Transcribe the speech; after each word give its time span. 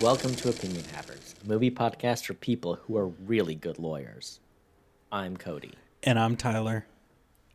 Welcome 0.00 0.34
to 0.36 0.50
Opinion 0.50 0.84
Havers, 0.94 1.34
a 1.42 1.48
movie 1.48 1.70
podcast 1.70 2.26
for 2.26 2.34
people 2.34 2.74
who 2.74 2.96
are 2.98 3.08
really 3.08 3.54
good 3.54 3.78
lawyers. 3.78 4.40
I'm 5.10 5.36
Cody. 5.36 5.72
And 6.02 6.18
I'm 6.18 6.36
Tyler, 6.36 6.86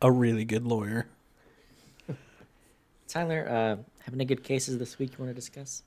a 0.00 0.10
really 0.10 0.44
good 0.44 0.66
lawyer. 0.66 1.06
Tyler, 3.06 3.46
uh, 3.48 3.76
have 4.04 4.14
any 4.14 4.24
good 4.24 4.42
cases 4.42 4.78
this 4.78 4.98
week 4.98 5.12
you 5.12 5.18
want 5.18 5.30
to 5.30 5.34
discuss? 5.34 5.82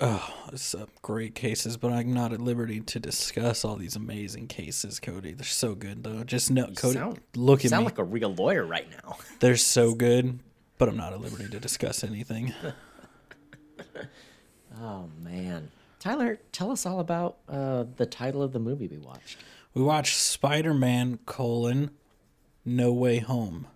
Oh, 0.00 0.34
some 0.54 0.88
great 1.02 1.34
cases, 1.34 1.76
but 1.76 1.92
I'm 1.92 2.12
not 2.12 2.32
at 2.32 2.40
liberty 2.40 2.80
to 2.80 2.98
discuss 2.98 3.64
all 3.64 3.76
these 3.76 3.94
amazing 3.96 4.48
cases, 4.48 4.98
Cody. 4.98 5.32
They're 5.32 5.46
so 5.46 5.74
good, 5.74 6.02
though. 6.02 6.24
Just 6.24 6.50
know, 6.50 6.66
Cody, 6.76 6.98
sound, 6.98 7.20
look 7.36 7.62
you 7.62 7.68
at 7.68 7.70
sound 7.70 7.84
me. 7.84 7.90
like 7.90 7.98
a 7.98 8.04
real 8.04 8.34
lawyer 8.34 8.64
right 8.64 8.88
now. 8.90 9.18
They're 9.40 9.56
so 9.56 9.94
good, 9.94 10.40
but 10.78 10.88
I'm 10.88 10.96
not 10.96 11.12
at 11.12 11.20
liberty 11.20 11.48
to 11.48 11.60
discuss 11.60 12.02
anything. 12.02 12.52
Oh 14.78 15.08
man, 15.22 15.70
Tyler, 16.06 16.38
tell 16.52 16.70
us 16.70 16.86
all 16.86 17.00
about 17.00 17.38
uh, 17.48 17.84
the 17.96 18.06
title 18.06 18.40
of 18.40 18.52
the 18.52 18.60
movie 18.60 18.86
we 18.86 18.96
watched. 18.96 19.38
We 19.74 19.82
watched 19.82 20.16
Spider-Man: 20.18 21.18
colon 21.26 21.90
No 22.64 22.92
Way 22.92 23.18
Home. 23.18 23.66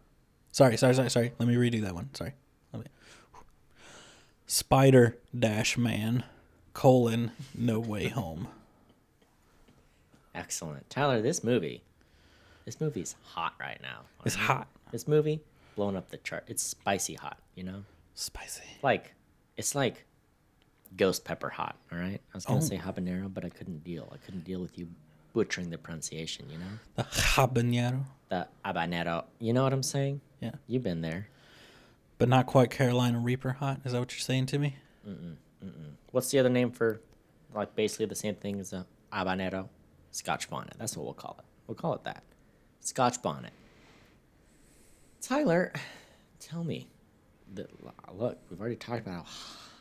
Sorry, 0.52 0.76
sorry, 0.76 0.94
sorry, 0.94 1.10
sorry. 1.10 1.32
Let 1.40 1.48
me 1.48 1.56
redo 1.56 1.82
that 1.82 1.92
one. 1.92 2.08
Sorry. 2.14 2.34
Let 2.72 2.84
me. 2.84 2.86
Spider 4.46 5.18
Dash 5.36 5.76
Man 5.76 6.22
colon 6.72 7.32
No 7.52 7.80
Way 7.80 8.06
Home. 8.10 8.46
Excellent, 10.32 10.88
Tyler. 10.88 11.20
This 11.20 11.42
movie, 11.42 11.82
this 12.64 12.80
movie's 12.80 13.16
hot 13.24 13.54
right 13.58 13.80
now. 13.82 14.02
It's 14.24 14.36
hot, 14.36 14.68
This 14.92 15.08
movie 15.08 15.40
blowing 15.74 15.96
up 15.96 16.10
the 16.12 16.18
chart. 16.18 16.44
It's 16.46 16.62
spicy 16.62 17.14
hot. 17.14 17.38
You 17.56 17.64
know, 17.64 17.82
spicy. 18.14 18.62
like 18.84 19.14
it's 19.56 19.74
like 19.74 20.04
ghost 20.96 21.24
pepper 21.24 21.48
hot. 21.50 21.76
All 21.92 21.98
right, 21.98 22.20
I 22.32 22.36
was 22.36 22.44
gonna 22.44 22.58
Oh. 22.58 22.62
say 22.62 22.76
habanero, 22.76 23.32
but 23.32 23.44
I 23.44 23.48
couldn't 23.48 23.84
deal. 23.84 24.08
I 24.12 24.16
couldn't 24.18 24.44
deal 24.44 24.60
with 24.60 24.76
you 24.78 24.88
butchering 25.32 25.70
the 25.70 25.78
pronunciation. 25.78 26.48
You 26.50 26.58
know, 26.58 26.66
The 26.96 27.02
habanero. 27.04 28.04
the 28.28 28.48
habanero. 28.64 29.24
You 29.38 29.52
know 29.52 29.62
what 29.62 29.72
I'm 29.72 29.82
saying? 29.82 30.20
Yeah. 30.40 30.52
You've 30.66 30.82
been 30.82 31.00
there. 31.02 31.28
But 32.18 32.28
not 32.28 32.46
quite 32.46 32.70
Carolina 32.70 33.18
Reaper 33.18 33.52
hot. 33.52 33.80
Is 33.84 33.92
that 33.92 33.98
what 33.98 34.12
you're 34.12 34.20
saying 34.20 34.46
to 34.46 34.58
me? 34.58 34.76
Mm-mm, 35.08 35.36
mm-mm. 35.64 35.92
What's 36.10 36.30
the 36.30 36.38
other 36.38 36.48
name 36.50 36.70
for, 36.70 37.00
like, 37.54 37.74
basically 37.74 38.06
the 38.06 38.14
same 38.14 38.34
thing 38.34 38.60
as 38.60 38.72
a 38.72 38.84
habanero? 39.12 39.68
Scotch 40.10 40.50
bonnet. 40.50 40.74
That's 40.78 40.96
what 40.96 41.04
we'll 41.04 41.14
call 41.14 41.36
it. 41.38 41.44
We'll 41.66 41.76
call 41.76 41.94
it 41.94 42.04
that. 42.04 42.22
Scotch 42.80 43.22
bonnet. 43.22 43.52
Tyler, 45.20 45.72
tell 46.40 46.64
me. 46.64 46.88
The, 47.54 47.66
look, 48.12 48.38
we've 48.50 48.60
already 48.60 48.76
talked 48.76 49.00
about 49.00 49.24
how 49.24 49.30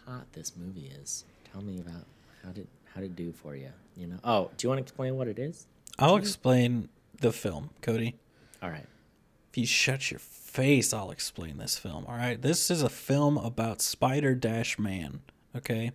hot 0.10 0.32
this 0.34 0.54
movie 0.56 0.92
is. 1.02 1.26
Tell 1.52 1.62
me 1.62 1.80
about 1.80 2.06
how 2.44 2.50
did 2.52 2.68
how 2.94 3.02
did 3.02 3.12
it 3.12 3.16
do 3.16 3.32
for 3.32 3.56
you? 3.56 3.70
You 3.96 4.08
know. 4.08 4.20
Oh, 4.24 4.52
do 4.58 4.66
you 4.66 4.70
want 4.70 4.80
to 4.80 4.84
explain 4.84 5.16
what 5.16 5.28
it 5.28 5.38
is? 5.38 5.68
I'll 5.98 6.16
explain 6.16 6.90
the 7.20 7.32
film, 7.32 7.70
Cody. 7.82 8.16
All 8.64 8.70
right. 8.70 8.86
If 9.52 9.58
you 9.58 9.66
shut 9.66 10.12
your 10.12 10.20
face, 10.20 10.94
I'll 10.94 11.12
explain 11.12 11.58
this 11.58 11.78
film. 11.78 12.06
All 12.08 12.16
right. 12.16 12.42
This 12.42 12.72
is 12.72 12.82
a 12.82 12.90
film 12.90 13.38
about 13.38 13.82
Spider 13.82 14.36
Dash 14.36 14.80
Man. 14.80 15.22
Okay. 15.56 15.92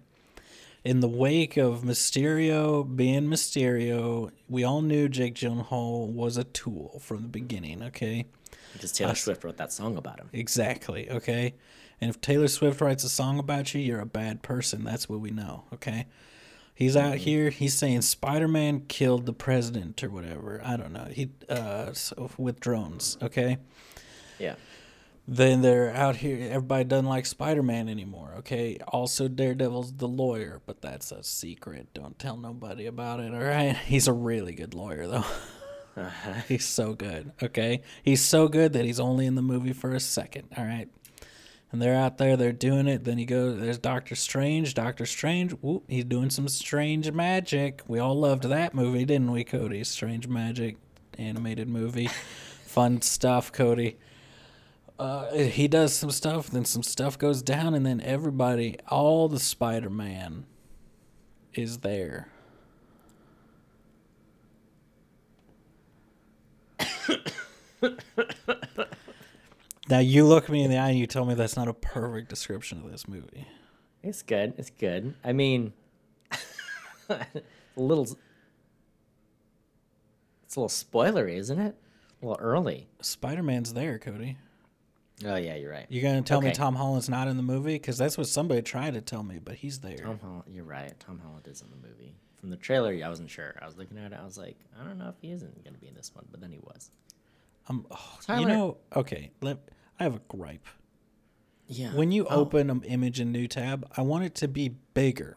In 0.85 1.01
the 1.01 1.09
wake 1.09 1.57
of 1.57 1.83
Mysterio 1.83 2.85
being 2.85 3.25
Mysterio, 3.25 4.31
we 4.49 4.65
all 4.65 4.83
knew 4.83 5.09
Jake 5.09 5.35
Gyllenhaal 5.35 6.09
was 6.09 6.37
a 6.37 6.45
tool 6.45 7.01
from 7.01 7.23
the 7.23 7.29
beginning. 7.29 7.83
Okay. 7.83 8.27
Because 8.75 8.93
Taylor 8.93 9.15
Swift 9.15 9.45
wrote 9.45 9.57
that 9.57 9.73
song 9.73 9.97
about 9.97 10.21
him. 10.21 10.29
Exactly. 10.33 11.11
Okay. 11.11 11.55
And 12.01 12.11
if 12.11 12.21
Taylor 12.21 12.49
Swift 12.49 12.81
writes 12.81 13.05
a 13.05 13.09
song 13.09 13.39
about 13.39 13.75
you, 13.75 13.81
you're 13.81 14.01
a 14.01 14.07
bad 14.07 14.43
person. 14.43 14.85
That's 14.85 15.09
what 15.09 15.21
we 15.21 15.31
know. 15.31 15.65
Okay. 15.73 16.07
He's 16.75 16.97
out 16.97 17.19
here. 17.19 17.51
He's 17.51 17.75
saying 17.75 18.03
Spider 18.03 18.49
Man 18.49 18.81
killed 18.81 19.27
the 19.27 19.33
president 19.33 20.03
or 20.03 20.11
whatever. 20.11 20.61
I 20.65 20.77
don't 20.77 20.93
know. 20.93 21.07
He 21.11 21.31
uh 21.49 21.93
so 21.93 22.31
with 22.37 22.59
drones. 22.59 23.17
Okay. 23.23 23.59
Yeah. 24.39 24.57
Then 25.27 25.63
they're 25.63 25.95
out 25.95 26.17
here. 26.17 26.49
Everybody 26.51 26.85
doesn't 26.85 27.07
like 27.07 27.27
Spider 27.27 27.63
Man 27.63 27.89
anymore. 27.89 28.35
Okay. 28.39 28.79
Also, 28.89 29.29
Daredevil's 29.29 29.93
the 29.93 30.09
lawyer, 30.09 30.61
but 30.67 30.83
that's 30.83 31.13
a 31.13 31.23
secret. 31.23 31.89
Don't 31.95 32.19
tell 32.19 32.37
nobody 32.37 32.87
about 32.87 33.21
it. 33.21 33.33
All 33.33 33.41
right. 33.41 33.77
He's 33.87 34.09
a 34.09 34.13
really 34.13 34.55
good 34.55 34.75
lawyer 34.75 35.07
though. 35.07 35.25
he's 36.49 36.67
so 36.67 36.95
good. 36.95 37.33
Okay. 37.43 37.83
He's 38.03 38.25
so 38.25 38.49
good 38.49 38.73
that 38.73 38.85
he's 38.85 39.01
only 39.01 39.27
in 39.27 39.35
the 39.35 39.43
movie 39.43 39.73
for 39.73 39.95
a 39.95 40.01
second. 40.01 40.49
All 40.57 40.65
right. 40.65 40.89
And 41.75 41.83
they're 41.83 41.97
out 41.97 42.19
there, 42.19 42.37
they're 42.37 42.53
doing 42.53 42.87
it. 42.87 43.03
Then 43.03 43.19
you 43.19 43.27
go, 43.27 43.53
there's 43.53 43.79
Doctor 43.79 44.15
Strange. 44.15 44.75
Doctor 44.75 45.05
Strange, 45.05 45.51
whoop, 45.55 45.83
he's 45.89 46.05
doing 46.05 46.31
some 46.31 46.47
strange 46.47 47.11
magic. 47.11 47.83
We 47.89 47.99
all 47.99 48.15
loved 48.15 48.45
that 48.45 48.75
movie, 48.75 49.05
didn't 49.05 49.33
we, 49.33 49.43
Cody? 49.43 49.83
Strange 49.83 50.29
magic, 50.29 50.77
animated 51.19 51.69
movie. 51.69 52.11
Fun 52.65 53.03
stuff, 53.03 53.51
Cody. 53.51 53.97
Uh, 55.01 55.35
he 55.35 55.67
does 55.67 55.93
some 55.93 56.13
stuff, 56.13 56.49
then 56.49 56.65
some 56.65 56.85
stuff 56.85 57.19
goes 57.19 57.43
down, 57.43 57.75
and 57.75 57.85
then 57.85 58.01
everybody, 58.03 58.79
all 58.87 59.29
the 59.29 59.41
Spider 59.41 59.91
Man 59.91 60.47
is 61.55 61.79
there. 61.79 62.29
Now 69.89 69.99
you 69.99 70.25
look 70.27 70.49
me 70.49 70.63
in 70.63 70.71
the 70.71 70.79
eye 70.79 70.91
and 70.91 70.99
you 70.99 71.07
tell 71.07 71.25
me 71.25 71.35
that's 71.35 71.57
not 71.57 71.69
a 71.69 71.75
perfect 71.75 72.29
description 72.29 72.83
of 72.85 72.91
this 72.91 73.07
movie. 73.07 73.47
It's 74.03 74.23
good. 74.23 74.55
It's 74.59 74.71
good. 74.71 75.15
I 75.25 75.33
mean, 75.33 75.73
a 77.09 77.27
little. 77.77 78.05
It's 80.45 80.57
a 80.57 80.61
little 80.61 80.69
spoilery, 80.69 81.37
isn't 81.37 81.59
it? 81.59 81.75
A 82.23 82.27
little 82.27 82.43
early. 82.43 82.89
Spider 83.01 83.43
Man's 83.43 83.73
there, 83.73 83.99
Cody. 83.99 84.37
Oh 85.25 85.37
yeah, 85.37 85.55
you're 85.55 85.71
right. 85.71 85.87
You're 85.89 86.03
gonna 86.03 86.23
tell 86.23 86.41
me 86.41 86.53
Tom 86.53 86.75
Holland's 86.75 87.09
not 87.09 87.29
in 87.29 87.37
the 87.37 87.43
movie? 87.43 87.75
Because 87.75 87.97
that's 87.97 88.19
what 88.19 88.27
somebody 88.27 88.63
tried 88.63 88.95
to 88.95 89.01
tell 89.01 89.23
me, 89.23 89.39
but 89.43 89.55
he's 89.55 89.79
there. 89.79 89.97
Tom 89.97 90.19
Holland. 90.21 90.45
You're 90.49 90.65
right. 90.65 90.93
Tom 90.99 91.21
Holland 91.25 91.47
is 91.47 91.63
in 91.63 91.69
the 91.71 91.89
movie. 91.89 92.15
From 92.37 92.51
the 92.51 92.57
trailer, 92.57 92.93
I 93.03 93.09
wasn't 93.09 93.31
sure. 93.31 93.55
I 93.63 93.67
was 93.67 93.79
looking 93.79 93.97
at 93.97 94.13
it. 94.13 94.19
I 94.21 94.25
was 94.25 94.37
like, 94.37 94.59
I 94.79 94.85
don't 94.85 94.99
know 94.99 95.09
if 95.09 95.15
he 95.23 95.33
isn't 95.33 95.65
going 95.65 95.73
to 95.73 95.81
be 95.81 95.89
in 95.89 95.95
this 95.95 96.15
one, 96.15 96.27
but 96.31 96.43
then 96.43 96.51
he 96.53 96.59
was. 96.59 96.91
Um, 97.71 97.87
oh, 97.91 98.39
you 98.39 98.45
know, 98.45 98.77
okay. 98.95 99.31
Let 99.41 99.57
I 99.99 100.05
have 100.05 100.17
a 100.17 100.21
gripe. 100.29 100.67
Yeah. 101.67 101.95
When 101.95 102.13
you 102.13 102.27
Oh, 102.27 102.41
open 102.41 102.71
an 102.71 102.83
image 102.83 103.21
in 103.21 103.33
New 103.33 103.49
Tab, 103.49 103.91
I 103.97 104.03
want 104.03 104.25
it 104.25 104.35
to 104.37 104.49
be 104.49 104.71
bigger. 104.93 105.37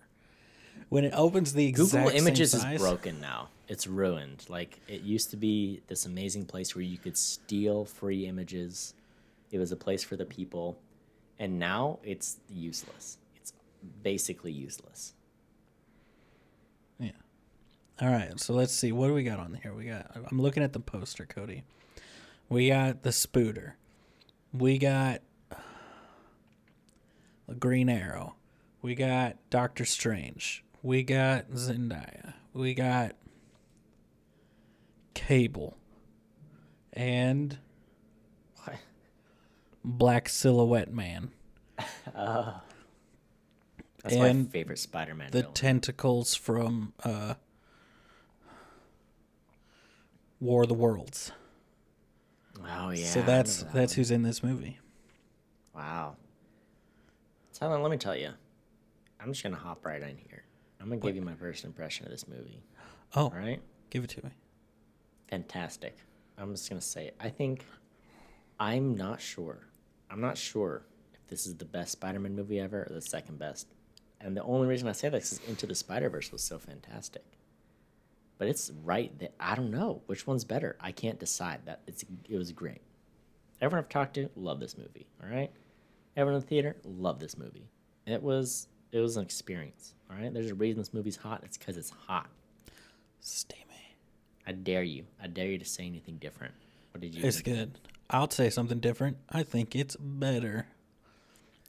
When 0.90 1.04
it 1.04 1.14
opens 1.16 1.54
the 1.54 1.66
exact 1.68 2.06
Google 2.06 2.18
Images 2.20 2.54
is 2.54 2.64
broken 2.80 3.20
now. 3.20 3.50
It's 3.68 3.88
ruined. 3.88 4.46
Like 4.48 4.80
it 4.88 5.02
used 5.02 5.30
to 5.32 5.38
be 5.38 5.82
this 5.88 6.06
amazing 6.06 6.46
place 6.46 6.76
where 6.76 6.84
you 6.84 6.98
could 6.98 7.18
steal 7.18 7.84
free 7.86 8.26
images. 8.26 8.94
It 9.52 9.60
was 9.60 9.72
a 9.72 9.76
place 9.76 10.04
for 10.04 10.16
the 10.16 10.26
people, 10.26 10.78
and 11.40 11.60
now 11.60 12.00
it's 12.04 12.38
useless. 12.50 13.18
It's 13.36 13.52
basically 14.04 14.52
useless. 14.54 15.14
Yeah. 17.00 17.12
All 18.02 18.10
right. 18.10 18.40
So 18.40 18.54
let's 18.54 18.74
see. 18.74 18.92
What 18.94 19.08
do 19.08 19.14
we 19.14 19.24
got 19.24 19.40
on 19.40 19.60
here? 19.62 19.74
We 19.74 19.86
got. 19.86 20.12
I'm 20.32 20.42
looking 20.42 20.64
at 20.64 20.72
the 20.72 20.80
poster, 20.80 21.26
Cody. 21.26 21.64
We 22.50 22.70
got 22.70 23.04
the 23.04 23.12
Spooter. 23.12 23.76
We 24.58 24.78
got 24.78 25.22
the 27.48 27.56
Green 27.56 27.90
Arrow. 27.90 28.36
We 28.82 28.96
got 28.96 29.38
Doctor 29.50 29.86
Strange. 29.86 30.64
We 30.82 31.04
got 31.04 31.50
Zendaya. 31.52 32.34
We 32.54 32.74
got 32.74 33.16
Cable. 35.14 35.76
And 36.94 37.58
What? 38.64 38.76
Black 39.84 40.30
Silhouette 40.30 40.94
Man. 40.94 41.32
That's 42.16 44.16
my 44.16 44.28
And 44.28 44.52
favorite 44.52 44.80
Spider-Man 44.80 45.32
the 45.32 45.40
villain. 45.42 45.54
tentacles 45.54 46.34
from 46.36 46.94
uh, 47.04 47.34
War 50.40 50.64
of 50.64 50.70
the 50.70 50.76
Worlds. 50.76 51.32
Oh 52.66 52.90
yeah. 52.92 53.06
so 53.06 53.22
that's 53.22 53.64
that 53.64 53.74
that's 53.74 53.94
one. 53.94 53.96
who's 53.98 54.12
in 54.12 54.24
this 54.24 54.44
movie. 54.44 54.78
Wow. 55.76 56.16
Tyler, 57.54 57.80
let 57.80 57.92
me 57.92 57.98
tell 57.98 58.16
you. 58.16 58.30
I'm 59.20 59.32
just 59.32 59.44
gonna 59.44 59.56
hop 59.56 59.86
right 59.86 60.02
in 60.02 60.18
here. 60.18 60.44
I'm 60.80 60.90
gonna 60.90 61.02
give 61.02 61.16
you 61.16 61.22
my 61.22 61.34
first 61.36 61.66
impression 61.66 62.06
of 62.06 62.12
this 62.12 62.28
movie. 62.28 62.62
Oh, 63.16 63.24
All 63.24 63.30
right. 63.32 63.62
give 63.90 64.04
it 64.04 64.10
to 64.12 64.24
me. 64.26 64.32
fantastic. 65.30 65.98
I'm 66.38 66.52
just 66.54 66.70
gonna 66.70 66.82
say 66.82 67.08
it. 67.08 67.16
I 67.20 67.30
think 67.30 67.66
I'm 68.60 68.96
not 68.96 69.20
sure. 69.22 69.60
I'm 70.10 70.22
not 70.22 70.38
sure 70.38 70.84
if 71.14 71.28
this 71.28 71.48
is 71.48 71.56
the 71.56 71.66
best 71.66 71.94
Spider-Man 71.94 72.36
movie 72.36 72.60
ever 72.60 72.86
or 72.90 72.94
the 72.94 73.02
second 73.02 73.40
best. 73.40 73.68
And 74.22 74.36
the 74.38 74.44
only 74.44 74.68
reason 74.68 74.88
I 74.88 74.94
say 74.94 75.10
this 75.10 75.32
is 75.34 75.40
Into 75.48 75.66
the 75.68 75.76
Spider-Verse 75.76 76.32
was 76.32 76.42
so 76.44 76.58
fantastic. 76.58 77.24
But 78.38 78.48
it's 78.48 78.72
right 78.84 79.18
that 79.20 79.34
I 79.40 79.56
don't 79.56 79.72
know 79.72 80.02
which 80.06 80.28
one's 80.28 80.44
better. 80.44 80.76
I 80.80 80.92
can't 80.92 81.20
decide. 81.20 81.62
That 81.66 81.82
it's 81.88 82.06
it 82.30 82.38
was 82.38 82.52
great. 82.52 82.82
Everyone 83.62 83.84
I've 83.84 83.90
talked 83.90 84.14
to 84.16 84.30
love 84.36 84.60
this 84.60 84.78
movie. 84.78 85.08
All 85.24 85.30
right, 85.30 85.52
everyone 86.16 86.36
in 86.36 86.42
the 86.42 86.48
theater 86.48 86.76
love 86.84 87.20
this 87.20 87.38
movie. 87.38 87.68
It 88.06 88.22
was 88.22 88.68
It 88.92 89.00
was 89.00 89.18
an 89.18 89.24
experience. 89.24 89.94
All 90.10 90.16
right. 90.18 90.34
There's 90.34 90.52
a 90.52 90.56
reason 90.56 90.80
this 90.80 90.94
movie's 90.94 91.18
hot. 91.18 91.42
It's 91.44 91.58
because 91.58 91.78
it's 91.78 91.90
hot. 91.90 92.28
Steamy. 93.20 93.64
I 94.46 94.54
dare 94.54 94.84
you. 94.84 95.06
I 95.22 95.28
dare 95.28 95.48
you 95.48 95.58
to 95.58 95.66
say 95.66 95.86
anything 95.86 96.18
different. 96.18 96.54
What 96.92 97.02
did 97.02 97.14
you? 97.16 97.26
It's 97.26 97.42
think? 97.42 97.58
good. 97.58 97.80
I'll 98.10 98.30
say 98.30 98.50
something 98.50 98.80
different. 98.80 99.18
I 99.30 99.44
think 99.44 99.76
it's 99.76 99.98
better 99.98 100.68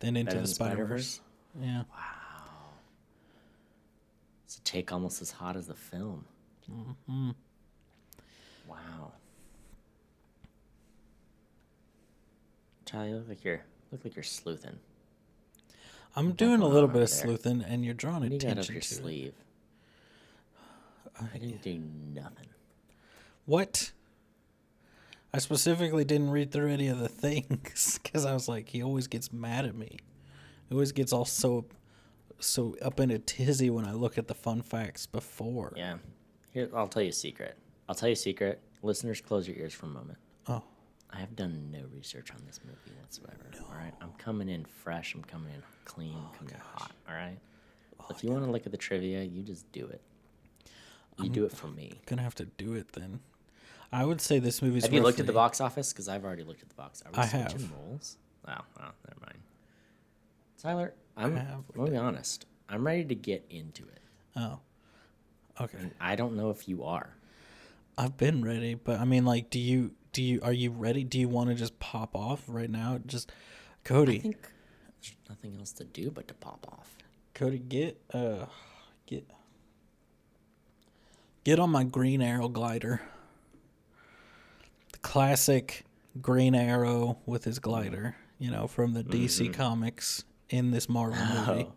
than 0.00 0.16
Into 0.16 0.30
Better 0.32 0.42
the 0.42 0.48
Spider 0.48 0.84
Verse. 0.84 1.20
Yeah. 1.60 1.82
It's 4.44 4.56
a 4.58 4.60
take 4.60 4.92
almost 4.92 5.20
as 5.20 5.32
hot 5.32 5.56
as 5.56 5.66
the 5.66 5.74
film. 5.74 6.24
Mm-hmm. 6.72 7.30
Wow. 8.68 9.12
Charlie, 12.84 13.10
you 13.10 13.16
look 13.16 13.28
like 13.28 13.44
you're 13.44 13.62
look 13.92 14.04
like 14.04 14.16
you're 14.16 14.22
sleuthing. 14.22 14.78
I'm 16.16 16.32
doing 16.32 16.60
a 16.60 16.66
little 16.66 16.88
bit 16.88 17.02
of 17.02 17.08
there? 17.10 17.18
sleuthing, 17.18 17.62
and 17.62 17.84
you're 17.84 17.94
drawing 17.94 18.20
What 18.22 18.28
do 18.30 18.34
you 18.34 18.40
got 18.40 18.46
up 18.52 18.52
attention 18.64 18.74
your 18.74 18.80
to 18.82 18.86
it. 18.86 18.88
sleeve? 18.96 19.34
I 21.20 21.38
didn't 21.38 21.62
do 21.62 21.80
nothing. 22.14 22.46
What? 23.44 23.92
I 25.32 25.38
specifically 25.38 26.04
didn't 26.04 26.30
read 26.30 26.50
through 26.50 26.70
any 26.70 26.88
of 26.88 26.98
the 26.98 27.08
things 27.08 27.98
because 28.02 28.24
I 28.24 28.32
was 28.32 28.48
like, 28.48 28.68
he 28.68 28.82
always 28.82 29.06
gets 29.06 29.32
mad 29.32 29.64
at 29.66 29.74
me. 29.74 29.98
He 30.68 30.74
always 30.74 30.92
gets 30.92 31.12
all 31.12 31.24
so, 31.24 31.66
so 32.40 32.76
up 32.82 33.00
in 33.00 33.10
a 33.10 33.18
tizzy 33.18 33.68
when 33.70 33.84
I 33.84 33.92
look 33.92 34.16
at 34.16 34.28
the 34.28 34.34
fun 34.34 34.62
facts 34.62 35.06
before. 35.06 35.72
Yeah. 35.76 35.96
Here, 36.58 36.68
I'll 36.74 36.88
tell 36.88 37.02
you 37.02 37.10
a 37.10 37.12
secret. 37.12 37.56
I'll 37.88 37.94
tell 37.94 38.08
you 38.08 38.14
a 38.14 38.16
secret. 38.16 38.60
Listeners, 38.82 39.20
close 39.20 39.46
your 39.46 39.56
ears 39.56 39.72
for 39.72 39.86
a 39.86 39.90
moment. 39.90 40.18
Oh, 40.48 40.64
I 41.08 41.18
have 41.18 41.36
done 41.36 41.70
no 41.70 41.84
research 41.94 42.32
on 42.32 42.42
this 42.46 42.58
movie 42.64 42.98
whatsoever. 43.00 43.46
No. 43.54 43.66
All 43.66 43.76
right, 43.76 43.92
I'm 44.00 44.12
coming 44.18 44.48
in 44.48 44.64
fresh. 44.64 45.14
I'm 45.14 45.22
coming 45.22 45.54
in 45.54 45.62
clean. 45.84 46.16
Oh, 46.16 46.36
coming 46.36 46.54
in 46.54 46.60
hot. 46.60 46.90
All 47.08 47.14
right. 47.14 47.38
So 48.00 48.06
if 48.10 48.24
you 48.24 48.30
want 48.30 48.44
to 48.44 48.50
look 48.50 48.66
at 48.66 48.72
the 48.72 48.78
trivia, 48.78 49.22
you 49.22 49.42
just 49.42 49.70
do 49.70 49.86
it. 49.86 50.00
You 51.22 51.28
do 51.28 51.44
it 51.44 51.52
for 51.52 51.68
me. 51.68 51.92
gonna 52.06 52.22
have 52.22 52.34
to 52.36 52.44
do 52.44 52.74
it 52.74 52.92
then. 52.92 53.20
I 53.92 54.04
would 54.04 54.20
say 54.20 54.40
this 54.40 54.60
movie's. 54.60 54.82
Have 54.82 54.92
you 54.92 55.02
looked 55.02 55.20
at 55.20 55.26
the 55.26 55.32
box 55.32 55.60
office? 55.60 55.92
Because 55.92 56.08
I've 56.08 56.24
already 56.24 56.42
looked 56.42 56.62
at 56.62 56.68
the 56.70 56.74
box. 56.74 57.04
We 57.06 57.18
I 57.18 57.26
have. 57.26 57.72
roles? 57.72 58.16
Oh, 58.48 58.52
well, 58.76 58.94
never 59.06 59.20
mind. 59.20 59.38
Tyler, 60.60 60.94
I'm. 61.16 61.36
I'm 61.36 61.64
gonna 61.76 61.90
be 61.92 61.96
honest. 61.96 62.46
I'm 62.68 62.84
ready 62.84 63.04
to 63.04 63.14
get 63.14 63.44
into 63.48 63.84
it. 63.84 64.00
Oh, 64.34 64.58
okay. 65.60 65.78
And 65.78 65.94
I 66.00 66.16
don't 66.16 66.36
know 66.36 66.50
if 66.50 66.68
you 66.68 66.84
are. 66.84 67.10
I've 67.96 68.16
been 68.16 68.44
ready, 68.44 68.74
but 68.74 69.00
I 69.00 69.04
mean, 69.04 69.24
like, 69.24 69.50
do 69.50 69.58
you 69.58 69.92
do 70.12 70.22
you 70.22 70.40
are 70.42 70.52
you 70.52 70.70
ready? 70.70 71.04
Do 71.04 71.18
you 71.18 71.28
want 71.28 71.50
to 71.50 71.54
just 71.54 71.78
pop 71.80 72.14
off 72.14 72.42
right 72.46 72.70
now? 72.70 73.00
Just 73.06 73.32
Cody. 73.84 74.18
I 74.18 74.20
think 74.20 74.36
there's 75.00 75.16
nothing 75.28 75.56
else 75.58 75.72
to 75.72 75.84
do 75.84 76.10
but 76.10 76.28
to 76.28 76.34
pop 76.34 76.66
off. 76.70 76.96
Cody, 77.34 77.58
get 77.58 78.00
uh, 78.12 78.46
get 79.06 79.28
get 81.44 81.58
on 81.58 81.70
my 81.70 81.84
Green 81.84 82.22
Arrow 82.22 82.48
glider. 82.48 83.00
The 84.92 84.98
classic 84.98 85.84
Green 86.20 86.54
Arrow 86.54 87.18
with 87.26 87.44
his 87.44 87.58
glider, 87.58 88.16
you 88.38 88.50
know, 88.50 88.66
from 88.66 88.94
the 88.94 89.02
DC 89.04 89.52
comics 89.52 90.24
in 90.50 90.70
this 90.70 90.88
Marvel 90.88 91.24
movie. 91.24 91.66
Oh. 91.68 91.72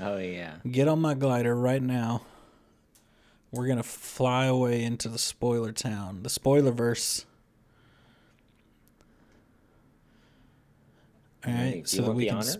Oh 0.00 0.18
yeah. 0.18 0.56
Get 0.70 0.88
on 0.88 1.00
my 1.00 1.14
glider 1.14 1.54
right 1.54 1.82
now. 1.82 2.22
We're 3.50 3.66
gonna 3.66 3.82
fly 3.82 4.46
away 4.46 4.82
into 4.84 5.08
the 5.08 5.18
spoiler 5.18 5.72
town, 5.72 6.22
the 6.22 6.28
spoiler 6.30 6.70
verse. 6.70 7.24
All 11.46 11.52
Hey, 11.52 11.74
right, 11.76 11.84
do 11.86 11.96
you 11.96 12.02
that 12.02 12.08
want 12.08 12.18
the 12.18 12.30
honor? 12.30 12.40
s- 12.40 12.58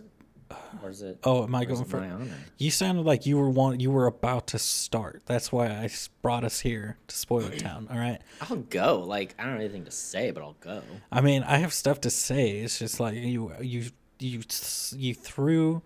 or 0.82 0.90
is 0.90 1.02
it? 1.02 1.18
Oh, 1.24 1.42
am 1.44 1.54
I 1.54 1.64
going 1.64 1.84
for? 1.84 2.06
You 2.56 2.70
sounded 2.70 3.04
like 3.04 3.26
you 3.26 3.36
were 3.36 3.50
want 3.50 3.80
you 3.80 3.90
were 3.90 4.06
about 4.06 4.46
to 4.48 4.58
start. 4.58 5.22
That's 5.26 5.50
why 5.52 5.66
I 5.66 5.90
brought 6.22 6.44
us 6.44 6.60
here 6.60 6.96
to 7.08 7.16
Spoiler 7.16 7.50
Town. 7.56 7.88
All 7.90 7.98
right. 7.98 8.20
I'll 8.40 8.56
go. 8.56 9.00
Like 9.00 9.34
I 9.38 9.42
don't 9.42 9.52
have 9.52 9.60
anything 9.60 9.84
to 9.84 9.90
say, 9.90 10.30
but 10.30 10.42
I'll 10.42 10.56
go. 10.60 10.82
I 11.12 11.20
mean, 11.20 11.42
I 11.42 11.58
have 11.58 11.72
stuff 11.74 12.00
to 12.02 12.10
say. 12.10 12.60
It's 12.60 12.78
just 12.78 13.00
like 13.00 13.14
you 13.14 13.52
you 13.60 13.84
you 14.20 14.42
you 14.96 15.14
threw 15.14 15.82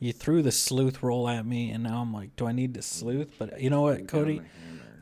you 0.00 0.14
threw 0.14 0.42
the 0.42 0.50
sleuth 0.50 1.02
roll 1.02 1.28
at 1.28 1.46
me, 1.46 1.70
and 1.70 1.84
now 1.84 2.00
I'm 2.00 2.12
like, 2.12 2.34
do 2.34 2.46
I 2.46 2.52
need 2.52 2.74
to 2.74 2.82
sleuth? 2.82 3.34
But 3.38 3.60
you 3.60 3.68
know 3.68 3.82
what, 3.82 4.08
Cody? 4.08 4.40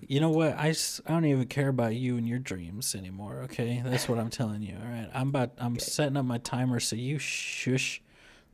You 0.01 0.21
know 0.21 0.31
what? 0.31 0.55
I 0.59 0.75
I 1.07 1.11
don't 1.11 1.25
even 1.25 1.47
care 1.47 1.69
about 1.69 1.95
you 1.95 2.17
and 2.17 2.27
your 2.27 2.41
dreams 2.41 2.95
anymore. 2.95 3.43
Okay, 3.45 3.81
that's 3.85 4.09
what 4.09 4.19
I'm 4.19 4.31
telling 4.31 4.63
you. 4.63 4.75
All 4.83 4.91
right, 4.91 5.09
I'm 5.15 5.29
about 5.29 5.53
I'm 5.59 5.79
setting 5.79 6.17
up 6.17 6.25
my 6.25 6.39
timer, 6.39 6.81
so 6.81 6.97
you 6.97 7.19
shush, 7.19 8.03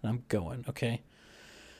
and 0.02 0.10
I'm 0.10 0.24
going. 0.28 0.66
Okay, 0.68 1.02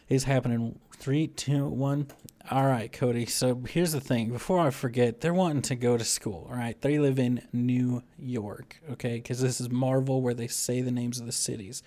it's 0.09 0.25
happening. 0.25 0.79
Three, 0.97 1.27
two, 1.27 1.67
one. 1.67 2.07
All 2.51 2.67
right, 2.67 2.91
Cody. 2.91 3.27
So 3.27 3.63
here's 3.69 3.93
the 3.93 4.01
thing. 4.01 4.31
Before 4.31 4.61
I 4.61 4.71
forget, 4.71 5.21
they're 5.21 5.35
wanting 5.35 5.63
to 5.63 5.75
go 5.75 5.99
to 5.99 6.05
school. 6.05 6.47
All 6.49 6.57
right, 6.57 6.81
they 6.81 6.99
live 6.99 7.19
in 7.19 7.43
New 7.53 8.03
York. 8.19 8.81
Okay, 8.93 9.17
because 9.17 9.41
this 9.41 9.61
is 9.61 9.71
Marvel, 9.71 10.23
where 10.23 10.35
they 10.35 10.47
say 10.49 10.81
the 10.81 10.93
names 10.93 11.21
of 11.21 11.27
the 11.27 11.33
cities. 11.33 11.83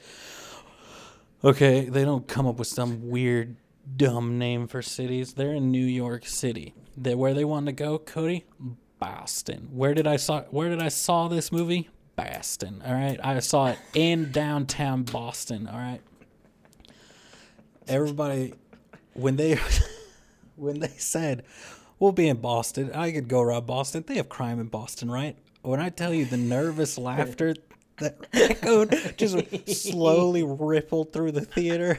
Okay, 1.44 1.86
they 1.86 2.04
don't 2.04 2.28
come 2.28 2.48
up 2.48 2.58
with 2.58 2.68
some 2.68 3.10
weird, 3.10 3.58
dumb 3.96 4.40
name 4.40 4.68
for 4.68 4.82
cities. 4.82 5.34
They're 5.34 5.54
in 5.54 5.72
New 5.72 5.86
York 5.86 6.26
City. 6.26 6.74
They 6.96 7.14
where 7.14 7.36
they 7.36 7.46
want 7.46 7.68
to 7.68 7.72
go, 7.72 8.00
Cody? 8.00 8.46
Boston. 9.00 9.70
Where 9.72 9.94
did 9.94 10.08
I 10.08 10.16
saw 10.16 10.42
where 10.44 10.70
did 10.70 10.82
I 10.82 10.90
saw 10.90 11.28
this 11.28 11.52
movie? 11.52 11.90
Boston. 12.16 12.82
All 12.84 12.94
right. 12.94 13.20
I 13.24 13.40
saw 13.40 13.68
it 13.68 13.78
in 13.94 14.32
downtown 14.32 15.04
Boston. 15.04 15.68
All 15.68 15.78
right. 15.78 16.02
Everybody 17.88 18.56
when 19.14 19.36
they 19.36 19.60
when 20.56 20.80
they 20.80 20.88
said 20.98 21.44
we'll 22.00 22.12
be 22.12 22.28
in 22.28 22.38
Boston, 22.38 22.92
I 22.94 23.12
could 23.12 23.28
go 23.28 23.42
around 23.42 23.68
Boston. 23.68 24.04
They 24.08 24.16
have 24.16 24.30
crime 24.30 24.60
in 24.60 24.68
Boston, 24.68 25.12
right? 25.12 25.38
When 25.62 25.80
I 25.80 25.90
tell 25.90 26.14
you 26.14 26.26
the 26.26 26.38
nervous 26.38 26.98
laughter 26.98 27.54
that 28.00 28.18
echoed 28.34 29.16
just 29.18 29.38
slowly 29.68 30.44
rippled 30.44 31.14
through 31.14 31.32
the 31.32 31.42
theater. 31.42 31.98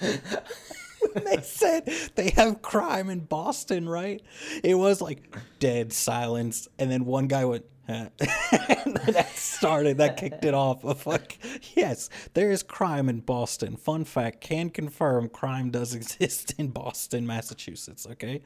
they 0.00 1.38
said 1.42 1.92
they 2.14 2.30
have 2.30 2.62
crime 2.62 3.10
in 3.10 3.20
Boston, 3.20 3.88
right? 3.88 4.22
It 4.62 4.74
was 4.74 5.00
like 5.00 5.36
dead 5.58 5.92
silence, 5.92 6.68
and 6.78 6.90
then 6.90 7.04
one 7.04 7.26
guy 7.26 7.44
went, 7.44 7.64
and 7.88 8.12
that 8.18 9.32
started, 9.34 9.98
that 9.98 10.16
kicked 10.16 10.44
it 10.44 10.54
off. 10.54 10.84
Of 10.84 11.06
like, 11.06 11.38
yes, 11.74 12.08
there 12.34 12.50
is 12.50 12.62
crime 12.62 13.08
in 13.08 13.20
Boston. 13.20 13.76
Fun 13.76 14.04
fact: 14.04 14.40
can 14.40 14.70
confirm 14.70 15.28
crime 15.28 15.70
does 15.70 15.94
exist 15.96 16.54
in 16.58 16.68
Boston, 16.68 17.26
Massachusetts. 17.26 18.06
Okay. 18.12 18.42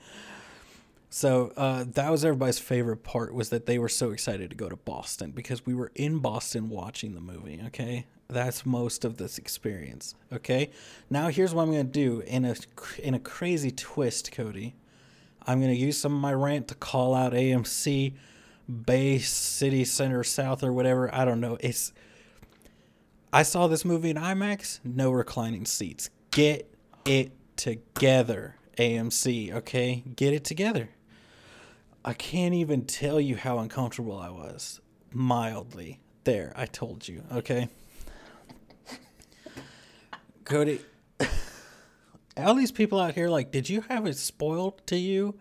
So 1.16 1.52
uh, 1.56 1.84
that 1.92 2.10
was 2.10 2.24
everybody's 2.24 2.58
favorite 2.58 3.04
part 3.04 3.34
was 3.34 3.50
that 3.50 3.66
they 3.66 3.78
were 3.78 3.88
so 3.88 4.10
excited 4.10 4.50
to 4.50 4.56
go 4.56 4.68
to 4.68 4.74
Boston 4.74 5.30
because 5.30 5.64
we 5.64 5.72
were 5.72 5.92
in 5.94 6.18
Boston 6.18 6.68
watching 6.68 7.14
the 7.14 7.20
movie. 7.20 7.62
Okay, 7.68 8.06
that's 8.26 8.66
most 8.66 9.04
of 9.04 9.16
this 9.16 9.38
experience. 9.38 10.16
Okay, 10.32 10.70
now 11.10 11.28
here's 11.28 11.54
what 11.54 11.62
I'm 11.62 11.70
gonna 11.70 11.84
do 11.84 12.24
in 12.26 12.44
a 12.44 12.56
in 13.00 13.14
a 13.14 13.20
crazy 13.20 13.70
twist, 13.70 14.32
Cody. 14.32 14.74
I'm 15.46 15.60
gonna 15.60 15.74
use 15.74 15.96
some 15.96 16.12
of 16.12 16.20
my 16.20 16.34
rant 16.34 16.66
to 16.68 16.74
call 16.74 17.14
out 17.14 17.32
AMC, 17.32 18.14
Bay 18.84 19.18
City 19.20 19.84
Center 19.84 20.24
South 20.24 20.64
or 20.64 20.72
whatever. 20.72 21.14
I 21.14 21.24
don't 21.24 21.40
know. 21.40 21.56
It's 21.60 21.92
I 23.32 23.44
saw 23.44 23.68
this 23.68 23.84
movie 23.84 24.10
in 24.10 24.16
IMAX, 24.16 24.80
no 24.82 25.12
reclining 25.12 25.64
seats. 25.64 26.10
Get 26.32 26.68
it 27.04 27.30
together, 27.54 28.56
AMC, 28.78 29.52
okay? 29.52 30.02
Get 30.16 30.34
it 30.34 30.42
together. 30.42 30.88
I 32.04 32.12
can't 32.12 32.54
even 32.54 32.84
tell 32.84 33.18
you 33.18 33.36
how 33.36 33.58
uncomfortable 33.58 34.18
I 34.18 34.28
was. 34.28 34.80
Mildly. 35.12 36.00
There, 36.24 36.52
I 36.54 36.66
told 36.66 37.06
you, 37.08 37.22
okay? 37.32 37.68
Cody, 40.44 40.80
all 42.36 42.54
these 42.54 42.72
people 42.72 43.00
out 43.00 43.14
here, 43.14 43.28
like, 43.28 43.50
did 43.50 43.68
you 43.68 43.82
have 43.88 44.06
it 44.06 44.16
spoiled 44.16 44.86
to 44.86 44.96
you 44.96 45.38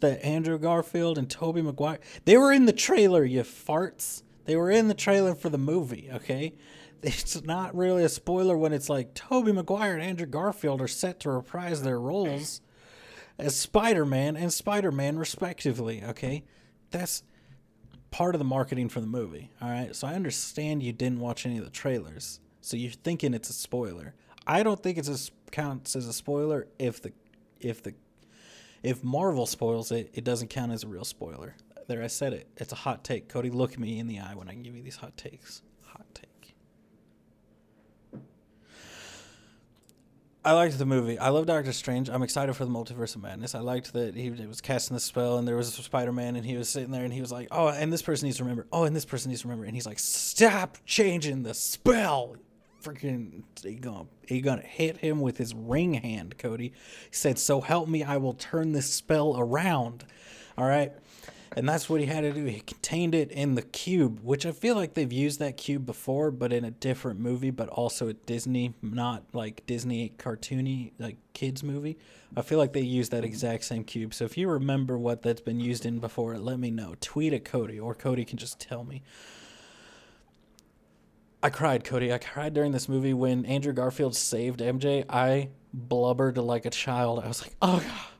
that 0.00 0.24
Andrew 0.24 0.58
Garfield 0.58 1.18
and 1.18 1.28
Tobey 1.28 1.62
Maguire, 1.62 1.98
they 2.24 2.36
were 2.36 2.52
in 2.52 2.66
the 2.66 2.72
trailer, 2.72 3.24
you 3.24 3.42
farts. 3.42 4.22
They 4.44 4.56
were 4.56 4.70
in 4.70 4.88
the 4.88 4.94
trailer 4.94 5.34
for 5.34 5.48
the 5.48 5.58
movie, 5.58 6.10
okay? 6.12 6.54
It's 7.02 7.42
not 7.42 7.74
really 7.76 8.04
a 8.04 8.08
spoiler 8.08 8.56
when 8.56 8.72
it's 8.72 8.88
like 8.88 9.14
Tobey 9.14 9.52
Maguire 9.52 9.94
and 9.94 10.02
Andrew 10.02 10.26
Garfield 10.26 10.80
are 10.80 10.88
set 10.88 11.20
to 11.20 11.30
reprise 11.30 11.82
their 11.82 11.98
roles 12.00 12.60
as 13.38 13.56
Spider 13.56 14.04
Man 14.04 14.36
and 14.36 14.52
Spider 14.52 14.92
Man, 14.92 15.18
respectively, 15.18 16.02
okay? 16.04 16.44
That's 16.90 17.22
part 18.10 18.34
of 18.34 18.38
the 18.38 18.44
marketing 18.44 18.88
for 18.88 19.00
the 19.00 19.06
movie, 19.06 19.50
all 19.60 19.68
right? 19.68 19.94
So 19.94 20.06
I 20.06 20.14
understand 20.14 20.82
you 20.82 20.92
didn't 20.92 21.20
watch 21.20 21.44
any 21.46 21.58
of 21.58 21.64
the 21.64 21.70
trailers, 21.70 22.40
so 22.60 22.76
you're 22.76 22.92
thinking 22.92 23.34
it's 23.34 23.50
a 23.50 23.54
spoiler. 23.54 24.14
I 24.46 24.62
don't 24.62 24.82
think 24.82 24.98
s- 24.98 25.30
counts 25.50 25.96
as 25.96 26.06
a 26.06 26.12
spoiler 26.12 26.68
if 26.78 27.00
the 27.02 27.12
if 27.60 27.82
the 27.82 27.94
if 28.82 29.02
Marvel 29.02 29.46
spoils 29.46 29.90
it, 29.90 30.10
it 30.12 30.24
doesn't 30.24 30.48
count 30.48 30.70
as 30.70 30.84
a 30.84 30.88
real 30.88 31.04
spoiler. 31.04 31.56
There, 31.88 32.02
I 32.02 32.06
said 32.06 32.32
it. 32.32 32.48
It's 32.56 32.72
a 32.72 32.76
hot 32.76 33.02
take. 33.04 33.28
Cody, 33.28 33.50
look 33.50 33.78
me 33.78 33.98
in 33.98 34.06
the 34.06 34.20
eye 34.20 34.34
when 34.34 34.48
I 34.48 34.54
give 34.54 34.74
you 34.76 34.82
these 34.82 34.96
hot 34.96 35.16
takes. 35.16 35.62
Hot 35.86 36.06
take. 36.14 36.28
I 40.46 40.52
liked 40.52 40.76
the 40.76 40.84
movie. 40.84 41.18
I 41.18 41.30
love 41.30 41.46
Doctor 41.46 41.72
Strange. 41.72 42.10
I'm 42.10 42.22
excited 42.22 42.54
for 42.54 42.66
the 42.66 42.70
Multiverse 42.70 43.16
of 43.16 43.22
Madness. 43.22 43.54
I 43.54 43.60
liked 43.60 43.94
that 43.94 44.14
he 44.14 44.28
was 44.30 44.60
casting 44.60 44.94
the 44.94 45.00
spell 45.00 45.38
and 45.38 45.48
there 45.48 45.56
was 45.56 45.78
a 45.78 45.82
Spider 45.82 46.12
Man 46.12 46.36
and 46.36 46.44
he 46.44 46.58
was 46.58 46.68
sitting 46.68 46.90
there 46.90 47.04
and 47.04 47.14
he 47.14 47.22
was 47.22 47.32
like, 47.32 47.48
"Oh, 47.50 47.68
and 47.68 47.90
this 47.90 48.02
person 48.02 48.26
needs 48.26 48.36
to 48.36 48.44
remember. 48.44 48.66
Oh, 48.70 48.84
and 48.84 48.94
this 48.94 49.06
person 49.06 49.30
needs 49.30 49.40
to 49.40 49.48
remember." 49.48 49.64
And 49.64 49.74
he's 49.74 49.86
like, 49.86 49.98
"Stop 49.98 50.76
changing 50.84 51.44
the 51.44 51.54
spell." 51.54 52.36
Freaking, 52.82 53.44
he 53.62 53.76
gonna 53.76 54.06
he 54.28 54.42
gonna 54.42 54.60
hit 54.60 54.98
him 54.98 55.22
with 55.22 55.38
his 55.38 55.54
ring 55.54 55.94
hand, 55.94 56.36
Cody. 56.36 56.74
He 57.08 57.16
said, 57.16 57.38
"So 57.38 57.62
help 57.62 57.88
me, 57.88 58.02
I 58.02 58.18
will 58.18 58.34
turn 58.34 58.72
this 58.72 58.92
spell 58.92 59.36
around." 59.38 60.04
All 60.58 60.66
right. 60.66 60.92
And 61.56 61.68
that's 61.68 61.88
what 61.88 62.00
he 62.00 62.06
had 62.06 62.22
to 62.22 62.32
do. 62.32 62.44
He 62.46 62.60
contained 62.60 63.14
it 63.14 63.30
in 63.30 63.54
the 63.54 63.62
cube, 63.62 64.18
which 64.22 64.44
I 64.44 64.50
feel 64.50 64.74
like 64.74 64.94
they've 64.94 65.12
used 65.12 65.38
that 65.38 65.56
cube 65.56 65.86
before, 65.86 66.32
but 66.32 66.52
in 66.52 66.64
a 66.64 66.70
different 66.72 67.20
movie, 67.20 67.50
but 67.50 67.68
also 67.68 68.08
at 68.08 68.26
Disney, 68.26 68.74
not 68.82 69.22
like 69.32 69.64
Disney 69.66 70.12
cartoony, 70.18 70.92
like 70.98 71.16
kids 71.32 71.62
movie. 71.62 71.96
I 72.36 72.42
feel 72.42 72.58
like 72.58 72.72
they 72.72 72.80
used 72.80 73.12
that 73.12 73.24
exact 73.24 73.64
same 73.64 73.84
cube. 73.84 74.14
So 74.14 74.24
if 74.24 74.36
you 74.36 74.48
remember 74.48 74.98
what 74.98 75.22
that's 75.22 75.40
been 75.40 75.60
used 75.60 75.86
in 75.86 76.00
before, 76.00 76.36
let 76.38 76.58
me 76.58 76.72
know. 76.72 76.96
Tweet 77.00 77.32
at 77.32 77.44
Cody, 77.44 77.78
or 77.78 77.94
Cody 77.94 78.24
can 78.24 78.36
just 78.36 78.58
tell 78.58 78.82
me. 78.82 79.02
I 81.40 81.50
cried, 81.50 81.84
Cody. 81.84 82.12
I 82.12 82.18
cried 82.18 82.54
during 82.54 82.72
this 82.72 82.88
movie 82.88 83.14
when 83.14 83.44
Andrew 83.44 83.72
Garfield 83.72 84.16
saved 84.16 84.58
MJ. 84.60 85.04
I 85.08 85.50
blubbered 85.72 86.38
like 86.38 86.64
a 86.64 86.70
child. 86.70 87.22
I 87.22 87.28
was 87.28 87.42
like, 87.42 87.54
oh, 87.62 87.78
God. 87.78 88.13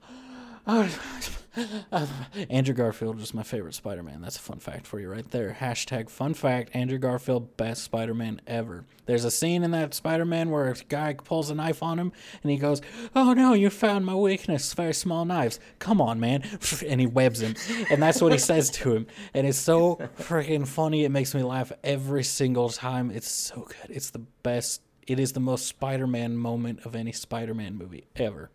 Andrew 2.49 2.75
Garfield 2.75 3.17
was 3.17 3.35
my 3.35 3.43
favorite 3.43 3.75
Spider 3.75 4.03
Man. 4.03 4.23
That's 4.23 4.37
a 4.39 4.41
fun 4.41 4.61
fact 4.61 4.87
for 4.87 4.99
you 4.99 5.11
right 5.11 5.31
there. 5.31 5.55
Hashtag 5.61 6.09
fun 6.09 6.33
fact 6.33 6.71
Andrew 6.73 6.97
Garfield, 6.97 7.57
best 7.59 7.85
Spider 7.85 8.15
Man 8.15 8.41
ever. 8.47 8.87
There's 9.05 9.27
a 9.27 9.31
scene 9.31 9.63
in 9.63 9.73
that 9.73 9.93
Spider 9.93 10.25
Man 10.25 10.51
where 10.51 10.71
a 10.71 10.75
guy 10.75 11.13
pulls 11.13 11.51
a 11.51 11.55
knife 11.55 11.83
on 11.83 11.99
him 11.99 12.13
and 12.43 12.51
he 12.51 12.57
goes, 12.57 12.81
Oh 13.15 13.35
no, 13.35 13.53
you 13.53 13.69
found 13.69 14.07
my 14.07 14.15
weakness, 14.15 14.73
very 14.73 14.95
small 14.95 15.27
knives. 15.27 15.61
Come 15.79 16.01
on, 16.01 16.19
man. 16.19 16.43
And 16.87 17.01
he 17.01 17.07
webs 17.07 17.41
him. 17.41 17.55
And 17.91 18.03
that's 18.03 18.21
what 18.21 18.33
he 18.33 18.39
says 18.39 18.71
to 18.71 18.95
him. 18.95 19.07
And 19.33 19.47
it's 19.47 19.59
so 19.59 19.97
freaking 20.19 20.67
funny. 20.67 21.05
It 21.05 21.11
makes 21.11 21.35
me 21.35 21.43
laugh 21.43 21.73
every 21.83 22.25
single 22.25 22.69
time. 22.69 23.11
It's 23.11 23.31
so 23.31 23.63
good. 23.63 23.91
It's 23.91 24.11
the 24.11 24.21
best. 24.43 24.83
It 25.07 25.21
is 25.21 25.33
the 25.33 25.41
most 25.41 25.67
Spider 25.67 26.07
Man 26.07 26.37
moment 26.37 26.81
of 26.85 26.97
any 26.97 27.13
Spider 27.13 27.55
Man 27.55 27.77
movie 27.77 28.07
ever. 28.17 28.51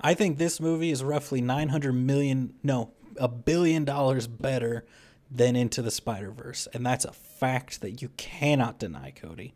I 0.00 0.14
think 0.14 0.38
this 0.38 0.60
movie 0.60 0.90
is 0.90 1.04
roughly 1.04 1.40
900 1.40 1.92
million, 1.92 2.54
no, 2.62 2.92
a 3.16 3.28
billion 3.28 3.84
dollars 3.84 4.26
better 4.26 4.84
than 5.30 5.56
Into 5.56 5.82
the 5.82 5.90
Spider 5.90 6.30
Verse. 6.30 6.66
And 6.72 6.84
that's 6.84 7.04
a 7.04 7.12
fact 7.12 7.80
that 7.82 8.02
you 8.02 8.10
cannot 8.16 8.78
deny, 8.78 9.12
Cody. 9.12 9.54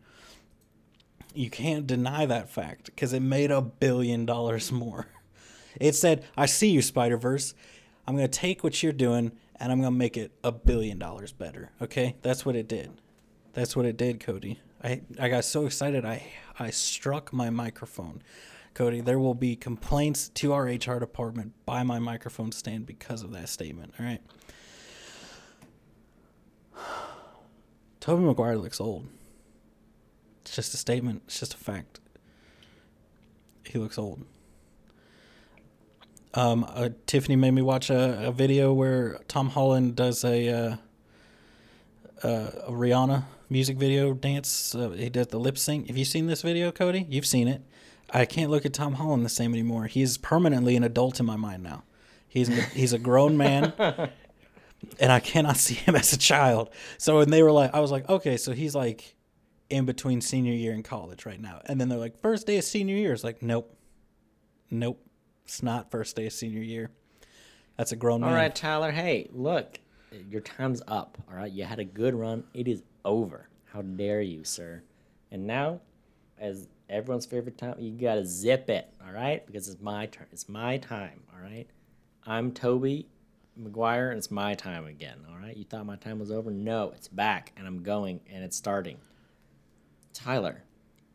You 1.33 1.49
can't 1.49 1.85
deny 1.85 2.25
that 2.25 2.49
fact 2.49 2.85
because 2.85 3.11
it 3.11 3.21
made 3.21 3.51
a 3.51 3.61
billion 3.61 4.25
dollars 4.25 4.71
more. 4.71 5.07
It 5.79 5.93
said, 5.93 6.23
I 6.37 6.45
see 6.45 6.69
you, 6.69 6.81
Spider 6.81 7.17
Verse. 7.17 7.53
I'm 8.07 8.15
going 8.15 8.29
to 8.29 8.39
take 8.39 8.63
what 8.63 8.81
you're 8.81 8.93
doing 8.93 9.31
and 9.57 9.71
I'm 9.71 9.81
going 9.81 9.93
to 9.93 9.97
make 9.97 10.15
it 10.15 10.31
a 10.43 10.51
billion 10.51 10.99
dollars 10.99 11.31
better. 11.31 11.71
Okay? 11.81 12.15
That's 12.21 12.45
what 12.45 12.55
it 12.55 12.67
did. 12.67 12.91
That's 13.53 13.75
what 13.75 13.85
it 13.85 13.97
did, 13.97 14.19
Cody. 14.19 14.59
I, 14.83 15.01
I 15.19 15.29
got 15.29 15.45
so 15.45 15.65
excited, 15.65 16.05
I, 16.05 16.23
I 16.59 16.69
struck 16.69 17.33
my 17.33 17.49
microphone. 17.49 18.21
Cody, 18.75 18.99
there 18.99 19.17
will 19.17 19.33
be 19.33 19.55
complaints 19.55 20.27
to 20.29 20.51
our 20.51 20.65
HR 20.65 20.99
department 20.99 21.53
by 21.65 21.81
my 21.83 21.97
microphone 21.97 22.51
stand 22.51 22.85
because 22.85 23.23
of 23.23 23.31
that 23.31 23.47
statement. 23.47 23.93
All 23.97 24.05
right. 24.05 24.21
Tobey 28.01 28.23
Maguire 28.23 28.57
looks 28.57 28.81
old. 28.81 29.07
It's 30.41 30.53
just 30.53 30.73
a 30.73 30.77
statement. 30.77 31.23
It's 31.25 31.39
just 31.39 31.53
a 31.53 31.57
fact. 31.57 32.01
He 33.63 33.79
looks 33.79 33.97
old. 33.97 34.25
Um, 36.33 36.65
uh, 36.67 36.89
Tiffany 37.07 37.37
made 37.37 37.51
me 37.51 37.61
watch 37.61 37.89
a, 37.89 38.27
a, 38.27 38.31
video 38.33 38.73
where 38.73 39.19
Tom 39.29 39.51
Holland 39.51 39.95
does 39.95 40.25
a, 40.25 40.49
uh, 40.49 40.75
uh, 42.23 42.51
a 42.67 42.71
Rihanna 42.71 43.23
music 43.49 43.77
video 43.77 44.13
dance. 44.13 44.75
Uh, 44.75 44.89
he 44.89 45.09
did 45.09 45.29
the 45.29 45.39
lip 45.39 45.57
sync. 45.57 45.87
Have 45.87 45.95
you 45.95 46.03
seen 46.03 46.27
this 46.27 46.41
video, 46.41 46.73
Cody? 46.73 47.05
You've 47.09 47.25
seen 47.25 47.47
it. 47.47 47.61
I 48.11 48.25
can't 48.25 48.51
look 48.51 48.65
at 48.65 48.73
Tom 48.73 48.93
Holland 48.93 49.25
the 49.25 49.29
same 49.29 49.53
anymore. 49.53 49.85
He's 49.85 50.17
permanently 50.17 50.75
an 50.75 50.83
adult 50.83 51.19
in 51.19 51.25
my 51.25 51.35
mind 51.35 51.63
now. 51.63 51.83
He's 52.27 52.47
he's 52.73 52.93
a 52.93 52.99
grown 52.99 53.37
man, 53.37 53.73
and 54.99 55.11
I 55.11 55.19
cannot 55.19 55.57
see 55.57 55.75
him 55.75 55.95
as 55.95 56.13
a 56.13 56.17
child. 56.17 56.69
So 56.97 57.17
when 57.17 57.29
they 57.29 57.41
were 57.43 57.51
like, 57.51 57.73
I 57.73 57.79
was 57.79 57.91
like, 57.91 58.07
okay, 58.09 58.37
so 58.37 58.51
he's 58.51 58.75
like 58.75 59.15
in 59.69 59.85
between 59.85 60.21
senior 60.21 60.53
year 60.53 60.73
and 60.73 60.83
college 60.83 61.25
right 61.25 61.39
now. 61.39 61.61
And 61.65 61.79
then 61.79 61.89
they're 61.89 61.99
like, 61.99 62.19
first 62.21 62.45
day 62.45 62.57
of 62.57 62.63
senior 62.63 62.95
year. 62.95 63.13
It's 63.13 63.23
like, 63.23 63.41
nope, 63.41 63.75
nope, 64.69 65.01
it's 65.45 65.63
not 65.63 65.91
first 65.91 66.15
day 66.15 66.27
of 66.27 66.33
senior 66.33 66.61
year. 66.61 66.91
That's 67.77 67.91
a 67.91 67.95
grown 67.95 68.23
all 68.23 68.29
man. 68.29 68.29
All 68.29 68.35
right, 68.35 68.55
Tyler. 68.55 68.91
Hey, 68.91 69.29
look, 69.31 69.79
your 70.29 70.41
time's 70.41 70.81
up. 70.87 71.17
All 71.29 71.35
right, 71.35 71.51
you 71.51 71.63
had 71.63 71.79
a 71.79 71.85
good 71.85 72.15
run. 72.15 72.43
It 72.53 72.67
is 72.67 72.83
over. 73.03 73.49
How 73.65 73.81
dare 73.81 74.21
you, 74.21 74.43
sir? 74.43 74.83
And 75.31 75.45
now, 75.45 75.81
as 76.37 76.67
everyone's 76.89 77.25
favorite 77.25 77.57
time. 77.57 77.75
You 77.79 77.91
gotta 77.91 78.25
zip 78.25 78.69
it, 78.69 78.93
all 79.05 79.11
right? 79.11 79.45
Because 79.45 79.67
it's 79.67 79.81
my 79.81 80.05
turn. 80.07 80.27
It's 80.31 80.49
my 80.49 80.77
time, 80.77 81.23
all 81.33 81.41
right? 81.41 81.67
I'm 82.25 82.51
Tobey 82.51 83.07
Maguire, 83.55 84.09
and 84.09 84.17
it's 84.17 84.31
my 84.31 84.53
time 84.53 84.85
again, 84.85 85.19
all 85.29 85.37
right? 85.37 85.55
You 85.55 85.63
thought 85.63 85.85
my 85.85 85.95
time 85.95 86.19
was 86.19 86.31
over? 86.31 86.51
No, 86.51 86.91
it's 86.95 87.07
back, 87.07 87.51
and 87.57 87.67
I'm 87.67 87.83
going, 87.83 88.19
and 88.31 88.43
it's 88.43 88.57
starting. 88.57 88.97
Tyler, 90.13 90.63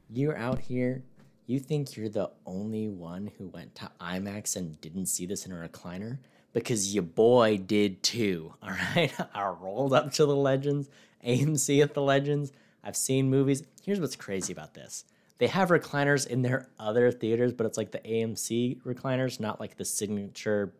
you're 0.08 0.36
out 0.36 0.58
here. 0.58 1.02
You 1.46 1.58
think 1.58 1.96
you're 1.96 2.08
the 2.08 2.30
only 2.46 2.88
one 2.88 3.32
who 3.38 3.48
went 3.48 3.74
to 3.76 3.90
IMAX 4.00 4.56
and 4.56 4.80
didn't 4.80 5.06
see 5.06 5.26
this 5.26 5.46
in 5.46 5.52
a 5.52 5.56
recliner? 5.56 6.18
Because 6.52 6.94
your 6.94 7.02
boy 7.02 7.58
did 7.58 8.02
too, 8.02 8.54
all 8.62 8.70
right? 8.70 9.12
I 9.34 9.46
rolled 9.48 9.92
up 9.92 10.12
to 10.14 10.26
the 10.26 10.36
Legends, 10.36 10.88
AMC 11.26 11.82
at 11.82 11.94
the 11.94 12.02
Legends. 12.02 12.52
I've 12.82 12.96
seen 12.96 13.28
movies. 13.28 13.62
Here's 13.82 14.00
what's 14.00 14.16
crazy 14.16 14.52
about 14.52 14.74
this 14.74 15.04
they 15.40 15.46
have 15.46 15.70
recliners 15.70 16.26
in 16.26 16.42
their 16.42 16.68
other 16.78 17.10
theaters, 17.10 17.54
but 17.54 17.64
it's 17.64 17.78
like 17.78 17.90
the 17.90 18.00
AMC 18.00 18.82
recliners, 18.82 19.40
not 19.40 19.58
like 19.58 19.78
the 19.78 19.86
signature 19.86 20.74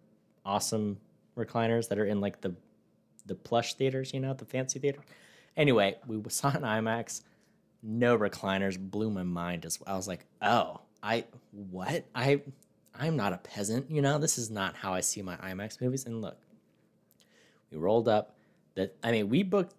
awesome 0.45 0.99
recliners 1.35 1.88
that 1.88 1.99
are 1.99 2.05
in 2.05 2.21
like 2.21 2.43
the 2.43 2.55
the 3.25 3.35
plush 3.35 3.75
theaters, 3.75 4.12
you 4.12 4.21
know, 4.21 4.35
the 4.35 4.45
fancy 4.45 4.79
theater. 4.79 5.00
Anyway, 5.57 5.97
we 6.07 6.21
saw 6.29 6.50
an 6.50 6.61
IMAX, 6.61 7.23
no 7.83 8.19
recliners, 8.19 8.79
blew 8.79 9.11
my 9.11 9.23
mind 9.23 9.64
as 9.64 9.81
well. 9.81 9.95
I 9.95 9.97
was 9.97 10.07
like, 10.07 10.26
oh, 10.43 10.83
I 11.02 11.25
what? 11.52 12.05
I 12.14 12.43
I'm 12.95 13.17
not 13.17 13.33
a 13.33 13.38
peasant, 13.38 13.90
you 13.90 14.02
know, 14.02 14.19
this 14.19 14.37
is 14.37 14.50
not 14.50 14.76
how 14.76 14.93
I 14.93 15.00
see 15.00 15.23
my 15.23 15.37
IMAX 15.37 15.81
movies. 15.81 16.05
And 16.05 16.21
look, 16.21 16.37
we 17.71 17.79
rolled 17.79 18.09
up 18.09 18.37
that 18.75 18.95
I 19.02 19.11
mean, 19.11 19.31
we 19.31 19.43
booked 19.43 19.75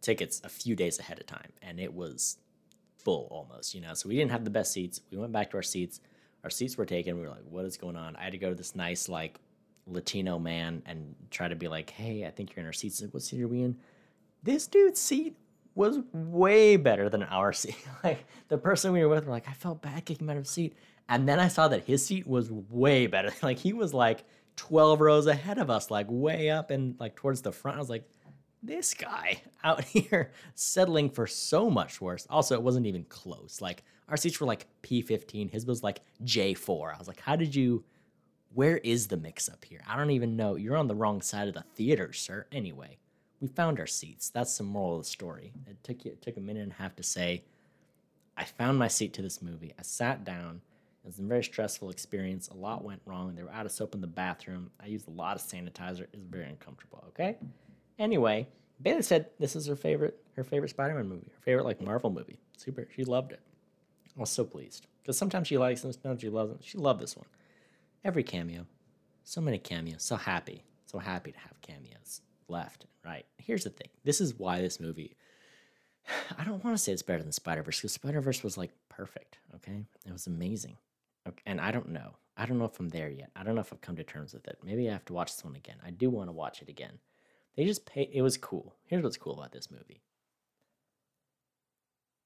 tickets 0.00 0.40
a 0.44 0.48
few 0.48 0.76
days 0.76 1.00
ahead 1.00 1.18
of 1.18 1.26
time, 1.26 1.52
and 1.62 1.80
it 1.80 1.92
was 1.92 2.38
full 3.04 3.28
almost, 3.30 3.74
you 3.74 3.80
know. 3.80 3.94
So 3.94 4.08
we 4.08 4.16
didn't 4.16 4.30
have 4.30 4.44
the 4.44 4.50
best 4.50 4.72
seats. 4.72 5.00
We 5.10 5.18
went 5.18 5.32
back 5.32 5.50
to 5.50 5.56
our 5.56 5.62
seats. 5.62 6.00
Our 6.44 6.50
seats 6.50 6.76
were 6.76 6.86
taken. 6.86 7.16
We 7.16 7.22
were 7.22 7.30
like, 7.30 7.44
what 7.48 7.64
is 7.64 7.76
going 7.76 7.96
on? 7.96 8.16
I 8.16 8.24
had 8.24 8.32
to 8.32 8.38
go 8.38 8.50
to 8.50 8.54
this 8.54 8.74
nice 8.74 9.08
like 9.08 9.38
Latino 9.86 10.38
man 10.38 10.82
and 10.86 11.14
try 11.30 11.48
to 11.48 11.56
be 11.56 11.68
like, 11.68 11.90
hey, 11.90 12.26
I 12.26 12.30
think 12.30 12.54
you're 12.54 12.60
in 12.60 12.66
our 12.66 12.72
seats. 12.72 13.00
Like, 13.02 13.12
what 13.12 13.22
seat 13.22 13.42
are 13.42 13.48
we 13.48 13.62
in? 13.62 13.76
This 14.42 14.66
dude's 14.66 15.00
seat 15.00 15.36
was 15.74 15.98
way 16.12 16.76
better 16.76 17.08
than 17.08 17.22
our 17.24 17.52
seat. 17.54 17.76
like 18.04 18.24
the 18.48 18.58
person 18.58 18.92
we 18.92 19.00
were 19.02 19.08
with 19.08 19.26
were 19.26 19.32
like, 19.32 19.48
I 19.48 19.52
felt 19.52 19.82
bad 19.82 20.04
kicking 20.04 20.26
him 20.26 20.30
out 20.30 20.36
of 20.36 20.44
his 20.44 20.50
seat. 20.50 20.74
And 21.08 21.28
then 21.28 21.40
I 21.40 21.48
saw 21.48 21.68
that 21.68 21.84
his 21.84 22.04
seat 22.04 22.26
was 22.26 22.50
way 22.50 23.06
better. 23.06 23.32
like 23.42 23.58
he 23.58 23.72
was 23.72 23.92
like 23.92 24.24
12 24.56 25.00
rows 25.00 25.26
ahead 25.26 25.58
of 25.58 25.70
us, 25.70 25.90
like 25.90 26.06
way 26.08 26.50
up 26.50 26.70
and 26.70 26.98
like 27.00 27.16
towards 27.16 27.42
the 27.42 27.52
front. 27.52 27.76
I 27.76 27.80
was 27.80 27.90
like, 27.90 28.08
this 28.62 28.94
guy 28.94 29.42
out 29.64 29.84
here 29.84 30.32
settling 30.54 31.10
for 31.10 31.26
so 31.26 31.70
much 31.70 32.00
worse. 32.00 32.26
Also, 32.30 32.54
it 32.54 32.62
wasn't 32.62 32.86
even 32.86 33.04
close. 33.04 33.60
Like 33.60 33.84
our 34.08 34.16
seats 34.16 34.40
were 34.40 34.46
like 34.46 34.66
P15, 34.82 35.50
his 35.50 35.66
was 35.66 35.82
like 35.82 36.00
J4. 36.24 36.94
I 36.94 36.98
was 36.98 37.08
like, 37.08 37.20
how 37.20 37.36
did 37.36 37.54
you? 37.54 37.84
Where 38.52 38.78
is 38.78 39.06
the 39.06 39.16
mix 39.16 39.48
up 39.48 39.64
here? 39.64 39.80
I 39.88 39.96
don't 39.96 40.10
even 40.10 40.36
know. 40.36 40.56
You're 40.56 40.76
on 40.76 40.88
the 40.88 40.94
wrong 40.94 41.22
side 41.22 41.46
of 41.46 41.54
the 41.54 41.64
theater, 41.76 42.12
sir. 42.12 42.46
Anyway, 42.50 42.98
we 43.40 43.46
found 43.46 43.78
our 43.78 43.86
seats. 43.86 44.28
That's 44.28 44.58
the 44.58 44.64
moral 44.64 44.96
of 44.98 45.04
the 45.04 45.08
story. 45.08 45.52
It 45.68 45.82
took 45.84 46.04
it 46.04 46.20
took 46.20 46.36
a 46.36 46.40
minute 46.40 46.64
and 46.64 46.72
a 46.72 46.76
half 46.76 46.96
to 46.96 47.02
say. 47.02 47.44
I 48.36 48.44
found 48.44 48.78
my 48.78 48.88
seat 48.88 49.12
to 49.14 49.22
this 49.22 49.42
movie. 49.42 49.74
I 49.78 49.82
sat 49.82 50.24
down. 50.24 50.62
It 51.04 51.06
was 51.06 51.18
a 51.18 51.22
very 51.22 51.44
stressful 51.44 51.90
experience. 51.90 52.48
A 52.48 52.54
lot 52.54 52.84
went 52.84 53.02
wrong. 53.04 53.34
They 53.34 53.42
were 53.42 53.52
out 53.52 53.66
of 53.66 53.72
soap 53.72 53.94
in 53.94 54.00
the 54.00 54.06
bathroom. 54.06 54.70
I 54.82 54.86
used 54.86 55.08
a 55.08 55.10
lot 55.10 55.36
of 55.36 55.42
sanitizer. 55.42 56.02
It 56.02 56.16
was 56.16 56.26
very 56.28 56.46
uncomfortable. 56.46 57.04
Okay. 57.08 57.36
Anyway, 58.00 58.48
Bailey 58.80 59.02
said 59.02 59.26
this 59.38 59.54
is 59.54 59.66
her 59.66 59.76
favorite 59.76 60.18
her 60.34 60.42
favorite 60.42 60.70
Spider-Man 60.70 61.06
movie, 61.06 61.30
her 61.34 61.42
favorite 61.42 61.66
like 61.66 61.82
Marvel 61.82 62.10
movie. 62.10 62.40
Super, 62.56 62.88
she 62.96 63.04
loved 63.04 63.32
it. 63.32 63.40
I 64.16 64.20
was 64.20 64.30
so 64.30 64.42
pleased 64.42 64.86
because 65.02 65.18
sometimes 65.18 65.46
she 65.46 65.58
likes 65.58 65.82
them, 65.82 65.92
sometimes 65.92 66.22
she 66.22 66.30
loves 66.30 66.50
them. 66.50 66.60
She 66.62 66.78
loved 66.78 67.00
this 67.00 67.16
one. 67.16 67.26
Every 68.02 68.22
cameo, 68.22 68.66
so 69.22 69.42
many 69.42 69.58
cameos. 69.58 70.02
So 70.02 70.16
happy, 70.16 70.64
so 70.86 70.98
happy 70.98 71.30
to 71.30 71.38
have 71.38 71.60
cameos 71.60 72.22
left 72.48 72.84
and 72.84 73.12
right. 73.12 73.26
Here's 73.36 73.64
the 73.64 73.70
thing: 73.70 73.88
this 74.02 74.22
is 74.22 74.38
why 74.38 74.62
this 74.62 74.80
movie 74.80 75.14
I 76.38 76.44
don't 76.44 76.64
want 76.64 76.76
to 76.76 76.82
say 76.82 76.92
it's 76.92 77.02
better 77.02 77.22
than 77.22 77.32
Spider 77.32 77.62
Verse 77.62 77.78
because 77.78 77.92
Spider 77.92 78.22
Verse 78.22 78.42
was 78.42 78.56
like 78.56 78.72
perfect. 78.88 79.38
Okay, 79.56 79.84
it 80.06 80.12
was 80.12 80.26
amazing. 80.26 80.78
Okay. 81.28 81.42
And 81.44 81.60
I 81.60 81.70
don't 81.70 81.90
know. 81.90 82.16
I 82.38 82.46
don't 82.46 82.58
know 82.58 82.64
if 82.64 82.80
I'm 82.80 82.88
there 82.88 83.10
yet. 83.10 83.30
I 83.36 83.42
don't 83.42 83.54
know 83.54 83.60
if 83.60 83.74
I've 83.74 83.82
come 83.82 83.96
to 83.96 84.04
terms 84.04 84.32
with 84.32 84.48
it. 84.48 84.58
Maybe 84.64 84.88
I 84.88 84.92
have 84.92 85.04
to 85.06 85.12
watch 85.12 85.36
this 85.36 85.44
one 85.44 85.56
again. 85.56 85.76
I 85.84 85.90
do 85.90 86.08
want 86.08 86.28
to 86.28 86.32
watch 86.32 86.62
it 86.62 86.70
again. 86.70 86.98
They 87.60 87.66
just 87.66 87.84
pay. 87.84 88.08
It 88.10 88.22
was 88.22 88.38
cool. 88.38 88.74
Here's 88.86 89.02
what's 89.02 89.18
cool 89.18 89.34
about 89.34 89.52
this 89.52 89.70
movie. 89.70 90.00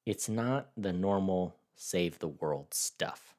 It's 0.07 0.29
not 0.29 0.69
the 0.77 0.93
normal 0.93 1.57
save 1.75 2.21
the 2.21 2.29
world 2.29 2.73
stuff. 2.73 3.35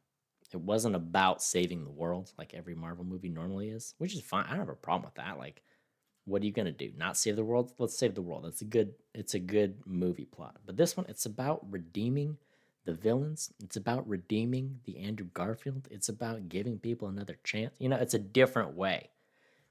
It 0.54 0.60
wasn't 0.60 0.98
about 0.98 1.42
saving 1.42 1.86
the 1.86 1.92
world 1.92 2.34
like 2.38 2.54
every 2.54 2.76
Marvel 2.76 3.06
movie 3.06 3.30
normally 3.30 3.70
is, 3.70 3.94
which 3.98 4.14
is 4.14 4.20
fine. 4.20 4.44
I 4.44 4.50
don't 4.50 4.60
have 4.60 4.68
a 4.68 4.74
problem 4.74 5.06
with 5.06 5.16
that. 5.24 5.38
Like, 5.38 5.62
what 6.26 6.42
are 6.42 6.46
you 6.46 6.52
gonna 6.52 6.74
do? 6.74 6.92
Not 6.98 7.16
save 7.16 7.38
the 7.38 7.46
world? 7.46 7.72
Let's 7.78 7.98
save 7.98 8.14
the 8.14 8.22
world. 8.22 8.44
That's 8.44 8.62
a 8.62 8.66
good. 8.66 8.96
It's 9.14 9.36
a 9.36 9.40
good 9.40 9.78
movie 9.86 10.26
plot. 10.26 10.58
But 10.66 10.76
this 10.76 10.98
one, 10.98 11.06
it's 11.08 11.26
about 11.26 11.66
redeeming 11.72 12.36
the 12.84 12.94
villains. 12.94 13.54
It's 13.64 13.78
about 13.78 14.06
redeeming 14.06 14.82
the 14.84 14.98
Andrew 14.98 15.28
Garfield. 15.34 15.88
It's 15.90 16.10
about 16.10 16.50
giving 16.50 16.78
people 16.78 17.08
another 17.08 17.38
chance. 17.46 17.74
You 17.80 17.88
know, 17.88 17.96
it's 17.96 18.16
a 18.16 18.20
different 18.20 18.76
way. 18.76 19.12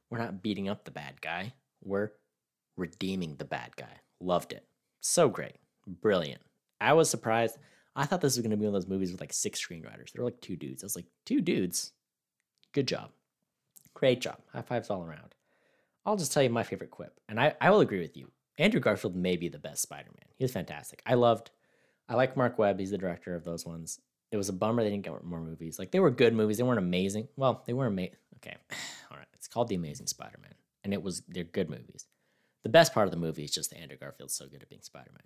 We're 0.08 0.16
not 0.16 0.42
beating 0.42 0.70
up 0.70 0.86
the 0.86 0.90
bad 0.90 1.20
guy. 1.20 1.52
We're 1.84 2.10
redeeming 2.76 3.36
the 3.36 3.44
bad 3.44 3.76
guy. 3.76 4.00
Loved 4.20 4.52
it. 4.52 4.66
So 5.00 5.28
great. 5.28 5.56
Brilliant. 5.86 6.42
I 6.80 6.92
was 6.94 7.10
surprised. 7.10 7.58
I 7.96 8.06
thought 8.06 8.20
this 8.20 8.36
was 8.36 8.42
going 8.42 8.50
to 8.50 8.56
be 8.56 8.64
one 8.64 8.74
of 8.74 8.80
those 8.82 8.88
movies 8.88 9.12
with 9.12 9.20
like 9.20 9.32
six 9.32 9.64
screenwriters. 9.64 10.12
There 10.12 10.22
were 10.22 10.30
like 10.30 10.40
two 10.40 10.56
dudes. 10.56 10.82
I 10.82 10.86
was 10.86 10.96
like, 10.96 11.06
two 11.24 11.40
dudes? 11.40 11.92
Good 12.72 12.88
job. 12.88 13.10
Great 13.94 14.20
job. 14.20 14.38
High 14.52 14.62
fives 14.62 14.90
all 14.90 15.04
around. 15.04 15.34
I'll 16.04 16.16
just 16.16 16.32
tell 16.32 16.42
you 16.42 16.50
my 16.50 16.64
favorite 16.64 16.90
quip. 16.90 17.20
And 17.28 17.38
I, 17.40 17.54
I 17.60 17.70
will 17.70 17.80
agree 17.80 18.00
with 18.00 18.16
you. 18.16 18.30
Andrew 18.58 18.80
Garfield 18.80 19.16
may 19.16 19.36
be 19.36 19.48
the 19.48 19.58
best 19.58 19.82
Spider 19.82 20.10
Man. 20.10 20.28
He 20.36 20.46
fantastic. 20.46 21.02
I 21.06 21.14
loved, 21.14 21.50
I 22.08 22.14
like 22.14 22.36
Marc 22.36 22.58
Webb. 22.58 22.78
He's 22.78 22.90
the 22.90 22.98
director 22.98 23.34
of 23.34 23.44
those 23.44 23.64
ones. 23.64 24.00
It 24.30 24.36
was 24.36 24.48
a 24.48 24.52
bummer 24.52 24.82
they 24.82 24.90
didn't 24.90 25.04
get 25.04 25.24
more 25.24 25.40
movies. 25.40 25.78
Like 25.78 25.92
they 25.92 26.00
were 26.00 26.10
good 26.10 26.34
movies. 26.34 26.58
They 26.58 26.64
weren't 26.64 26.78
amazing. 26.78 27.28
Well, 27.36 27.62
they 27.66 27.72
were 27.72 27.86
amazing. 27.86 28.16
Okay. 28.36 28.56
All 29.10 29.16
right. 29.16 29.26
It's 29.34 29.48
called 29.48 29.68
The 29.68 29.76
Amazing 29.76 30.08
Spider 30.08 30.38
Man. 30.42 30.54
And 30.84 30.92
it 30.92 31.02
was, 31.02 31.22
they're 31.28 31.44
good 31.44 31.70
movies. 31.70 32.06
The 32.62 32.68
best 32.68 32.94
part 32.94 33.06
of 33.06 33.10
the 33.10 33.18
movie 33.18 33.44
is 33.44 33.50
just 33.50 33.70
that 33.70 33.80
Andrew 33.80 33.96
Garfield's 33.96 34.34
so 34.34 34.46
good 34.46 34.62
at 34.62 34.68
being 34.68 34.82
Spider 34.82 35.10
Man 35.12 35.24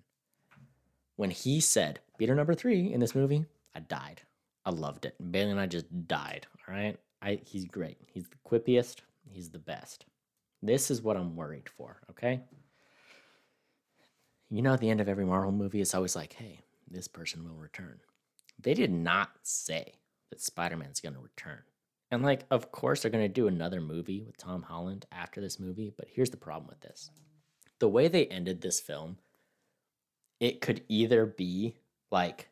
when 1.18 1.30
he 1.30 1.60
said 1.60 1.98
Peter 2.16 2.34
number 2.36 2.54
three 2.54 2.92
in 2.92 3.00
this 3.00 3.14
movie, 3.14 3.44
I 3.74 3.80
died. 3.80 4.22
I 4.64 4.70
loved 4.70 5.04
it. 5.04 5.16
Bailey 5.32 5.50
and 5.50 5.60
I 5.60 5.66
just 5.66 5.86
died. 6.06 6.46
All 6.66 6.74
right. 6.74 6.96
I 7.20 7.40
he's 7.44 7.64
great. 7.64 7.98
He's 8.06 8.28
the 8.28 8.36
quippiest. 8.48 8.98
He's 9.28 9.50
the 9.50 9.58
best. 9.58 10.04
This 10.62 10.92
is 10.92 11.02
what 11.02 11.16
I'm 11.16 11.34
worried 11.34 11.68
for, 11.76 12.00
okay? 12.10 12.40
You 14.48 14.62
know, 14.62 14.74
at 14.74 14.80
the 14.80 14.90
end 14.90 15.00
of 15.00 15.08
every 15.08 15.24
Marvel 15.24 15.50
movie, 15.50 15.80
it's 15.80 15.94
always 15.94 16.14
like, 16.14 16.34
hey, 16.34 16.60
this 16.88 17.08
person 17.08 17.44
will 17.44 17.56
return. 17.56 17.98
They 18.60 18.74
did 18.74 18.92
not 18.92 19.30
say 19.42 19.94
that 20.30 20.40
Spider 20.40 20.76
Man's 20.76 21.00
going 21.00 21.14
to 21.14 21.20
return. 21.20 21.62
And, 22.10 22.22
like, 22.22 22.44
of 22.50 22.72
course, 22.72 23.02
they're 23.02 23.10
going 23.10 23.24
to 23.24 23.28
do 23.28 23.48
another 23.48 23.80
movie 23.80 24.22
with 24.22 24.36
Tom 24.38 24.62
Holland 24.62 25.06
after 25.12 25.40
this 25.40 25.60
movie, 25.60 25.92
but 25.96 26.08
here's 26.10 26.30
the 26.30 26.36
problem 26.36 26.68
with 26.68 26.80
this. 26.80 27.10
The 27.80 27.88
way 27.88 28.08
they 28.08 28.26
ended 28.26 28.60
this 28.60 28.80
film 28.80 29.18
it 30.40 30.60
could 30.60 30.82
either 30.88 31.26
be 31.26 31.76
like 32.10 32.48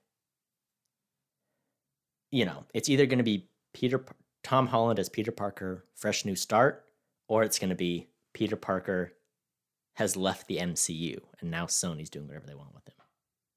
you 2.30 2.44
know 2.44 2.64
it's 2.75 2.88
either 2.88 3.06
going 3.06 3.18
to 3.18 3.25
be 3.25 3.48
peter 3.72 4.04
tom 4.42 4.66
holland 4.66 4.98
as 4.98 5.08
peter 5.08 5.32
parker 5.32 5.84
fresh 5.94 6.25
new 6.25 6.36
start 6.36 6.84
or 7.28 7.42
it's 7.42 7.58
going 7.58 7.70
to 7.70 7.76
be 7.76 8.08
peter 8.32 8.56
parker 8.56 9.12
has 9.94 10.16
left 10.16 10.46
the 10.48 10.58
mcu 10.58 11.18
and 11.40 11.50
now 11.50 11.66
sony's 11.66 12.10
doing 12.10 12.26
whatever 12.26 12.46
they 12.46 12.54
want 12.54 12.75
with 12.75 12.86
him. 12.86 12.94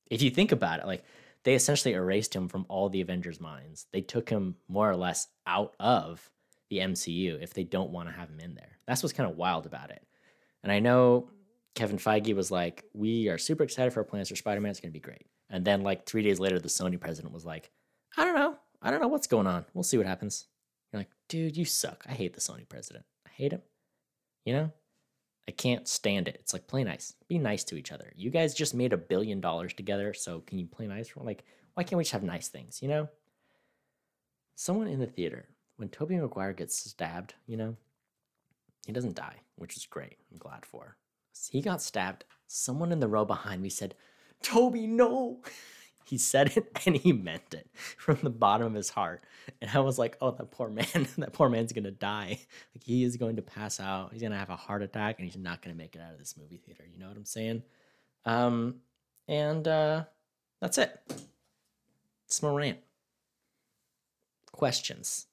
If 0.10 0.22
you 0.22 0.32
think 0.32 0.52
about 0.52 0.80
it 0.80 0.88
like 0.88 1.04
they 1.46 1.54
essentially 1.54 1.94
erased 1.94 2.36
him 2.36 2.48
from 2.48 2.66
all 2.70 2.90
the 2.90 3.02
avengers 3.02 3.40
minds 3.40 3.88
they 3.94 4.02
took 4.02 4.30
him 4.30 4.56
more 4.68 4.90
or 4.90 4.96
less 4.96 5.28
out 5.48 5.76
of 5.80 6.30
the 6.70 6.78
mcu 6.78 7.42
if 7.42 7.54
they 7.54 7.64
don't 7.64 7.92
want 7.92 8.08
to 8.08 8.14
have 8.14 8.30
him 8.30 8.40
in 8.40 8.56
there 8.56 8.78
that's 8.88 9.02
what's 9.02 9.14
kind 9.14 9.30
of 9.30 9.38
wild 9.38 9.66
about 9.66 9.90
it 9.90 10.06
and 10.64 10.72
i 10.72 10.80
know 10.80 11.30
Kevin 11.80 11.98
Feige 11.98 12.36
was 12.36 12.52
like, 12.52 12.84
"We 12.94 13.30
are 13.30 13.38
super 13.38 13.64
excited 13.64 13.94
for 13.94 14.02
our 14.02 14.06
plans 14.06 14.28
for 14.28 14.36
Spider 14.36 14.60
Man. 14.60 14.72
It's 14.72 14.82
going 14.82 14.92
to 14.92 14.94
be 14.94 15.00
great." 15.00 15.28
And 15.50 15.64
then 15.64 15.82
like 15.82 16.06
three 16.06 16.24
days 16.24 16.38
later, 16.38 16.60
the 16.60 16.68
Sony 16.68 17.00
president 17.00 17.34
was 17.34 17.46
like, 17.46 17.72
"I 18.18 18.26
don't 18.26 18.36
know. 18.36 18.58
I 18.82 18.92
don't 18.92 19.02
know 19.02 19.08
what's 19.08 19.28
going 19.28 19.48
on. 19.48 19.66
We'll 19.74 19.84
see 19.84 19.98
what 19.98 20.06
happens." 20.06 20.48
You're 20.92 21.00
like, 21.00 21.12
"Dude, 21.30 21.56
you 21.56 21.64
suck. 21.64 22.04
I 22.06 22.12
hate 22.12 22.34
the 22.34 22.42
Sony 22.42 22.68
president. 22.68 23.06
I 23.26 23.30
hate 23.30 23.54
him. 23.54 23.62
You 24.44 24.54
know, 24.54 24.74
I 25.50 25.52
can't 25.52 25.88
stand 25.88 26.28
it. 26.28 26.38
It's 26.40 26.54
like 26.54 26.68
play 26.68 26.84
nice. 26.84 27.16
Be 27.28 27.40
nice 27.40 27.64
to 27.66 27.76
each 27.76 27.92
other. 27.92 28.14
You 28.16 28.30
guys 28.30 28.54
just 28.54 28.76
made 28.76 28.94
a 28.94 28.98
billion 28.98 29.42
dollars 29.42 29.74
together, 29.74 30.14
so 30.14 30.42
can 30.42 30.60
you 30.60 30.68
play 30.68 30.86
nice? 30.86 31.12
Like, 31.16 31.44
why 31.74 31.82
can't 31.82 31.98
we 31.98 32.04
just 32.04 32.14
have 32.14 32.22
nice 32.22 32.50
things? 32.50 32.84
You 32.84 32.90
know?" 32.90 33.10
Someone 34.56 34.88
in 34.88 35.00
the 35.00 35.08
theater 35.08 35.50
when 35.78 35.90
Tobey 35.90 36.18
Maguire 36.18 36.54
gets 36.54 36.78
stabbed, 36.78 37.34
you 37.48 37.58
know, 37.58 37.76
he 38.86 38.92
doesn't 38.92 39.16
die, 39.16 39.38
which 39.56 39.76
is 39.76 39.88
great. 39.88 40.18
I'm 40.32 40.38
glad 40.38 40.68
for 40.68 40.98
he 41.50 41.62
got 41.62 41.82
stabbed. 41.82 42.26
Someone 42.46 42.92
in 42.92 43.00
the 43.00 43.08
row 43.08 43.26
behind 43.26 43.64
me 43.64 43.70
said, 43.70 43.96
Tobey, 44.44 44.86
no. 44.86 45.42
He 46.10 46.18
said 46.18 46.58
it 46.58 46.68
and 46.88 46.96
he 46.98 47.14
meant 47.14 47.54
it 47.54 47.70
from 47.98 48.18
the 48.24 48.32
bottom 48.32 48.66
of 48.68 48.74
his 48.74 48.90
heart. 48.90 49.24
And 49.62 49.70
I 49.74 49.80
was 49.80 50.00
like, 50.00 50.18
oh, 50.22 50.32
that 50.32 50.50
poor 50.50 50.68
man, 50.70 50.86
that 51.20 51.34
poor 51.34 51.50
man's 51.50 51.72
gonna 51.72 51.92
die. 51.92 52.40
Like 52.74 52.84
he 52.84 53.04
is 53.04 53.16
going 53.16 53.36
to 53.36 53.42
pass 53.44 53.80
out. 53.80 54.12
He's 54.12 54.22
gonna 54.24 54.38
have 54.38 54.50
a 54.50 54.56
heart 54.56 54.82
attack 54.82 55.20
and 55.20 55.28
he's 55.28 55.38
not 55.38 55.62
gonna 55.62 55.76
make 55.76 55.96
it 55.96 56.02
out 56.02 56.12
of 56.14 56.18
this 56.18 56.36
movie 56.36 56.58
theater. 56.58 56.84
You 56.92 57.00
know 57.00 57.08
what 57.08 57.18
I'm 57.18 57.26
saying? 57.26 57.62
Um, 58.26 58.78
and 59.28 59.68
uh, 59.68 60.06
that's 60.60 60.80
it. 60.80 61.00
It's 62.26 62.42
my 62.42 62.50
rant. 62.50 62.80
Questions. 64.52 65.28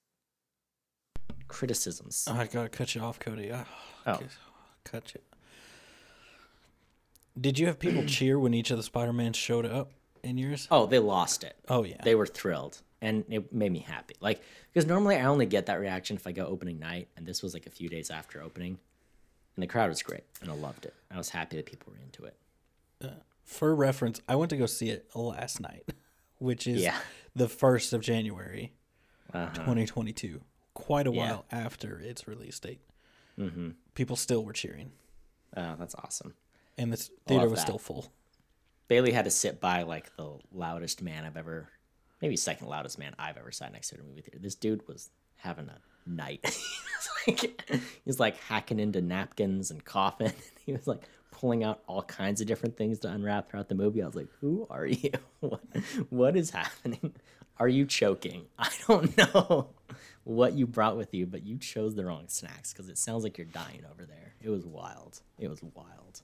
Criticisms. 1.49 2.29
I 2.31 2.47
gotta 2.47 2.69
cut 2.69 2.95
you 2.95 3.01
off, 3.01 3.19
Cody. 3.19 3.51
Oh, 3.53 3.65
Oh. 4.07 4.21
cut 4.85 5.15
you. 5.15 5.21
Did 7.41 7.59
you 7.59 7.67
have 7.67 7.79
people 7.79 8.05
cheer 8.07 8.39
when 8.39 8.53
each 8.55 8.71
of 8.71 8.77
the 8.77 8.83
Spider 8.83 9.13
Mans 9.13 9.37
showed 9.37 9.65
up 9.67 9.93
in 10.27 10.37
yours? 10.39 10.67
Oh, 10.71 10.87
they 10.87 10.99
lost 10.99 11.45
it. 11.45 11.57
Oh 11.69 11.85
yeah. 11.85 12.01
they 12.05 12.15
were 12.15 12.27
thrilled 12.27 12.83
and 13.03 13.25
it 13.29 13.53
made 13.53 13.71
me 13.71 13.81
happy 13.81 14.15
like 14.21 14.41
because 14.73 14.87
normally 14.89 15.17
i 15.17 15.25
only 15.27 15.45
get 15.45 15.67
that 15.67 15.79
reaction 15.79 16.17
if 16.17 16.27
i 16.27 16.33
go 16.33 16.47
opening 16.47 16.79
night 16.79 17.09
and 17.15 17.27
this 17.27 17.43
was 17.43 17.53
like 17.53 17.67
a 17.67 17.71
few 17.71 17.91
days 17.91 18.11
after 18.11 18.41
opening 18.43 18.79
and 19.55 19.63
the 19.63 19.67
crowd 19.67 19.91
was 19.91 20.03
great 20.03 20.25
and 20.41 20.51
i 20.51 20.55
loved 20.55 20.87
it 20.87 20.95
i 21.11 21.19
was 21.19 21.29
happy 21.29 21.59
that 21.59 21.67
people 21.67 21.93
were 21.93 21.99
into 22.03 22.25
it 22.25 22.35
For 23.45 23.75
reference, 23.75 24.21
I 24.29 24.35
went 24.37 24.49
to 24.51 24.57
go 24.57 24.65
see 24.67 24.89
it 24.89 25.09
last 25.15 25.61
night, 25.61 25.85
which 26.39 26.67
is 26.67 26.83
Yeah. 26.83 26.97
the 27.35 27.49
first 27.49 27.93
of 27.93 28.01
January, 28.01 28.73
uh-huh. 29.33 29.55
2022. 29.55 30.41
Quite 30.75 31.07
a 31.07 31.13
Yeah. 31.13 31.17
while 31.19 31.45
after 31.53 32.01
its 32.01 32.27
release 32.27 32.59
date. 32.59 32.81
Mm-hmm. 33.39 33.69
People 33.95 34.17
still 34.17 34.43
were 34.45 34.53
cheering, 34.55 34.91
oh 35.57 35.77
that's 35.79 35.95
awesome 35.97 36.35
and 36.79 36.93
the 36.93 36.97
theater 37.29 37.49
was 37.49 37.61
that. 37.61 37.67
still 37.67 37.79
full. 37.79 38.11
Bailey 38.89 39.13
had 39.13 39.25
to 39.25 39.31
sit 39.31 39.61
by 39.61 39.83
like 39.83 40.15
the 40.17 40.39
loudest 40.53 41.03
man 41.03 41.25
i've 41.25 41.37
ever 41.37 41.69
maybe 42.23 42.37
second 42.37 42.69
loudest 42.69 42.99
man 42.99 43.15
i've 43.19 43.37
ever 43.37 43.53
sat 43.53 43.73
next 43.73 43.89
to 43.89 43.95
in 43.97 44.01
a 44.01 44.05
movie 44.05 44.23
theater. 44.23 44.39
This 44.39 44.55
dude 44.55 44.87
was 44.89 45.11
having 45.37 45.69
a 45.69 45.79
night. 46.07 46.45
He 47.27 47.33
was 47.33 47.49
like 47.59 47.71
he 48.05 48.13
like 48.13 48.37
hacking 48.39 48.79
into 48.79 49.03
napkins 49.03 49.73
and 49.73 49.85
coughing 49.85 50.33
he 50.65 50.73
was 50.73 50.87
like 50.87 51.03
pulling 51.33 51.65
out 51.65 51.83
all 51.89 52.03
kinds 52.03 52.41
of 52.41 52.47
different 52.47 52.77
things 52.77 53.01
to 53.01 53.11
unwrap 53.11 53.51
throughout 53.51 53.69
the 53.69 53.75
movie. 53.75 54.01
I 54.03 54.07
was 54.07 54.15
like 54.15 54.29
who 54.41 54.67
are 54.71 54.87
you? 54.87 55.11
What, 55.41 55.61
what 56.09 56.37
is 56.37 56.51
happening? 56.51 57.15
Are 57.59 57.69
you 57.69 57.85
choking? 57.85 58.47
I 58.59 58.71
don't 58.87 59.17
know 59.17 59.71
what 60.25 60.55
you 60.55 60.67
brought 60.67 60.97
with 60.97 61.13
you 61.13 61.27
but 61.27 61.45
you 61.45 61.59
chose 61.59 61.97
the 61.97 62.05
wrong 62.05 62.27
snacks 62.29 62.73
because 62.73 62.89
it 62.89 62.97
sounds 62.97 63.25
like 63.25 63.37
you're 63.39 63.47
dying 63.47 63.83
over 63.91 64.07
there. 64.07 64.35
It 64.41 64.51
was 64.51 64.65
wild. 64.65 65.21
It 65.39 65.49
was 65.49 65.63
wild. 65.63 66.23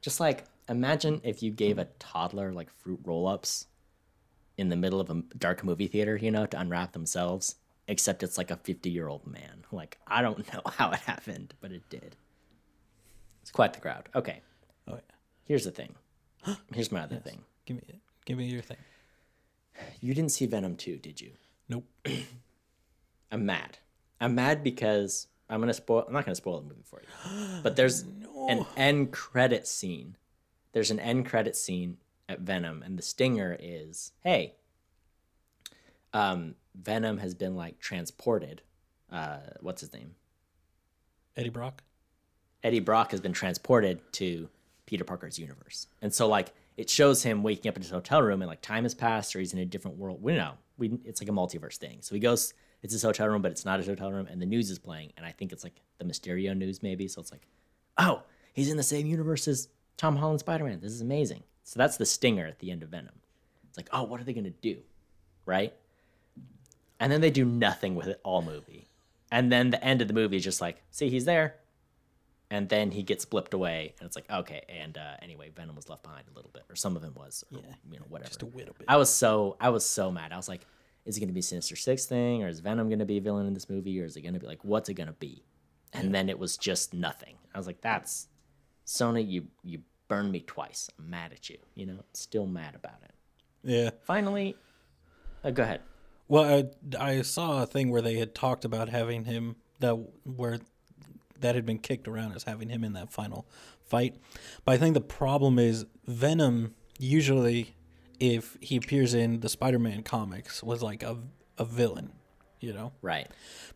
Just 0.00 0.18
like 0.20 0.44
imagine 0.68 1.20
if 1.24 1.42
you 1.42 1.50
gave 1.50 1.78
a 1.78 1.84
mm-hmm. 1.84 1.94
toddler 1.98 2.52
like 2.52 2.70
fruit 2.70 3.00
roll-ups 3.04 3.66
in 4.56 4.68
the 4.68 4.76
middle 4.76 5.00
of 5.00 5.10
a 5.10 5.22
dark 5.38 5.62
movie 5.64 5.86
theater, 5.86 6.16
you 6.16 6.30
know, 6.30 6.46
to 6.46 6.58
unwrap 6.58 6.92
themselves, 6.92 7.56
except 7.88 8.22
it's 8.22 8.38
like 8.38 8.50
a 8.50 8.56
50-year-old 8.56 9.26
man. 9.26 9.64
Like 9.70 9.98
I 10.06 10.22
don't 10.22 10.38
know 10.52 10.62
how 10.66 10.90
it 10.90 11.00
happened, 11.00 11.54
but 11.60 11.72
it 11.72 11.88
did. 11.90 12.16
It's 13.42 13.50
quite 13.50 13.72
the 13.72 13.80
crowd. 13.80 14.08
Okay, 14.14 14.40
Oh 14.88 14.94
yeah. 14.94 15.14
here's 15.44 15.64
the 15.64 15.70
thing. 15.70 15.94
Here's 16.72 16.92
my 16.92 17.00
other 17.00 17.16
thing. 17.16 17.40
Give 17.64 17.76
me 17.76 18.00
give 18.24 18.38
me 18.38 18.46
your 18.46 18.62
thing. 18.62 18.76
You 20.00 20.14
didn't 20.14 20.30
see 20.30 20.46
Venom 20.46 20.76
2, 20.76 20.98
did 20.98 21.20
you? 21.20 21.32
Nope. 21.68 21.84
I'm 23.32 23.44
mad. 23.44 23.78
I'm 24.20 24.34
mad 24.34 24.62
because 24.62 25.26
I'm 25.50 25.60
gonna 25.60 25.74
spoil. 25.74 26.04
I'm 26.06 26.12
not 26.12 26.24
gonna 26.24 26.36
spoil 26.36 26.60
the 26.60 26.68
movie 26.68 26.84
for 26.84 27.02
you, 27.02 27.60
but 27.62 27.76
there's 27.76 28.04
an 28.48 28.64
end 28.76 29.12
credit 29.12 29.66
scene. 29.66 30.16
There's 30.76 30.90
an 30.90 31.00
end 31.00 31.24
credit 31.24 31.56
scene 31.56 31.96
at 32.28 32.40
Venom, 32.40 32.82
and 32.82 32.98
the 32.98 33.02
stinger 33.02 33.56
is, 33.58 34.12
"Hey, 34.22 34.56
um, 36.12 36.54
Venom 36.74 37.16
has 37.16 37.32
been 37.32 37.56
like 37.56 37.78
transported. 37.78 38.60
Uh, 39.10 39.38
what's 39.62 39.80
his 39.80 39.90
name? 39.94 40.16
Eddie 41.34 41.48
Brock. 41.48 41.82
Eddie 42.62 42.80
Brock 42.80 43.12
has 43.12 43.22
been 43.22 43.32
transported 43.32 44.00
to 44.12 44.50
Peter 44.84 45.02
Parker's 45.02 45.38
universe. 45.38 45.86
And 46.02 46.12
so 46.12 46.28
like 46.28 46.52
it 46.76 46.90
shows 46.90 47.22
him 47.22 47.42
waking 47.42 47.70
up 47.70 47.76
in 47.76 47.82
his 47.82 47.90
hotel 47.90 48.20
room 48.20 48.42
and 48.42 48.48
like 48.50 48.60
time 48.60 48.82
has 48.82 48.94
passed 48.94 49.34
or 49.34 49.38
he's 49.38 49.54
in 49.54 49.58
a 49.60 49.64
different 49.64 49.96
world. 49.96 50.22
We 50.22 50.34
know. 50.34 50.58
We 50.76 50.98
it's 51.06 51.22
like 51.22 51.30
a 51.30 51.32
multiverse 51.32 51.78
thing. 51.78 52.02
So 52.02 52.14
he 52.14 52.20
goes 52.20 52.52
it's 52.82 52.92
his 52.92 53.02
hotel 53.02 53.28
room, 53.28 53.40
but 53.40 53.50
it's 53.50 53.64
not 53.64 53.78
his 53.78 53.88
hotel 53.88 54.12
room, 54.12 54.26
and 54.26 54.42
the 54.42 54.46
news 54.46 54.68
is 54.68 54.78
playing, 54.78 55.14
and 55.16 55.24
I 55.24 55.32
think 55.32 55.52
it's 55.52 55.64
like 55.64 55.80
the 55.96 56.04
Mysterio 56.04 56.54
news 56.54 56.82
maybe. 56.82 57.08
So 57.08 57.22
it's 57.22 57.32
like, 57.32 57.48
oh, 57.96 58.24
he's 58.52 58.70
in 58.70 58.76
the 58.76 58.82
same 58.82 59.06
universe 59.06 59.48
as 59.48 59.68
Tom 59.96 60.16
Holland 60.16 60.40
Spider 60.40 60.64
Man. 60.64 60.80
This 60.80 60.92
is 60.92 61.00
amazing. 61.00 61.42
So 61.64 61.78
that's 61.78 61.96
the 61.96 62.06
stinger 62.06 62.46
at 62.46 62.58
the 62.58 62.70
end 62.70 62.82
of 62.82 62.90
Venom. 62.90 63.14
It's 63.68 63.76
like, 63.76 63.88
oh, 63.92 64.04
what 64.04 64.20
are 64.20 64.24
they 64.24 64.32
gonna 64.32 64.50
do? 64.50 64.78
Right? 65.44 65.74
And 67.00 67.12
then 67.12 67.20
they 67.20 67.30
do 67.30 67.44
nothing 67.44 67.94
with 67.94 68.06
it 68.06 68.20
all 68.22 68.42
movie. 68.42 68.88
And 69.30 69.50
then 69.50 69.70
the 69.70 69.82
end 69.84 70.00
of 70.00 70.08
the 70.08 70.14
movie 70.14 70.36
is 70.36 70.44
just 70.44 70.60
like, 70.60 70.82
see, 70.90 71.08
he's 71.08 71.24
there. 71.24 71.56
And 72.48 72.68
then 72.68 72.92
he 72.92 73.02
gets 73.02 73.24
blipped 73.26 73.54
away, 73.54 73.94
and 73.98 74.06
it's 74.06 74.14
like, 74.14 74.30
okay. 74.30 74.62
And 74.68 74.96
uh, 74.96 75.14
anyway, 75.20 75.50
Venom 75.50 75.74
was 75.74 75.88
left 75.88 76.04
behind 76.04 76.26
a 76.32 76.36
little 76.36 76.52
bit, 76.54 76.62
or 76.70 76.76
some 76.76 76.94
of 76.96 77.02
him 77.02 77.12
was, 77.16 77.44
or, 77.52 77.58
Yeah, 77.58 77.74
you 77.90 77.98
know, 77.98 78.06
whatever. 78.08 78.28
Just 78.28 78.42
a 78.42 78.46
little 78.46 78.74
bit. 78.78 78.84
I 78.86 78.96
was 78.96 79.10
so 79.10 79.56
I 79.60 79.70
was 79.70 79.84
so 79.84 80.12
mad. 80.12 80.32
I 80.32 80.36
was 80.36 80.48
like, 80.48 80.60
is 81.04 81.16
it 81.16 81.20
gonna 81.20 81.32
be 81.32 81.42
Sinister 81.42 81.74
Six 81.74 82.06
thing, 82.06 82.44
or 82.44 82.48
is 82.48 82.60
Venom 82.60 82.88
gonna 82.88 83.04
be 83.04 83.16
a 83.16 83.20
villain 83.20 83.46
in 83.46 83.54
this 83.54 83.68
movie, 83.68 84.00
or 84.00 84.04
is 84.04 84.16
it 84.16 84.20
gonna 84.20 84.38
be 84.38 84.46
like 84.46 84.64
what's 84.64 84.88
it 84.88 84.94
gonna 84.94 85.12
be? 85.14 85.42
And 85.92 86.14
then 86.14 86.28
it 86.28 86.38
was 86.38 86.56
just 86.56 86.94
nothing. 86.94 87.34
I 87.52 87.58
was 87.58 87.66
like, 87.66 87.80
that's 87.80 88.28
Sony, 88.86 89.28
you 89.28 89.46
you 89.62 89.80
burned 90.08 90.30
me 90.32 90.40
twice. 90.40 90.88
I'm 90.98 91.10
mad 91.10 91.32
at 91.32 91.50
you. 91.50 91.58
You 91.74 91.86
know, 91.86 92.04
still 92.12 92.46
mad 92.46 92.74
about 92.74 93.02
it. 93.04 93.12
Yeah. 93.64 93.90
Finally, 94.04 94.56
uh, 95.42 95.50
go 95.50 95.64
ahead. 95.64 95.80
Well, 96.28 96.64
I, 96.98 97.18
I 97.18 97.22
saw 97.22 97.62
a 97.62 97.66
thing 97.66 97.90
where 97.90 98.02
they 98.02 98.16
had 98.16 98.34
talked 98.34 98.64
about 98.64 98.88
having 98.88 99.24
him 99.24 99.56
that 99.80 99.94
where 100.24 100.58
that 101.40 101.54
had 101.54 101.66
been 101.66 101.78
kicked 101.78 102.08
around 102.08 102.32
as 102.34 102.44
having 102.44 102.68
him 102.68 102.82
in 102.82 102.94
that 102.94 103.12
final 103.12 103.46
fight. 103.84 104.16
But 104.64 104.72
I 104.72 104.78
think 104.78 104.94
the 104.94 105.00
problem 105.00 105.58
is 105.58 105.84
Venom 106.06 106.74
usually 106.98 107.76
if 108.18 108.56
he 108.60 108.76
appears 108.76 109.12
in 109.14 109.40
the 109.40 109.48
Spider-Man 109.48 110.02
comics 110.02 110.62
was 110.62 110.82
like 110.82 111.02
a 111.02 111.18
a 111.58 111.64
villain, 111.64 112.12
you 112.60 112.72
know. 112.72 112.92
Right. 113.02 113.28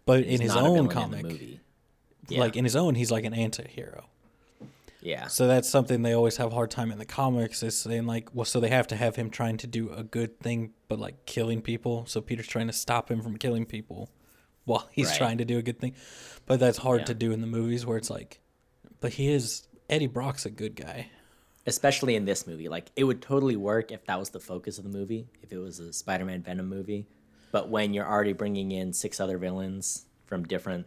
But 0.06 0.24
He's 0.24 0.40
in 0.40 0.40
his 0.40 0.56
own 0.56 0.62
villain 0.62 0.78
in 0.78 0.86
the 0.88 0.94
comic, 0.94 1.22
movie. 1.24 1.60
like 2.30 2.56
in 2.56 2.64
his 2.64 2.76
own 2.76 2.94
he's 2.94 3.10
like 3.10 3.24
an 3.24 3.34
anti-hero. 3.34 4.06
Yeah. 5.02 5.28
So 5.28 5.46
that's 5.46 5.68
something 5.68 6.02
they 6.02 6.12
always 6.12 6.36
have 6.36 6.52
a 6.52 6.54
hard 6.54 6.70
time 6.70 6.92
in 6.92 6.98
the 6.98 7.04
comics 7.06 7.62
is 7.62 7.76
saying 7.78 8.06
like, 8.06 8.28
well, 8.34 8.44
so 8.44 8.60
they 8.60 8.68
have 8.68 8.86
to 8.88 8.96
have 8.96 9.16
him 9.16 9.30
trying 9.30 9.56
to 9.58 9.66
do 9.66 9.90
a 9.90 10.02
good 10.02 10.38
thing, 10.40 10.72
but 10.88 10.98
like 10.98 11.24
killing 11.26 11.62
people. 11.62 12.04
So 12.06 12.20
Peter's 12.20 12.46
trying 12.46 12.66
to 12.66 12.72
stop 12.72 13.10
him 13.10 13.22
from 13.22 13.36
killing 13.38 13.64
people 13.64 14.10
while 14.64 14.88
he's 14.92 15.08
Right. 15.08 15.16
trying 15.18 15.38
to 15.38 15.44
do 15.44 15.58
a 15.58 15.62
good 15.62 15.78
thing. 15.80 15.94
But 16.46 16.60
that's 16.60 16.78
hard 16.78 17.00
Yeah. 17.00 17.06
to 17.06 17.14
do 17.14 17.32
in 17.32 17.40
the 17.40 17.46
movies 17.46 17.86
where 17.86 17.96
it's 17.96 18.10
like, 18.10 18.40
but 19.00 19.14
he 19.14 19.28
is 19.28 19.66
Eddie 19.88 20.06
Brock's 20.06 20.44
a 20.46 20.50
good 20.50 20.76
guy. 20.76 21.08
especially 21.66 22.16
in 22.16 22.24
this 22.24 22.46
movie. 22.46 22.68
Like 22.68 22.90
it 22.96 23.04
would 23.04 23.20
totally 23.22 23.54
work 23.56 23.92
if 23.92 24.04
that 24.06 24.18
was 24.18 24.30
the 24.30 24.40
focus 24.40 24.78
of 24.78 24.84
the 24.84 24.90
movie, 24.90 25.28
if 25.42 25.52
it 25.52 25.58
was 25.58 25.78
a 25.78 25.92
Spider-Man 25.92 26.42
Venom 26.42 26.66
movie. 26.68 27.06
But 27.52 27.68
when 27.68 27.92
you're 27.94 28.06
already 28.06 28.32
bringing 28.32 28.70
in 28.72 28.92
six 28.92 29.20
other 29.20 29.36
villains 29.38 30.06
from 30.26 30.44
different 30.44 30.86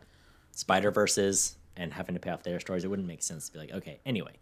Spider 0.51 0.91
Verses 0.91 1.57
and 1.75 1.93
having 1.93 2.15
to 2.15 2.19
pay 2.19 2.29
off 2.29 2.43
their 2.43 2.59
stories, 2.59 2.83
it 2.83 2.89
wouldn't 2.89 3.07
make 3.07 3.23
sense 3.23 3.47
to 3.47 3.53
be 3.53 3.59
like, 3.59 3.71
okay, 3.71 3.99
anyway, 4.05 4.33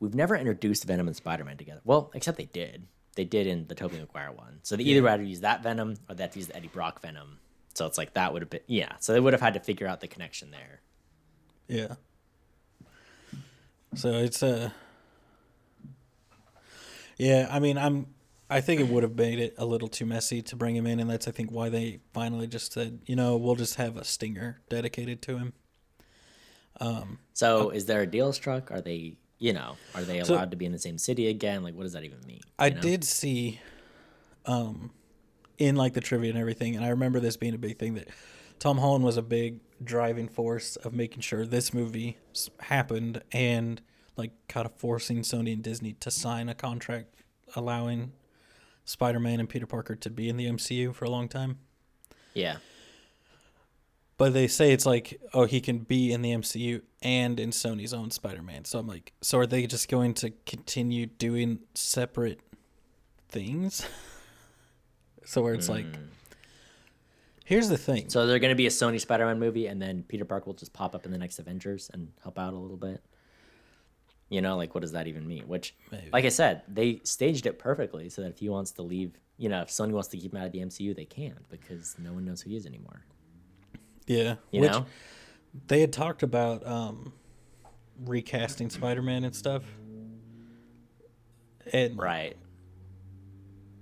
we've 0.00 0.14
never 0.14 0.36
introduced 0.36 0.84
Venom 0.84 1.06
and 1.06 1.16
Spider-Man 1.16 1.56
together. 1.56 1.80
Well, 1.84 2.10
except 2.14 2.36
they 2.36 2.46
did. 2.46 2.86
They 3.16 3.24
did 3.24 3.46
in 3.46 3.66
the 3.68 3.74
Tobey 3.74 3.98
Maguire 3.98 4.32
one. 4.32 4.60
So 4.62 4.76
they 4.76 4.84
either 4.84 5.08
had 5.08 5.20
to 5.20 5.24
use 5.24 5.40
that 5.40 5.62
Venom 5.62 5.96
or 6.08 6.14
they 6.14 6.24
had 6.24 6.32
to 6.32 6.38
use 6.38 6.48
the 6.48 6.56
Eddie 6.56 6.68
Brock 6.68 7.00
Venom. 7.00 7.38
So 7.74 7.86
it's 7.86 7.98
like 7.98 8.14
that 8.14 8.32
would 8.32 8.42
have 8.42 8.50
been 8.50 8.60
yeah. 8.66 8.92
So 9.00 9.12
they 9.12 9.20
would 9.20 9.32
have 9.32 9.40
had 9.40 9.54
to 9.54 9.60
figure 9.60 9.86
out 9.86 10.00
the 10.00 10.08
connection 10.08 10.50
there. 10.50 10.80
Yeah. 11.68 11.94
So 13.94 14.12
it's 14.14 14.42
a. 14.42 14.72
Yeah, 17.18 17.48
I 17.50 17.60
mean, 17.60 17.78
I'm. 17.78 18.06
I 18.50 18.60
think 18.60 18.80
it 18.80 18.88
would 18.88 19.02
have 19.02 19.16
made 19.16 19.38
it 19.38 19.54
a 19.56 19.64
little 19.64 19.88
too 19.88 20.04
messy 20.04 20.42
to 20.42 20.56
bring 20.56 20.76
him 20.76 20.86
in, 20.86 21.00
and 21.00 21.08
that's 21.08 21.26
I 21.26 21.30
think 21.30 21.50
why 21.50 21.68
they 21.68 22.00
finally 22.12 22.46
just 22.46 22.72
said, 22.72 23.00
you 23.06 23.16
know, 23.16 23.36
we'll 23.36 23.54
just 23.54 23.76
have 23.76 23.96
a 23.96 24.04
stinger 24.04 24.60
dedicated 24.68 25.22
to 25.22 25.38
him. 25.38 25.52
So 27.32 27.70
is 27.70 27.86
there 27.86 28.02
a 28.02 28.06
deal 28.06 28.32
struck? 28.32 28.70
Are 28.70 28.80
they, 28.80 29.16
you 29.38 29.52
know, 29.52 29.76
are 29.94 30.02
they 30.02 30.22
So- 30.22 30.34
allowed 30.34 30.50
to 30.52 30.56
be 30.56 30.64
in 30.66 30.72
the 30.72 30.78
same 30.78 30.98
city 30.98 31.28
again? 31.28 31.62
Like, 31.62 31.74
what 31.74 31.82
does 31.84 31.92
that 31.92 32.04
even 32.04 32.20
mean? 32.26 32.40
I 32.58 32.70
know? 32.70 32.80
did 32.80 33.04
see, 33.04 33.60
um, 34.46 34.90
in 35.58 35.76
like 35.76 35.94
the 35.94 36.00
trivia 36.00 36.30
and 36.30 36.38
everything, 36.38 36.74
and 36.76 36.84
I 36.84 36.88
remember 36.88 37.20
this 37.20 37.36
being 37.36 37.54
a 37.54 37.58
big 37.58 37.78
thing 37.78 37.94
that 37.94 38.08
Tom 38.58 38.78
Holland 38.78 39.04
was 39.04 39.16
a 39.16 39.22
big 39.22 39.60
driving 39.82 40.28
force 40.28 40.76
of 40.76 40.92
making 40.92 41.20
sure 41.20 41.44
this 41.46 41.72
movie 41.74 42.16
happened 42.60 43.22
and 43.32 43.80
like 44.16 44.32
kind 44.48 44.64
of 44.66 44.72
forcing 44.76 45.18
Sony 45.22 45.52
and 45.52 45.62
Disney 45.62 45.92
to 45.94 46.10
sign 46.10 46.48
a 46.48 46.54
contract 46.54 47.14
allowing 47.56 48.12
Spider-Man 48.84 49.40
and 49.40 49.48
Peter 49.48 49.66
Parker 49.66 49.94
to 49.96 50.10
be 50.10 50.28
in 50.28 50.36
the 50.36 50.46
MCU 50.46 50.92
for 50.94 51.04
a 51.04 51.10
long 51.10 51.28
time. 51.28 51.58
Yeah. 52.32 52.56
But 54.16 54.32
they 54.32 54.46
say 54.46 54.72
it's 54.72 54.86
like, 54.86 55.20
oh, 55.32 55.44
he 55.44 55.60
can 55.60 55.78
be 55.78 56.12
in 56.12 56.22
the 56.22 56.30
MCU 56.30 56.82
and 57.02 57.40
in 57.40 57.50
Sony's 57.50 57.92
own 57.92 58.10
Spider-Man. 58.12 58.64
So 58.64 58.78
I'm 58.78 58.86
like, 58.86 59.12
so 59.20 59.38
are 59.38 59.46
they 59.46 59.66
just 59.66 59.88
going 59.88 60.14
to 60.14 60.30
continue 60.46 61.06
doing 61.06 61.60
separate 61.74 62.38
things? 63.28 63.84
so 65.24 65.42
where 65.42 65.54
it's 65.54 65.68
like, 65.68 65.86
here's 67.44 67.68
the 67.68 67.76
thing. 67.76 68.04
Hmm. 68.04 68.08
So 68.08 68.26
there's 68.26 68.40
going 68.40 68.52
to 68.52 68.56
be 68.56 68.66
a 68.66 68.70
Sony 68.70 69.00
Spider-Man 69.00 69.40
movie, 69.40 69.66
and 69.66 69.82
then 69.82 70.04
Peter 70.06 70.24
Parker 70.24 70.46
will 70.46 70.54
just 70.54 70.72
pop 70.72 70.94
up 70.94 71.04
in 71.06 71.10
the 71.10 71.18
next 71.18 71.40
Avengers 71.40 71.90
and 71.92 72.12
help 72.22 72.38
out 72.38 72.54
a 72.54 72.58
little 72.58 72.76
bit. 72.76 73.02
You 74.28 74.40
know, 74.40 74.56
like 74.56 74.74
what 74.74 74.82
does 74.82 74.92
that 74.92 75.08
even 75.08 75.26
mean? 75.26 75.48
Which, 75.48 75.74
Maybe. 75.90 76.08
like 76.12 76.24
I 76.24 76.30
said, 76.30 76.62
they 76.68 77.00
staged 77.04 77.46
it 77.46 77.58
perfectly 77.58 78.08
so 78.08 78.22
that 78.22 78.28
if 78.28 78.38
he 78.38 78.48
wants 78.48 78.70
to 78.72 78.82
leave, 78.82 79.18
you 79.38 79.48
know, 79.48 79.60
if 79.62 79.68
Sony 79.68 79.90
wants 79.90 80.08
to 80.08 80.16
keep 80.16 80.32
him 80.32 80.40
out 80.40 80.46
of 80.46 80.52
the 80.52 80.60
MCU, 80.60 80.94
they 80.94 81.04
can 81.04 81.34
because 81.50 81.96
no 81.98 82.12
one 82.12 82.24
knows 82.24 82.42
who 82.42 82.50
he 82.50 82.56
is 82.56 82.64
anymore. 82.64 83.04
Yeah, 84.06 84.36
You 84.50 84.62
which 84.62 84.72
know, 84.72 84.86
they 85.66 85.80
had 85.80 85.92
talked 85.92 86.22
about 86.22 86.66
um, 86.66 87.12
recasting 88.04 88.70
Spider-Man 88.70 89.24
and 89.24 89.34
stuff. 89.34 89.64
And 91.72 91.98
right? 91.98 92.36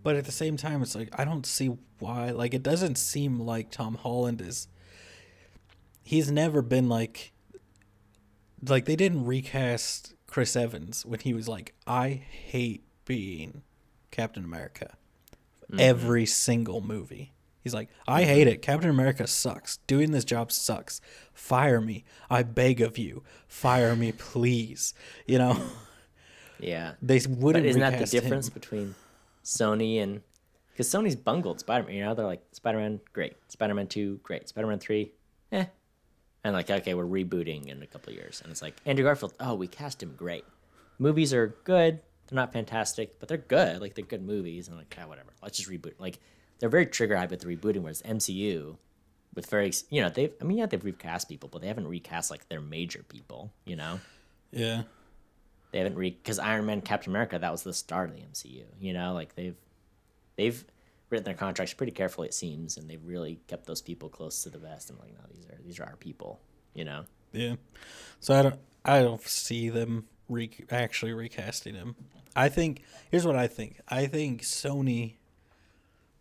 But 0.03 0.17
at 0.17 0.25
the 0.25 0.33
same 0.33 0.57
time, 0.57 0.83
it's 0.83 0.95
like 0.95 1.09
I 1.19 1.25
don't 1.25 1.47
see 1.47 1.77
why. 1.99 2.31
Like 2.31 2.55
it 2.55 2.63
doesn't 2.63 2.97
seem 2.97 3.41
like 3.41 3.71
Tom 3.71 3.95
Holland 3.97 4.41
is. 4.41 4.69
He's 6.03 6.31
never 6.31 6.63
been 6.63 6.89
like. 6.89 7.33
Like 8.65 8.85
they 8.85 8.95
didn't 8.95 9.25
recast 9.25 10.15
Chris 10.29 10.55
Evans 10.55 11.05
when 11.05 11.19
he 11.21 11.35
was 11.35 11.49
like, 11.49 11.75
I 11.87 12.09
hate 12.11 12.85
being 13.05 13.63
Captain 14.13 14.45
America. 14.45 14.97
Every 15.79 16.27
single 16.27 16.81
movie. 16.81 17.33
He's 17.63 17.75
like, 17.75 17.89
I 18.09 18.25
hate 18.25 18.49
it. 18.49 18.61
Captain 18.63 18.91
America 18.91 19.27
sucks. 19.27 19.77
Doing 19.87 20.11
this 20.11 20.25
job 20.25 20.51
sucks. 20.51 21.01
Fire 21.33 21.81
me. 21.81 22.05
I 22.29 22.43
beg 22.43 22.81
of 22.81 22.99
you. 22.99 23.23
Fire 23.47 23.95
me, 23.95 24.13
please. 24.13 24.95
You 25.27 25.39
know, 25.39 25.63
Yeah. 26.59 26.95
they 27.01 27.21
wouldn't. 27.29 27.65
But 27.65 27.69
isn't 27.69 27.81
that 27.81 27.91
the 27.91 27.97
recast 27.99 28.15
him. 28.15 28.23
difference 28.23 28.49
between 28.49 28.95
Sony 29.45 30.03
and 30.03 30.23
because 30.73 30.89
Sony's 30.89 31.17
bungled 31.17 31.61
Spider-Man? 31.61 31.95
You 31.95 32.05
know, 32.05 32.15
they're 32.15 32.27
like 32.27 32.43
Spider-Man, 32.53 33.01
great. 33.13 33.35
Spider-Man 33.49 33.87
Two, 33.89 34.19
great. 34.23 34.49
Spider-Man 34.49 34.79
Three, 34.79 35.13
eh. 35.53 35.67
And 36.45 36.55
like, 36.55 36.71
okay, 36.71 36.95
we're 36.95 37.05
rebooting 37.05 37.67
in 37.69 37.83
a 37.83 37.87
couple 37.87 38.11
of 38.13 38.17
years, 38.17 38.41
and 38.43 38.51
it's 38.51 38.63
like 38.63 38.75
Andrew 38.87 39.05
Garfield. 39.05 39.35
Oh, 39.39 39.55
we 39.55 39.69
cast 39.69 40.03
him 40.03 40.15
great. 40.17 40.45
Movies 40.99 41.33
are 41.33 41.55
good. 41.65 42.01
They're 42.27 42.37
not 42.37 42.53
fantastic, 42.53 43.21
but 43.21 43.29
they're 43.29 43.37
good. 43.39 43.81
Like 43.81 43.95
they're 43.95 44.05
good 44.05 44.23
movies. 44.27 44.67
And 44.69 44.77
like, 44.77 44.97
ah, 45.01 45.07
whatever. 45.07 45.31
Let's 45.43 45.59
just 45.59 45.71
reboot. 45.71 45.95
Like 46.01 46.19
they're 46.63 46.69
very 46.69 46.87
trigger 46.87 47.17
happy 47.17 47.33
with 47.35 47.41
the 47.41 47.57
rebooting, 47.57 47.83
whereas 47.83 48.03
MCU. 48.03 48.77
With 49.35 49.47
very, 49.47 49.73
you 49.91 50.01
know, 50.01 50.11
they've. 50.11 50.33
I 50.41 50.45
mean, 50.45 50.59
yeah, 50.59 50.67
they've 50.67 50.85
recast 50.85 51.29
people, 51.29 51.49
but 51.51 51.61
they 51.61 51.67
haven't 51.67 51.89
recast 51.89 52.31
like 52.31 52.49
their 52.49 52.61
major 52.61 53.03
people. 53.03 53.51
You 53.65 53.75
know, 53.77 53.99
Yeah. 54.53 54.83
they 55.73 55.79
haven't 55.79 55.97
re 55.97 56.11
because 56.11 56.39
Iron 56.39 56.67
Man, 56.67 56.83
Captain 56.83 57.11
America, 57.11 57.37
that 57.39 57.51
was 57.51 57.63
the 57.65 57.73
start 57.73 58.11
of 58.11 58.15
the 58.15 58.23
MCU. 58.23 58.65
You 58.79 58.93
know, 58.93 59.13
like 59.15 59.35
they've 59.35 59.57
they've 60.37 60.63
written 61.11 61.25
their 61.25 61.35
contracts 61.35 61.75
pretty 61.75 61.93
carefully, 61.93 62.29
it 62.29 62.35
seems, 62.35 62.77
and 62.77 62.89
they've 62.89 63.05
really 63.05 63.41
kept 63.49 63.67
those 63.67 63.81
people 63.83 64.09
close 64.09 64.43
to 64.45 64.51
the 64.51 64.59
vest. 64.59 64.89
And 64.91 64.99
like, 65.01 65.15
no, 65.15 65.25
these 65.35 65.47
are 65.47 65.59
these 65.65 65.81
are 65.81 65.85
our 65.85 65.97
people. 65.97 66.39
You 66.75 66.85
know, 66.85 67.05
Yeah. 67.33 67.55
So 68.21 68.35
I 68.39 68.43
don't 68.43 68.61
I 68.85 69.01
don't 69.01 69.23
see 69.23 69.71
them 69.71 70.09
re- 70.29 70.51
actually 70.71 71.15
recasting 71.15 71.75
him. 71.75 71.97
I 72.37 72.51
think 72.51 72.83
here's 73.11 73.27
what 73.27 73.37
I 73.37 73.47
think. 73.47 73.81
I 73.89 74.07
think 74.07 74.43
Sony 74.43 75.15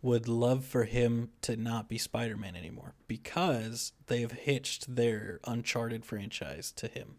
would 0.02 0.28
love 0.28 0.64
for 0.64 0.84
him 0.84 1.30
to 1.40 1.56
not 1.56 1.88
be 1.88 1.96
Spider-Man 1.96 2.56
anymore 2.56 2.94
because 3.06 3.92
they've 4.08 4.32
hitched 4.32 4.94
their 4.96 5.40
Uncharted 5.46 6.04
franchise 6.04 6.72
to 6.72 6.88
him. 6.88 7.16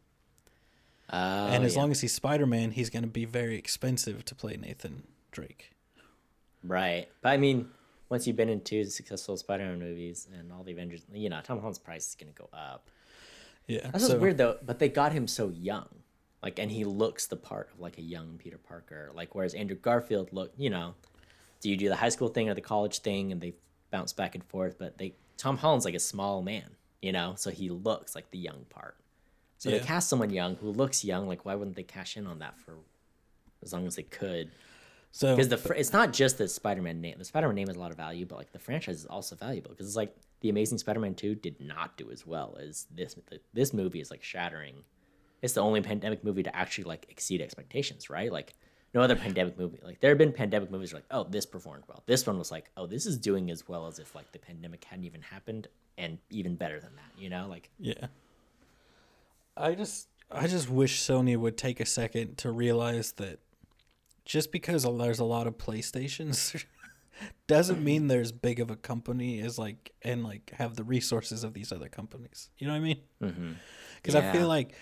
uh, 1.09 1.49
and 1.51 1.63
as 1.63 1.77
long 1.77 1.91
as 1.91 2.01
he's 2.01 2.13
Spider-Man, 2.13 2.71
he's 2.71 2.89
going 2.89 3.03
to 3.03 3.09
be 3.09 3.25
very 3.25 3.55
expensive 3.55 4.25
to 4.25 4.35
play 4.35 4.57
Nathan 4.57 5.03
Drake. 5.31 5.71
right, 6.63 7.07
but 7.21 7.29
I 7.29 7.37
mean, 7.37 7.69
once 8.09 8.27
you've 8.27 8.35
been 8.35 8.49
in 8.49 8.61
two 8.61 8.83
successful 8.85 9.37
Spider-Man 9.37 9.79
movies 9.79 10.27
and 10.37 10.51
all 10.51 10.63
the 10.63 10.73
Avengers, 10.73 11.05
you 11.13 11.29
know, 11.29 11.39
Tom 11.41 11.59
Holland's 11.59 11.79
price 11.79 12.09
is 12.09 12.15
going 12.15 12.31
to 12.31 12.39
go 12.39 12.49
up. 12.53 12.89
Yeah. 13.67 13.89
That's 13.91 14.07
so, 14.07 14.19
weird 14.19 14.37
though. 14.37 14.57
But 14.63 14.79
they 14.79 14.89
got 14.89 15.13
him 15.13 15.27
so 15.27 15.49
young. 15.49 15.87
Like, 16.41 16.59
and 16.59 16.69
he 16.69 16.83
looks 16.83 17.27
the 17.27 17.37
part 17.37 17.69
of 17.73 17.79
like 17.79 17.97
a 17.97 18.01
young 18.01 18.37
Peter 18.37 18.57
Parker. 18.57 19.11
Like, 19.15 19.33
whereas 19.33 19.53
Andrew 19.53 19.77
Garfield 19.77 20.33
looked, 20.33 20.59
you 20.59 20.69
know, 20.69 20.93
do 21.63 21.69
you 21.69 21.77
do 21.77 21.89
the 21.89 21.95
high 21.95 22.09
school 22.09 22.27
thing 22.27 22.49
or 22.49 22.53
the 22.53 22.61
college 22.61 22.99
thing, 22.99 23.31
and 23.31 23.41
they 23.41 23.53
bounce 23.89 24.13
back 24.13 24.35
and 24.35 24.43
forth. 24.43 24.77
But 24.77 24.97
they 24.97 25.15
Tom 25.37 25.57
Holland's 25.57 25.85
like 25.85 25.95
a 25.95 25.99
small 25.99 26.41
man, 26.43 26.69
you 27.01 27.11
know, 27.11 27.33
so 27.37 27.49
he 27.49 27.69
looks 27.69 28.13
like 28.15 28.29
the 28.31 28.37
young 28.37 28.65
part. 28.69 28.95
So 29.57 29.69
Yeah. 29.69 29.79
they 29.79 29.85
cast 29.85 30.09
someone 30.09 30.29
young 30.29 30.55
who 30.57 30.69
looks 30.69 31.03
young. 31.05 31.27
Like, 31.27 31.45
why 31.45 31.55
wouldn't 31.55 31.75
they 31.77 31.83
cash 31.83 32.17
in 32.17 32.27
on 32.27 32.39
that 32.39 32.59
for 32.59 32.75
as 33.63 33.71
long 33.73 33.87
as 33.87 33.95
they 33.95 34.03
could? 34.03 34.51
So 35.11 35.35
Because 35.35 35.47
the 35.49 35.57
fr- 35.57 35.73
it's 35.73 35.93
not 35.93 36.11
just 36.11 36.37
the 36.37 36.47
Spider-Man 36.47 36.99
name. 36.99 37.15
The 37.17 37.23
Spider-Man 37.25 37.55
name 37.55 37.67
has 37.67 37.77
a 37.77 37.79
lot 37.79 37.91
of 37.91 37.97
value, 37.97 38.25
but 38.25 38.37
like 38.37 38.51
the 38.51 38.59
franchise 38.59 38.97
is 38.97 39.05
also 39.05 39.35
valuable 39.35 39.69
because 39.71 39.87
it's 39.87 39.95
like 39.95 40.15
the 40.41 40.49
Amazing 40.49 40.79
Spider-Man 40.79 41.15
Two 41.15 41.33
did 41.35 41.61
not 41.61 41.95
do 41.97 42.11
as 42.11 42.27
well 42.27 42.57
as 42.59 42.87
this. 42.93 43.15
This 43.53 43.73
movie 43.73 44.01
is 44.01 44.11
like 44.11 44.21
shattering. 44.23 44.83
It's 45.41 45.53
the 45.53 45.61
only 45.61 45.81
pandemic 45.81 46.23
movie 46.23 46.43
to 46.43 46.55
actually 46.55 46.85
like 46.85 47.05
exceed 47.09 47.41
expectations, 47.41 48.09
right? 48.09 48.31
Like 48.31 48.53
no 48.93 49.01
other 49.01 49.15
pandemic 49.15 49.57
movie. 49.57 49.79
Like 49.83 49.99
there 49.99 50.11
have 50.11 50.17
been 50.17 50.31
pandemic 50.31 50.71
movies 50.71 50.93
like, 50.93 51.05
oh, 51.11 51.23
this 51.23 51.45
performed 51.45 51.83
well. 51.87 52.03
This 52.05 52.25
one 52.27 52.37
was 52.37 52.51
like, 52.51 52.69
oh, 52.77 52.85
this 52.85 53.05
is 53.05 53.17
doing 53.17 53.49
as 53.49 53.67
well 53.67 53.87
as 53.87 53.99
if 53.99 54.13
like 54.13 54.31
the 54.31 54.39
pandemic 54.39 54.83
hadn't 54.83 55.05
even 55.05 55.21
happened, 55.21 55.67
and 55.97 56.17
even 56.29 56.55
better 56.55 56.79
than 56.79 56.95
that. 56.95 57.21
You 57.21 57.29
know, 57.29 57.47
like 57.47 57.69
Yeah. 57.79 58.07
I 59.55 59.75
just 59.75 60.07
I 60.31 60.47
just 60.47 60.69
wish 60.69 61.01
Sony 61.01 61.37
would 61.37 61.57
take 61.57 61.79
a 61.79 61.85
second 61.85 62.37
to 62.39 62.51
realize 62.51 63.13
that 63.13 63.39
just 64.25 64.51
because 64.51 64.83
there's 64.83 65.19
a 65.19 65.25
lot 65.25 65.47
of 65.47 65.57
PlayStations 65.57 66.65
doesn't 67.47 67.83
mean 67.83 68.07
they're 68.07 68.21
as 68.21 68.31
big 68.31 68.59
of 68.59 68.71
a 68.71 68.75
company 68.75 69.39
as 69.41 69.59
like 69.59 69.91
and 70.01 70.23
like 70.23 70.51
have 70.57 70.75
the 70.75 70.83
resources 70.83 71.43
of 71.43 71.53
these 71.53 71.71
other 71.71 71.89
companies. 71.89 72.49
You 72.57 72.67
know 72.67 72.73
what 72.73 72.79
I 72.79 72.81
mean? 72.81 73.01
mm-hmm. 73.21 73.51
Because 73.95 74.15
I 74.15 74.31
feel 74.31 74.47
like 74.47 74.73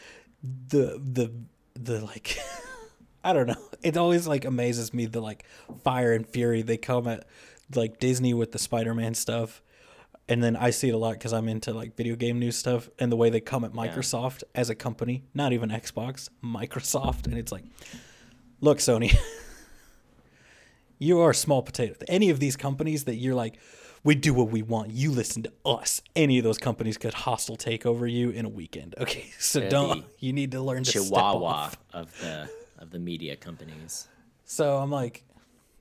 the 0.44 1.00
the 1.04 1.32
the 1.76 2.04
like 2.04 2.38
I 3.24 3.34
don't 3.34 3.48
know. 3.48 3.56
It 3.84 3.98
always 3.98 4.28
like 4.28 4.46
amazes 4.46 4.94
me 4.94 5.08
the 5.08 5.22
like 5.22 5.44
fire 5.84 6.14
and 6.14 6.28
fury 6.28 6.62
they 6.62 6.78
come 6.78 7.08
at 7.08 7.26
like 7.74 8.00
Disney 8.00 8.36
with 8.36 8.52
the 8.52 8.60
Spider-Man 8.60 9.16
stuff. 9.16 9.64
And 10.30 10.44
then 10.44 10.56
I 10.56 10.70
see 10.70 10.90
it 10.90 10.94
a 10.94 10.98
lot 11.00 11.14
because 11.14 11.34
I'm 11.34 11.50
into 11.50 11.74
like 11.74 11.96
video 11.98 12.16
game 12.16 12.38
news 12.38 12.56
stuff 12.56 12.90
and 13.00 13.12
the 13.12 13.16
way 13.16 13.32
they 13.32 13.40
come 13.42 13.64
at 13.64 13.72
Microsoft 13.74 14.44
as 14.54 14.70
a 14.70 14.76
company, 14.76 15.24
not 15.34 15.52
even 15.52 15.70
Xbox, 15.70 16.30
Microsoft. 16.44 17.26
And 17.26 17.40
it's 17.40 17.52
like, 17.52 17.64
look, 18.60 18.78
Sony, 18.78 19.18
you 21.00 21.20
are 21.20 21.32
a 21.32 21.36
small 21.36 21.64
potato. 21.64 21.96
Any 22.08 22.30
of 22.30 22.40
these 22.40 22.56
companies 22.56 23.06
that 23.06 23.16
you're 23.16 23.34
like, 23.36 23.58
we 24.04 24.14
do 24.16 24.34
what 24.34 24.50
we 24.50 24.62
want. 24.62 24.92
You 24.92 25.12
listen 25.12 25.42
to 25.44 25.52
us. 25.66 26.02
Any 26.16 26.38
of 26.38 26.44
those 26.44 26.58
companies 26.60 26.98
could 26.98 27.14
hostile 27.14 27.56
take 27.56 27.86
over 27.86 28.06
you 28.08 28.30
in 28.30 28.46
a 28.46 28.50
weekend. 28.50 28.94
Okay, 29.02 29.32
so 29.40 29.68
don't. 29.70 30.06
You 30.20 30.34
need 30.34 30.52
to 30.52 30.62
learn 30.62 30.84
to 30.84 30.92
step 30.92 31.04
Chihuahua 31.04 31.46
off. 31.46 31.78
of 31.94 32.20
the 32.22 32.50
of 32.82 32.90
the 32.90 33.00
media 33.00 33.36
companies. 33.36 34.08
So 34.44 34.78
I'm 34.78 34.92
like, 34.92 35.24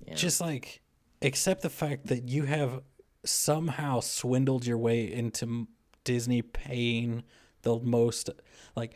Yeah. 0.06 0.14
just 0.14 0.40
like 0.40 0.82
accept 1.22 1.62
the 1.62 1.70
fact 1.70 2.06
that 2.06 2.28
you 2.28 2.44
have 2.44 2.82
somehow 3.24 4.00
swindled 4.00 4.66
your 4.66 4.78
way 4.78 5.12
into 5.12 5.66
Disney 6.04 6.42
paying 6.42 7.24
the 7.62 7.78
most, 7.78 8.30
like 8.76 8.94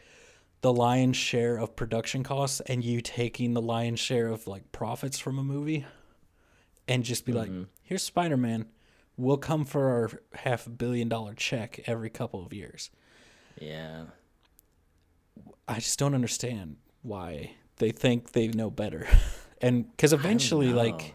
the 0.61 0.73
lion's 0.73 1.17
share 1.17 1.57
of 1.57 1.77
production 1.77 2.23
costs, 2.23 2.61
and 2.61 2.83
you 2.85 3.01
taking 3.01 3.53
the 3.53 3.61
lion's 3.61 4.01
share 4.01 4.29
of 4.29 4.47
like 4.47 4.71
profits 4.73 5.19
from 5.19 5.39
a 5.39 5.45
movie, 5.45 5.85
and 6.89 7.05
just 7.05 7.27
be 7.27 7.33
like, 7.33 7.51
mm-hmm. 7.51 7.65
here's 7.83 8.03
Spider 8.03 8.37
Man. 8.37 8.67
We'll 9.17 9.37
come 9.37 9.65
for 9.65 9.91
our 9.91 10.11
half 10.35 10.67
a 10.67 10.71
billion 10.71 11.09
dollar 11.09 11.35
check 11.35 11.81
every 11.87 12.11
couple 12.11 12.45
of 12.45 12.53
years. 12.53 12.91
yeah. 13.61 14.05
I 15.67 15.77
just 15.77 15.99
don't 15.99 16.15
understand 16.15 16.77
why 17.03 17.57
they 17.77 17.91
think 17.91 18.33
they 18.33 18.49
know 18.49 18.71
better. 18.71 19.07
And 19.61 19.91
because 19.93 20.13
eventually, 20.13 20.75
like, 20.75 21.15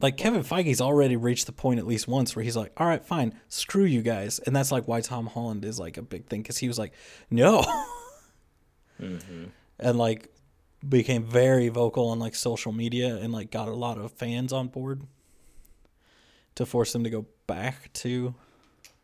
like 0.00 0.16
Kevin 0.16 0.42
Feige's 0.42 0.80
already 0.80 1.16
reached 1.16 1.44
the 1.46 1.52
point 1.52 1.78
at 1.78 1.86
least 1.86 2.08
once 2.08 2.34
where 2.34 2.42
he's 2.42 2.56
like, 2.56 2.72
"All 2.78 2.86
right, 2.86 3.04
fine, 3.04 3.34
screw 3.48 3.84
you 3.84 4.00
guys," 4.02 4.38
and 4.38 4.54
that's 4.54 4.72
like 4.72 4.88
why 4.88 5.00
Tom 5.02 5.26
Holland 5.26 5.64
is 5.64 5.78
like 5.78 5.96
a 5.98 6.02
big 6.02 6.26
thing 6.26 6.40
because 6.42 6.58
he 6.58 6.68
was 6.68 6.78
like, 6.78 6.92
"No," 7.30 7.64
and 9.78 9.98
like 9.98 10.30
became 10.88 11.24
very 11.24 11.68
vocal 11.68 12.08
on 12.08 12.18
like 12.18 12.34
social 12.34 12.72
media 12.72 13.16
and 13.16 13.32
like 13.32 13.50
got 13.50 13.68
a 13.68 13.74
lot 13.74 13.98
of 13.98 14.12
fans 14.12 14.52
on 14.52 14.68
board 14.68 15.02
to 16.54 16.64
force 16.64 16.92
them 16.92 17.04
to 17.04 17.10
go 17.10 17.26
back 17.46 17.92
to 17.94 18.34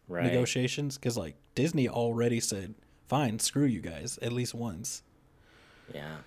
Right. 0.08 0.24
negotiations 0.24 0.96
because 0.98 1.16
like 1.16 1.36
Disney 1.54 1.88
already 1.88 2.40
said, 2.40 2.74
"Fine, 3.10 3.40
screw 3.40 3.64
you 3.64 3.80
guys," 3.80 4.18
at 4.22 4.30
least 4.32 4.54
once. 4.54 5.02
Yeah. 5.92 6.18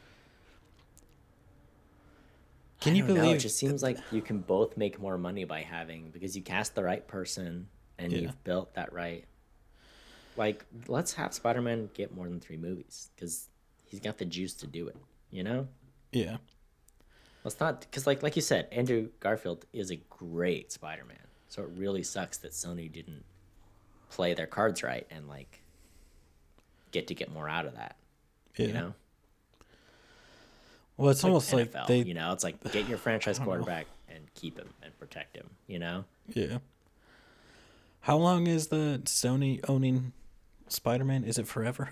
Can 2.81 2.97
you 2.97 3.03
don't 3.07 3.15
know, 3.15 3.21
believe? 3.21 3.37
It 3.37 3.39
just 3.39 3.57
seems 3.57 3.81
like 3.81 3.97
you 4.11 4.21
can 4.21 4.39
both 4.39 4.75
make 4.75 4.99
more 4.99 5.17
money 5.17 5.45
by 5.45 5.61
having 5.61 6.09
because 6.11 6.35
you 6.35 6.41
cast 6.41 6.75
the 6.75 6.83
right 6.83 7.07
person 7.07 7.69
and 7.97 8.11
Yeah. 8.11 8.19
you've 8.19 8.43
built 8.43 8.73
that 8.73 8.91
right. 8.91 9.23
Like, 10.35 10.65
let's 10.87 11.13
have 11.13 11.33
Spider 11.33 11.61
Man 11.61 11.89
get 11.93 12.13
more 12.13 12.27
than 12.27 12.41
three 12.41 12.57
movies 12.57 13.09
because 13.15 13.47
he's 13.85 14.01
got 14.01 14.17
the 14.17 14.25
juice 14.25 14.53
to 14.55 14.67
do 14.67 14.89
it. 14.89 14.97
You 15.31 15.43
know, 15.43 15.69
yeah, 16.11 16.37
let's 17.45 17.57
not 17.61 17.79
because 17.79 18.05
like 18.05 18.21
like 18.21 18.35
you 18.35 18.41
said, 18.41 18.67
Andrew 18.73 19.09
Garfield 19.21 19.65
is 19.71 19.89
a 19.89 19.95
great 19.95 20.73
Spider 20.73 21.05
Man. 21.05 21.17
So 21.47 21.63
it 21.63 21.69
really 21.77 22.03
sucks 22.03 22.37
that 22.39 22.51
Sony 22.51 22.91
didn't 22.91 23.23
play 24.09 24.33
their 24.33 24.47
cards 24.47 24.83
right 24.83 25.07
and 25.09 25.29
like 25.29 25.61
get 26.93 27.07
to 27.07 27.13
get 27.15 27.29
more 27.33 27.49
out 27.49 27.65
of 27.65 27.75
that. 27.75 27.97
yeah. 28.55 28.67
You 28.67 28.73
know, 28.73 28.93
well, 30.95 31.09
it's, 31.09 31.23
like 31.23 31.29
almost 31.29 31.51
like 31.53 31.71
NFL, 31.71 31.87
they, 31.87 31.97
you 31.99 32.13
know, 32.13 32.31
it's 32.31 32.43
like 32.43 32.63
get 32.71 32.87
your 32.87 32.97
franchise 33.05 33.39
quarterback 33.39 33.87
and 34.07 34.23
keep 34.35 34.57
him 34.57 34.69
and 34.81 34.97
protect 34.99 35.35
him. 35.35 35.49
You 35.67 35.79
know. 35.79 36.05
yeah. 36.33 36.59
How 38.01 38.17
long 38.17 38.47
is 38.47 38.67
the 38.67 39.01
Sony 39.05 39.59
owning 39.69 40.11
Spider-Man? 40.67 41.23
Is 41.23 41.37
it 41.37 41.47
forever? 41.47 41.89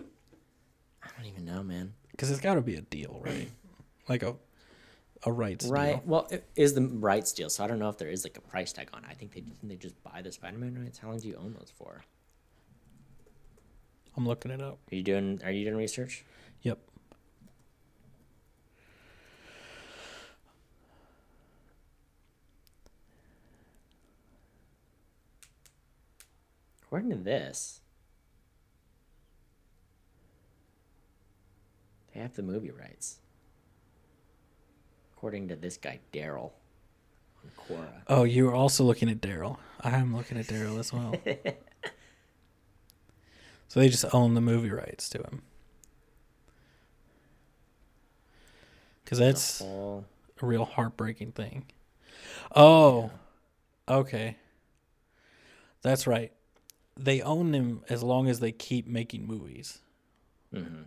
I 1.02 1.08
don't 1.16 1.26
even 1.26 1.44
know, 1.44 1.62
man. 1.62 1.92
Because 2.10 2.30
it's 2.30 2.40
got 2.40 2.54
to 2.54 2.62
be 2.62 2.74
a 2.76 2.80
deal, 2.80 3.20
right? 3.24 3.50
like 4.08 4.22
a 4.22 4.34
a 5.24 5.30
rights 5.30 5.66
Right. 5.66 5.92
deal. 5.92 6.02
Well, 6.04 6.28
it 6.32 6.44
is 6.56 6.74
the 6.74 6.82
rights 6.82 7.32
deal, 7.32 7.48
so 7.48 7.62
I 7.62 7.68
don't 7.68 7.78
know 7.78 7.88
if 7.88 7.96
there 7.98 8.08
is 8.08 8.24
like 8.24 8.36
a 8.36 8.40
price 8.40 8.72
tag 8.72 8.88
on. 8.92 9.04
it. 9.04 9.08
I 9.10 9.14
think 9.14 9.32
they 9.34 9.40
didn't 9.42 9.68
they 9.68 9.76
just 9.76 10.02
buy 10.02 10.20
the 10.22 10.32
Spider-Man 10.32 10.76
rights. 10.82 10.98
How 10.98 11.08
long 11.08 11.20
do 11.20 11.28
you 11.28 11.36
own 11.36 11.52
those 11.56 11.72
for? 11.76 12.02
I'm 14.16 14.26
looking 14.26 14.50
it 14.50 14.60
up. 14.60 14.78
Are 14.90 14.94
you 14.94 15.02
doing 15.02 15.40
Are 15.44 15.50
you 15.50 15.64
doing 15.64 15.76
research? 15.76 16.24
Yep. 16.62 16.78
According 26.82 27.10
to 27.10 27.16
this, 27.16 27.80
they 32.12 32.20
have 32.20 32.34
the 32.34 32.42
movie 32.42 32.70
rights. 32.70 33.18
According 35.16 35.48
to 35.48 35.56
this 35.56 35.78
guy 35.78 36.00
Daryl 36.12 36.52
on 37.42 37.50
Quora. 37.56 38.02
Oh, 38.08 38.24
you 38.24 38.44
were 38.44 38.54
also 38.54 38.84
looking 38.84 39.08
at 39.08 39.22
Daryl. 39.22 39.56
I'm 39.80 40.14
looking 40.14 40.38
at 40.38 40.46
Daryl 40.46 40.78
as 40.78 40.92
well. 40.92 41.14
so 43.72 43.80
they 43.80 43.88
just 43.88 44.04
own 44.14 44.34
the 44.34 44.40
movie 44.42 44.70
rights 44.70 45.08
to 45.08 45.16
him. 45.16 45.40
Because 49.02 49.16
that's 49.16 49.62
a 49.62 50.04
real 50.42 50.66
heartbreaking 50.66 51.32
thing. 51.32 51.64
Oh, 52.54 53.10
okay. 53.88 54.36
That's 55.80 56.06
right. 56.06 56.32
They 56.98 57.22
own 57.22 57.54
him 57.54 57.82
as 57.88 58.02
long 58.02 58.28
as 58.28 58.40
they 58.40 58.52
keep 58.52 58.86
making 58.86 59.26
movies. 59.26 59.80
Mhm. 60.52 60.84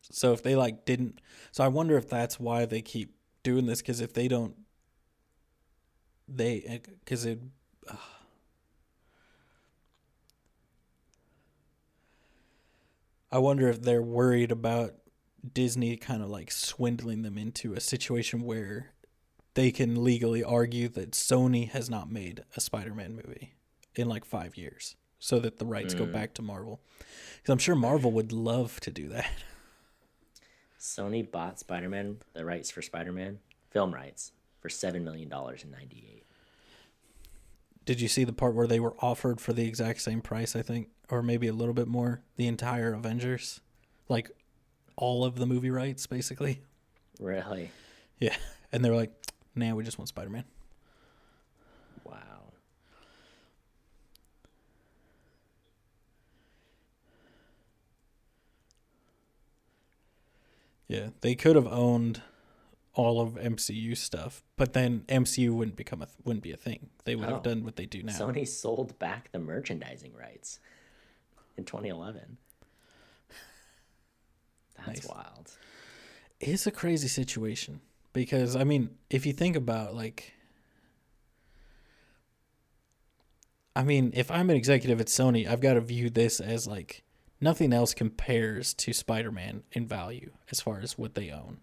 So 0.00 0.32
if 0.32 0.42
they 0.42 0.56
like 0.56 0.86
didn't, 0.86 1.20
so 1.52 1.64
I 1.64 1.68
wonder 1.68 1.98
if 1.98 2.08
that's 2.08 2.40
why 2.40 2.64
they 2.64 2.80
keep 2.80 3.14
doing 3.42 3.66
this. 3.66 3.82
Because 3.82 4.00
if 4.00 4.14
they 4.14 4.26
don't, 4.26 4.56
they 6.26 6.80
because 7.04 7.26
it. 7.26 7.40
ugh. 7.86 7.98
I 13.36 13.38
wonder 13.38 13.68
if 13.68 13.82
they're 13.82 14.00
worried 14.00 14.50
about 14.50 14.94
Disney 15.52 15.98
kind 15.98 16.22
of 16.22 16.30
like 16.30 16.50
swindling 16.50 17.20
them 17.20 17.36
into 17.36 17.74
a 17.74 17.80
situation 17.80 18.40
where 18.40 18.92
they 19.52 19.70
can 19.70 20.02
legally 20.02 20.42
argue 20.42 20.88
that 20.88 21.10
Sony 21.10 21.68
has 21.68 21.90
not 21.90 22.10
made 22.10 22.44
a 22.56 22.62
Spider-Man 22.62 23.14
movie 23.14 23.52
in 23.94 24.08
like 24.08 24.24
five 24.24 24.56
years, 24.56 24.96
so 25.18 25.38
that 25.40 25.58
the 25.58 25.66
rights 25.66 25.92
go 25.92 26.06
Mm. 26.06 26.12
back 26.12 26.32
to 26.34 26.40
Marvel. 26.42 26.80
Because 27.36 27.52
I'm 27.52 27.58
sure 27.58 27.74
Marvel 27.74 28.10
would 28.12 28.32
love 28.32 28.80
to 28.80 28.90
do 28.90 29.06
that. 29.10 29.30
Sony 30.80 31.30
bought 31.30 31.58
Spider-Man 31.58 32.20
the 32.32 32.44
rights 32.46 32.70
for 32.70 32.80
Spider-Man 32.80 33.40
film 33.70 33.92
rights 33.94 34.32
for 34.60 34.70
seven 34.70 35.04
million 35.04 35.28
dollars 35.28 35.62
in 35.62 35.70
'98. 35.70 36.24
Did 37.86 38.00
you 38.00 38.08
see 38.08 38.24
the 38.24 38.32
part 38.32 38.54
where 38.54 38.66
they 38.66 38.80
were 38.80 38.96
offered 39.00 39.40
for 39.40 39.52
the 39.52 39.66
exact 39.66 40.02
same 40.02 40.20
price? 40.20 40.54
I 40.56 40.62
think, 40.62 40.88
or 41.08 41.22
maybe 41.22 41.46
a 41.46 41.52
little 41.52 41.72
bit 41.72 41.86
more. 41.86 42.20
The 42.34 42.48
entire 42.48 42.92
Avengers, 42.92 43.60
like 44.08 44.30
all 44.96 45.24
of 45.24 45.36
the 45.36 45.46
movie 45.46 45.70
rights, 45.70 46.06
basically. 46.06 46.62
Really? 47.20 47.70
Yeah, 48.18 48.36
and 48.72 48.84
they 48.84 48.90
were 48.90 48.96
like, 48.96 49.12
"Nah, 49.54 49.74
we 49.74 49.84
just 49.84 49.98
want 49.98 50.08
Spider 50.08 50.30
Man." 50.30 50.44
Wow. 52.04 52.52
Yeah, 60.88 61.10
they 61.20 61.36
could 61.36 61.56
have 61.56 61.68
owned 61.68 62.22
all 62.96 63.20
of 63.20 63.34
MCU 63.34 63.94
stuff, 63.96 64.42
but 64.56 64.72
then 64.72 65.04
MCU 65.08 65.50
wouldn't 65.54 65.76
become 65.76 66.00
a 66.02 66.08
wouldn't 66.24 66.42
be 66.42 66.50
a 66.50 66.56
thing. 66.56 66.88
They 67.04 67.14
would 67.14 67.28
Oh. 67.28 67.34
have 67.34 67.42
done 67.42 67.62
what 67.62 67.76
they 67.76 67.86
do 67.86 68.02
now. 68.02 68.12
Sony 68.18 68.48
sold 68.48 68.98
back 68.98 69.30
the 69.32 69.38
merchandising 69.38 70.14
rights 70.14 70.58
in 71.56 71.64
2011. 71.64 72.38
That's 74.76 75.02
Nice. 75.04 75.08
wild. 75.08 75.56
It's 76.40 76.66
a 76.66 76.70
crazy 76.70 77.08
situation 77.08 77.80
because 78.12 78.56
I 78.56 78.64
mean, 78.64 78.96
if 79.10 79.26
you 79.26 79.32
think 79.32 79.56
about 79.56 79.94
like 79.94 80.32
I 83.74 83.82
mean, 83.84 84.12
if 84.14 84.30
I'm 84.30 84.48
an 84.48 84.56
executive 84.56 85.00
at 85.02 85.08
Sony, 85.08 85.46
I've 85.46 85.60
got 85.60 85.74
to 85.74 85.82
view 85.82 86.08
this 86.08 86.40
as 86.40 86.66
like 86.66 87.02
nothing 87.42 87.72
else 87.74 87.92
compares 87.92 88.72
to 88.72 88.94
Spider-Man 88.94 89.64
in 89.72 89.86
value 89.86 90.32
as 90.50 90.62
far 90.62 90.80
as 90.80 90.96
what 90.96 91.14
they 91.14 91.30
own. 91.30 91.58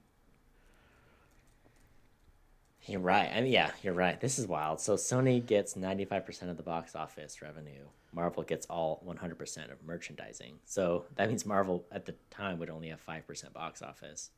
You're 2.85 2.99
right. 2.99 3.31
I 3.33 3.41
mean, 3.41 3.51
yeah, 3.51 3.71
you're 3.81 3.93
right. 3.93 4.19
This 4.19 4.37
is 4.37 4.47
wild. 4.47 4.81
So 4.81 4.95
Sony 4.95 5.45
gets 5.45 5.75
95% 5.75 6.49
of 6.49 6.57
the 6.57 6.63
box 6.63 6.95
office 6.95 7.41
revenue. 7.41 7.85
Marvel 8.11 8.43
gets 8.43 8.65
all 8.67 9.01
100% 9.07 9.71
of 9.71 9.83
merchandising. 9.85 10.59
So 10.65 11.05
that 11.15 11.29
means 11.29 11.45
Marvel 11.45 11.85
at 11.91 12.05
the 12.05 12.15
time 12.29 12.59
would 12.59 12.69
only 12.69 12.89
have 12.89 13.03
5% 13.05 13.53
box 13.53 13.81
office. 13.81 14.31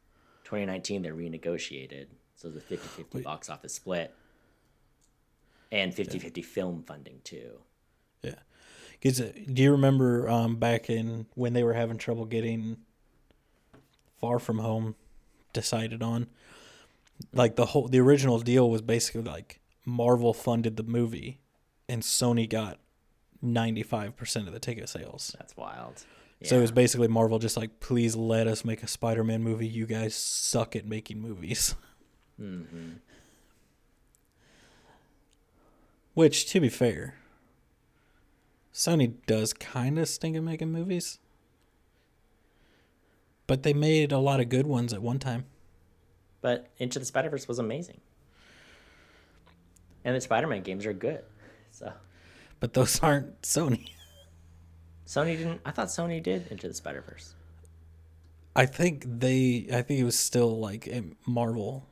2019, 0.43 1.01
they 1.01 1.10
renegotiated. 1.10 2.05
So 2.36 2.49
the 2.49 2.62
50 2.62 2.88
50 2.88 3.21
box 3.21 3.49
office 3.49 3.73
split. 3.73 4.13
And 5.71 5.93
50 5.93 6.19
50 6.19 6.41
film 6.43 6.84
funding 6.86 7.21
too. 7.23 7.60
Yeah. 8.21 8.36
Cuz 9.01 9.17
do 9.17 9.63
you 9.63 9.71
remember 9.71 10.29
um 10.29 10.58
back 10.58 10.89
in 10.89 11.25
when 11.34 11.53
they 11.53 11.63
were 11.63 11.73
having 11.73 11.97
trouble 11.97 12.25
getting 12.25 12.77
Far 14.19 14.38
From 14.38 14.60
Home 14.60 14.95
decided 15.51 16.03
on? 16.03 16.27
Like 17.34 17.56
the 17.56 17.67
whole 17.67 17.88
the 17.88 17.99
original 17.99 18.39
deal 18.39 18.69
was 18.69 18.82
basically 18.82 19.21
like 19.21 19.62
Marvel 19.86 20.34
funded 20.34 20.78
the 20.78 20.84
movie 20.84 21.39
and 21.88 22.01
Sony 22.01 22.49
got 22.49 22.80
95% 23.43 24.47
of 24.47 24.54
the 24.54 24.60
ticket 24.60 24.89
sales. 24.89 25.36
That's 25.38 25.56
wild. 25.56 26.04
So 26.43 26.58
it 26.58 26.62
was 26.62 26.71
basically 26.71 27.08
Marvel 27.08 27.39
just 27.39 27.58
like 27.58 27.80
please 27.80 28.15
let 28.15 28.47
us 28.47 28.65
make 28.65 28.84
a 28.84 28.88
Spider-Man 28.88 29.41
movie. 29.41 29.67
You 29.67 29.86
guys 29.86 30.13
suck 30.15 30.75
at 30.75 30.86
making 30.86 31.21
movies. 31.21 31.75
Mhm. 32.39 32.99
Which 36.13 36.45
to 36.51 36.60
be 36.60 36.69
fair, 36.69 37.15
Sony 38.73 39.13
does 39.25 39.54
kind 39.54 39.97
of 39.97 40.08
stink 40.10 40.36
at 40.36 40.43
making 40.43 40.71
movies. 40.71 41.19
But 43.47 43.63
they 43.63 43.73
made 43.73 44.12
a 44.12 44.19
lot 44.19 44.39
of 44.39 44.49
good 44.49 44.67
ones 44.67 44.91
at 44.91 45.01
one 45.01 45.19
time. 45.19 45.45
But 46.45 46.67
Into 46.77 46.99
the 46.99 47.05
Spider 47.05 47.31
Verse 47.31 47.47
was 47.47 47.58
amazing. 47.58 48.01
And 50.03 50.15
the 50.15 50.21
Spider 50.21 50.45
Man 50.45 50.62
games 50.62 50.86
are 50.86 50.93
good. 50.93 51.23
So 51.71 51.91
But 52.60 52.75
those 52.75 52.99
aren't 52.99 53.41
Sony. 53.41 53.89
Sony 55.08 55.38
didn't. 55.38 55.62
I 55.65 55.71
thought 55.71 55.88
Sony 55.88 56.21
did 56.21 56.45
Into 56.51 56.67
the 56.67 56.75
Spider 56.75 57.01
Verse. 57.01 57.34
I 58.55 58.67
think 58.67 59.05
they 59.08 59.65
I 59.73 59.81
think 59.81 59.99
it 59.99 60.03
was 60.03 60.19
still 60.19 60.60
like 60.60 60.86
a 60.86 61.05
Marvel 61.25 61.88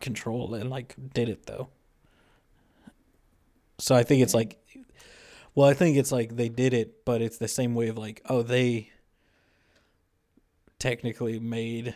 control 0.00 0.54
and 0.54 0.70
like 0.70 0.94
did 1.12 1.28
it 1.28 1.44
though. 1.44 1.68
So 3.78 3.94
I 3.94 4.04
think 4.04 4.22
it's 4.22 4.32
like 4.32 4.58
well, 5.54 5.68
I 5.68 5.74
think 5.74 5.98
it's 5.98 6.12
like 6.12 6.36
they 6.36 6.48
did 6.48 6.72
it, 6.72 7.04
but 7.04 7.20
it's 7.20 7.36
the 7.36 7.46
same 7.46 7.74
way 7.74 7.88
of 7.88 7.98
like, 7.98 8.22
oh, 8.24 8.40
they 8.40 8.90
technically 10.78 11.38
made 11.38 11.94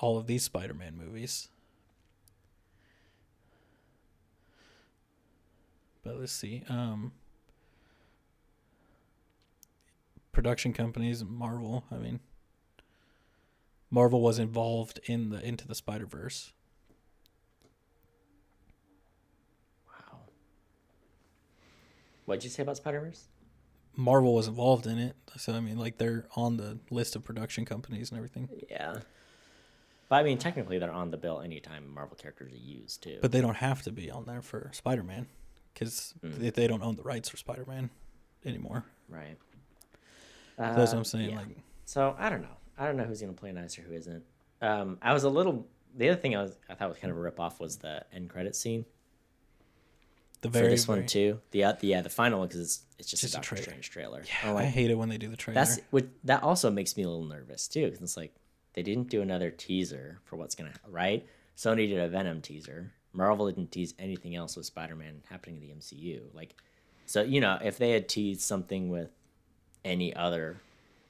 all 0.00 0.18
of 0.18 0.26
these 0.26 0.42
Spider-Man 0.44 0.96
movies. 0.96 1.48
But 6.02 6.18
let's 6.18 6.32
see. 6.32 6.64
Um 6.68 7.12
production 10.32 10.72
companies, 10.72 11.24
Marvel, 11.24 11.84
I 11.90 11.96
mean 11.96 12.20
Marvel 13.90 14.20
was 14.20 14.38
involved 14.38 15.00
in 15.04 15.30
the 15.30 15.44
Into 15.44 15.66
the 15.66 15.74
Spider 15.74 16.06
Verse. 16.06 16.52
Wow. 19.88 20.20
What'd 22.24 22.44
you 22.44 22.50
say 22.50 22.62
about 22.62 22.76
Spider 22.76 23.00
Verse? 23.00 23.24
Marvel 23.96 24.34
was 24.34 24.46
involved 24.46 24.86
in 24.86 24.98
it, 24.98 25.16
so 25.36 25.52
I 25.52 25.60
mean, 25.60 25.76
like 25.76 25.98
they're 25.98 26.26
on 26.36 26.56
the 26.56 26.78
list 26.90 27.16
of 27.16 27.24
production 27.24 27.64
companies 27.64 28.10
and 28.10 28.18
everything. 28.18 28.48
Yeah. 28.70 29.00
But 30.10 30.16
I 30.16 30.22
mean, 30.24 30.36
technically, 30.36 30.78
they're 30.78 30.90
on 30.92 31.10
the 31.10 31.16
bill 31.16 31.40
anytime 31.40 31.88
Marvel 31.94 32.16
characters 32.16 32.52
are 32.52 32.56
used 32.56 33.02
too. 33.02 33.18
But 33.22 33.32
they 33.32 33.40
don't 33.40 33.54
have 33.56 33.80
to 33.82 33.92
be 33.92 34.10
on 34.10 34.26
there 34.26 34.42
for 34.42 34.68
Spider 34.74 35.02
Man, 35.04 35.26
because 35.72 36.12
Mm. 36.22 36.52
they 36.52 36.66
don't 36.66 36.82
own 36.82 36.96
the 36.96 37.02
rights 37.02 37.28
for 37.30 37.38
Spider 37.38 37.64
Man 37.66 37.88
anymore. 38.44 38.84
right. 39.08 39.38
That's 40.58 40.76
what 40.90 40.94
Uh, 40.94 40.98
I'm 40.98 41.04
saying. 41.04 41.30
yeah. 41.30 41.36
Like, 41.38 41.56
So 41.86 42.14
I 42.18 42.28
don't 42.28 42.42
know. 42.42 42.56
I 42.76 42.84
don't 42.86 42.96
know 42.98 43.04
who's 43.04 43.20
gonna 43.22 43.32
play 43.32 43.52
nice 43.52 43.78
or 43.78 43.82
who 43.82 43.94
isn't. 43.94 44.22
Um, 44.60 44.98
I 45.00 45.14
was 45.14 45.24
a 45.24 45.30
little. 45.30 45.66
The 45.96 46.08
other 46.10 46.20
thing 46.20 46.36
I 46.36 46.42
was 46.42 46.56
I 46.68 46.74
thought 46.74 46.88
was 46.90 46.98
kind 46.98 47.10
of 47.10 47.16
a 47.16 47.20
rip 47.20 47.40
off 47.40 47.58
was 47.60 47.78
the 47.78 48.04
end 48.12 48.28
credit 48.30 48.54
scene 48.56 48.84
the 50.42 50.48
very, 50.48 50.62
for 50.62 50.66
very 50.66 50.74
this 50.74 50.88
one 50.88 50.98
very- 50.98 51.08
too. 51.08 51.40
The 51.52 51.64
uh, 51.64 51.72
the 51.72 51.86
yeah 51.88 52.00
the 52.02 52.08
final 52.10 52.40
one 52.40 52.48
because 52.48 52.60
it's 52.60 52.82
it's 52.98 53.10
just, 53.10 53.22
Just 53.22 53.34
a 53.34 53.36
Doctor. 53.38 53.56
Strange 53.56 53.90
trailer. 53.90 54.22
Yeah, 54.26 54.50
I'm 54.50 54.56
I 54.56 54.64
hate 54.66 54.90
it 54.90 54.96
when 54.96 55.08
they 55.08 55.18
do 55.18 55.28
the 55.28 55.36
trailer. 55.36 55.54
that's 55.54 55.78
what 55.90 56.06
that 56.24 56.42
also 56.42 56.70
makes 56.70 56.96
me 56.96 57.02
a 57.04 57.08
little 57.08 57.24
nervous 57.24 57.66
too 57.68 57.84
because 57.86 58.02
it's 58.02 58.16
like 58.16 58.34
they 58.74 58.82
didn't 58.82 59.08
do 59.08 59.22
another 59.22 59.50
teaser 59.50 60.20
for 60.24 60.36
what's 60.36 60.54
gonna 60.54 60.72
right. 60.88 61.26
Sony 61.56 61.88
did 61.88 61.98
a 61.98 62.08
Venom 62.08 62.40
teaser. 62.40 62.92
Marvel 63.12 63.46
didn't 63.50 63.72
tease 63.72 63.94
anything 63.98 64.36
else 64.36 64.56
with 64.56 64.66
Spider-Man 64.66 65.22
happening 65.28 65.56
in 65.56 65.62
the 65.62 65.74
MCU. 65.74 66.22
Like, 66.32 66.54
so 67.06 67.22
you 67.22 67.40
know, 67.40 67.58
if 67.62 67.78
they 67.78 67.90
had 67.90 68.08
teased 68.08 68.42
something 68.42 68.88
with 68.88 69.10
any 69.84 70.14
other 70.14 70.60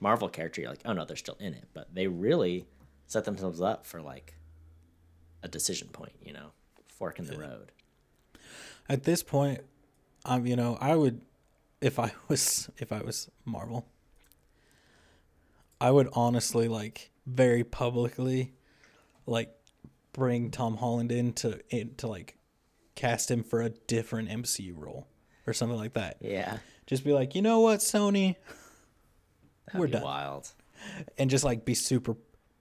Marvel 0.01 0.29
character, 0.29 0.61
you're 0.63 0.71
like, 0.71 0.83
oh 0.85 0.93
no, 0.93 1.05
they're 1.05 1.17
still 1.17 1.37
in 1.39 1.55
it. 1.55 1.69
But 1.75 1.95
they 1.95 2.07
really 2.07 2.67
set 3.07 3.25
themselves 3.25 3.61
up 3.61 3.87
for 3.87 4.01
like 4.01 4.35
a 5.43 5.49
decision 5.49 5.89
point. 5.89 6.13
You 6.23 6.33
know, 6.33 6.53
fork 6.89 7.19
in 7.19 7.27
the 7.27 7.37
road. 7.37 7.73
At 8.89 9.05
this 9.05 9.23
point, 9.23 9.61
um, 10.25 10.47
you 10.47 10.57
know, 10.57 10.77
I 10.81 10.95
would, 10.97 11.21
if 11.81 11.99
I 11.99 12.13
was, 12.29 12.71
if 12.79 12.93
I 12.93 13.03
was 13.03 13.31
Marvel, 13.45 13.87
I 15.81 15.91
would 15.91 16.09
honestly 16.13 16.69
like 16.69 17.11
very 17.27 17.65
publicly 17.65 18.53
like 19.27 19.55
bring 20.13 20.51
Tom 20.51 20.77
Holland 20.77 21.13
in 21.13 21.33
to 21.35 21.61
in, 21.71 21.95
to 21.97 22.07
like 22.07 22.37
cast 22.95 23.31
him 23.31 23.43
for 23.43 23.63
a 23.63 23.71
different 23.71 24.29
MCU 24.29 24.75
role 24.77 25.07
or 25.47 25.53
something 25.53 25.79
like 25.79 25.95
that. 25.95 26.19
Yeah. 26.21 26.59
Just 26.87 27.05
be 27.05 27.13
like, 27.13 27.35
you 27.35 27.43
know 27.43 27.61
what, 27.61 27.81
Sony, 27.81 28.37
That'd 29.67 29.81
we're 29.81 29.87
done. 29.87 30.03
Wild. 30.03 30.53
And 31.19 31.31
just 31.31 31.45
like 31.45 31.65
be 31.65 31.75
super 31.75 32.17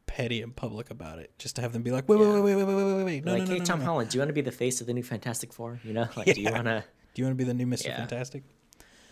petty 0.05 0.41
and 0.41 0.55
public 0.55 0.89
about 0.89 1.19
it, 1.19 1.31
just 1.37 1.55
to 1.55 1.61
have 1.61 1.73
them 1.73 1.83
be 1.83 1.91
like, 1.91 2.07
wait, 2.07 2.19
yeah. 2.19 2.25
wait, 2.25 2.41
wait, 2.41 2.55
wait, 2.55 2.63
wait, 2.63 2.75
wait, 2.75 2.95
wait, 2.95 3.03
wait, 3.03 3.25
no, 3.25 3.31
like, 3.31 3.41
no, 3.41 3.45
no, 3.45 3.53
hey, 3.53 3.59
no, 3.59 3.65
Tom 3.65 3.79
no. 3.79 3.85
Holland, 3.85 4.09
do 4.09 4.17
you 4.17 4.21
want 4.21 4.29
to 4.29 4.33
be 4.33 4.41
the 4.41 4.51
face 4.51 4.81
of 4.81 4.87
the 4.87 4.93
new 4.93 5.03
Fantastic 5.03 5.53
Four? 5.53 5.79
You 5.83 5.93
know, 5.93 6.07
like, 6.15 6.27
yeah. 6.27 6.33
do 6.33 6.41
you 6.41 6.51
want 6.51 6.65
to? 6.65 6.83
Do 7.13 7.21
you 7.21 7.25
want 7.25 7.37
to 7.37 7.43
be 7.43 7.43
the 7.43 7.53
new 7.53 7.65
Mister 7.65 7.89
yeah. 7.89 7.97
Fantastic? 7.97 8.43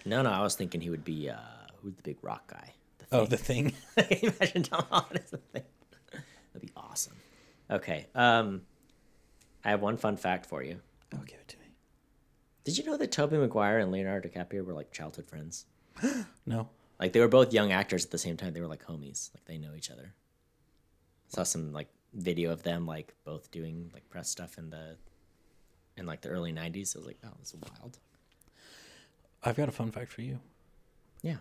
No, 0.05 0.21
no, 0.21 0.29
I 0.29 0.41
was 0.41 0.55
thinking 0.55 0.81
he 0.81 0.89
would 0.89 1.03
be 1.03 1.29
uh, 1.29 1.37
who's 1.81 1.95
the 1.95 2.03
big 2.03 2.17
rock 2.21 2.47
guy? 2.51 2.73
The 3.09 3.17
Oh, 3.17 3.25
the 3.25 3.37
thing. 3.37 3.73
Imagine 4.21 4.63
Tom 4.63 4.85
Holland 4.89 5.21
as 5.23 5.31
the 5.31 5.37
thing. 5.37 5.63
That'd 6.53 6.67
be 6.67 6.71
awesome. 6.75 7.15
Okay. 7.69 8.07
Um 8.15 8.61
I 9.63 9.69
have 9.71 9.81
one 9.81 9.97
fun 9.97 10.17
fact 10.17 10.45
for 10.45 10.63
you. 10.63 10.79
Oh, 11.13 11.19
give 11.25 11.39
it 11.39 11.47
to 11.49 11.57
me. 11.59 11.65
Did 12.63 12.77
you 12.77 12.85
know 12.85 12.97
that 12.97 13.11
Tobey 13.11 13.37
Maguire 13.37 13.79
and 13.79 13.91
Leonardo 13.91 14.29
DiCaprio 14.29 14.65
were 14.65 14.73
like 14.73 14.91
childhood 14.91 15.27
friends? 15.27 15.65
No. 16.45 16.69
Like 16.99 17.13
they 17.13 17.19
were 17.19 17.27
both 17.27 17.53
young 17.53 17.71
actors 17.71 18.05
at 18.05 18.11
the 18.11 18.17
same 18.17 18.37
time. 18.37 18.53
They 18.53 18.61
were 18.61 18.67
like 18.67 18.85
homies. 18.85 19.29
Like 19.33 19.45
they 19.45 19.57
know 19.57 19.75
each 19.75 19.91
other. 19.91 20.13
Saw 21.27 21.43
some 21.43 21.73
like 21.73 21.89
video 22.13 22.51
of 22.51 22.63
them 22.63 22.85
like 22.85 23.13
both 23.25 23.51
doing 23.51 23.91
like 23.93 24.09
press 24.09 24.29
stuff 24.29 24.57
in 24.57 24.69
the 24.69 24.95
in 25.97 26.05
like 26.05 26.21
the 26.21 26.29
early 26.29 26.51
nineties. 26.51 26.95
I 26.95 26.99
was 26.99 27.05
like, 27.05 27.17
oh, 27.25 27.33
this 27.39 27.53
is 27.53 27.59
wild. 27.79 27.99
I've 29.43 29.57
got 29.57 29.69
a 29.69 29.73
fun 29.73 29.91
fact 29.91 30.11
for 30.11 30.21
you. 30.21 30.39
Yeah. 31.21 31.37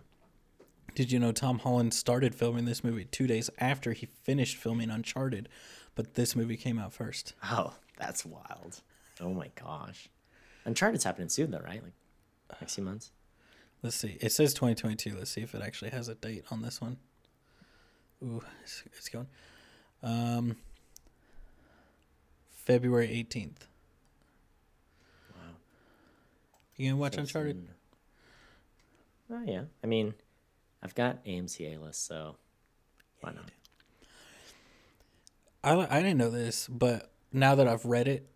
Did 0.95 1.13
you 1.13 1.19
know 1.19 1.33
Tom 1.33 1.59
Holland 1.59 1.93
started 1.93 2.35
filming 2.35 2.65
this 2.65 2.83
movie 2.83 3.05
two 3.05 3.27
days 3.27 3.51
after 3.59 3.93
he 3.93 4.07
finished 4.07 4.57
filming 4.57 4.91
Uncharted, 4.91 5.49
but 5.95 6.15
this 6.15 6.35
movie 6.35 6.57
came 6.57 6.79
out 6.79 6.93
first? 6.93 7.35
Oh, 7.45 7.75
that's 7.99 8.25
wild. 8.25 8.81
Oh 9.21 9.35
my 9.35 9.51
gosh. 9.55 10.09
Uncharted's 10.65 11.05
happening 11.05 11.29
soon 11.29 11.51
though, 11.51 11.61
right? 11.61 11.83
Like 11.83 11.93
Next 12.61 12.77
few 12.77 12.85
months. 12.85 13.11
Let's 13.83 13.97
see. 13.97 14.17
It 14.21 14.33
says 14.33 14.55
2022. 14.55 15.17
Let's 15.17 15.31
see 15.31 15.43
if 15.43 15.55
it 15.55 15.63
actually 15.63 15.91
has 15.91 16.09
a 16.09 16.15
date 16.15 16.45
on 16.51 16.63
this 16.63 16.81
one. 16.81 16.97
Ooh, 18.23 18.43
it's, 18.63 18.83
it's 18.87 19.09
going. 19.09 19.27
Um, 20.03 20.57
February 22.53 23.09
18th. 23.09 23.67
Wow. 25.35 25.41
You 26.77 26.91
gonna 26.91 27.01
watch 27.01 27.15
So 27.15 27.21
Uncharted? 27.21 27.57
soon. 27.57 27.69
Oh 29.39 29.43
yeah. 29.45 29.63
I 29.83 29.87
mean, 29.87 30.15
I've 30.87 30.95
got 30.95 31.25
AMC 31.25 31.75
A 31.75 31.81
list, 31.81 32.07
so 32.07 32.37
why 33.21 33.33
not? 33.33 33.51
I 35.65 35.97
I 35.97 36.01
didn't 36.01 36.19
know 36.19 36.31
this, 36.31 36.69
but 36.69 37.11
now 37.33 37.57
that 37.57 37.67
I've 37.67 37.85
read 37.85 38.07
it, 38.07 38.29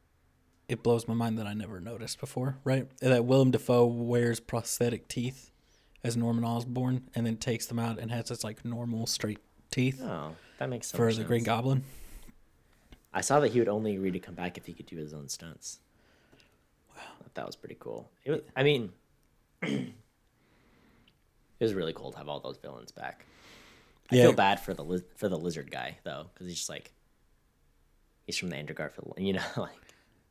it 0.68 0.82
blows 0.82 1.06
my 1.06 1.14
mind 1.14 1.38
that 1.38 1.46
I 1.46 1.54
never 1.54 1.78
noticed 1.78 2.18
before. 2.18 2.58
Right? 2.64 2.88
That 2.98 3.24
Willem 3.24 3.52
Dafoe 3.52 3.86
wears 3.86 4.40
prosthetic 4.40 5.06
teeth 5.06 5.52
as 6.02 6.16
Norman 6.16 6.42
Osborn, 6.42 7.08
and 7.14 7.24
then 7.24 7.36
takes 7.36 7.66
them 7.66 7.78
out 7.78 8.00
and 8.00 8.10
has 8.10 8.30
his 8.30 8.42
like 8.42 8.64
normal 8.64 9.06
straight 9.06 9.38
teeth 9.70 10.02
Oh, 10.02 10.34
that 10.58 10.68
makes 10.68 10.88
so 10.88 10.96
for 10.96 11.12
the 11.12 11.22
Green. 11.22 11.44
Goblin. 11.44 11.84
I 13.14 13.20
saw 13.20 13.38
that 13.38 13.52
he 13.52 13.60
would 13.60 13.68
only 13.68 13.94
agree 13.94 14.10
to 14.10 14.18
come 14.18 14.34
back 14.34 14.58
if 14.58 14.66
he 14.66 14.72
could 14.72 14.86
do 14.86 14.96
his 14.96 15.14
own 15.14 15.28
stunts. 15.28 15.78
Wow, 16.96 17.02
that 17.34 17.46
was 17.46 17.54
pretty 17.54 17.76
cool. 17.78 18.10
It 18.24 18.32
was, 18.32 18.40
I 18.56 18.64
mean, 18.64 18.90
it 21.60 21.64
was 21.64 21.74
really 21.74 21.92
cool 21.92 22.10
to 22.12 22.18
have 22.18 22.28
all 22.28 22.40
those 22.40 22.58
villains 22.58 22.90
back. 22.90 23.26
I 24.10 24.16
Yeah. 24.16 24.22
feel 24.24 24.32
bad 24.32 24.58
for 24.60 24.74
the 24.74 24.82
liz- 24.82 25.04
for 25.16 25.28
the 25.28 25.38
lizard 25.38 25.70
guy 25.70 25.98
though, 26.02 26.26
because 26.34 26.46
he's 26.48 26.56
just 26.56 26.68
like 26.68 26.90
he's 28.26 28.36
from 28.36 28.50
the 28.50 28.56
Andrew 28.56 28.74
Garfield, 28.74 29.14
you 29.18 29.34
know, 29.34 29.42
like 29.56 29.76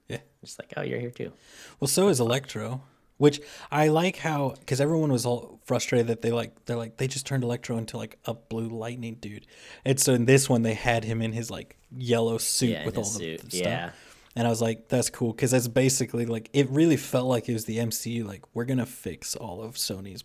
Yeah. 0.08 0.20
just 0.44 0.60
like 0.60 0.74
oh, 0.78 0.82
you're 0.82 1.00
here 1.00 1.12
too. 1.12 1.32
Well, 1.80 1.88
so 1.88 2.08
is 2.10 2.20
Electro, 2.20 2.82
which 3.18 3.42
I 3.72 3.88
like 3.90 4.18
how 4.18 4.56
because 4.60 4.82
everyone 4.82 5.12
was 5.12 5.26
all 5.26 5.60
frustrated 5.66 6.08
that 6.08 6.22
they 6.22 6.32
like 6.32 6.66
they're 6.66 6.76
like 6.78 6.98
they 6.98 7.08
just 7.08 7.26
turned 7.26 7.44
Electro 7.44 7.78
into 7.78 7.98
like 7.98 8.18
a 8.26 8.34
blue 8.34 8.70
lightning 8.70 9.16
dude, 9.20 9.46
and 9.86 10.00
so 10.00 10.14
in 10.14 10.26
this 10.26 10.50
one 10.50 10.64
they 10.64 10.74
had 10.74 11.04
him 11.04 11.22
in 11.22 11.32
his 11.34 11.50
like 11.52 11.78
yellow 11.96 12.38
suit 12.38 12.70
Yeah, 12.72 12.86
with 12.86 12.98
all 12.98 13.04
the, 13.04 13.10
suit. 13.10 13.42
the 13.42 13.52
stuff. 13.58 13.62
Yeah. 13.68 13.92
And 14.36 14.46
I 14.48 14.52
was 14.52 14.62
like, 14.62 14.88
that's 14.90 15.10
cool 15.10 15.32
because 15.34 15.52
that's 15.52 15.68
basically 15.68 16.26
like 16.26 16.50
it 16.54 16.70
really 16.70 16.98
felt 16.98 17.28
like 17.28 17.50
it 17.50 17.54
was 17.54 17.66
the 17.66 17.78
MCU. 17.78 18.26
Like 18.26 18.44
we're 18.54 18.66
gonna 18.66 18.86
fix 18.86 19.36
all 19.36 19.62
of 19.62 19.76
Sony's 19.76 20.24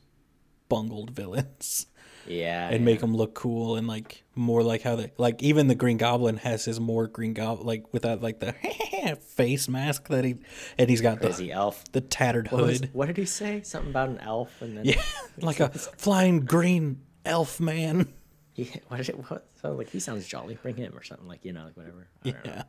bungled 0.69 1.11
villains 1.11 1.87
Yeah, 2.27 2.69
and 2.71 2.85
make 2.85 3.01
them 3.01 3.15
look 3.15 3.35
cool 3.35 3.77
and 3.77 3.87
like 3.87 4.23
more 4.35 4.63
like 4.63 4.83
how 4.83 4.97
they 4.97 5.13
like 5.19 5.43
even 5.43 5.69
the 5.69 5.75
Green 5.75 5.97
Goblin 5.99 6.39
has 6.39 6.65
his 6.65 6.81
more 6.81 7.07
Green 7.07 7.35
Goblin 7.35 7.67
like 7.67 7.93
without 7.93 8.23
like 8.23 8.41
the 8.41 8.53
face 9.21 9.69
mask 9.69 10.09
that 10.09 10.25
he 10.25 10.37
and 10.79 10.89
he's 10.89 11.01
got 11.03 11.21
the 11.21 11.53
elf. 11.53 11.85
the 11.93 12.01
tattered 12.01 12.51
What, 12.51 12.63
was- 12.63 12.81
hood. 12.81 12.91
what 12.93 13.07
did 13.07 13.17
he 13.19 13.27
say? 13.27 13.61
Something 13.63 13.91
about 13.91 14.09
an 14.09 14.19
elf 14.19 14.63
and 14.63 14.77
then 14.79 14.85
Yeah, 14.87 15.03
like 15.41 15.61
a 15.61 15.69
flying 15.99 16.41
green 16.41 17.03
elf 17.27 17.61
man. 17.61 18.13
he, 18.55 18.71
what 18.89 18.97
did 18.99 19.11
it? 19.11 19.31
What, 19.31 19.47
so 19.61 19.73
like 19.73 19.91
he 19.91 20.01
sounds 20.01 20.27
jolly. 20.27 20.59
Bring 20.63 20.77
him 20.77 20.97
or 20.97 21.03
something 21.03 21.29
like 21.29 21.45
you 21.45 21.53
know 21.53 21.65
like 21.65 21.77
whatever. 21.77 22.09
I 22.25 22.31
don't 22.31 22.45
know. 22.47 22.53
Yeah, 22.55 22.63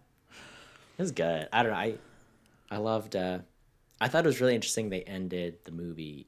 It 0.97 1.01
was 1.01 1.11
good. 1.11 1.47
I 1.53 1.63
don't 1.63 1.71
know. 1.71 1.77
I 1.77 1.95
I 2.69 2.77
loved. 2.77 3.15
uh 3.15 3.39
I 4.01 4.09
thought 4.09 4.25
it 4.25 4.27
was 4.27 4.41
really 4.41 4.55
interesting. 4.55 4.89
They 4.89 5.03
ended 5.03 5.59
the 5.63 5.71
movie 5.71 6.27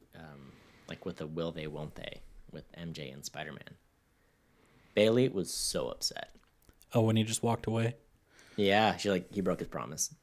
like 0.88 1.05
with 1.05 1.17
the 1.17 1.27
will 1.27 1.51
they 1.51 1.67
won't 1.67 1.95
they 1.95 2.21
with 2.51 2.71
MJ 2.73 3.13
and 3.13 3.25
Spider 3.25 3.51
Man. 3.51 3.75
Bailey 4.95 5.29
was 5.29 5.53
so 5.53 5.89
upset. 5.89 6.31
Oh, 6.93 7.01
when 7.01 7.17
he 7.17 7.23
just 7.23 7.43
walked 7.43 7.67
away. 7.67 7.95
Yeah, 8.55 8.97
she 8.97 9.09
like 9.09 9.31
he 9.31 9.41
broke 9.41 9.59
his 9.59 9.67
promise. 9.67 10.13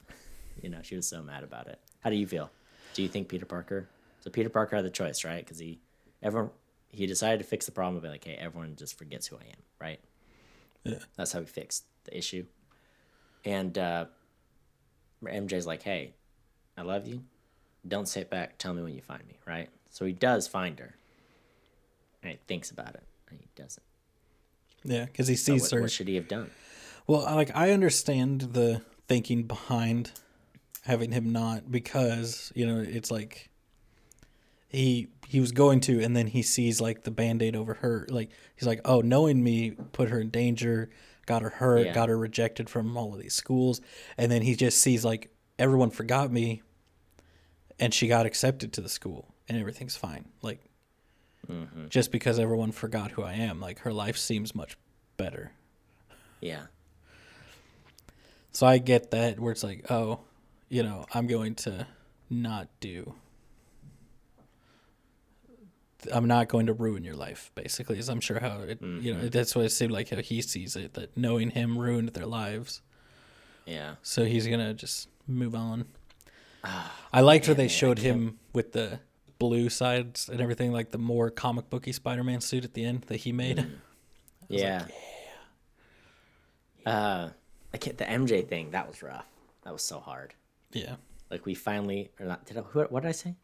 You 0.60 0.70
know, 0.70 0.80
she 0.82 0.96
was 0.96 1.06
so 1.06 1.22
mad 1.22 1.44
about 1.44 1.68
it. 1.68 1.78
How 2.00 2.10
do 2.10 2.16
you 2.16 2.26
feel? 2.26 2.50
Do 2.94 3.02
you 3.02 3.08
think 3.08 3.28
Peter 3.28 3.46
Parker? 3.46 3.88
So 4.20 4.30
Peter 4.30 4.48
Parker 4.48 4.76
had 4.76 4.84
the 4.84 4.90
choice, 4.90 5.24
right? 5.24 5.44
Because 5.44 5.58
he 5.58 5.78
everyone 6.22 6.50
he 6.90 7.06
decided 7.06 7.38
to 7.38 7.44
fix 7.44 7.66
the 7.66 7.72
problem 7.72 8.02
by 8.02 8.08
like, 8.08 8.24
hey, 8.24 8.36
everyone 8.38 8.76
just 8.76 8.96
forgets 8.96 9.26
who 9.26 9.36
I 9.36 9.42
am, 9.42 9.62
right? 9.80 10.00
Yeah. 10.84 10.98
That's 11.16 11.32
how 11.32 11.40
he 11.40 11.46
fixed 11.46 11.84
the 12.04 12.16
issue. 12.16 12.46
And 13.44 13.76
uh, 13.76 14.06
MJ's 15.24 15.66
like, 15.66 15.82
hey, 15.82 16.14
I 16.76 16.82
love 16.82 17.06
you. 17.06 17.24
Don't 17.86 18.08
sit 18.08 18.30
back. 18.30 18.58
Tell 18.58 18.72
me 18.72 18.82
when 18.82 18.94
you 18.94 19.02
find 19.02 19.26
me, 19.26 19.38
right? 19.46 19.68
So 19.94 20.04
he 20.04 20.12
does 20.12 20.48
find 20.48 20.76
her. 20.80 20.96
And 22.20 22.32
he 22.32 22.38
thinks 22.48 22.72
about 22.72 22.96
it, 22.96 23.04
and 23.30 23.38
he 23.38 23.46
doesn't. 23.54 23.82
Yeah, 24.82 25.04
because 25.04 25.28
he 25.28 25.36
So 25.36 25.52
sees 25.52 25.62
what, 25.62 25.70
her. 25.70 25.80
what 25.82 25.90
should 25.92 26.08
he 26.08 26.16
have 26.16 26.26
done? 26.26 26.50
Well, 27.06 27.20
like 27.22 27.54
I 27.54 27.70
understand 27.70 28.40
the 28.54 28.82
thinking 29.06 29.44
behind 29.44 30.10
having 30.82 31.12
him 31.12 31.30
not 31.32 31.70
because 31.70 32.50
you 32.56 32.66
know 32.66 32.80
it's 32.80 33.10
like 33.10 33.50
he 34.68 35.06
he 35.28 35.38
was 35.38 35.52
going 35.52 35.78
to, 35.82 36.02
and 36.02 36.16
then 36.16 36.26
he 36.26 36.42
sees 36.42 36.80
like 36.80 37.04
the 37.04 37.10
band 37.12 37.40
aid 37.40 37.54
over 37.54 37.74
her. 37.74 38.06
Like 38.10 38.30
he's 38.56 38.66
like, 38.66 38.80
oh, 38.84 39.00
knowing 39.00 39.44
me 39.44 39.70
put 39.92 40.08
her 40.08 40.20
in 40.20 40.30
danger, 40.30 40.90
got 41.26 41.42
her 41.42 41.50
hurt, 41.50 41.86
Yeah. 41.86 41.94
got 41.94 42.08
her 42.08 42.18
rejected 42.18 42.68
from 42.68 42.96
all 42.96 43.14
of 43.14 43.20
these 43.20 43.34
schools, 43.34 43.80
and 44.18 44.32
then 44.32 44.42
he 44.42 44.56
just 44.56 44.78
sees 44.80 45.04
like 45.04 45.30
everyone 45.56 45.90
forgot 45.90 46.32
me, 46.32 46.62
and 47.78 47.94
she 47.94 48.08
got 48.08 48.26
accepted 48.26 48.72
to 48.72 48.80
the 48.80 48.88
school, 48.88 49.33
and 49.48 49.58
everything's 49.58 49.96
fine. 49.96 50.26
Like 50.42 50.60
just 51.90 52.10
because 52.10 52.38
everyone 52.38 52.72
forgot 52.72 53.10
who 53.12 53.22
I 53.22 53.34
am, 53.34 53.60
like 53.60 53.80
her 53.80 53.92
life 53.92 54.16
seems 54.16 54.54
much 54.54 54.78
better. 55.18 55.52
Yeah. 56.40 56.66
So 58.52 58.66
I 58.66 58.78
get 58.78 59.10
that 59.10 59.38
where 59.38 59.52
it's 59.52 59.62
like, 59.64 59.90
oh, 59.90 60.20
you 60.70 60.82
know, 60.82 61.04
I'm 61.12 61.26
going 61.26 61.54
to 61.56 61.86
not 62.30 62.68
do. 62.80 63.14
I'm 66.12 66.26
not 66.26 66.48
going 66.48 66.66
to 66.66 66.72
ruin 66.74 67.02
your 67.02 67.14
life, 67.16 67.50
basically. 67.54 67.98
Is 67.98 68.08
I'm 68.10 68.20
sure 68.20 68.38
how 68.38 68.60
it, 68.60 68.80
you 68.82 69.14
know, 69.14 69.28
that's 69.28 69.56
what 69.56 69.64
it 69.64 69.70
seemed 69.70 69.92
like 69.92 70.10
how 70.10 70.18
he 70.18 70.42
sees 70.42 70.76
it. 70.76 70.94
That 70.94 71.16
knowing 71.16 71.50
him 71.50 71.78
ruined 71.78 72.10
their 72.10 72.26
lives, 72.26 72.82
Yeah. 73.64 73.94
so 74.02 74.24
he's 74.24 74.46
gonna 74.46 74.74
just 74.74 75.08
move 75.26 75.54
on. 75.54 75.86
I 77.12 77.20
liked 77.22 77.46
where 77.48 77.54
they 77.54 77.68
showed 77.68 77.98
him 77.98 78.38
with 78.52 78.72
the 78.72 79.00
blue 79.48 79.68
sides 79.68 80.30
and 80.30 80.40
everything, 80.40 80.72
like 80.72 80.90
the 80.90 80.96
more 80.96 81.28
comic 81.28 81.68
booky 81.68 81.92
Spider-Man 81.92 82.40
suit 82.40 82.64
at 82.64 82.72
the 82.72 82.82
end 82.82 83.02
that 83.08 83.16
he 83.18 83.30
made. 83.32 83.58
Mm. 83.58 83.70
Yeah. 84.48 84.84
Uh, 86.84 87.30
I 87.72 87.78
can't, 87.78 87.96
the 87.96 88.04
MJ 88.04 88.46
thing 88.46 88.72
that 88.72 88.86
was 88.86 89.02
rough. 89.02 89.26
That 89.62 89.72
was 89.72 89.82
so 89.82 90.00
hard. 90.00 90.34
Yeah, 90.72 90.96
Like 91.30 91.46
we 91.46 91.54
finally, 91.54 92.10
or 92.20 92.26
not? 92.26 92.44
Did 92.44 92.58
I, 92.58 92.60
who, 92.60 92.82
what 92.82 93.02
did 93.04 93.08
I 93.08 93.12
say? 93.12 93.36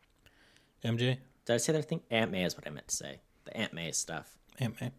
MJ, 0.84 1.16
Did 1.46 1.54
I 1.54 1.56
say 1.56 1.72
that 1.72 1.88
thing? 1.88 2.02
Aunt 2.10 2.30
May 2.30 2.44
is 2.44 2.54
what 2.54 2.66
I 2.66 2.70
meant 2.70 2.88
to 2.88 2.94
say. 2.94 3.20
The 3.46 3.56
Aunt 3.56 3.72
May 3.72 3.90
stuff. 3.92 4.36
Aunt 4.58 4.78
May. 4.78 4.88
It 4.88 4.92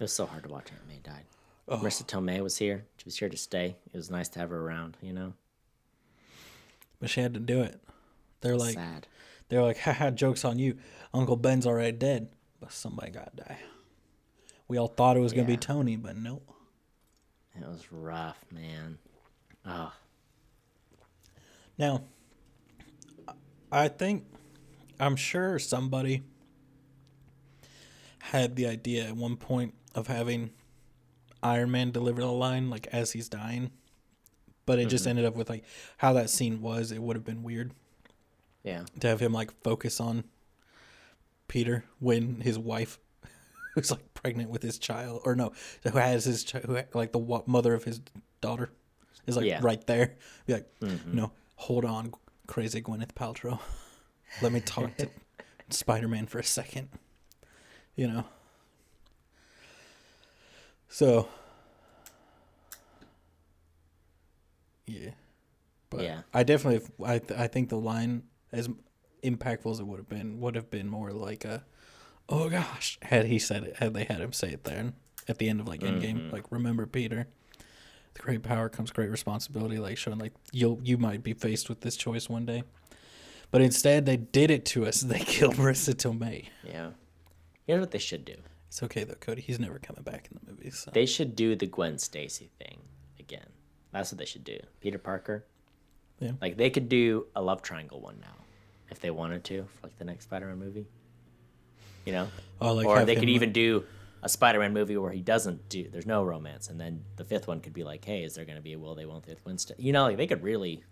was 0.00 0.12
so 0.12 0.26
hard 0.26 0.42
to 0.42 0.48
watch. 0.48 0.66
Aunt 0.72 0.88
May 0.88 0.98
died. 1.02 1.24
Oh. 1.68 1.78
Marisa 1.78 2.04
Tomei 2.04 2.40
was 2.42 2.58
here. 2.58 2.84
She 2.98 3.04
was 3.04 3.16
here 3.16 3.28
to 3.28 3.36
stay. 3.36 3.76
It 3.92 3.96
was 3.96 4.10
nice 4.10 4.28
to 4.30 4.40
have 4.40 4.50
her 4.50 4.60
around. 4.60 4.96
You 5.00 5.12
know, 5.12 5.32
but 7.00 7.08
she 7.08 7.20
had 7.20 7.34
to 7.34 7.40
do 7.40 7.62
it. 7.62 7.80
They're 8.40 8.56
like, 8.56 8.74
sad. 8.74 9.06
They're 9.48 9.62
like, 9.62 9.78
haha, 9.78 10.10
joke's 10.10 10.44
on 10.44 10.58
you. 10.58 10.76
Uncle 11.14 11.36
Ben's 11.36 11.66
already 11.66 11.96
dead, 11.96 12.28
but 12.60 12.72
somebody 12.72 13.12
got 13.12 13.36
to 13.36 13.44
die. 13.44 13.58
We 14.68 14.78
all 14.78 14.88
thought 14.88 15.16
it 15.16 15.20
was 15.20 15.32
going 15.32 15.46
to 15.46 15.52
be 15.52 15.56
Tony, 15.56 15.96
but 15.96 16.16
no. 16.16 16.42
It 17.54 17.66
was 17.66 17.90
rough, 17.90 18.44
man. 18.50 18.98
Oh, 19.64 19.92
Now, 21.78 22.02
I 23.70 23.88
think, 23.88 24.24
I'm 24.98 25.16
sure 25.16 25.58
somebody 25.58 26.22
had 28.18 28.56
the 28.56 28.66
idea 28.66 29.06
at 29.06 29.16
one 29.16 29.36
point 29.36 29.74
of 29.94 30.08
having 30.08 30.50
Iron 31.42 31.70
Man 31.70 31.92
deliver 31.92 32.20
the 32.20 32.26
line, 32.26 32.70
like, 32.70 32.88
as 32.92 33.12
he's 33.12 33.28
dying. 33.28 33.70
But 34.66 34.80
it 34.80 34.88
just 34.88 35.02
mm-hmm. 35.02 35.10
ended 35.10 35.24
up 35.26 35.36
with, 35.36 35.48
like, 35.48 35.64
how 35.98 36.12
that 36.14 36.30
scene 36.30 36.60
was. 36.60 36.90
It 36.90 37.00
would 37.00 37.16
have 37.16 37.24
been 37.24 37.42
weird 37.44 37.72
yeah. 38.66 38.84
to 39.00 39.08
have 39.08 39.20
him, 39.20 39.32
like, 39.32 39.50
focus 39.62 40.00
on 40.00 40.24
Peter 41.48 41.84
when 42.00 42.40
his 42.42 42.58
wife 42.58 42.98
who's 43.74 43.90
like 43.90 44.12
pregnant 44.14 44.50
with 44.50 44.62
his 44.62 44.78
child 44.78 45.20
or 45.24 45.36
no 45.36 45.52
who 45.84 45.90
has 45.98 46.24
his 46.24 46.42
chi- 46.44 46.60
who 46.60 46.76
like 46.92 47.12
the 47.12 47.42
mother 47.46 47.72
of 47.74 47.84
his 47.84 48.00
daughter 48.40 48.70
is 49.26 49.36
like 49.36 49.44
Yeah. 49.46 49.60
right 49.62 49.86
there 49.86 50.16
be 50.46 50.54
like 50.54 50.66
mm-hmm. 50.80 51.16
no 51.16 51.30
hold 51.54 51.84
on 51.84 52.12
crazy 52.48 52.80
gwyneth 52.82 53.12
paltrow 53.14 53.60
let 54.42 54.50
me 54.52 54.60
talk 54.60 54.96
to 54.96 55.08
spider-man 55.70 56.26
for 56.26 56.38
a 56.40 56.44
second 56.44 56.88
you 57.94 58.08
know 58.08 58.24
so 60.88 61.28
yeah 64.86 65.10
but 65.90 66.02
Yeah. 66.02 66.22
i 66.34 66.42
definitely 66.42 66.86
i 67.04 67.18
th- 67.18 67.38
i 67.38 67.46
think 67.46 67.68
the 67.68 67.78
line 67.78 68.24
as 68.56 68.68
impactful 69.22 69.70
as 69.70 69.80
it 69.80 69.86
would 69.86 69.98
have 69.98 70.08
been 70.08 70.40
would 70.40 70.54
have 70.54 70.70
been 70.70 70.88
more 70.88 71.10
like 71.12 71.44
a 71.44 71.64
oh 72.28 72.48
gosh 72.48 72.98
had 73.02 73.26
he 73.26 73.38
said 73.38 73.64
it 73.64 73.76
had 73.76 73.94
they 73.94 74.04
had 74.04 74.20
him 74.20 74.32
say 74.32 74.50
it 74.50 74.64
there 74.64 74.92
at 75.28 75.38
the 75.38 75.48
end 75.48 75.60
of 75.60 75.66
like 75.66 75.80
endgame 75.80 76.18
mm-hmm. 76.18 76.30
like 76.30 76.44
remember 76.50 76.86
peter 76.86 77.26
with 78.12 78.22
great 78.22 78.42
power 78.42 78.68
comes 78.68 78.90
great 78.90 79.10
responsibility 79.10 79.78
like 79.78 79.96
showing 79.96 80.18
like 80.18 80.32
you'll 80.52 80.78
you 80.82 80.96
might 80.98 81.22
be 81.22 81.32
faced 81.32 81.68
with 81.68 81.80
this 81.80 81.96
choice 81.96 82.28
one 82.28 82.44
day 82.46 82.62
But 83.50 83.62
instead, 83.62 84.06
they 84.06 84.16
did 84.16 84.50
it 84.50 84.64
to 84.66 84.86
us. 84.86 85.02
They 85.06 85.20
killed 85.20 85.54
Marisa 85.54 85.94
Tomei. 85.94 86.48
Yeah. 86.64 86.90
Here's 87.66 87.80
what 87.80 87.90
they 87.90 87.98
should 87.98 88.24
do. 88.24 88.34
It's 88.68 88.82
okay 88.82 89.04
though, 89.04 89.14
Cody. 89.14 89.40
He's 89.40 89.60
never 89.60 89.78
coming 89.78 90.02
back 90.02 90.28
in 90.30 90.38
the 90.38 90.50
movies. 90.50 90.78
So. 90.84 90.90
They 90.92 91.06
should 91.06 91.36
do 91.36 91.54
the 91.56 91.66
Gwen 91.66 91.98
Stacy 91.98 92.50
thing 92.58 92.80
again. 93.18 93.46
That's 93.92 94.12
what 94.12 94.18
they 94.18 94.24
should 94.24 94.44
do. 94.44 94.58
Peter 94.80 94.98
Parker. 94.98 95.46
Yeah. 96.18 96.32
Like 96.40 96.56
they 96.56 96.70
could 96.70 96.88
do 96.88 97.26
a 97.34 97.42
love 97.42 97.62
triangle 97.62 98.00
one 98.00 98.18
now, 98.20 98.34
if 98.90 99.00
they 99.00 99.10
wanted 99.10 99.44
to, 99.44 99.62
for 99.64 99.86
like 99.88 99.98
the 99.98 100.04
next 100.04 100.24
Spider-Man 100.24 100.58
movie. 100.58 100.86
You 102.04 102.12
know, 102.12 102.28
Oh, 102.60 102.72
like 102.74 102.86
or 102.86 103.04
they 103.04 103.14
could 103.14 103.24
like- 103.24 103.28
even 103.30 103.50
uh, 103.50 103.52
do 103.52 103.84
a 104.22 104.28
Spider-Man 104.28 104.72
movie 104.72 104.96
where 104.96 105.10
he 105.12 105.20
doesn't 105.20 105.68
do. 105.68 105.88
There's 105.90 106.06
no 106.06 106.22
romance, 106.24 106.68
and 106.68 106.80
then 106.80 107.04
the 107.16 107.24
fifth 107.24 107.46
one 107.48 107.60
could 107.60 107.72
be 107.74 107.84
like, 107.84 108.04
hey, 108.04 108.22
is 108.22 108.34
there 108.34 108.44
going 108.44 108.56
to 108.56 108.62
be 108.62 108.72
a 108.74 108.78
will 108.78 108.94
they 108.94 109.06
won't 109.06 109.24
they 109.24 109.34
with 109.44 109.60
Stacy? 109.60 109.82
You 109.82 109.92
know, 109.92 110.04
like 110.04 110.16
they 110.16 110.26
could 110.26 110.42
really 110.42 110.82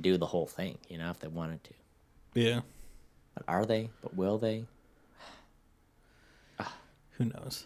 do 0.00 0.16
the 0.16 0.26
whole 0.26 0.46
thing. 0.46 0.78
You 0.88 0.98
know, 0.98 1.10
if 1.10 1.18
they 1.18 1.28
wanted 1.28 1.64
to. 1.64 1.70
Yeah. 2.34 2.60
But 3.34 3.44
are 3.48 3.64
they? 3.64 3.90
But 4.02 4.14
will 4.14 4.38
they? 4.38 4.64
Who 7.12 7.24
knows? 7.24 7.64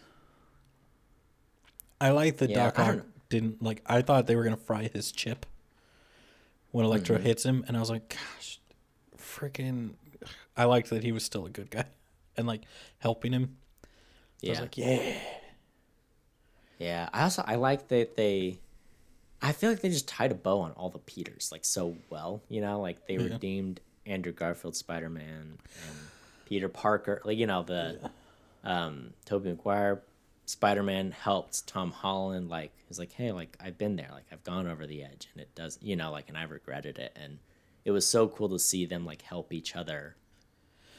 I 1.99 2.11
like 2.11 2.37
that 2.37 2.49
Yeah, 2.49 2.65
Doc 2.71 2.79
Ock 2.79 3.05
didn't 3.29 3.61
like. 3.61 3.81
I 3.85 4.01
thought 4.01 4.27
they 4.27 4.35
were 4.35 4.43
gonna 4.43 4.55
fry 4.57 4.89
his 4.93 5.11
chip 5.11 5.45
when 6.71 6.85
Electro 6.85 7.17
Mm-hmm. 7.17 7.25
hits 7.25 7.43
him, 7.43 7.63
and 7.67 7.77
I 7.77 7.79
was 7.79 7.89
like, 7.89 8.09
"Gosh, 8.09 8.59
freaking!" 9.17 9.95
I 10.55 10.65
liked 10.65 10.89
that 10.89 11.03
he 11.03 11.11
was 11.11 11.23
still 11.23 11.45
a 11.45 11.49
good 11.49 11.69
guy 11.69 11.85
and 12.37 12.47
like 12.47 12.63
helping 12.99 13.33
him. 13.33 13.57
I 13.83 13.87
Yeah. 14.41 14.51
was 14.51 14.59
like, 14.61 14.77
"Yeah, 14.77 14.99
Yeah, 16.79 17.09
I 17.13 17.23
also 17.23 17.43
I 17.45 17.55
like 17.55 17.87
that 17.89 18.15
they 18.15 18.59
I 19.41 19.51
feel 19.51 19.69
like 19.69 19.81
they 19.81 19.89
just 19.89 20.07
tied 20.07 20.31
a 20.31 20.35
bow 20.35 20.61
on 20.61 20.71
all 20.71 20.89
the 20.89 20.99
Peters 20.99 21.49
like 21.51 21.65
so 21.65 21.97
well, 22.09 22.43
you 22.49 22.61
know, 22.61 22.79
like 22.81 23.07
they 23.07 23.17
Yeah. 23.17 23.23
redeemed 23.33 23.79
Andrew 24.05 24.31
Garfield 24.31 24.75
Spider-Man 24.75 25.57
and 25.83 26.09
Peter 26.45 26.69
Parker, 26.69 27.21
like 27.25 27.37
you 27.37 27.47
know 27.47 27.63
the 27.63 27.99
um 28.63 29.13
Tobey 29.25 29.49
Maguire 29.49 30.01
Spider-Man 30.47 31.11
helped 31.11 31.67
Tom 31.67 31.91
Holland 31.91 32.49
like 32.49 32.71
he's 32.87 32.97
like, 32.97 33.11
"Hey, 33.11 33.31
like 33.33 33.57
I've 33.59 33.77
been 33.77 33.97
there, 33.97 34.09
like 34.11 34.25
I've 34.31 34.43
gone 34.45 34.65
over 34.65 34.87
the 34.87 35.03
edge 35.03 35.27
and 35.33 35.41
it 35.41 35.53
does, 35.53 35.77
you 35.81 35.95
know, 35.97 36.09
like 36.09 36.29
and 36.29 36.37
I've 36.37 36.51
regretted 36.51 36.97
it." 36.97 37.11
And 37.21 37.39
it 37.83 37.91
was 37.91 38.07
so 38.07 38.29
cool 38.29 38.47
to 38.49 38.57
see 38.57 38.85
them 38.85 39.05
like 39.05 39.21
help 39.21 39.51
each 39.51 39.75
other 39.75 40.15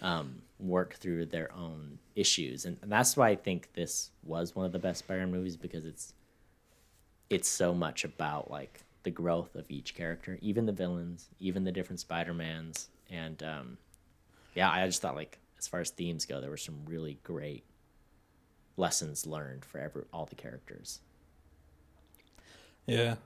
um, 0.03 0.43
work 0.61 0.95
through 0.95 1.27
their 1.27 1.51
own 1.55 1.99
issues, 2.15 2.67
and, 2.67 2.77
and 2.83 2.93
that's 2.93 3.17
why 3.17 3.31
I 3.31 3.37
think 3.37 3.73
this 3.73 4.11
was 4.23 4.55
one 4.55 4.67
of 4.67 4.73
the 4.73 4.79
best 4.79 5.01
Spider-Man 5.01 5.33
movies 5.33 5.57
because 5.57 5.87
it's 5.87 6.13
it's 7.31 7.49
so 7.49 7.75
much 7.75 8.05
about 8.05 8.51
like 8.51 8.83
the 9.03 9.11
growth 9.11 9.55
of 9.55 9.65
each 9.71 9.95
character, 9.95 10.39
even 10.43 10.67
the 10.67 10.73
villains, 10.73 11.31
even 11.41 11.65
the 11.65 11.73
different 11.73 12.01
Spider-Mans, 12.01 12.89
and 13.11 13.43
um, 13.43 13.79
yeah, 14.55 14.71
I 14.71 14.85
just 14.87 15.01
thought 15.01 15.17
like 15.17 15.39
as 15.59 15.67
far 15.67 15.81
as 15.81 15.89
themes 15.89 16.27
go, 16.27 16.39
there 16.41 16.51
were 16.51 16.59
some 16.59 16.83
really 16.87 17.19
great 17.23 17.65
lessons 18.79 19.27
learned 19.27 19.65
for 19.65 19.79
every 19.79 20.05
all 20.13 20.27
the 20.27 20.35
characters. 20.37 21.01
yeah." 22.87 23.17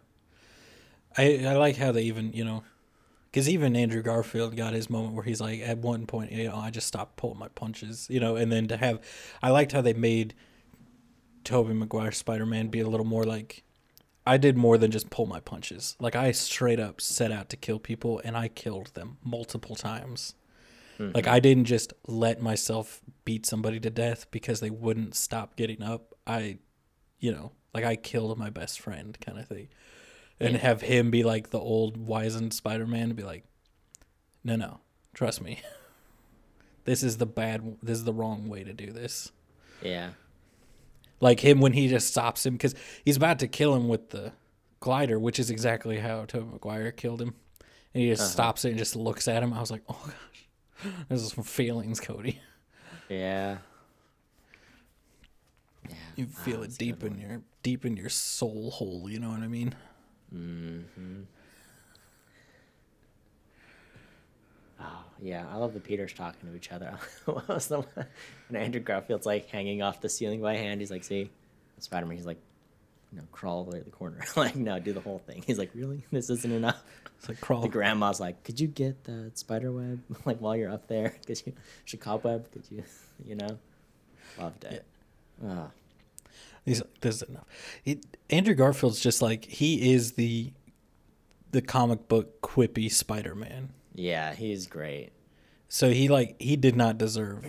I 1.16 1.44
I 1.46 1.56
like 1.56 1.76
how 1.76 1.92
they 1.92 2.02
even 2.04 2.32
you 2.32 2.44
know, 2.44 2.64
because 3.30 3.48
even 3.48 3.76
Andrew 3.76 4.02
Garfield 4.02 4.56
got 4.56 4.72
his 4.74 4.90
moment 4.90 5.14
where 5.14 5.24
he's 5.24 5.40
like, 5.40 5.60
at 5.60 5.78
one 5.78 6.06
point, 6.06 6.32
you 6.32 6.44
know, 6.44 6.56
I 6.56 6.70
just 6.70 6.86
stopped 6.86 7.16
pulling 7.16 7.38
my 7.38 7.48
punches, 7.48 8.06
you 8.10 8.20
know, 8.20 8.36
and 8.36 8.50
then 8.50 8.68
to 8.68 8.76
have, 8.76 9.00
I 9.42 9.50
liked 9.50 9.72
how 9.72 9.80
they 9.80 9.92
made 9.94 10.34
Tobey 11.44 11.74
Maguire 11.74 12.12
Spider 12.12 12.46
Man 12.46 12.68
be 12.68 12.80
a 12.80 12.88
little 12.88 13.06
more 13.06 13.24
like 13.24 13.62
I 14.26 14.36
did 14.36 14.56
more 14.56 14.78
than 14.78 14.90
just 14.90 15.10
pull 15.10 15.26
my 15.26 15.40
punches. 15.40 15.96
Like 15.98 16.14
I 16.14 16.32
straight 16.32 16.78
up 16.78 17.00
set 17.00 17.32
out 17.32 17.48
to 17.50 17.56
kill 17.56 17.78
people 17.78 18.20
and 18.24 18.36
I 18.36 18.48
killed 18.48 18.92
them 18.94 19.18
multiple 19.24 19.76
times. 19.76 20.34
Mm-hmm. 20.98 21.12
Like 21.14 21.26
I 21.26 21.40
didn't 21.40 21.64
just 21.64 21.92
let 22.06 22.40
myself 22.40 23.00
beat 23.24 23.46
somebody 23.46 23.80
to 23.80 23.90
death 23.90 24.30
because 24.30 24.60
they 24.60 24.70
wouldn't 24.70 25.14
stop 25.14 25.56
getting 25.56 25.82
up. 25.82 26.14
I 26.26 26.58
you 27.18 27.32
know, 27.32 27.52
like 27.72 27.84
I 27.84 27.96
killed 27.96 28.36
my 28.38 28.50
best 28.50 28.80
friend 28.80 29.16
kind 29.20 29.38
of 29.38 29.46
thing. 29.46 29.68
And 30.40 30.54
Yeah. 30.54 30.60
have 30.60 30.80
him 30.80 31.10
be 31.10 31.22
like 31.22 31.50
the 31.50 31.60
old 31.60 31.96
wizened 31.96 32.52
Spider-Man 32.52 33.04
and 33.04 33.16
be 33.16 33.22
like, 33.22 33.44
"No, 34.42 34.56
no. 34.56 34.80
Trust 35.14 35.40
me. 35.40 35.60
this 36.84 37.02
is 37.02 37.18
the 37.18 37.26
bad 37.26 37.76
this 37.82 37.98
is 37.98 38.04
the 38.04 38.12
wrong 38.12 38.48
way 38.48 38.64
to 38.64 38.72
do 38.72 38.90
this." 38.92 39.30
Yeah, 39.82 40.10
like 41.20 41.40
him 41.40 41.60
when 41.60 41.72
he 41.72 41.88
just 41.88 42.08
stops 42.08 42.44
him 42.44 42.54
because 42.54 42.74
he's 43.04 43.16
about 43.16 43.38
to 43.38 43.46
kill 43.46 43.74
him 43.74 43.88
with 43.88 44.10
the 44.10 44.32
glider, 44.80 45.18
which 45.18 45.38
is 45.38 45.50
exactly 45.50 45.98
how 45.98 46.24
Tobey 46.24 46.50
Maguire 46.50 46.90
killed 46.90 47.22
him. 47.22 47.34
And 47.94 48.02
he 48.02 48.10
just 48.10 48.22
uh-huh. 48.22 48.30
stops 48.30 48.64
it 48.64 48.70
and 48.70 48.78
just 48.78 48.96
looks 48.96 49.28
at 49.28 49.42
him. 49.42 49.52
I 49.52 49.60
was 49.60 49.70
like, 49.70 49.82
oh 49.88 50.02
gosh, 50.04 50.41
there's 51.08 51.32
some 51.32 51.44
feelings, 51.44 52.00
Cody. 52.00 52.40
yeah, 53.08 53.58
yeah. 55.88 55.94
You 56.16 56.26
feel 56.26 56.58
Wow, 56.58 56.64
it 56.64 56.78
deep 56.78 57.02
in 57.02 57.18
your 57.18 57.42
deep 57.62 57.84
in 57.84 57.96
your 57.96 58.08
soul 58.08 58.70
hole. 58.70 59.08
You 59.10 59.18
know 59.18 59.30
what 59.30 59.40
I 59.40 59.48
mean? 59.48 59.74
Mm-hmm. 60.34 61.22
Oh 64.80 65.04
yeah, 65.20 65.46
I 65.50 65.56
love 65.56 65.74
the 65.74 65.80
Peters 65.80 66.12
talking 66.12 66.48
to 66.48 66.56
each 66.56 66.72
other. 66.72 66.96
what 67.26 67.46
was 67.48 67.68
the 67.68 67.80
one? 67.80 68.06
And 68.48 68.56
Andrew 68.56 68.80
Garfield's 68.80 69.26
like 69.26 69.48
hanging 69.48 69.82
off 69.82 70.00
the 70.00 70.08
ceiling 70.08 70.40
by 70.40 70.56
hand. 70.56 70.80
He's 70.80 70.90
like, 70.90 71.04
"See, 71.04 71.30
Spider 71.78 72.06
Man." 72.06 72.16
He's 72.16 72.26
like, 72.26 72.40
"You 73.12 73.18
know, 73.18 73.24
crawl 73.30 73.58
all 73.58 73.64
the 73.64 73.70
way 73.72 73.78
to 73.78 73.84
the 73.84 73.90
corner." 73.90 74.24
like, 74.36 74.56
no, 74.56 74.78
do 74.78 74.92
the 74.92 75.00
whole 75.00 75.18
thing. 75.20 75.42
He's 75.46 75.58
like, 75.58 75.70
"Really? 75.74 76.04
This 76.10 76.30
isn't 76.30 76.52
enough." 76.52 76.82
It's 77.22 77.28
like 77.28 77.40
crawl. 77.40 77.62
The 77.62 77.68
grandma's 77.68 78.18
like, 78.18 78.42
"Could 78.42 78.58
you 78.58 78.66
get 78.66 79.04
the 79.04 79.30
spider 79.34 79.70
web 79.70 80.02
like 80.24 80.38
while 80.38 80.56
you're 80.56 80.72
up 80.72 80.88
there? 80.88 81.10
Could 81.26 81.40
you, 81.46 81.52
should 81.84 82.00
cobweb? 82.00 82.50
Could 82.50 82.64
you, 82.68 82.82
you 83.24 83.36
know?" 83.36 83.58
Loved 84.40 84.64
it. 84.64 84.84
Ah, 85.46 85.68
He's 86.64 86.80
like, 86.80 87.00
this 87.00 87.16
is 87.16 87.22
enough. 87.22 87.46
It, 87.84 88.04
Andrew 88.30 88.54
Garfield's 88.54 88.98
just 89.00 89.22
like 89.22 89.44
he 89.44 89.92
is 89.92 90.12
the 90.12 90.52
the 91.52 91.62
comic 91.62 92.08
book 92.08 92.40
quippy 92.40 92.90
Spider 92.90 93.36
Man. 93.36 93.68
yeah, 93.94 94.34
he's 94.34 94.66
great. 94.66 95.10
So 95.68 95.90
he 95.90 96.08
like 96.08 96.34
he 96.40 96.56
did 96.56 96.74
not 96.74 96.98
deserve 96.98 97.44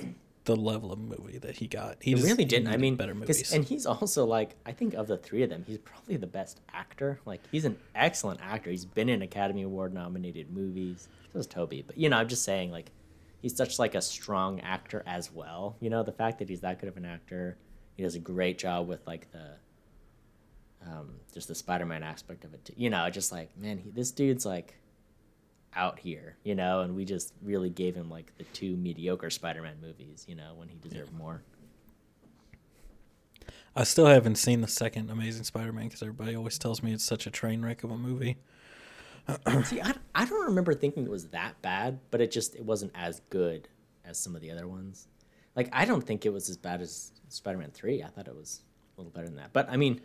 the 0.45 0.55
level 0.55 0.91
of 0.91 0.99
movie 0.99 1.37
that 1.37 1.55
he 1.57 1.67
got. 1.67 1.97
He 2.01 2.11
He 2.11 2.15
just- 2.15 2.27
really 2.27 2.43
didn't. 2.45 2.67
I 2.67 2.77
mean, 2.77 2.95
better 2.95 3.15
movies. 3.15 3.53
and 3.53 3.63
he's 3.63 3.85
also 3.85 4.25
like, 4.25 4.55
I 4.65 4.71
think 4.73 4.93
of 4.93 5.07
the 5.07 5.17
three 5.17 5.41
of 5.43 5.49
them, 5.49 5.63
he's 5.65 5.77
probably 5.77 6.17
the 6.17 6.27
best 6.27 6.59
actor. 6.73 7.19
Like, 7.25 7.41
he's 7.51 7.63
an 7.65 7.77
excellent 7.95 8.41
actor. 8.41 8.69
He's 8.69 8.83
been 8.85 9.07
in 9.09 9.21
Academy 9.21 9.61
Award 9.63 9.93
nominated 9.93 10.51
movies. 10.51 11.07
So 11.31 11.39
is 11.39 11.47
Tobey, 11.47 11.81
but 11.81 11.97
you 11.97 12.09
know, 12.09 12.17
I'm 12.17 12.27
just 12.27 12.43
saying, 12.43 12.71
like, 12.71 12.91
he's 13.41 13.55
such 13.55 13.79
like 13.79 13.95
a 13.95 14.01
strong 14.01 14.59
actor 14.61 15.01
as 15.07 15.31
well. 15.31 15.77
You 15.79 15.89
know, 15.89 16.03
the 16.03 16.11
fact 16.11 16.39
that 16.39 16.49
he's 16.49 16.61
that 16.61 16.79
good 16.79 16.89
of 16.89 16.97
an 16.97 17.05
actor, 17.05 17.57
he 17.95 18.03
does 18.03 18.15
a 18.15 18.19
great 18.19 18.57
job 18.57 18.87
with 18.87 19.05
like 19.07 19.31
the, 19.31 19.55
um, 20.85 21.15
just 21.33 21.47
the 21.47 21.55
Spider-Man 21.55 22.03
aspect 22.03 22.43
of 22.43 22.53
it. 22.53 22.65
Too. 22.65 22.73
You 22.75 22.89
know, 22.89 23.09
just 23.09 23.31
like, 23.31 23.57
man, 23.57 23.77
he, 23.77 23.89
this 23.91 24.11
dude's 24.11 24.45
like 24.45 24.75
out 25.75 25.99
here, 25.99 26.35
you 26.43 26.55
know, 26.55 26.81
and 26.81 26.95
we 26.95 27.05
just 27.05 27.33
really 27.41 27.69
gave 27.69 27.95
him 27.95 28.09
like 28.09 28.31
the 28.37 28.43
two 28.45 28.75
mediocre 28.75 29.29
Spider-Man 29.29 29.75
movies, 29.81 30.25
you 30.27 30.35
know, 30.35 30.53
when 30.55 30.67
he 30.67 30.77
deserved 30.77 31.13
more. 31.13 31.41
I 33.75 33.83
still 33.83 34.05
haven't 34.05 34.35
seen 34.35 34.61
the 34.61 34.67
second 34.67 35.09
Amazing 35.09 35.45
Spider-Man 35.45 35.85
because 35.85 36.01
everybody 36.01 36.35
always 36.35 36.59
tells 36.59 36.83
me 36.83 36.93
it's 36.93 37.03
such 37.03 37.25
a 37.25 37.31
train 37.31 37.63
wreck 37.63 37.83
of 37.83 37.91
a 37.91 37.97
movie. 37.97 38.37
See, 39.63 39.81
I, 39.81 39.93
I 40.13 40.25
don't 40.25 40.45
remember 40.45 40.73
thinking 40.73 41.05
it 41.05 41.09
was 41.09 41.27
that 41.27 41.59
bad, 41.61 41.99
but 42.11 42.21
it 42.21 42.29
just 42.29 42.55
it 42.55 42.65
wasn't 42.65 42.91
as 42.93 43.21
good 43.29 43.67
as 44.05 44.19
some 44.19 44.35
of 44.35 44.41
the 44.41 44.51
other 44.51 44.67
ones. 44.67 45.07
Like 45.55 45.69
I 45.71 45.85
don't 45.85 46.05
think 46.05 46.25
it 46.25 46.33
was 46.33 46.49
as 46.49 46.57
bad 46.57 46.81
as 46.81 47.11
Spider-Man 47.29 47.71
3. 47.71 48.03
I 48.03 48.07
thought 48.07 48.27
it 48.27 48.35
was 48.35 48.61
a 48.95 49.01
little 49.01 49.11
better 49.11 49.27
than 49.27 49.37
that. 49.37 49.53
But 49.53 49.69
I 49.69 49.77
mean 49.77 50.01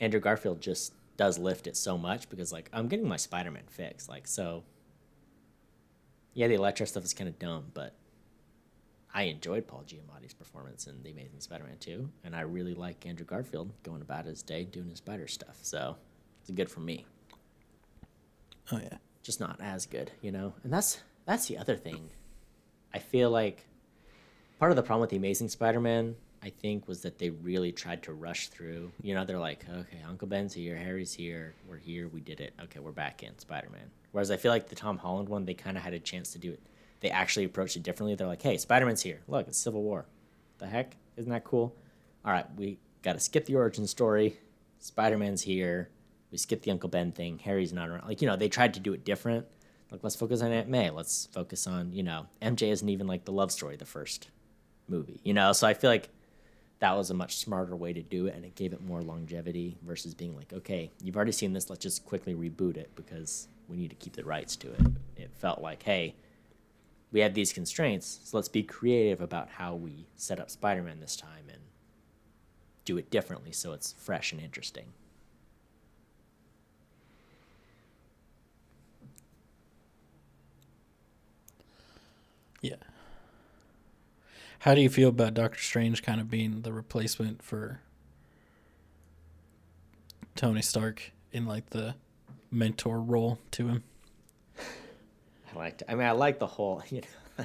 Andrew 0.00 0.20
Garfield 0.20 0.60
just 0.60 0.94
does 1.16 1.38
lift 1.38 1.66
it 1.66 1.76
so 1.76 1.98
much 1.98 2.28
because 2.28 2.52
like 2.52 2.68
I'm 2.72 2.88
getting 2.88 3.08
my 3.08 3.16
Spider-Man 3.16 3.64
fix. 3.68 4.08
Like 4.08 4.26
so 4.26 4.64
Yeah, 6.34 6.48
the 6.48 6.54
Electro 6.54 6.86
stuff 6.86 7.04
is 7.04 7.14
kind 7.14 7.28
of 7.28 7.38
dumb, 7.38 7.66
but 7.74 7.94
I 9.14 9.24
enjoyed 9.24 9.66
Paul 9.66 9.84
Giamatti's 9.86 10.32
performance 10.32 10.86
in 10.86 11.02
The 11.02 11.10
Amazing 11.10 11.40
Spider-Man 11.40 11.76
2, 11.80 12.08
and 12.24 12.34
I 12.34 12.40
really 12.40 12.72
like 12.72 13.04
Andrew 13.06 13.26
Garfield 13.26 13.70
going 13.82 14.00
about 14.00 14.24
his 14.24 14.42
day 14.42 14.64
doing 14.64 14.88
his 14.88 14.98
spider 14.98 15.28
stuff. 15.28 15.58
So, 15.60 15.96
it's 16.40 16.50
good 16.50 16.70
for 16.70 16.80
me 16.80 17.04
Oh 18.70 18.78
yeah, 18.78 18.98
just 19.22 19.40
not 19.40 19.58
as 19.60 19.86
good, 19.86 20.12
you 20.20 20.30
know. 20.30 20.54
And 20.62 20.72
that's 20.72 21.00
that's 21.26 21.46
the 21.46 21.58
other 21.58 21.76
thing. 21.76 22.10
I 22.94 22.98
feel 22.98 23.30
like 23.30 23.66
part 24.58 24.70
of 24.70 24.76
the 24.76 24.82
problem 24.82 25.00
with 25.00 25.10
the 25.10 25.16
Amazing 25.16 25.48
Spider-Man, 25.48 26.14
I 26.42 26.50
think, 26.50 26.88
was 26.88 27.02
that 27.02 27.18
they 27.18 27.30
really 27.30 27.70
tried 27.70 28.02
to 28.04 28.12
rush 28.12 28.48
through. 28.48 28.90
You 29.00 29.14
know, 29.14 29.24
they're 29.24 29.38
like, 29.38 29.64
okay, 29.68 29.98
Uncle 30.08 30.26
Ben's 30.26 30.52
here, 30.52 30.76
Harry's 30.76 31.14
here, 31.14 31.54
we're 31.68 31.78
here, 31.78 32.08
we 32.08 32.20
did 32.20 32.40
it. 32.40 32.52
Okay, 32.64 32.80
we're 32.80 32.90
back 32.90 33.22
in 33.22 33.38
Spider-Man. 33.38 33.90
Whereas 34.10 34.30
I 34.30 34.36
feel 34.36 34.50
like 34.50 34.68
the 34.68 34.74
Tom 34.74 34.98
Holland 34.98 35.28
one, 35.28 35.44
they 35.44 35.54
kind 35.54 35.76
of 35.76 35.82
had 35.82 35.94
a 35.94 36.00
chance 36.00 36.32
to 36.32 36.38
do 36.38 36.50
it. 36.50 36.60
They 37.00 37.10
actually 37.10 37.44
approached 37.44 37.76
it 37.76 37.82
differently. 37.82 38.14
They're 38.14 38.26
like, 38.26 38.42
hey, 38.42 38.56
Spider-Man's 38.56 39.02
here. 39.02 39.20
Look, 39.28 39.48
it's 39.48 39.58
Civil 39.58 39.82
War. 39.82 40.06
The 40.58 40.66
heck, 40.66 40.96
isn't 41.16 41.30
that 41.30 41.44
cool? 41.44 41.76
All 42.24 42.32
right, 42.32 42.46
we 42.56 42.78
got 43.02 43.14
to 43.14 43.20
skip 43.20 43.46
the 43.46 43.56
origin 43.56 43.86
story. 43.86 44.38
Spider-Man's 44.78 45.42
here. 45.42 45.90
We 46.32 46.38
skip 46.38 46.62
the 46.62 46.70
Uncle 46.70 46.88
Ben 46.88 47.12
thing. 47.12 47.38
Harry's 47.38 47.72
not 47.72 47.88
around. 47.88 48.08
Like 48.08 48.22
you 48.22 48.26
know, 48.26 48.36
they 48.36 48.48
tried 48.48 48.74
to 48.74 48.80
do 48.80 48.94
it 48.94 49.04
different 49.04 49.46
Like 49.90 50.02
let's 50.02 50.16
focus 50.16 50.40
on 50.40 50.50
Aunt 50.50 50.68
May. 50.68 50.90
Let's 50.90 51.26
focus 51.26 51.66
on 51.66 51.92
you 51.92 52.02
know 52.02 52.26
MJ 52.40 52.72
isn't 52.72 52.88
even 52.88 53.06
like 53.06 53.26
the 53.26 53.32
love 53.32 53.52
story 53.52 53.76
the 53.76 53.84
first 53.84 54.30
movie. 54.88 55.20
You 55.22 55.34
know, 55.34 55.52
so 55.52 55.66
I 55.66 55.74
feel 55.74 55.90
like 55.90 56.08
that 56.82 56.96
was 56.96 57.10
a 57.10 57.14
much 57.14 57.36
smarter 57.36 57.76
way 57.76 57.92
to 57.92 58.02
do 58.02 58.26
it, 58.26 58.34
and 58.34 58.44
it 58.44 58.56
gave 58.56 58.72
it 58.72 58.82
more 58.82 59.02
longevity 59.02 59.76
versus 59.82 60.14
being 60.14 60.34
like, 60.34 60.52
okay, 60.52 60.90
you've 61.00 61.14
already 61.14 61.30
seen 61.30 61.52
this. 61.52 61.70
Let's 61.70 61.80
just 61.80 62.04
quickly 62.04 62.34
reboot 62.34 62.76
it 62.76 62.90
because 62.96 63.46
we 63.68 63.76
need 63.76 63.90
to 63.90 63.94
keep 63.94 64.16
the 64.16 64.24
rights 64.24 64.56
to 64.56 64.72
it. 64.72 64.80
It 65.16 65.30
felt 65.32 65.62
like, 65.62 65.84
hey, 65.84 66.16
we 67.12 67.20
have 67.20 67.34
these 67.34 67.52
constraints, 67.52 68.18
so 68.24 68.36
let's 68.36 68.48
be 68.48 68.64
creative 68.64 69.20
about 69.20 69.48
how 69.48 69.76
we 69.76 70.06
set 70.16 70.40
up 70.40 70.50
Spider-Man 70.50 70.98
this 70.98 71.14
time 71.14 71.44
and 71.48 71.60
do 72.84 72.98
it 72.98 73.12
differently 73.12 73.52
so 73.52 73.72
it's 73.72 73.92
fresh 73.92 74.32
and 74.32 74.40
interesting. 74.40 74.86
Yeah. 82.60 82.74
How 84.62 84.76
do 84.76 84.80
you 84.80 84.90
feel 84.90 85.08
about 85.08 85.34
Doctor 85.34 85.58
Strange 85.58 86.04
kind 86.04 86.20
of 86.20 86.30
being 86.30 86.62
the 86.62 86.72
replacement 86.72 87.42
for 87.42 87.80
Tony 90.36 90.62
Stark 90.62 91.10
in 91.32 91.46
like 91.46 91.70
the 91.70 91.96
mentor 92.48 93.00
role 93.00 93.40
to 93.50 93.66
him? 93.66 93.82
I 94.56 95.58
liked. 95.58 95.82
I 95.88 95.96
mean, 95.96 96.06
I 96.06 96.12
like 96.12 96.38
the 96.38 96.46
whole. 96.46 96.80
You 96.90 97.00
know, 97.00 97.44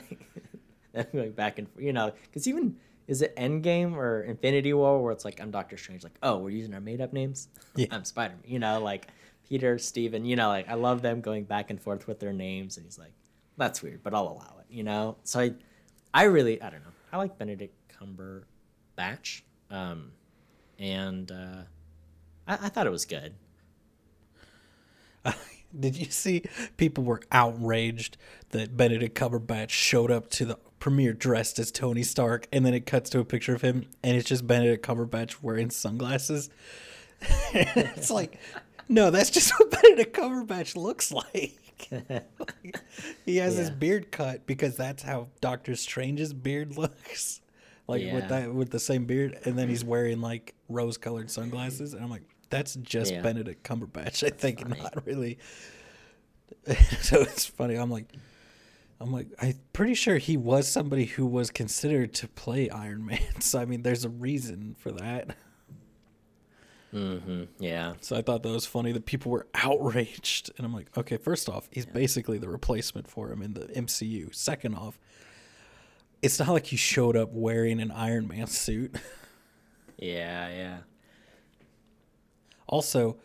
like 0.94 1.12
going 1.12 1.32
back 1.32 1.58
and 1.58 1.68
you 1.80 1.92
know, 1.92 2.14
because 2.26 2.48
even 2.48 2.76
is 3.08 3.24
it 3.24 3.36
Endgame 3.36 3.96
or 3.96 4.22
Infinity 4.22 4.74
War 4.74 5.02
where 5.02 5.12
it's 5.12 5.26
like 5.26 5.42
I'm 5.42 5.50
Doctor 5.50 5.76
Strange, 5.76 6.04
like 6.04 6.20
oh 6.22 6.38
we're 6.38 6.52
using 6.52 6.76
our 6.76 6.82
made 6.82 7.02
up 7.02 7.14
names. 7.14 7.48
Yeah. 7.76 7.88
I'm 7.90 8.06
Spider 8.06 8.36
Man. 8.36 8.44
You 8.46 8.60
know, 8.60 8.80
like 8.80 9.08
Peter, 9.50 9.80
Steven, 9.80 10.24
You 10.24 10.36
know, 10.36 10.50
like 10.50 10.70
I 10.70 10.76
love 10.76 11.02
them 11.02 11.22
going 11.22 11.46
back 11.46 11.72
and 11.72 11.82
forth 11.82 12.08
with 12.08 12.20
their 12.20 12.34
names, 12.34 12.78
and 12.78 12.86
he's 12.86 13.00
like, 13.00 13.14
that's 13.58 13.82
weird, 13.82 14.04
but 14.04 14.14
I'll 14.14 14.28
allow 14.28 14.58
it. 14.60 14.68
You 14.70 14.84
know, 14.84 15.18
so 15.24 15.40
I, 15.40 15.54
I 16.14 16.26
really, 16.26 16.62
I 16.62 16.70
don't 16.70 16.84
know. 16.84 16.92
I 17.12 17.18
like 17.18 17.38
Benedict 17.38 17.74
Cumberbatch, 18.00 19.42
um, 19.70 20.12
and 20.78 21.32
uh, 21.32 21.64
I, 22.48 22.54
I 22.54 22.70
thought 22.70 22.88
it 22.88 22.92
was 22.92 23.06
good. 23.06 23.34
Did 25.80 25.96
you 25.96 26.06
see 26.06 26.44
people 26.78 27.04
were 27.04 27.22
outraged 27.32 28.18
that 28.50 28.78
Benedict 28.78 29.18
Cumberbatch 29.18 29.70
showed 29.70 30.12
up 30.12 30.30
to 30.32 30.46
the 30.46 30.58
premiere 30.80 31.14
dressed 31.14 31.60
as 31.60 31.72
Tony 31.72 32.04
Stark, 32.04 32.48
and 32.52 32.66
then 32.66 32.74
it 32.74 32.86
cuts 32.86 33.10
to 33.12 33.20
a 33.20 33.26
picture 33.26 33.56
of 33.56 33.62
him, 33.62 33.86
and 34.04 34.16
it's 34.16 34.28
just 34.28 34.48
Benedict 34.48 34.86
Cumberbatch 34.86 35.42
wearing 35.42 35.70
sunglasses. 35.70 36.50
it's 37.54 38.10
like, 38.10 38.40
no, 38.88 39.12
that's 39.12 39.30
just 39.30 39.52
what 39.60 39.72
Benedict 39.72 40.16
Cumberbatch 40.16 40.76
looks 40.76 41.12
like. 41.12 41.67
he 43.26 43.38
has 43.38 43.56
his 43.58 43.70
beard 43.70 44.12
cut 44.12 44.46
because 44.46 44.76
that's 44.76 45.04
how 45.04 45.28
Doctor 45.42 45.76
Strange's 45.76 46.34
beard 46.34 46.78
looks, 46.78 47.42
like 47.88 48.02
Yeah. 48.04 48.16
with 48.16 48.30
that 48.30 48.54
with 48.54 48.70
the 48.72 48.80
same 48.80 49.06
beard, 49.06 49.38
and 49.46 49.58
then 49.58 49.70
he's 49.70 49.84
wearing 49.84 50.22
like 50.22 50.56
rose-colored 50.70 51.30
sunglasses, 51.32 51.94
and 51.94 52.04
I'm 52.04 52.10
like, 52.10 52.24
that's 52.50 52.76
just 52.76 53.12
Yeah. 53.14 53.22
Benedict 53.22 53.64
Cumberbatch. 53.64 54.24
I 54.26 54.30
think 54.30 54.62
funny. 54.68 54.82
not 54.82 55.06
really. 55.06 55.38
so 57.02 57.22
it's 57.22 57.46
funny. 57.46 57.76
I'm 57.76 57.92
like, 57.92 58.12
I'm 59.00 59.12
like, 59.12 59.28
I'm 59.40 59.54
pretty 59.74 59.94
sure 59.94 60.18
he 60.18 60.38
was 60.38 60.68
somebody 60.68 61.06
who 61.06 61.26
was 61.26 61.52
considered 61.52 62.14
to 62.16 62.28
play 62.28 62.70
Iron 62.70 63.06
Man. 63.06 63.20
So 63.42 63.60
I 63.60 63.66
mean, 63.66 63.84
there's 63.84 64.06
a 64.06 64.10
reason 64.10 64.76
for 64.80 64.92
that. 64.94 65.36
Mm-hmm. 66.94 67.44
Yeah. 67.60 67.94
So 68.02 68.16
I 68.16 68.22
thought 68.22 68.44
that 68.44 68.50
was 68.50 68.66
funny 68.66 68.92
that 68.94 69.06
people 69.06 69.32
were 69.32 69.48
outraged, 69.56 70.52
and 70.58 70.66
I'm 70.66 70.74
like, 70.74 70.88
okay, 70.98 71.18
first 71.18 71.50
off, 71.50 71.68
he's 71.72 71.86
basically 71.86 72.38
the 72.38 72.50
replacement 72.50 73.08
for 73.08 73.32
him 73.32 73.42
in 73.42 73.54
the 73.54 73.66
MCU. 73.68 74.34
Second 74.34 74.76
off, 74.76 74.98
it's 76.22 76.40
not 76.40 76.50
like 76.50 76.68
he 76.68 76.78
showed 76.78 77.16
up 77.16 77.30
wearing 77.32 77.80
an 77.80 77.92
Iron 77.92 78.28
Man 78.28 78.48
suit. 78.48 78.96
Yeah. 80.00 80.50
Yeah. 80.50 80.78
Also, 82.68 83.18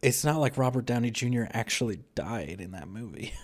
it's 0.00 0.24
not 0.24 0.38
like 0.38 0.56
Robert 0.56 0.86
Downey 0.86 1.10
Jr. 1.10 1.42
actually 1.50 1.98
died 2.14 2.62
in 2.62 2.70
that 2.70 2.88
movie. 2.88 3.34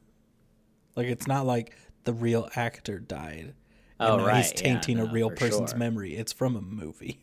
like 0.96 1.08
it's 1.08 1.26
not 1.26 1.44
like 1.44 1.74
the 2.04 2.14
real 2.14 2.48
actor 2.56 2.98
died. 2.98 3.54
Oh, 4.00 4.16
now 4.16 4.26
right. 4.26 4.36
He's 4.44 4.52
Yeah, 4.62 4.78
tainting 4.78 4.98
a 4.98 5.12
real 5.12 5.30
person's 5.30 5.70
sure. 5.72 5.78
memory. 5.78 6.14
It's 6.16 6.32
from 6.32 6.56
a 6.56 6.62
movie. 6.62 7.20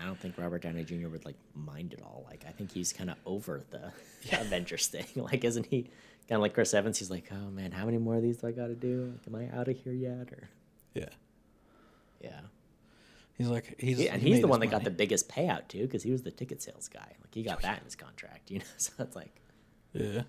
I 0.00 0.06
don't 0.06 0.18
think 0.18 0.36
Robert 0.38 0.62
Downey 0.62 0.84
Jr. 0.84 1.08
would 1.08 1.24
like 1.24 1.36
mind 1.54 1.92
it 1.92 2.00
all. 2.02 2.24
Like 2.28 2.44
I 2.46 2.50
think 2.52 2.72
he's 2.72 2.92
kind 2.92 3.10
of 3.10 3.16
over 3.26 3.62
the 3.70 3.92
Avengers 4.40 4.86
thing. 4.88 5.06
Like 5.16 5.44
isn't 5.44 5.66
he 5.66 5.82
kind 6.28 6.36
of 6.36 6.40
like 6.40 6.54
Chris 6.54 6.74
Evans? 6.74 6.98
He's 6.98 7.10
like, 7.10 7.28
oh 7.32 7.50
man, 7.50 7.72
how 7.72 7.84
many 7.84 7.98
more 7.98 8.16
of 8.16 8.22
these 8.22 8.38
do 8.38 8.46
I 8.46 8.52
got 8.52 8.66
to 8.68 8.74
do? 8.74 9.12
Like, 9.12 9.26
am 9.26 9.52
I 9.54 9.58
out 9.58 9.68
of 9.68 9.76
here 9.76 9.92
yet? 9.92 10.30
Or 10.32 10.48
Yeah. 10.94 11.08
yeah, 12.20 12.40
He's 13.36 13.48
like 13.48 13.76
he's 13.78 13.98
He- 13.98 14.08
and 14.08 14.20
he 14.22 14.32
he's 14.32 14.40
the 14.40 14.48
one 14.48 14.60
that 14.60 14.66
got 14.68 14.84
the 14.84 14.90
biggest 14.90 15.28
payout 15.28 15.68
too, 15.68 15.82
because 15.82 16.02
he 16.02 16.10
was 16.10 16.22
the 16.22 16.30
ticket 16.30 16.62
sales 16.62 16.88
guy. 16.88 17.00
Like 17.20 17.34
he 17.34 17.42
got 17.42 17.62
that 17.62 17.78
in 17.78 17.84
his 17.84 17.96
contract, 17.96 18.50
you 18.50 18.58
know. 18.60 18.64
So 18.76 18.92
it's 19.00 19.16
like, 19.16 19.40
Yeah. 19.92 20.22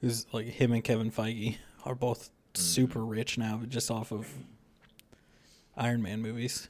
Who's 0.00 0.26
like 0.32 0.46
him 0.46 0.72
and 0.72 0.84
Kevin 0.84 1.10
Feige 1.10 1.56
are 1.84 1.94
both 1.94 2.28
mm-hmm. 2.28 2.62
super 2.62 3.04
rich 3.04 3.38
now, 3.38 3.62
just 3.68 3.90
off 3.90 4.12
of 4.12 4.28
Iron 5.76 6.02
Man 6.02 6.20
movies. 6.20 6.68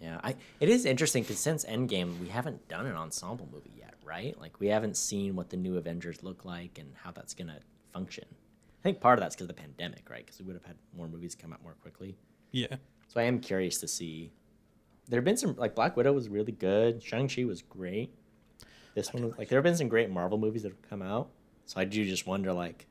Yeah, 0.00 0.20
I 0.22 0.36
it 0.60 0.68
is 0.68 0.84
interesting 0.84 1.22
because 1.22 1.38
since 1.38 1.64
Endgame, 1.64 2.18
we 2.18 2.28
haven't 2.28 2.68
done 2.68 2.86
an 2.86 2.96
ensemble 2.96 3.48
movie 3.52 3.72
yet, 3.76 3.94
right? 4.04 4.38
Like 4.40 4.58
we 4.60 4.68
haven't 4.68 4.96
seen 4.96 5.36
what 5.36 5.50
the 5.50 5.56
new 5.56 5.76
Avengers 5.76 6.22
look 6.22 6.44
like 6.44 6.78
and 6.78 6.92
how 6.94 7.10
that's 7.10 7.34
gonna 7.34 7.60
function. 7.92 8.24
I 8.30 8.82
think 8.82 9.00
part 9.00 9.18
of 9.18 9.22
that's 9.22 9.36
because 9.36 9.50
of 9.50 9.56
the 9.56 9.62
pandemic, 9.62 10.08
right? 10.08 10.24
Because 10.24 10.40
we 10.40 10.46
would 10.46 10.56
have 10.56 10.64
had 10.64 10.76
more 10.96 11.06
movies 11.06 11.34
come 11.34 11.52
out 11.52 11.62
more 11.62 11.74
quickly. 11.82 12.16
Yeah. 12.52 12.76
So 13.08 13.20
I 13.20 13.24
am 13.24 13.40
curious 13.40 13.78
to 13.80 13.88
see. 13.88 14.32
There 15.08 15.18
have 15.18 15.24
been 15.24 15.36
some 15.36 15.54
like 15.56 15.74
Black 15.74 15.96
Widow 15.96 16.12
was 16.12 16.28
really 16.28 16.52
good. 16.52 17.02
Shang 17.02 17.28
Chi 17.28 17.44
was 17.44 17.62
great. 17.62 18.14
This 18.94 19.12
one, 19.12 19.24
was, 19.24 19.38
like, 19.38 19.48
there 19.48 19.56
have 19.58 19.64
been 19.64 19.76
some 19.76 19.88
great 19.88 20.10
Marvel 20.10 20.38
movies 20.38 20.62
that 20.62 20.72
have 20.72 20.82
come 20.82 21.02
out. 21.02 21.30
So 21.64 21.80
I 21.80 21.84
do 21.84 22.04
just 22.04 22.26
wonder, 22.26 22.52
like, 22.52 22.86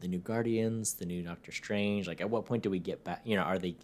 the 0.00 0.08
new 0.08 0.18
Guardians, 0.18 0.94
the 0.94 1.04
new 1.04 1.22
Doctor 1.22 1.52
Strange. 1.52 2.08
Like, 2.08 2.20
at 2.20 2.30
what 2.30 2.46
point 2.46 2.62
do 2.62 2.70
we 2.70 2.78
get 2.78 3.04
back? 3.04 3.20
You 3.24 3.36
know, 3.36 3.42
are 3.42 3.58
they? 3.58 3.76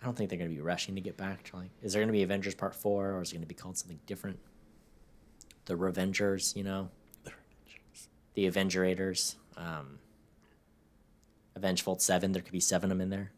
I 0.00 0.04
don't 0.04 0.16
think 0.16 0.30
they're 0.30 0.38
going 0.38 0.50
to 0.50 0.54
be 0.54 0.62
rushing 0.62 0.94
to 0.94 1.00
get 1.00 1.16
back 1.16 1.42
to 1.44 1.56
like. 1.56 1.70
Is 1.82 1.92
there 1.92 2.00
going 2.00 2.08
to 2.08 2.12
be 2.12 2.22
Avengers 2.22 2.54
Part 2.54 2.74
Four, 2.74 3.12
or 3.12 3.22
is 3.22 3.30
it 3.30 3.34
going 3.34 3.42
to 3.42 3.48
be 3.48 3.54
called 3.54 3.76
something 3.76 3.98
different? 4.06 4.38
The 5.64 5.74
Revengers, 5.74 6.54
you 6.56 6.62
know, 6.64 6.88
the 7.24 7.30
Revengers, 7.30 8.06
the 8.34 8.46
Avengerators, 8.50 9.34
um, 9.56 9.98
Avengeful 11.56 11.98
Seven. 11.98 12.32
There 12.32 12.42
could 12.42 12.52
be 12.52 12.60
seven 12.60 12.90
of 12.92 12.96
them 12.98 13.02
in 13.02 13.10
there. 13.10 13.32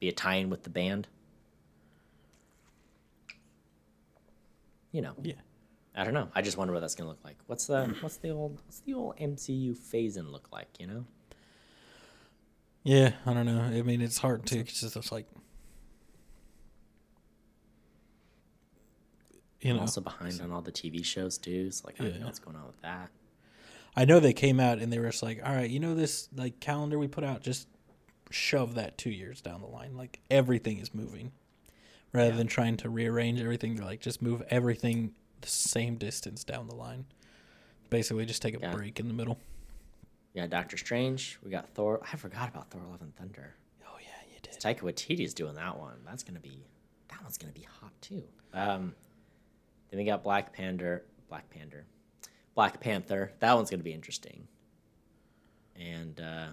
Be 0.00 0.08
a 0.08 0.12
tie-in 0.12 0.50
with 0.50 0.64
the 0.64 0.70
band. 0.70 1.06
You 4.90 5.02
know, 5.02 5.14
Yeah. 5.22 5.34
I 5.94 6.04
don't 6.04 6.14
know. 6.14 6.28
I 6.34 6.40
just 6.40 6.56
wonder 6.56 6.72
what 6.72 6.80
that's 6.80 6.94
gonna 6.94 7.10
look 7.10 7.22
like. 7.22 7.36
What's 7.46 7.66
the 7.66 7.94
what's 8.00 8.16
the 8.16 8.30
old 8.30 8.58
what's 8.64 8.80
the 8.80 8.94
old 8.94 9.16
MCU 9.18 9.76
phase-in 9.76 10.30
look 10.30 10.48
like? 10.50 10.68
You 10.80 10.86
know? 10.86 11.04
Yeah, 12.82 13.12
I 13.26 13.34
don't 13.34 13.44
know. 13.46 13.60
I 13.60 13.82
mean, 13.82 14.00
it's 14.00 14.18
hard 14.18 14.46
to 14.46 14.56
because 14.56 14.82
it's 14.82 14.94
just 14.94 15.12
like 15.12 15.26
you 19.62 19.70
I'm 19.70 19.76
know. 19.76 19.82
also 19.82 20.00
behind 20.00 20.40
on 20.40 20.50
all 20.52 20.62
the 20.62 20.72
TV 20.72 21.04
shows 21.04 21.38
too. 21.38 21.70
So 21.70 21.86
like, 21.86 22.00
I 22.00 22.04
don't 22.04 22.12
Yeah. 22.14 22.20
know 22.20 22.26
what's 22.26 22.38
going 22.38 22.56
on 22.56 22.66
with 22.66 22.80
that. 22.82 23.10
I 23.94 24.04
know 24.04 24.20
they 24.20 24.32
came 24.32 24.58
out 24.58 24.78
and 24.78 24.92
they 24.92 24.98
were 24.98 25.10
just 25.10 25.22
like, 25.22 25.40
"All 25.44 25.54
right, 25.54 25.68
you 25.68 25.78
know 25.80 25.94
this 25.94 26.28
like 26.34 26.60
calendar 26.60 26.98
we 26.98 27.08
put 27.08 27.24
out, 27.24 27.42
just 27.42 27.68
shove 28.30 28.74
that 28.76 28.96
2 28.96 29.10
years 29.10 29.40
down 29.42 29.60
the 29.60 29.66
line. 29.66 29.96
Like 29.96 30.20
everything 30.30 30.78
is 30.78 30.94
moving." 30.94 31.32
Rather 32.14 32.30
Yeah. 32.30 32.36
than 32.36 32.46
trying 32.46 32.76
to 32.78 32.90
rearrange 32.90 33.40
everything, 33.40 33.74
they're 33.76 33.84
like 33.86 34.00
just 34.00 34.20
move 34.20 34.42
everything 34.48 35.14
the 35.40 35.48
same 35.48 35.96
distance 35.96 36.44
down 36.44 36.68
the 36.68 36.74
line. 36.74 37.06
Basically 37.90 38.24
just 38.26 38.42
take 38.42 38.54
a 38.54 38.60
Yeah. 38.60 38.74
break 38.74 38.98
in 39.00 39.08
the 39.08 39.14
middle. 39.14 39.38
Yeah, 40.34 40.46
Doctor 40.46 40.76
Strange. 40.78 41.38
We 41.42 41.50
got 41.50 41.68
Thor. 41.70 42.00
I 42.10 42.16
forgot 42.16 42.48
about 42.48 42.70
Thor: 42.70 42.82
Love 42.90 43.02
and 43.02 43.14
Thunder. 43.16 43.54
Oh 43.86 43.98
yeah, 44.00 44.08
you 44.34 44.40
did. 44.42 44.54
Taika 44.54 44.80
Waititi's 44.80 45.34
doing 45.34 45.54
that 45.56 45.78
one. 45.78 46.02
That's 46.04 46.22
gonna 46.22 46.40
be 46.40 46.64
that 47.08 47.22
one's 47.22 47.36
gonna 47.38 47.52
be 47.52 47.62
hot 47.80 47.92
too. 48.00 48.24
Um, 48.54 48.94
then 49.92 49.98
we 49.98 50.04
got 50.06 50.24
Black 50.24 50.54
Panther. 50.54 51.04
Black 51.28 51.50
Panther. 51.50 51.84
Black 52.54 52.80
Panther. 52.80 53.32
That 53.40 53.54
one's 53.54 53.68
gonna 53.68 53.82
be 53.82 53.92
interesting. 53.92 54.48
And 55.76 56.18
uh, 56.18 56.46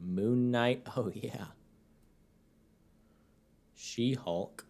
Moon 0.00 0.50
Knight. 0.50 0.86
Oh 0.96 1.10
yeah. 1.14 1.44
She 3.74 4.14
Hulk. 4.14 4.64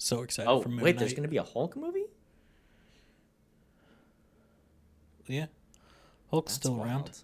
So 0.00 0.22
excited 0.22 0.50
Oh 0.50 0.60
for 0.60 0.68
Moon 0.68 0.80
wait, 0.80 0.98
there's 0.98 1.14
gonna 1.14 1.28
be 1.28 1.36
a 1.36 1.44
Hulk 1.44 1.76
movie. 1.76 2.06
Yeah. 5.28 5.46
Hulk's 6.30 6.54
That's 6.54 6.66
still 6.66 6.82
around. 6.82 7.22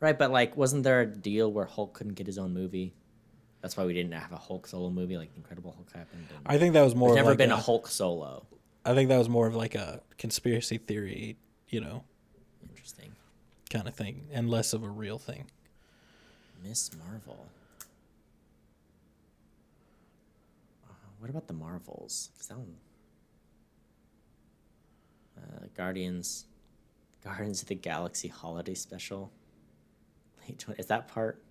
Right, 0.00 0.18
but 0.18 0.30
like, 0.30 0.54
wasn't 0.54 0.82
there 0.82 1.00
a 1.00 1.06
deal 1.06 1.50
where 1.50 1.64
Hulk 1.64 1.94
couldn't 1.94 2.14
get 2.14 2.26
his 2.26 2.36
own 2.36 2.52
movie? 2.52 2.92
That's 3.62 3.76
why 3.76 3.84
we 3.84 3.94
didn't 3.94 4.12
have 4.12 4.32
a 4.32 4.36
Hulk 4.36 4.66
solo 4.66 4.90
movie. 4.90 5.16
Like 5.16 5.30
Incredible 5.34 5.72
Hulk 5.72 5.90
happened. 5.92 6.26
I 6.44 6.58
think 6.58 6.74
that 6.74 6.82
was 6.82 6.94
more 6.94 7.10
there's 7.10 7.16
never 7.16 7.30
like 7.30 7.38
been 7.38 7.52
a, 7.52 7.54
a, 7.54 7.58
Hulk 7.58 7.88
solo. 7.88 8.44
I 8.84 8.94
think 8.94 9.08
that 9.10 9.18
was 9.18 9.28
more 9.28 9.46
of 9.46 9.54
like 9.54 9.74
a 9.74 10.00
conspiracy 10.18 10.78
theory, 10.78 11.36
you 11.68 11.80
know, 11.80 12.02
Interesting. 12.68 13.12
kind 13.70 13.86
of 13.86 13.94
thing 13.94 14.26
and 14.32 14.50
less 14.50 14.72
of 14.72 14.82
a 14.82 14.88
real 14.88 15.18
thing. 15.18 15.44
Miss 16.64 16.90
Marvel. 16.96 17.46
Uh, 20.88 20.92
what 21.20 21.30
about 21.30 21.46
the 21.46 21.52
Marvels? 21.54 22.30
'Cause 22.36 22.46
that 22.48 22.58
one. 22.58 22.76
Uh, 25.36 25.66
Guardians, 25.74 26.46
Guardians 27.22 27.62
of 27.62 27.68
the 27.68 27.74
Galaxy 27.74 28.28
Holiday 28.28 28.74
Special. 28.74 29.32
Late 30.40 30.58
20, 30.58 30.78
is 30.80 30.86
that 30.86 31.06
part? 31.08 31.42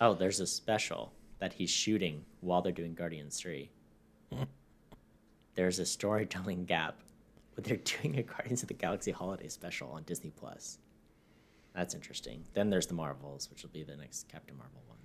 Oh, 0.00 0.14
there's 0.14 0.40
a 0.40 0.46
special 0.46 1.12
that 1.38 1.52
he's 1.54 1.70
shooting 1.70 2.24
while 2.40 2.62
they're 2.62 2.72
doing 2.72 2.94
Guardians 2.94 3.38
3. 3.38 3.70
there's 5.54 5.78
a 5.78 5.86
storytelling 5.86 6.64
gap, 6.64 6.96
but 7.54 7.64
they're 7.64 7.76
doing 7.76 8.18
a 8.18 8.22
Guardians 8.22 8.62
of 8.62 8.68
the 8.68 8.74
Galaxy 8.74 9.10
Holiday 9.10 9.48
Special 9.48 9.90
on 9.90 10.02
Disney 10.04 10.30
Plus. 10.30 10.78
That's 11.74 11.94
interesting. 11.94 12.44
Then 12.54 12.70
there's 12.70 12.86
the 12.86 12.94
Marvels, 12.94 13.48
which 13.50 13.62
will 13.62 13.70
be 13.70 13.84
the 13.84 13.96
next 13.96 14.28
Captain 14.28 14.56
Marvel 14.56 14.82
one. 14.86 14.98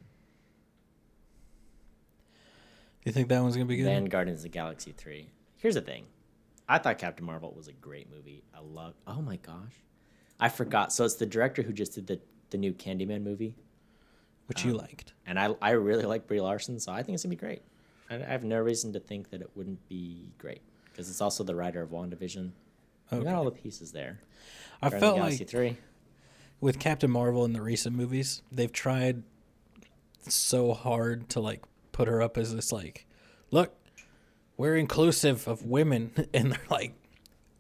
You 3.05 3.11
think 3.11 3.28
that 3.30 3.41
one's 3.41 3.55
gonna 3.55 3.65
be 3.65 3.78
good? 3.78 3.86
Then 3.86 4.05
Guardians 4.05 4.39
of 4.39 4.43
the 4.43 4.49
Galaxy 4.49 4.93
3. 4.95 5.30
Here's 5.57 5.76
the 5.76 5.82
thing. 5.82 6.05
I 6.67 6.78
thought 6.78 6.97
Captain 6.97 7.26
Marvel 7.26 7.53
was 7.55 7.67
a 7.67 7.74
great 7.74 8.09
movie. 8.09 8.43
I 8.55 8.59
love 8.61 8.95
Oh 9.05 9.21
my 9.21 9.36
gosh. 9.38 9.84
I 10.39 10.49
forgot. 10.49 10.91
So 10.93 11.05
it's 11.05 11.15
the 11.15 11.26
director 11.26 11.61
who 11.61 11.74
just 11.74 11.93
did 11.95 12.07
the 12.07 12.19
the 12.49 12.57
new 12.57 12.74
Candyman 12.74 13.24
movie. 13.24 13.55
Which 14.47 14.63
um, 14.63 14.71
you 14.71 14.78
liked. 14.78 15.13
And 15.26 15.39
I 15.39 15.55
I 15.61 15.71
really 15.71 16.05
like 16.05 16.28
Brie 16.28 16.41
Larson, 16.41 16.80
so 16.80 16.91
I 16.91 17.03
think 17.03 17.15
it's 17.15 17.24
going 17.24 17.32
to 17.32 17.38
be 17.38 17.39
great. 17.39 17.61
I, 18.14 18.28
I 18.28 18.32
have 18.32 18.43
no 18.43 18.59
reason 18.59 18.93
to 18.93 18.99
think 18.99 19.30
that 19.32 19.41
it 19.41 19.49
wouldn't 19.55 19.88
be 19.89 20.32
great 20.38 20.61
because 20.86 21.09
it's 21.09 21.22
also 21.22 21.43
the 21.43 21.55
writer 21.55 21.82
of 21.82 21.89
WandaVision. 21.89 22.51
We 23.11 23.18
Okay. 23.18 23.26
got 23.26 23.36
all 23.36 23.45
the 23.45 23.51
pieces 23.51 23.91
there. 23.91 24.22
I 24.82 24.89
Guardians 24.89 25.01
felt 25.01 25.16
Galaxy 25.18 25.39
like 25.39 25.49
3. 25.49 25.78
with 26.61 26.80
Captain 26.80 27.11
Marvel 27.11 27.45
in 27.45 27.53
the 27.53 27.61
recent 27.61 27.95
movies, 27.95 28.41
they've 28.51 28.72
tried 28.72 29.24
so 30.28 30.74
hard 30.74 31.30
to 31.30 31.39
like 31.39 31.64
put 31.91 32.07
her 32.07 32.22
up 32.22 32.38
as 32.38 32.53
this 32.55 32.72
like, 32.72 33.05
look, 33.51 33.76
we're 34.57 34.76
inclusive 34.76 35.47
of 35.47 35.64
women, 35.66 36.11
and 36.34 36.51
they're 36.51 36.59
like 36.70 36.93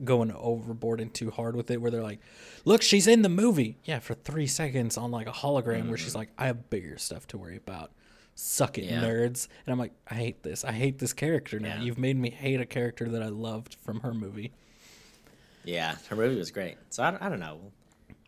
going 0.03 0.31
overboard 0.31 0.99
and 1.01 1.13
too 1.13 1.31
hard 1.31 1.55
with 1.55 1.71
it, 1.71 1.81
where 1.81 1.91
they're 1.91 2.03
like, 2.03 2.19
look, 2.65 2.81
she's 2.81 3.07
in 3.07 3.21
the 3.21 3.29
movie, 3.29 3.77
yeah, 3.85 3.99
for 3.99 4.13
three 4.13 4.47
seconds 4.47 4.97
on 4.97 5.11
like 5.11 5.27
a 5.27 5.31
hologram, 5.31 5.87
where 5.89 5.97
she's 5.97 6.09
mm-hmm. 6.09 6.19
like, 6.19 6.29
I 6.37 6.47
have 6.47 6.69
bigger 6.69 6.97
stuff 6.97 7.27
to 7.27 7.37
worry 7.37 7.57
about. 7.57 7.91
Suck 8.35 8.77
it, 8.77 8.85
Yeah. 8.85 9.01
nerds. 9.01 9.47
And 9.65 9.73
I'm 9.73 9.79
like, 9.79 9.93
I 10.07 10.15
hate 10.15 10.41
this. 10.43 10.63
I 10.65 10.71
hate 10.71 10.97
this 10.99 11.13
character 11.13 11.59
now. 11.59 11.75
Yeah. 11.75 11.81
You've 11.83 11.99
made 11.99 12.17
me 12.17 12.29
hate 12.29 12.59
a 12.59 12.65
character 12.65 13.07
that 13.09 13.21
I 13.21 13.27
loved 13.27 13.75
from 13.75 13.99
her 14.01 14.13
movie. 14.13 14.51
Yeah, 15.63 15.95
her 16.09 16.15
movie 16.15 16.35
was 16.35 16.51
great. 16.51 16.77
So 16.89 17.03
I, 17.03 17.15
I 17.25 17.29
don't 17.29 17.39
know. 17.39 17.59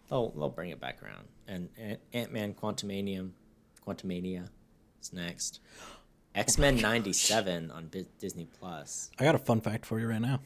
They'll 0.09 0.29
they'll 0.29 0.49
bring 0.49 0.69
it 0.69 0.79
back 0.79 1.01
around. 1.03 1.25
And 1.47 1.69
Ant 2.13 2.31
Man 2.31 2.53
Quantumanium, 2.53 3.31
Quantumania, 3.85 4.47
is 5.01 5.11
next. 5.13 5.59
X 6.33 6.57
Men 6.57 6.77
'97 6.77 7.71
on 7.71 7.89
Disney 8.19 8.47
Plus. 8.59 9.09
I 9.19 9.23
got 9.23 9.35
a 9.35 9.39
fun 9.39 9.61
fact 9.61 9.85
for 9.85 9.99
you 9.99 10.07
right 10.07 10.21
now. 10.21 10.39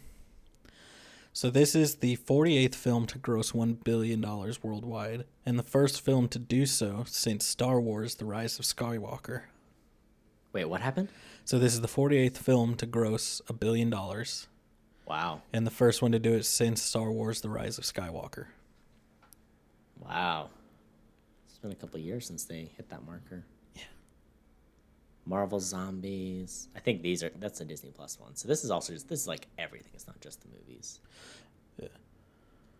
So 1.39 1.49
this 1.49 1.73
is 1.73 1.95
the 1.95 2.17
48th 2.17 2.75
film 2.75 3.07
to 3.07 3.17
gross 3.17 3.53
1 3.53 3.75
billion 3.85 4.19
dollars 4.19 4.61
worldwide 4.61 5.23
and 5.45 5.57
the 5.57 5.63
first 5.63 6.01
film 6.01 6.27
to 6.27 6.37
do 6.37 6.65
so 6.65 7.05
since 7.07 7.45
Star 7.45 7.79
Wars: 7.79 8.15
The 8.15 8.25
Rise 8.25 8.59
of 8.59 8.65
Skywalker. 8.65 9.43
Wait, 10.51 10.65
what 10.65 10.81
happened? 10.81 11.07
So 11.45 11.57
this 11.57 11.73
is 11.73 11.79
the 11.79 11.87
48th 11.87 12.35
film 12.35 12.75
to 12.75 12.85
gross 12.85 13.41
a 13.47 13.53
billion 13.53 13.89
dollars 13.89 14.49
Wow, 15.07 15.41
and 15.53 15.65
the 15.65 15.71
first 15.71 16.01
one 16.01 16.11
to 16.11 16.19
do 16.19 16.33
it 16.33 16.43
since 16.43 16.81
Star 16.81 17.09
Wars: 17.09 17.39
The 17.39 17.49
Rise 17.49 17.77
of 17.77 17.85
Skywalker. 17.85 18.47
wow. 19.97 20.49
It's 21.47 21.57
been 21.59 21.71
a 21.71 21.75
couple 21.75 22.01
of 22.01 22.05
years 22.05 22.27
since 22.27 22.43
they 22.43 22.69
hit 22.75 22.89
that 22.89 23.05
marker. 23.05 23.45
Marvel 25.29 25.59
Zombies. 25.59 26.67
I 26.75 26.79
think 26.79 27.03
these 27.03 27.23
are 27.23 27.29
that's 27.39 27.61
a 27.61 27.65
Disney 27.65 27.91
Plus 27.91 28.19
one. 28.19 28.35
So 28.35 28.47
this 28.47 28.63
is 28.63 28.71
also 28.71 28.91
just 28.93 29.07
this 29.07 29.21
is 29.21 29.27
like 29.27 29.47
everything. 29.59 29.91
It's 29.93 30.07
not 30.07 30.19
just 30.21 30.41
the 30.41 30.47
movies. 30.49 30.99
Yeah. 31.79 31.87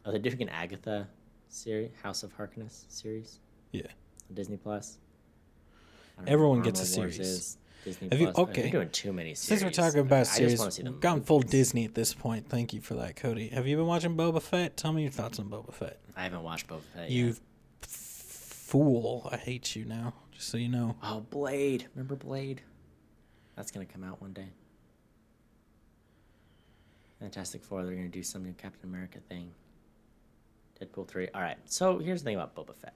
Are 0.06 0.12
they 0.12 0.18
doing 0.18 0.42
an 0.42 0.50
Agatha 0.50 1.08
series, 1.48 1.92
House 2.02 2.24
of 2.24 2.34
Harkness 2.34 2.86
series? 2.90 3.40
Yeah. 3.72 3.84
Disney 4.34 4.58
Plus. 4.58 4.98
I 6.18 6.22
don't 6.22 6.26
know 6.26 6.34
Everyone 6.34 6.62
gets 6.64 6.82
a 6.82 6.86
series. 6.86 7.20
is, 7.20 7.58
Disney 7.86 8.10
Have 8.12 8.20
you- 8.20 8.26
Plus. 8.28 8.38
Oh, 8.40 8.44
okay. 8.50 8.64
They're 8.64 8.72
doing 8.72 8.90
too 8.90 9.14
many 9.14 9.36
series. 9.36 9.62
Since 9.62 9.64
we're 9.64 9.84
talking 9.84 10.00
about 10.02 10.18
I 10.18 10.24
just 10.24 10.36
series, 10.36 10.60
want 10.60 10.72
to 10.72 10.76
see 10.78 10.84
them. 10.84 10.94
we've 10.94 11.02
gone 11.02 11.22
full 11.22 11.40
Disney 11.42 11.86
at 11.86 11.94
this 11.94 12.14
point. 12.16 12.50
Thank 12.50 12.74
you 12.74 12.82
for 12.82 12.96
that, 12.96 13.16
Cody. 13.16 13.50
Have 13.50 13.68
you 13.68 13.78
been 13.78 13.86
watching 13.86 14.18
Boba 14.18 14.42
Fett? 14.42 14.76
Tell 14.76 14.92
me 14.92 15.04
your 15.04 15.12
thoughts 15.12 15.38
on 15.40 15.46
Boba 15.50 15.72
Fett. 15.74 16.00
I 16.18 16.24
haven't 16.24 16.44
watched 16.44 16.68
Boba 16.68 16.82
Fett. 16.96 17.10
You 17.12 17.28
yet. 17.28 17.40
fool! 17.82 19.30
I 19.32 19.38
hate 19.38 19.76
you 19.76 19.86
now. 19.86 20.14
Just 20.40 20.52
so 20.52 20.58
you 20.58 20.70
know. 20.70 20.96
Oh, 21.04 21.20
Blade. 21.30 21.88
Remember 21.94 22.16
Blade? 22.16 22.62
That's 23.58 23.72
gonna 23.72 23.86
come 23.86 24.06
out 24.06 24.22
one 24.22 24.32
day. 24.32 24.48
Fantastic 27.20 27.62
Four. 27.62 27.84
They're 27.84 27.94
gonna 27.94 28.08
do 28.08 28.24
some 28.24 28.46
new 28.46 28.54
Captain 28.54 28.88
America 28.90 29.20
thing. 29.28 29.52
Deadpool 30.80 31.10
three. 31.10 31.28
All 31.36 31.42
right. 31.42 31.58
So 31.66 32.00
here's 32.00 32.22
the 32.22 32.28
thing 32.28 32.36
about 32.38 32.56
Boba 32.56 32.74
Fett. 32.74 32.94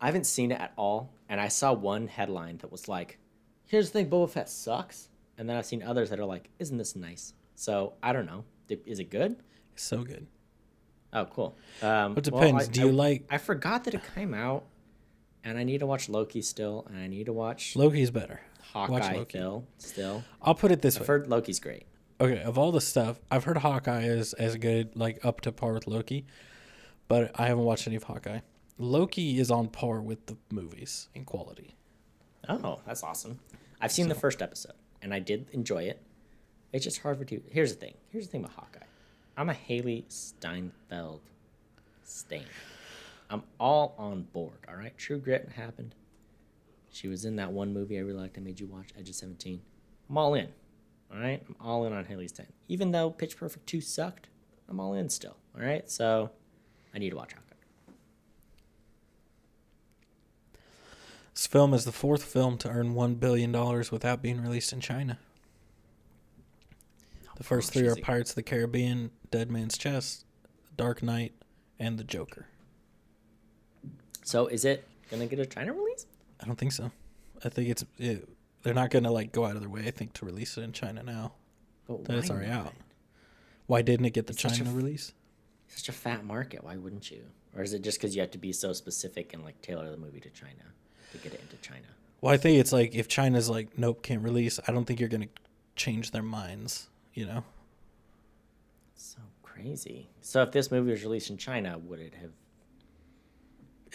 I 0.00 0.06
haven't 0.06 0.26
seen 0.26 0.52
it 0.52 0.60
at 0.60 0.72
all, 0.76 1.10
and 1.28 1.40
I 1.40 1.48
saw 1.48 1.72
one 1.72 2.06
headline 2.06 2.58
that 2.58 2.70
was 2.70 2.86
like, 2.86 3.18
"Here's 3.64 3.86
the 3.90 3.94
thing: 3.94 4.08
Boba 4.08 4.30
Fett 4.30 4.48
sucks," 4.48 5.08
and 5.36 5.48
then 5.48 5.56
I've 5.56 5.66
seen 5.66 5.82
others 5.82 6.10
that 6.10 6.20
are 6.20 6.24
like, 6.24 6.50
"Isn't 6.60 6.78
this 6.78 6.94
nice?" 6.94 7.34
So 7.56 7.94
I 8.00 8.12
don't 8.12 8.26
know. 8.26 8.44
Is 8.68 9.00
it 9.00 9.10
good? 9.10 9.42
It's 9.72 9.82
so 9.82 10.04
good. 10.04 10.28
Oh, 11.12 11.24
cool. 11.24 11.56
Um, 11.82 12.16
It 12.16 12.30
well, 12.30 12.42
depends. 12.52 12.68
I- 12.68 12.70
Do 12.70 12.80
you 12.82 12.88
I- 12.90 12.92
like 12.92 13.26
I 13.28 13.38
forgot 13.38 13.82
that 13.84 13.94
it 13.94 14.02
came 14.14 14.34
out, 14.34 14.66
and 15.46 15.56
I 15.56 15.62
need 15.64 15.78
to 15.78 15.86
watch 15.86 16.08
Loki 16.08 16.42
still, 16.42 16.84
and 16.88 16.98
I 16.98 17.06
need 17.06 17.26
to 17.26 17.32
watch 17.32 17.76
Loki's 17.76 18.10
better. 18.10 18.40
Watch 18.74 18.90
Hawkeye 18.90 19.16
Loki. 19.16 19.38
still. 19.38 19.64
Still, 19.78 20.24
I'll 20.42 20.54
put 20.54 20.72
it 20.72 20.82
this 20.82 20.96
way. 20.96 21.02
I've 21.04 21.08
way. 21.08 21.12
heard 21.14 21.28
Loki's 21.28 21.60
great. 21.60 21.86
Okay, 22.20 22.42
of 22.42 22.58
all 22.58 22.72
the 22.72 22.80
stuff, 22.80 23.20
I've 23.30 23.44
heard 23.44 23.58
Hawkeye 23.58 24.02
is 24.04 24.32
as 24.34 24.56
good, 24.56 24.96
like 24.96 25.24
up 25.24 25.40
to 25.42 25.52
par 25.52 25.72
with 25.72 25.86
Loki, 25.86 26.26
but 27.08 27.30
I 27.38 27.46
haven't 27.46 27.64
watched 27.64 27.86
any 27.86 27.96
of 27.96 28.02
Hawkeye. 28.02 28.40
Loki 28.78 29.38
is 29.38 29.50
on 29.50 29.68
par 29.68 30.02
with 30.02 30.26
the 30.26 30.36
movies 30.50 31.08
in 31.14 31.24
quality. 31.24 31.76
Oh, 32.48 32.80
that's 32.86 33.02
awesome. 33.02 33.38
I've 33.80 33.92
seen 33.92 34.08
the 34.08 34.14
first 34.14 34.42
episode, 34.42 34.74
and 35.00 35.14
I 35.14 35.20
did 35.20 35.46
enjoy 35.52 35.84
it. 35.84 36.02
It's 36.72 36.84
just 36.84 36.98
hard 37.00 37.18
for 37.18 37.24
to. 37.24 37.40
Here's 37.50 37.72
the 37.72 37.78
thing. 37.78 37.94
Here's 38.10 38.26
the 38.26 38.32
thing 38.32 38.44
about 38.44 38.56
Hawkeye. 38.56 38.86
I'm 39.36 39.48
a 39.48 39.54
Hailee 39.54 40.04
Steinfeld 40.08 41.20
stain. 42.04 42.44
I'm 43.30 43.42
all 43.58 43.94
on 43.98 44.22
board. 44.22 44.58
All 44.68 44.76
right, 44.76 44.96
True 44.96 45.18
Grit 45.18 45.50
happened. 45.56 45.94
She 46.90 47.08
was 47.08 47.24
in 47.24 47.36
that 47.36 47.52
one 47.52 47.72
movie 47.72 47.98
I 47.98 48.02
really 48.02 48.20
liked. 48.20 48.38
I 48.38 48.40
made 48.40 48.60
you 48.60 48.66
watch 48.66 48.88
Edge 48.98 49.08
of 49.08 49.14
Seventeen. 49.14 49.60
I'm 50.08 50.16
all 50.16 50.34
in. 50.34 50.48
All 51.12 51.18
right, 51.20 51.42
I'm 51.46 51.56
all 51.60 51.84
in 51.86 51.92
on 51.92 52.04
Haley's 52.04 52.30
Stein. 52.30 52.46
Even 52.68 52.92
though 52.92 53.10
Pitch 53.10 53.36
Perfect 53.36 53.66
two 53.66 53.80
sucked, 53.80 54.28
I'm 54.68 54.80
all 54.80 54.94
in 54.94 55.08
still. 55.08 55.36
All 55.54 55.64
right, 55.64 55.88
so 55.90 56.30
I 56.94 56.98
need 56.98 57.10
to 57.10 57.16
watch 57.16 57.32
Hawkeye. 57.32 57.42
This 61.34 61.46
film 61.46 61.74
is 61.74 61.84
the 61.84 61.92
fourth 61.92 62.22
film 62.24 62.56
to 62.58 62.68
earn 62.68 62.94
one 62.94 63.16
billion 63.16 63.52
dollars 63.52 63.92
without 63.92 64.22
being 64.22 64.40
released 64.40 64.72
in 64.72 64.80
China. 64.80 65.18
The 67.36 67.44
first 67.44 67.72
three 67.72 67.86
are 67.86 67.96
Pirates 67.96 68.30
of 68.30 68.36
the 68.36 68.42
Caribbean, 68.42 69.10
Dead 69.30 69.50
Man's 69.50 69.76
Chest, 69.76 70.24
Dark 70.76 71.02
Knight, 71.02 71.34
and 71.78 71.98
The 71.98 72.04
Joker. 72.04 72.46
So 74.26 74.48
is 74.48 74.64
it 74.64 74.84
gonna 75.08 75.26
get 75.26 75.38
a 75.38 75.46
China 75.46 75.72
release? 75.72 76.04
I 76.40 76.46
don't 76.46 76.56
think 76.58 76.72
so. 76.72 76.90
I 77.44 77.48
think 77.48 77.68
it's 77.68 77.84
it, 77.96 78.28
they're 78.64 78.74
not 78.74 78.90
gonna 78.90 79.12
like 79.12 79.30
go 79.30 79.44
out 79.44 79.54
of 79.54 79.60
their 79.60 79.70
way. 79.70 79.84
I 79.86 79.92
think 79.92 80.12
to 80.14 80.26
release 80.26 80.58
it 80.58 80.62
in 80.62 80.72
China 80.72 81.04
now. 81.04 81.32
But 81.86 82.04
That 82.06 82.18
it's 82.18 82.30
already 82.30 82.48
not? 82.48 82.66
out. 82.66 82.72
Why 83.68 83.82
didn't 83.82 84.06
it 84.06 84.10
get 84.14 84.26
the 84.26 84.32
It's 84.32 84.42
such 84.42 84.54
a 84.54 84.64
China 84.64 84.72
release? 84.72 85.12
such 85.68 85.88
a 85.88 85.92
fat 85.92 86.24
market. 86.24 86.64
Why 86.64 86.76
wouldn't 86.76 87.08
you? 87.10 87.22
Or 87.56 87.62
is 87.62 87.72
it 87.72 87.82
just 87.82 87.98
because 87.98 88.16
you 88.16 88.20
have 88.20 88.32
to 88.32 88.38
be 88.38 88.52
so 88.52 88.72
specific 88.72 89.32
and 89.32 89.44
like 89.44 89.62
tailor 89.62 89.88
the 89.92 89.96
movie 89.96 90.20
to 90.20 90.30
China 90.30 90.64
to 91.12 91.18
get 91.18 91.32
it 91.32 91.40
into 91.40 91.56
China? 91.62 91.86
Well, 92.20 92.34
I 92.34 92.36
think 92.36 92.58
it's 92.58 92.72
like 92.72 92.96
if 92.96 93.06
China's 93.06 93.48
like, 93.48 93.78
nope, 93.78 94.02
can't 94.02 94.22
release. 94.22 94.58
I 94.66 94.72
don't 94.72 94.84
think 94.86 94.98
you're 94.98 95.08
gonna 95.08 95.28
change 95.76 96.10
their 96.10 96.22
minds. 96.24 96.88
You 97.14 97.26
know, 97.26 97.44
So 98.96 99.18
crazy. 99.44 100.08
So 100.20 100.42
if 100.42 100.50
this 100.50 100.70
movie 100.72 100.90
was 100.90 101.02
released 101.04 101.30
in 101.30 101.36
China, 101.36 101.78
would 101.78 102.00
it 102.00 102.14
have? 102.20 102.32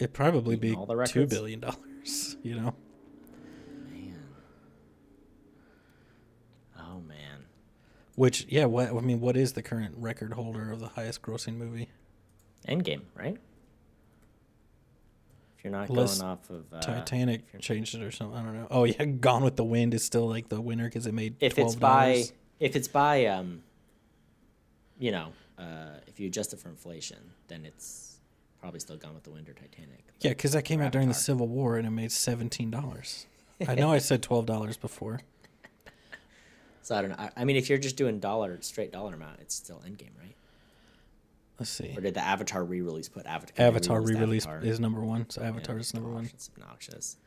It'd 0.02 0.12
probably 0.14 0.56
be 0.56 0.74
all 0.74 0.86
the 0.86 1.04
two 1.04 1.26
billion 1.26 1.60
dollars. 1.60 1.78
You 2.42 2.56
know, 2.56 2.74
Man. 3.88 4.18
Oh 6.76 6.98
man. 6.98 7.44
which 8.16 8.44
yeah, 8.48 8.64
what 8.64 8.88
I 8.88 9.00
mean, 9.00 9.20
what 9.20 9.36
is 9.36 9.52
the 9.52 9.62
current 9.62 9.94
record 9.96 10.32
holder 10.32 10.72
of 10.72 10.80
the 10.80 10.88
highest 10.88 11.22
grossing 11.22 11.56
movie? 11.56 11.88
Endgame, 12.68 13.02
right? 13.14 13.38
If 15.56 15.64
you're 15.64 15.70
not 15.70 15.88
Unless 15.88 16.18
going 16.18 16.32
off 16.32 16.50
of 16.50 16.64
uh, 16.72 16.80
Titanic 16.80 17.60
changed 17.60 17.94
it 17.94 18.02
or 18.02 18.10
something. 18.10 18.36
I 18.36 18.42
don't 18.42 18.54
know. 18.54 18.66
Oh 18.68 18.82
yeah, 18.82 19.04
Gone 19.04 19.44
with 19.44 19.54
the 19.54 19.64
Wind 19.64 19.94
is 19.94 20.02
still 20.02 20.28
like 20.28 20.48
the 20.48 20.60
winner 20.60 20.86
because 20.86 21.06
it 21.06 21.14
made 21.14 21.36
If 21.38 21.54
twelve 21.54 21.68
it's 21.68 21.76
by, 21.76 22.24
if 22.58 22.74
it's 22.74 22.88
by, 22.88 23.26
um, 23.26 23.62
you 24.98 25.12
know, 25.12 25.28
uh, 25.56 25.98
if 26.08 26.18
you 26.18 26.26
adjust 26.26 26.52
it 26.52 26.58
for 26.58 26.68
inflation, 26.68 27.18
then 27.46 27.64
it's 27.64 28.11
probably 28.62 28.80
still 28.80 28.96
Gone 28.96 29.12
with 29.12 29.24
the 29.24 29.30
Wind 29.30 29.48
or 29.48 29.52
Titanic. 29.52 30.04
Yeah, 30.20 30.30
because 30.30 30.52
that 30.52 30.62
came 30.62 30.80
out 30.80 30.92
during 30.92 31.08
the 31.08 31.14
Civil 31.14 31.48
War 31.48 31.76
and 31.76 31.86
it 31.86 31.90
made 31.90 32.12
seventeen 32.12 32.70
dollars. 32.70 33.26
I 33.68 33.74
know 33.74 33.92
I 33.92 33.98
said 33.98 34.22
twelve 34.22 34.46
dollars 34.46 34.78
before. 34.78 35.20
So 36.84 36.96
I 36.96 37.00
don't 37.00 37.10
know. 37.10 37.16
I, 37.16 37.30
I 37.36 37.44
mean, 37.44 37.54
if 37.54 37.68
you're 37.68 37.78
just 37.78 37.96
doing 37.96 38.18
dollar 38.18 38.58
straight 38.60 38.90
dollar 38.90 39.14
amount, 39.14 39.38
it's 39.40 39.54
still 39.54 39.80
Endgame, 39.86 40.18
right? 40.20 40.34
Let's 41.60 41.70
see. 41.70 41.94
Or 41.96 42.00
did 42.00 42.14
the 42.14 42.24
Avatar 42.24 42.64
re-release 42.64 43.08
put 43.08 43.24
Avatar? 43.24 43.64
Avatar 43.64 44.00
re-release 44.00 44.46
Avatar? 44.46 44.68
is 44.68 44.80
number 44.80 45.00
one, 45.00 45.30
so 45.30 45.42
Yeah, 45.42 45.48
Avatar 45.50 45.78
is 45.78 45.94
number 45.94 46.10
one. 46.10 46.24
It's 46.24 46.50
obnoxious. 46.56 47.18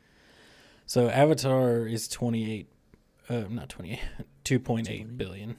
So 0.87 1.07
Avatar 1.09 1.87
is 1.87 2.09
twenty 2.09 2.51
eight, 2.51 2.67
uh, 3.29 3.45
not 3.49 3.69
twenty 3.69 3.93
eight, 3.93 4.01
two 4.43 4.59
point 4.59 4.89
eight 4.89 5.07
2.8? 5.07 5.17
billion. 5.17 5.55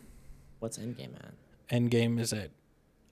What's 0.59 0.77
Endgame 0.77 1.15
at? 1.17 1.33
Endgame 1.71 2.21
is 2.21 2.35
at 2.35 2.51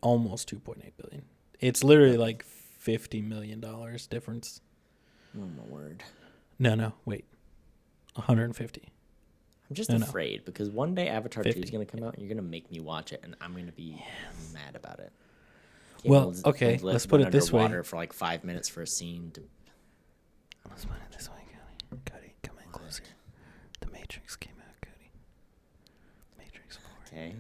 almost 0.03 0.49
two 0.49 0.59
point 0.59 0.83
eight 0.85 0.99
billion. 0.99 1.25
It's 1.61 1.83
literally 1.83 2.19
like 2.19 2.45
fifty 2.85 3.23
million 3.23 3.61
dollars 3.61 4.07
difference. 4.07 4.61
Oh 5.37 5.41
my 5.47 5.65
word! 5.69 6.05
No, 6.59 6.75
no, 6.75 6.93
wait, 7.07 7.25
one 8.15 8.27
hundred 8.27 8.45
and 8.45 8.57
fifty. 8.57 8.89
I'm 9.71 9.75
just 9.75 9.89
No, 9.91 9.97
no. 9.97 10.05
afraid 10.05 10.45
because 10.45 10.69
one 10.71 10.95
day 10.95 11.09
Avatar 11.09 11.43
Two 11.43 11.49
is 11.61 11.71
gonna 11.71 11.87
come 11.87 12.03
out 12.05 12.15
and 12.15 12.23
you're 12.23 12.29
gonna 12.35 12.47
make 12.47 12.71
me 12.71 12.81
watch 12.81 13.13
it, 13.13 13.21
and 13.25 13.35
I'm 13.41 13.55
gonna 13.55 13.73
be 13.73 14.05
mad 14.53 14.77
about 14.77 14.99
it. 15.01 15.13
Well, 16.05 16.35
okay, 16.45 16.79
let's 16.83 17.07
put 17.07 17.23
it 17.23 17.31
this 17.33 17.51
way. 17.51 17.83
for 17.83 17.97
like 17.97 18.13
five 18.13 18.45
minutes 18.45 18.69
for 18.69 18.83
a 18.83 18.87
scene. 18.87 19.31
To, 19.35 19.43
Let's 20.69 20.85
put 20.85 20.97
it 20.97 21.13
this 21.17 21.31
way, 21.31 21.37
Cody. 21.91 22.03
Cody, 22.05 22.35
come 22.43 22.57
in 22.65 22.71
closer. 22.71 23.03
The 23.81 23.87
Matrix 23.91 24.37
came 24.37 24.55
out, 24.61 24.75
Cody. 24.83 25.11
Matrix 26.39 26.77
Four. 26.77 26.93
okay, 27.07 27.35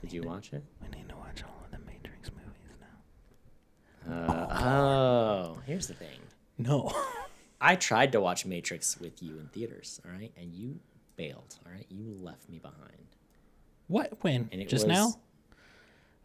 did 0.00 0.12
you 0.12 0.22
watch 0.22 0.52
it? 0.52 0.62
We 0.80 0.96
need 0.96 1.08
to 1.08 1.16
watch 1.16 1.42
all 1.42 1.60
of 1.64 1.70
the 1.72 1.78
Matrix 1.84 2.30
movies 2.30 2.78
now. 2.80 4.26
Uh, 4.32 4.46
oh, 4.66 5.58
here's 5.66 5.86
the 5.86 5.94
thing. 5.94 6.18
No. 6.58 6.92
I 7.60 7.76
tried 7.76 8.12
to 8.12 8.20
watch 8.20 8.46
Matrix 8.46 8.98
with 9.00 9.22
you 9.22 9.38
in 9.38 9.48
theaters, 9.48 10.00
all 10.04 10.12
right, 10.12 10.32
and 10.36 10.52
you 10.54 10.78
bailed, 11.16 11.56
all 11.66 11.72
right. 11.72 11.86
You 11.88 12.14
left 12.20 12.48
me 12.48 12.58
behind. 12.58 13.16
what? 13.88 14.12
When? 14.22 14.48
Just 14.68 14.86
was- 14.86 14.96
now? 14.96 15.14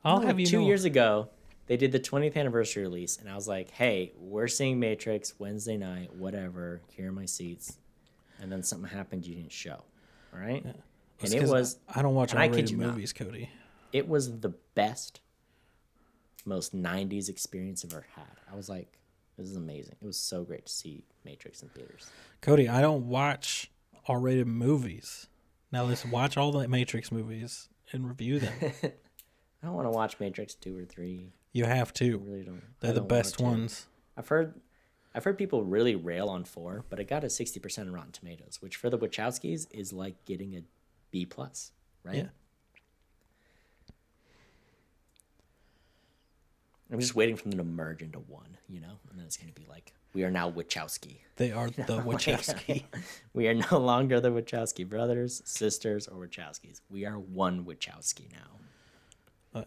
I'll 0.05 0.17
Like, 0.17 0.27
have 0.27 0.39
you 0.39 0.45
two 0.45 0.59
know. 0.59 0.67
years 0.67 0.83
ago 0.85 1.29
they 1.67 1.77
did 1.77 1.93
the 1.93 1.99
20th 1.99 2.35
anniversary 2.35 2.83
release 2.83 3.15
and 3.17 3.29
i 3.29 3.35
was 3.35 3.47
like 3.47 3.69
hey 3.71 4.11
we're 4.17 4.49
seeing 4.49 4.77
matrix 4.81 5.33
wednesday 5.39 5.77
night 5.77 6.13
whatever 6.13 6.81
here 6.91 7.07
are 7.07 7.11
my 7.13 7.25
seats 7.25 7.77
and 8.41 8.51
then 8.51 8.61
something 8.63 8.89
happened 8.89 9.25
you 9.25 9.33
didn't 9.33 9.53
show 9.53 9.81
all 10.33 10.39
right 10.41 10.65
It's 11.21 11.33
and 11.33 11.41
it 11.41 11.47
was 11.47 11.77
I 11.87 12.01
don't 12.01 12.15
watch 12.15 12.33
R-rated 12.35 12.69
you 12.69 12.75
not. 12.75 12.87
movies, 12.87 13.13
Cody. 13.13 13.49
it 13.93 14.05
was 14.09 14.39
the 14.41 14.49
best 14.75 15.21
most 16.45 16.75
90s 16.75 17.29
experience 17.29 17.83
i've 17.85 17.93
ever 17.93 18.05
had 18.15 18.25
i 18.51 18.55
was 18.55 18.69
like 18.69 18.97
this 19.37 19.47
is 19.47 19.55
amazing 19.55 19.95
it 20.01 20.05
was 20.05 20.17
so 20.17 20.43
great 20.43 20.65
to 20.65 20.71
see 20.71 21.03
matrix 21.25 21.61
in 21.63 21.69
theaters 21.69 22.07
Cody, 22.41 22.67
I 22.67 22.81
don't 22.81 23.07
watch 23.07 23.71
R-rated 24.07 24.47
movies. 24.47 25.27
Now 25.71 25.85
let's 25.85 26.05
watch 26.05 26.35
all 26.35 26.51
the 26.51 26.67
Matrix 26.67 27.09
movies 27.09 27.69
and 27.93 28.05
review 28.05 28.37
them. 28.39 28.53
i 28.83 29.65
don't 29.65 29.73
want 29.75 29.85
to 29.87 29.91
watch 29.91 30.19
matrix 30.19 30.53
2 30.55 30.77
or 30.77 30.83
3 30.85 31.31
You 31.53 31.63
have 31.65 31.89
i 31.89 31.91
to. 31.99 32.17
really 32.17 32.43
don't 32.43 32.61
They're 32.81 32.91
the 32.91 32.99
don't 32.99 33.03
want 33.03 33.07
best 33.09 33.39
ones. 33.39 33.87
I've 34.17 34.27
heard 34.27 34.59
I've 35.15 35.23
heard 35.23 35.37
people 35.37 35.63
really 35.63 35.95
rail 35.95 36.27
on 36.27 36.43
four, 36.43 36.83
but 36.89 36.99
it 36.99 37.07
got 37.07 37.23
a 37.23 37.29
sixty 37.29 37.59
percent 37.59 37.87
on 37.87 37.93
Rotten 37.93 38.11
Tomatoes, 38.11 38.57
which 38.61 38.75
for 38.75 38.89
the 38.89 38.97
Wachowskis 38.97 39.67
is 39.71 39.93
like 39.93 40.25
getting 40.25 40.55
a 40.55 40.63
B 41.11 41.25
plus, 41.25 41.71
right? 42.03 42.15
Yeah. 42.15 42.27
I'm 46.93 46.99
just 46.99 47.15
waiting 47.15 47.35
for 47.35 47.49
them 47.49 47.57
to 47.57 47.63
merge 47.63 48.03
into 48.03 48.19
one, 48.19 48.57
you 48.69 48.79
know, 48.79 48.99
and 49.09 49.17
then 49.17 49.25
it's 49.25 49.35
gonna 49.35 49.51
be 49.51 49.65
like 49.67 49.93
we 50.13 50.23
are 50.23 50.31
now 50.31 50.51
Wachowski. 50.51 51.17
They 51.37 51.51
are 51.51 51.69
the 51.87 51.95
Like, 51.97 52.05
Wachowski. 52.05 52.83
we 53.33 53.47
are 53.47 53.55
no 53.55 53.79
longer 53.79 54.19
the 54.19 54.29
Wachowski 54.29 54.87
brothers, 54.87 55.41
sisters, 55.43 56.07
or 56.07 56.27
Wachowskis. 56.27 56.81
We 56.89 57.05
are 57.05 57.17
one 57.17 57.65
Wachowski 57.65 58.27
now. 58.31 59.65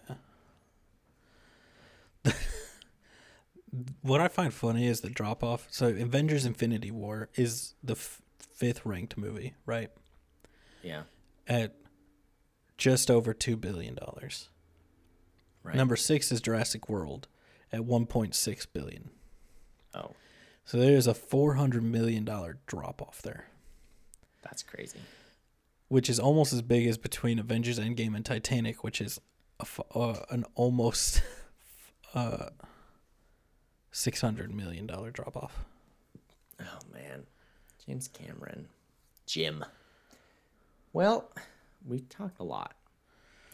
Oh, 2.25 2.33
what 4.03 4.21
I 4.21 4.29
find 4.29 4.53
funny 4.55 4.87
is 4.87 5.01
the 5.01 5.11
drop 5.11 5.43
off. 5.43 5.67
So 5.71 5.89
Avengers 5.89 6.45
Infinity 6.47 6.91
War 6.91 7.29
is 7.35 7.75
the 7.83 7.95
f- 7.95 8.21
fifth 8.39 8.87
ranked 8.87 9.17
movie, 9.17 9.55
right? 9.65 9.91
Yeah. 10.83 11.03
At 11.49 11.75
just 12.77 13.11
over 13.11 13.33
2 13.33 13.57
billion 13.57 13.95
dollars. 13.95 14.49
Right. 15.67 15.75
Number 15.77 15.97
6 15.97 16.31
is 16.33 16.41
Jurassic 16.41 16.89
World 16.89 17.27
at 17.73 17.81
1.6 17.81 18.67
billion. 18.73 19.11
Oh, 19.95 20.13
So 20.65 20.79
there's 20.79 21.07
a 21.07 21.15
400 21.15 21.83
million 21.83 22.25
dollar 22.25 22.59
drop 22.67 23.03
off 23.03 23.21
there, 23.23 23.47
that's 24.43 24.63
crazy. 24.63 25.01
which 25.89 26.09
is 26.09 26.21
almost 26.21 26.53
as 26.53 26.63
big 26.63 26.87
as 26.87 26.97
between 26.99 27.39
Avengers 27.39 27.79
Endgame 27.81 28.15
and 28.15 28.25
Titanic, 28.25 28.85
which 28.85 29.01
is 29.01 29.21
a 29.59 29.67
uh, 29.99 30.25
an 30.31 30.45
almost 30.55 31.23
uh 32.15 32.51
600 33.91 34.55
million 34.55 34.87
dollar 34.87 35.11
drop 35.11 35.37
off. 35.37 35.65
Oh 36.61 36.79
man, 36.93 37.25
James 37.87 38.09
Cameron, 38.09 38.69
Jim. 39.27 39.65
Well, 40.93 41.31
we 41.87 42.01
talked 42.01 42.39
a 42.39 42.45
lot, 42.45 42.75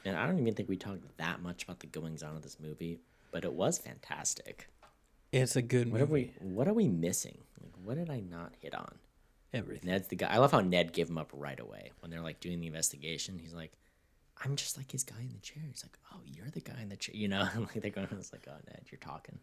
and 0.05 0.17
I 0.17 0.27
don't 0.27 0.39
even 0.39 0.55
think 0.55 0.69
we 0.69 0.77
talked 0.77 1.17
that 1.19 1.43
much 1.43 1.65
about 1.65 1.81
the 1.81 1.87
goings 1.87 2.23
on 2.23 2.37
of 2.37 2.43
this 2.43 2.59
movie, 2.61 3.01
but 3.31 3.45
it 3.45 3.53
was 3.53 3.79
fantastic. 3.79 4.69
It's 5.33 5.57
a 5.57 5.63
good 5.63 5.91
What 5.91 6.01
movie. 6.01 6.35
are 6.43 6.45
we? 6.45 6.55
What 6.55 6.69
are 6.69 6.75
we 6.75 6.89
missing? 6.89 7.39
Like, 7.61 7.73
what 7.85 7.97
did 7.97 8.11
I 8.11 8.21
not 8.21 8.53
hit 8.61 8.75
on? 8.75 8.97
Everything. 9.55 9.91
Ned's 9.91 10.09
the 10.09 10.17
guy. 10.17 10.29
I 10.29 10.39
love 10.39 10.53
how 10.53 10.61
Ned 10.61 10.93
gave 10.93 11.09
him 11.09 11.19
up 11.19 11.31
right 11.35 11.59
away 11.61 11.93
when 12.01 12.11
they're 12.11 12.21
like 12.23 12.41
doing 12.41 12.61
the 12.61 12.67
investigation. 12.67 13.39
He's 13.39 13.53
like, 13.55 13.73
"I'm 14.45 14.57
just 14.57 14.77
like 14.79 14.91
his 14.91 15.05
guy 15.05 15.21
in 15.21 15.33
the 15.33 15.41
chair." 15.41 15.63
He's 15.69 15.85
like, 15.85 15.99
"Oh, 16.13 16.21
you're 16.27 16.49
the 16.51 16.61
guy 16.61 16.81
in 16.83 16.89
the 16.89 16.97
chair," 16.97 17.15
you 17.17 17.29
know. 17.29 17.47
Like 17.59 17.75
they're 17.83 17.91
going, 17.91 18.09
"It's 18.13 18.33
like, 18.33 18.47
oh, 18.49 18.57
Ned, 18.67 18.83
you're 18.91 18.99
talking. 18.99 19.39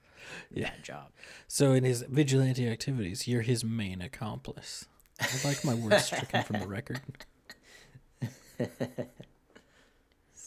Yeah. 0.51 0.69
Bad 0.69 0.83
job." 0.83 1.07
So 1.47 1.73
in 1.73 1.83
his 1.83 2.01
vigilante 2.03 2.67
activities, 2.67 3.27
you're 3.27 3.41
his 3.43 3.63
main 3.63 4.01
accomplice. 4.01 4.85
I'd 5.19 5.43
like 5.45 5.63
my 5.65 5.73
words 5.75 6.05
stricken 6.07 6.43
from 6.43 6.59
the 6.59 6.67
record. 6.67 7.01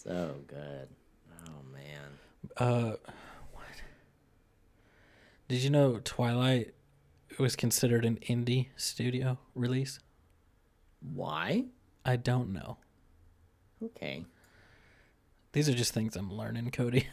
So 0.02 0.34
good. 0.48 0.88
Oh 1.46 1.62
man. 1.72 2.10
Uh, 2.56 2.96
what? 3.52 3.64
Did 5.48 5.62
you 5.62 5.70
know 5.70 6.00
Twilight 6.02 6.74
was 7.38 7.54
considered 7.56 8.04
an 8.04 8.16
indie 8.28 8.68
studio 8.76 9.38
release? 9.54 10.00
Why? 11.14 11.66
I 12.04 12.16
don't 12.16 12.52
know. 12.52 12.78
Okay. 13.82 14.24
These 15.52 15.68
are 15.68 15.74
just 15.74 15.92
things 15.94 16.16
I'm 16.16 16.32
learning, 16.32 16.70
Cody. 16.70 17.06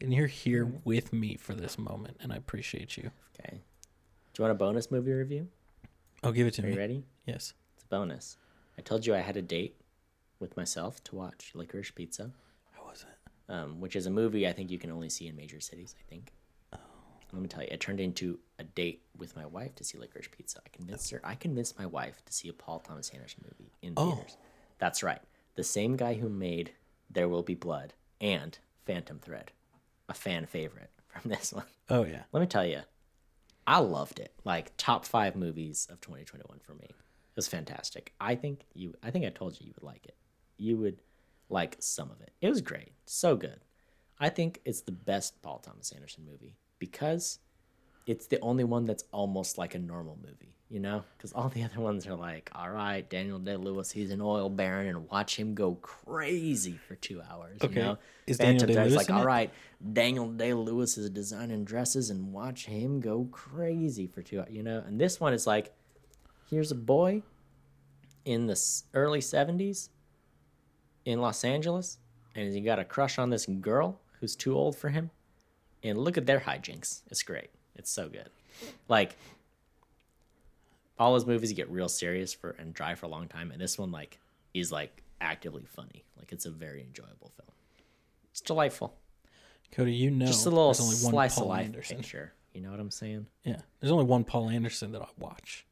And 0.00 0.12
you're 0.12 0.26
here 0.26 0.64
with 0.84 1.12
me 1.12 1.36
for 1.36 1.54
this 1.54 1.78
moment, 1.78 2.16
and 2.20 2.32
I 2.32 2.36
appreciate 2.36 2.96
you. 2.96 3.12
Okay. 3.38 3.60
Do 4.32 4.42
you 4.42 4.42
want 4.42 4.50
a 4.50 4.58
bonus 4.58 4.90
movie 4.90 5.12
review? 5.12 5.46
Oh, 6.24 6.32
give 6.32 6.48
it 6.48 6.54
to 6.54 6.62
Are 6.62 6.66
me. 6.66 6.72
you 6.72 6.78
ready? 6.78 7.04
Yes. 7.24 7.54
It's 7.76 7.84
a 7.84 7.86
bonus. 7.86 8.36
I 8.76 8.82
told 8.82 9.06
you 9.06 9.14
I 9.14 9.18
had 9.18 9.36
a 9.36 9.42
date 9.42 9.76
with 10.42 10.56
myself 10.56 11.02
to 11.04 11.16
watch 11.16 11.52
Licorice 11.54 11.90
Pizza, 11.94 12.30
How 12.72 12.82
was 12.84 13.04
it? 13.08 13.52
um, 13.52 13.80
which 13.80 13.96
is 13.96 14.04
a 14.06 14.10
movie 14.10 14.46
I 14.46 14.52
think 14.52 14.70
you 14.70 14.78
can 14.78 14.90
only 14.90 15.08
see 15.08 15.26
in 15.28 15.36
major 15.36 15.60
cities. 15.60 15.94
I 15.98 16.02
think. 16.10 16.32
Let 17.34 17.40
me 17.40 17.48
tell 17.48 17.62
you, 17.62 17.68
it 17.70 17.80
turned 17.80 17.98
into 17.98 18.38
a 18.58 18.62
date 18.64 19.00
with 19.16 19.34
my 19.36 19.46
wife 19.46 19.74
to 19.76 19.84
see 19.84 19.96
Licorice 19.96 20.28
Pizza. 20.30 20.60
I 20.66 20.68
convinced 20.70 21.10
her. 21.12 21.20
I 21.24 21.34
convinced 21.34 21.78
my 21.78 21.86
wife 21.86 22.22
to 22.26 22.32
see 22.34 22.50
a 22.50 22.52
Paul 22.52 22.80
Thomas 22.80 23.08
Anderson 23.08 23.42
movie 23.50 23.72
in 23.80 23.94
Oh. 23.96 24.10
theaters. 24.16 24.36
That's 24.76 25.02
right. 25.02 25.20
The 25.54 25.64
same 25.64 25.96
guy 25.96 26.12
who 26.12 26.28
made 26.28 26.72
There 27.08 27.30
Will 27.30 27.42
Be 27.42 27.54
Blood 27.54 27.94
and 28.20 28.58
Phantom 28.84 29.18
Thread, 29.18 29.50
a 30.10 30.12
fan 30.14 30.44
favorite 30.44 30.90
from 31.06 31.30
this 31.30 31.54
one. 31.54 31.64
Oh 31.88 32.04
yeah. 32.04 32.24
Let 32.32 32.40
me 32.40 32.46
tell 32.46 32.66
you, 32.66 32.80
I 33.66 33.78
loved 33.78 34.18
it. 34.18 34.34
Like 34.44 34.76
top 34.76 35.06
five 35.06 35.34
movies 35.34 35.88
of 35.90 36.02
2021 36.02 36.58
for 36.62 36.74
me. 36.74 36.84
It 36.90 37.36
was 37.36 37.48
fantastic. 37.48 38.12
I 38.20 38.34
think 38.34 38.66
you. 38.74 38.92
I 39.02 39.10
think 39.10 39.24
I 39.24 39.30
told 39.30 39.58
you 39.58 39.68
you 39.68 39.72
would 39.74 39.86
like 39.86 40.04
it. 40.04 40.16
You 40.62 40.76
would 40.78 40.98
like 41.48 41.76
some 41.80 42.10
of 42.10 42.20
it. 42.20 42.32
It 42.40 42.48
was 42.48 42.60
great. 42.60 42.92
So 43.04 43.34
good. 43.36 43.60
I 44.20 44.28
think 44.28 44.60
it's 44.64 44.82
the 44.82 44.92
best 44.92 45.42
Paul 45.42 45.58
Thomas 45.58 45.90
Anderson 45.90 46.24
movie 46.24 46.54
because 46.78 47.40
it's 48.06 48.28
the 48.28 48.40
only 48.40 48.62
one 48.62 48.84
that's 48.84 49.04
almost 49.12 49.58
like 49.58 49.74
a 49.74 49.78
normal 49.78 50.18
movie. 50.22 50.54
You 50.68 50.80
know, 50.80 51.04
because 51.18 51.34
all 51.34 51.50
the 51.50 51.64
other 51.64 51.80
ones 51.80 52.06
are 52.06 52.14
like, 52.14 52.50
all 52.54 52.70
right, 52.70 53.06
Daniel 53.10 53.38
Day 53.38 53.56
Lewis, 53.56 53.92
he's 53.92 54.10
an 54.10 54.22
oil 54.22 54.48
baron, 54.48 54.86
and 54.86 55.06
watch 55.10 55.36
him 55.36 55.54
go 55.54 55.74
crazy 55.74 56.78
for 56.88 56.94
two 56.94 57.20
hours. 57.20 57.58
Okay. 57.60 57.74
You 57.74 57.82
know? 57.82 57.98
Is 58.26 58.38
Daniel 58.38 58.60
Phantom 58.60 58.74
Thread's 58.74 58.92
Day-Lewis 58.92 58.96
like, 58.96 59.08
in 59.10 59.14
all 59.14 59.26
right, 59.26 59.50
Daniel 59.92 60.28
Day 60.28 60.54
Lewis 60.54 60.96
is 60.96 61.10
designing 61.10 61.64
dresses 61.66 62.08
and 62.08 62.32
watch 62.32 62.64
him 62.64 63.00
go 63.00 63.28
crazy 63.30 64.06
for 64.06 64.22
two 64.22 64.40
hours, 64.40 64.48
you 64.50 64.62
know? 64.62 64.82
And 64.86 64.98
this 64.98 65.20
one 65.20 65.34
is 65.34 65.46
like, 65.46 65.74
here's 66.48 66.70
a 66.70 66.76
boy 66.76 67.22
in 68.24 68.46
the 68.46 68.58
early 68.94 69.20
70s 69.20 69.90
in 71.04 71.20
Los 71.20 71.44
Angeles 71.44 71.98
and 72.34 72.52
he 72.52 72.60
got 72.60 72.78
a 72.78 72.84
crush 72.84 73.18
on 73.18 73.30
this 73.30 73.46
girl 73.46 74.00
who's 74.20 74.36
too 74.36 74.54
old 74.54 74.76
for 74.76 74.88
him. 74.88 75.10
And 75.82 75.98
look 75.98 76.16
at 76.16 76.26
their 76.26 76.40
hijinks. 76.40 77.02
It's 77.10 77.22
great. 77.22 77.50
It's 77.74 77.90
so 77.90 78.08
good. 78.08 78.30
Like 78.88 79.16
all 80.98 81.14
his 81.14 81.26
movies 81.26 81.52
get 81.52 81.68
real 81.70 81.88
serious 81.88 82.32
for 82.32 82.50
and 82.50 82.72
dry 82.72 82.94
for 82.94 83.06
a 83.06 83.08
long 83.08 83.26
time, 83.26 83.50
and 83.50 83.60
this 83.60 83.78
one 83.78 83.90
like 83.90 84.18
is 84.54 84.70
like 84.70 85.02
actively 85.20 85.64
funny. 85.74 86.04
Like 86.16 86.30
it's 86.30 86.46
a 86.46 86.50
very 86.50 86.82
enjoyable 86.82 87.32
film. 87.36 87.50
It's 88.30 88.40
delightful. 88.40 88.94
Cody, 89.72 89.92
you 89.92 90.10
know, 90.10 90.26
Just 90.26 90.46
a 90.46 90.50
little 90.50 90.66
only 90.66 90.76
one 90.96 91.12
slice 91.12 91.34
Paul 91.34 91.44
of 91.44 91.48
life 91.50 91.66
Anderson. 91.66 91.96
picture. 91.96 92.32
You 92.52 92.60
know 92.60 92.70
what 92.70 92.78
I'm 92.78 92.90
saying? 92.90 93.26
Yeah, 93.44 93.56
there's 93.80 93.90
only 93.90 94.04
one 94.04 94.22
Paul 94.24 94.50
Anderson 94.50 94.92
that 94.92 95.02
I 95.02 95.08
watch. 95.18 95.66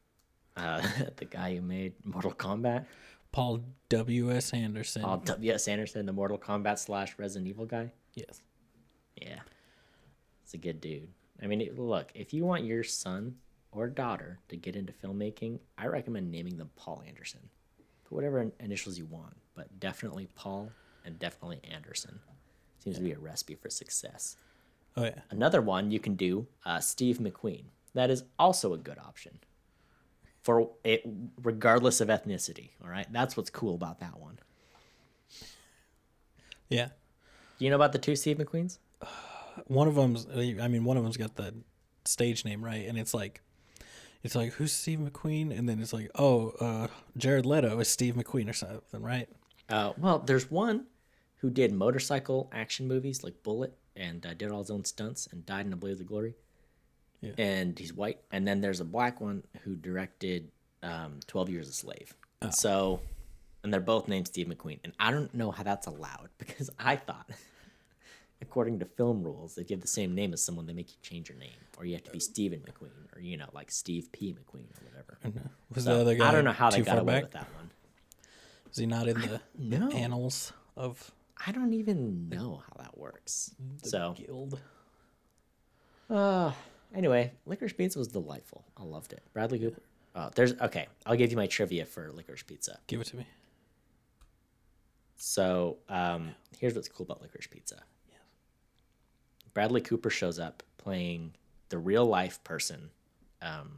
Uh, 0.57 0.83
the 1.17 1.27
guy 1.27 1.55
who 1.55 1.63
made 1.63 1.93
Mortal 2.05 2.33
Kombat, 2.33 2.87
Paul 3.33 3.61
W. 3.89 4.31
S. 4.33 4.53
Anderson. 4.53 5.03
Paul 5.03 5.19
W.S. 5.19 5.69
Anderson, 5.69 6.07
the 6.07 6.13
Mortal 6.13 6.39
Kombat 6.39 6.79
slash 6.79 7.15
Resident 7.19 7.49
Evil 7.49 7.67
guy. 7.67 7.93
yes. 8.15 8.41
Yeah, 9.21 9.41
it's 10.45 10.55
a 10.55 10.59
good 10.59 10.81
dude. 10.81 11.09
I 11.43 11.47
mean, 11.47 11.61
it- 11.61 11.79
look, 11.79 12.11
if 12.15 12.33
you 12.33 12.45
want 12.45 12.65
your 12.65 12.83
son 12.83 13.37
or 13.71 13.87
daughter 13.89 14.39
to 14.49 14.57
get 14.57 14.77
into 14.77 14.93
filmmaking, 14.95 15.59
I 15.77 15.87
recommend 15.89 16.31
naming 16.31 16.57
them 16.57 16.71
Paul 16.77 17.03
Anderson. 17.07 17.41
Put 18.05 18.15
whatever 18.17 18.51
initials 18.61 18.97
you 18.99 19.05
want, 19.07 19.37
but 19.55 19.79
definitely 19.79 20.29
Paul 20.35 20.71
and 21.05 21.19
definitely 21.19 21.61
Anderson. 21.71 22.19
Seems 22.79 22.97
to 22.97 23.03
be 23.03 23.13
a 23.13 23.19
recipe 23.19 23.55
for 23.57 23.69
success. 23.69 24.37
Oh 24.97 25.05
yeah. 25.05 25.21
Another 25.31 25.61
one 25.61 25.91
you 25.91 26.01
can 26.01 26.15
do, 26.15 26.47
uh, 26.65 26.81
Steve 26.81 27.19
McQueen. 27.19 27.65
That 27.95 28.09
is 28.11 28.25
also 28.39 28.73
a 28.73 28.79
good 28.79 28.99
option. 28.99 29.39
For 30.43 30.71
it, 30.85 31.03
regardless 31.43 32.01
of 32.01 32.09
ethnicity. 32.09 32.71
All 32.83 32.91
right, 32.91 33.07
that's 33.13 33.37
what's 33.37 33.51
cool 33.51 33.75
about 33.75 34.01
that 34.01 34.19
one. 34.19 34.39
Yeah. 36.69 36.89
Do 37.59 37.65
you 37.65 37.71
know 37.71 37.77
about 37.77 37.93
the 37.93 37.99
two 37.99 38.17
Steve 38.17 38.39
McQueens? 38.39 38.79
One 39.67 39.89
of 39.89 39.95
them's. 39.97 40.27
I 40.35 40.69
mean, 40.69 40.85
one 40.85 40.97
of 40.97 41.03
them's 41.03 41.17
got 41.17 41.37
the 41.37 41.53
stage 42.05 42.45
name 42.45 42.65
right, 42.65 42.87
and 42.89 42.97
it's 42.97 43.13
like, 43.13 43.43
it's 44.23 44.35
like 44.35 44.53
who's 44.53 44.73
Steve 44.73 45.01
McQueen, 45.01 45.57
and 45.57 45.69
then 45.69 45.81
it's 45.81 45.93
like, 45.93 46.11
oh, 46.15 46.51
uh, 46.61 46.87
Jared 47.17 47.45
Leto 47.45 47.79
is 47.81 47.89
Steve 47.89 48.15
McQueen 48.15 48.49
or 48.49 48.53
something, 48.53 49.03
right? 49.03 49.29
Uh, 49.69 49.93
well, 49.99 50.21
there's 50.21 50.51
one 50.51 50.87
who 51.37 51.51
did 51.51 51.73
motorcycle 51.73 52.51
action 52.53 52.87
movies 52.89 53.23
like 53.25 53.43
Bullitt 53.43 53.77
and 53.97 54.25
uh, 54.25 54.35
did 54.35 54.51
all 54.51 54.61
his 54.61 54.71
own 54.71 54.85
stunts 54.85 55.29
and 55.31 55.45
died 55.45 55.67
in 55.67 55.73
a 55.73 55.77
blaze 55.77 56.01
of 56.01 56.07
glory. 56.07 56.35
Yeah. 57.21 57.33
And 57.39 57.79
he's 57.79 57.93
white. 57.93 58.19
And 58.31 58.47
then 58.47 58.61
there's 58.61 58.81
a 58.81 58.85
black 58.85 59.21
one 59.21 59.43
who 59.65 59.77
directed 59.77 60.51
um, 60.83 61.21
12 61.27 61.51
Years 61.51 61.69
a 61.69 61.73
Slave. 61.73 62.15
Oh. 62.43 62.51
So, 62.51 63.01
and 63.63 63.73
they're 63.73 63.81
both 63.81 64.09
named 64.09 64.27
Steve 64.27 64.47
McQueen. 64.47 64.79
And 64.85 64.93
I 64.99 65.11
don't 65.11 65.33
know 65.35 65.51
how 65.51 65.63
that's 65.63 65.87
allowed 65.87 66.31
because 66.39 66.71
I 66.79 66.97
thought, 66.97 67.29
according 68.41 68.79
to 68.79 68.87
film 68.87 69.23
rules, 69.23 69.59
if 69.59 69.69
you 69.71 69.77
have 69.77 69.83
the 69.83 69.89
same 69.89 70.15
name 70.15 70.33
as 70.33 70.43
someone, 70.43 70.67
they 70.67 70.73
make 70.73 70.89
you 70.91 70.97
change 71.03 71.29
your 71.29 71.39
name. 71.39 71.51
Or 71.79 71.85
you 71.85 71.95
have 71.95 72.05
to 72.05 72.11
be 72.11 72.21
Stephen 72.21 72.61
McQueen 72.61 73.15
or, 73.17 73.21
you 73.21 73.37
know, 73.37 73.49
like 73.53 73.71
Steve 73.71 74.11
P. 74.13 74.33
McQueen 74.35 74.65
or 74.65 74.85
whatever. 74.91 75.19
Uh, 75.25 75.49
was 75.75 75.85
So, 75.85 75.95
the 75.97 76.01
other 76.01 76.15
guy? 76.15 76.29
I 76.29 76.33
don't 76.33 76.45
know 76.45 76.53
how 76.53 76.71
they 76.71 76.81
got 76.83 76.99
away 76.99 77.15
back? 77.15 77.23
with 77.25 77.33
that 77.33 77.55
one. 77.55 77.71
Is 78.71 78.79
he 78.79 78.87
not 78.87 79.09
in 79.09 79.21
the, 79.59 79.95
annals 79.95 80.53
of 80.77 81.11
I 81.47 81.53
don't 81.53 81.73
even 81.73 82.29
know 82.29 82.63
how 82.67 82.83
that 82.83 82.97
works. 82.97 83.55
the 83.83 83.89
So, 83.89 84.15
guild? 84.17 84.61
Uh, 86.09 86.53
anyway, 86.95 87.33
Licorice 87.47 87.73
Pizza 87.73 87.99
was 87.99 88.09
delightful. 88.09 88.65
I 88.77 88.85
loved 88.85 89.13
it. 89.13 89.23
Bradley 89.33 89.59
Cooper. 89.59 89.83
Oh, 90.15 90.31
there's 90.35 90.55
okay. 90.61 90.89
I'll 91.07 91.17
give 91.17 91.31
you 91.31 91.37
my 91.37 91.47
trivia 91.47 91.85
for 91.85 92.11
Licorice 92.13 92.47
Pizza. 92.47 92.79
Give 92.87 93.01
it 93.01 93.07
to 93.09 93.17
me. 93.17 93.27
So, 95.17 95.77
um, 95.89 96.35
here's 96.59 96.75
what's 96.75 96.89
cool 96.89 97.05
about 97.05 97.21
Licorice 97.21 97.51
Pizza. 97.51 97.83
Bradley 99.53 99.81
Cooper 99.81 100.11
shows 100.11 100.39
up 100.39 100.63
playing 100.79 101.35
the 101.69 101.79
real 101.79 102.07
life 102.07 102.43
person, 102.45 102.91
um, 103.43 103.71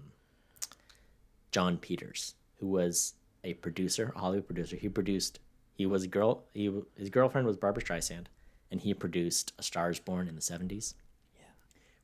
Jon 1.50 1.78
Peters, 1.78 2.34
who 2.60 2.68
was 2.68 3.14
a 3.44 3.54
producer, 3.54 4.12
a 4.14 4.18
Hollywood 4.18 4.46
producer. 4.46 4.76
He 4.76 4.88
produced. 4.88 5.40
He 5.74 5.86
was 5.86 6.04
a 6.04 6.08
girl. 6.08 6.44
He 6.54 6.70
his 6.96 7.10
girlfriend 7.10 7.46
was 7.46 7.56
Barbra 7.56 7.82
Streisand, 7.82 8.26
and 8.70 8.80
he 8.80 8.94
produced 8.94 9.52
A 9.58 9.62
Star 9.62 9.90
Is 9.90 9.98
Born 9.98 10.28
in 10.28 10.36
the 10.36 10.42
seventies. 10.42 10.94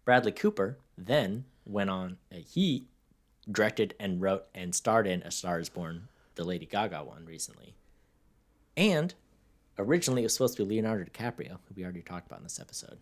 Bradley 0.09 0.33
Cooper 0.33 0.79
then 0.97 1.45
went 1.67 1.91
on. 1.91 2.17
Uh, 2.33 2.37
he 2.37 2.87
directed 3.53 3.95
and 4.01 4.23
wrote 4.23 4.47
and 4.55 4.75
starred 4.75 5.07
in 5.07 5.21
A 5.21 5.31
Star 5.31 5.61
Is 5.61 5.69
Born, 5.69 6.09
the 6.35 6.45
Lady 6.45 6.65
Gaga 6.65 7.05
one 7.05 7.27
recently, 7.27 7.75
and 8.75 9.13
originally 9.79 10.23
it 10.23 10.25
was 10.25 10.33
supposed 10.33 10.57
to 10.57 10.65
be 10.65 10.77
Leonardo 10.77 11.05
DiCaprio, 11.05 11.51
who 11.51 11.75
we 11.77 11.85
already 11.85 12.01
talked 12.01 12.27
about 12.27 12.39
in 12.39 12.45
this 12.45 12.59
episode. 12.59 12.97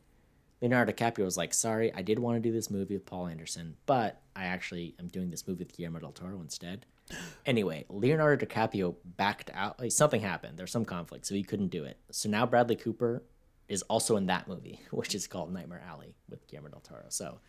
Leonardo 0.60 0.90
DiCaprio 0.90 1.24
was 1.24 1.36
like, 1.36 1.54
"Sorry, 1.54 1.94
I 1.94 2.02
did 2.02 2.18
want 2.18 2.42
to 2.42 2.48
do 2.48 2.52
this 2.52 2.72
movie 2.72 2.94
with 2.94 3.06
Paul 3.06 3.28
Anderson, 3.28 3.76
but 3.86 4.20
I 4.34 4.46
actually 4.46 4.96
am 4.98 5.06
doing 5.06 5.30
this 5.30 5.46
movie 5.46 5.62
with 5.62 5.76
Guillermo 5.76 6.00
del 6.00 6.10
Toro 6.10 6.40
instead." 6.40 6.86
Anyway, 7.46 7.84
Leonardo 7.88 8.44
DiCaprio 8.44 8.96
backed 9.16 9.52
out. 9.54 9.78
Like 9.78 9.92
something 9.92 10.22
happened. 10.22 10.58
There's 10.58 10.72
some 10.72 10.84
conflict, 10.84 11.24
so 11.24 11.36
he 11.36 11.44
couldn't 11.44 11.68
do 11.68 11.84
it. 11.84 11.98
So 12.10 12.28
now 12.28 12.46
Bradley 12.46 12.74
Cooper 12.74 13.22
is 13.68 13.82
also 13.82 14.16
in 14.16 14.26
that 14.26 14.48
movie, 14.48 14.80
which 14.90 15.14
is 15.14 15.26
called 15.26 15.52
Nightmare 15.52 15.82
Alley 15.88 16.14
with 16.28 16.46
Guillermo 16.46 16.68
del 16.68 16.80
Toro. 16.80 17.04
So 17.08 17.40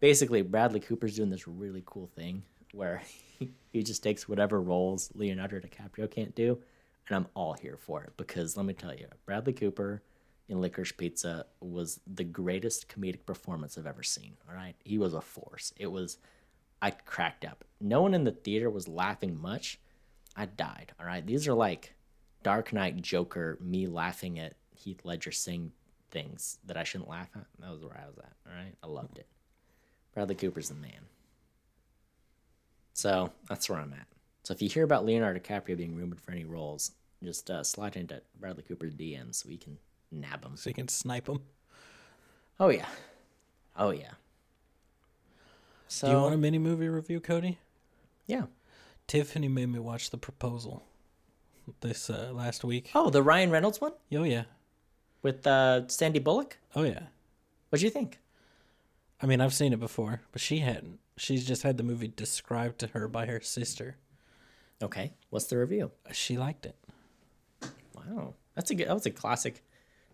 basically, 0.00 0.42
Bradley 0.42 0.80
Cooper's 0.80 1.16
doing 1.16 1.30
this 1.30 1.48
really 1.48 1.82
cool 1.86 2.10
thing 2.14 2.42
where 2.72 3.02
he 3.72 3.82
just 3.82 4.02
takes 4.02 4.28
whatever 4.28 4.60
roles 4.60 5.10
Leonardo 5.14 5.60
DiCaprio 5.60 6.10
can't 6.10 6.34
do, 6.34 6.58
and 7.08 7.16
I'm 7.16 7.26
all 7.34 7.54
here 7.54 7.76
for 7.76 8.02
it 8.04 8.12
because 8.16 8.56
let 8.56 8.66
me 8.66 8.74
tell 8.74 8.94
you, 8.94 9.06
Bradley 9.26 9.52
Cooper 9.52 10.02
in 10.48 10.60
Licorice 10.60 10.96
Pizza 10.96 11.46
was 11.60 12.00
the 12.12 12.24
greatest 12.24 12.88
comedic 12.88 13.24
performance 13.24 13.78
I've 13.78 13.86
ever 13.86 14.02
seen. 14.02 14.36
All 14.48 14.54
right, 14.54 14.74
he 14.84 14.98
was 14.98 15.14
a 15.14 15.20
force. 15.20 15.72
It 15.76 15.86
was, 15.86 16.18
I 16.82 16.90
cracked 16.90 17.44
up. 17.44 17.64
No 17.80 18.02
one 18.02 18.14
in 18.14 18.24
the 18.24 18.32
theater 18.32 18.68
was 18.68 18.88
laughing 18.88 19.40
much. 19.40 19.78
I 20.36 20.46
died. 20.46 20.92
All 20.98 21.06
right, 21.06 21.24
these 21.24 21.46
are 21.46 21.54
like 21.54 21.94
Dark 22.42 22.72
Knight 22.72 23.00
Joker, 23.00 23.58
me 23.60 23.86
laughing 23.86 24.40
at 24.40 24.54
Heath 24.80 25.00
Ledger 25.04 25.32
saying 25.32 25.72
things 26.10 26.58
that 26.66 26.76
I 26.76 26.84
shouldn't 26.84 27.08
laugh 27.10 27.28
at. 27.36 27.46
That 27.60 27.70
was 27.70 27.82
where 27.82 27.96
I 27.96 28.06
was 28.06 28.18
at. 28.18 28.32
All 28.46 28.52
right, 28.56 28.74
I 28.82 28.86
loved 28.86 29.18
it. 29.18 29.26
Bradley 30.14 30.34
Cooper's 30.34 30.68
the 30.68 30.74
man. 30.74 31.06
So 32.92 33.30
that's 33.48 33.68
where 33.68 33.78
I'm 33.78 33.92
at. 33.92 34.06
So 34.42 34.52
if 34.52 34.62
you 34.62 34.68
hear 34.68 34.84
about 34.84 35.04
Leonardo 35.04 35.38
DiCaprio 35.38 35.76
being 35.76 35.94
rumored 35.96 36.20
for 36.20 36.32
any 36.32 36.44
roles, 36.44 36.92
just 37.22 37.50
uh, 37.50 37.62
slide 37.62 37.96
into 37.96 38.20
Bradley 38.40 38.62
Cooper's 38.62 38.94
DMs 38.94 39.36
so 39.36 39.48
we 39.48 39.56
can 39.56 39.78
nab 40.10 40.44
him. 40.44 40.56
So 40.56 40.70
you 40.70 40.74
can 40.74 40.88
snipe 40.88 41.28
him. 41.28 41.40
Oh 42.58 42.68
yeah, 42.68 42.86
oh 43.76 43.90
yeah. 43.90 44.12
So 45.88 46.06
Do 46.06 46.12
you 46.12 46.18
want 46.20 46.34
a 46.34 46.38
mini 46.38 46.58
movie 46.58 46.88
review, 46.88 47.20
Cody? 47.20 47.58
yeah. 48.26 48.44
Tiffany 49.06 49.48
made 49.48 49.66
me 49.66 49.80
watch 49.80 50.10
The 50.10 50.18
Proposal 50.18 50.84
this 51.80 52.08
uh, 52.10 52.30
last 52.32 52.62
week. 52.62 52.90
Oh, 52.94 53.10
the 53.10 53.24
Ryan 53.24 53.50
Reynolds 53.50 53.80
one 53.80 53.92
Oh 54.14 54.22
yeah, 54.22 54.44
with 55.22 55.46
uh, 55.46 55.86
Sandy 55.88 56.18
Bullock. 56.18 56.58
oh 56.74 56.82
yeah. 56.82 57.04
What'd 57.68 57.82
you 57.82 57.90
think? 57.90 58.18
I 59.22 59.26
mean, 59.26 59.40
I've 59.40 59.54
seen 59.54 59.72
it 59.72 59.80
before, 59.80 60.22
but 60.32 60.40
she 60.40 60.58
hadn't. 60.58 60.98
She's 61.16 61.46
just 61.46 61.62
had 61.62 61.76
the 61.76 61.82
movie 61.82 62.08
described 62.08 62.78
to 62.80 62.86
her 62.88 63.06
by 63.06 63.26
her 63.26 63.40
sister. 63.40 63.96
Okay, 64.82 65.12
what's 65.28 65.44
the 65.46 65.58
review? 65.58 65.90
She 66.12 66.38
liked 66.38 66.64
it. 66.66 66.74
Wow, 67.94 68.34
that's 68.54 68.70
a 68.70 68.74
good. 68.74 68.88
That 68.88 68.94
was 68.94 69.06
a 69.06 69.10
classic. 69.10 69.62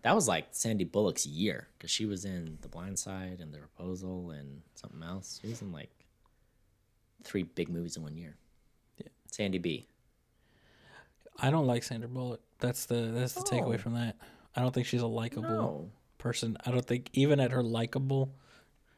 That 0.03 0.13
was 0.13 0.27
like 0.27 0.47
Sandy 0.51 0.83
Bullock's 0.83 1.25
year 1.25 1.67
because 1.77 1.89
she 1.89 2.05
was 2.05 2.25
in 2.25 2.57
The 2.61 2.67
Blind 2.67 2.99
Side 2.99 3.39
and 3.41 3.53
The 3.53 3.57
Proposal 3.59 4.31
and 4.31 4.61
something 4.75 5.01
else. 5.03 5.39
She 5.41 5.47
was 5.47 5.61
in 5.61 5.71
like 5.71 5.89
three 7.23 7.43
big 7.43 7.69
movies 7.69 7.97
in 7.97 8.03
one 8.03 8.15
year. 8.17 8.35
Yeah. 8.99 9.07
Sandy 9.31 9.57
B. 9.57 9.87
I 11.39 11.49
don't 11.49 11.65
like 11.67 11.83
Sandra 11.83 12.09
Bullock. 12.09 12.41
That's 12.59 12.85
the 12.85 13.11
that's 13.13 13.33
the 13.33 13.41
Oh. 13.41 13.43
takeaway 13.43 13.79
from 13.79 13.93
that. 13.93 14.15
I 14.57 14.61
don't 14.61 14.73
think 14.73 14.87
she's 14.87 15.01
a 15.01 15.07
likable 15.07 15.49
No. 15.49 15.91
person. 16.17 16.57
I 16.65 16.71
don't 16.71 16.85
think 16.85 17.09
even 17.13 17.39
at 17.39 17.51
her 17.51 17.61
likable, 17.63 18.33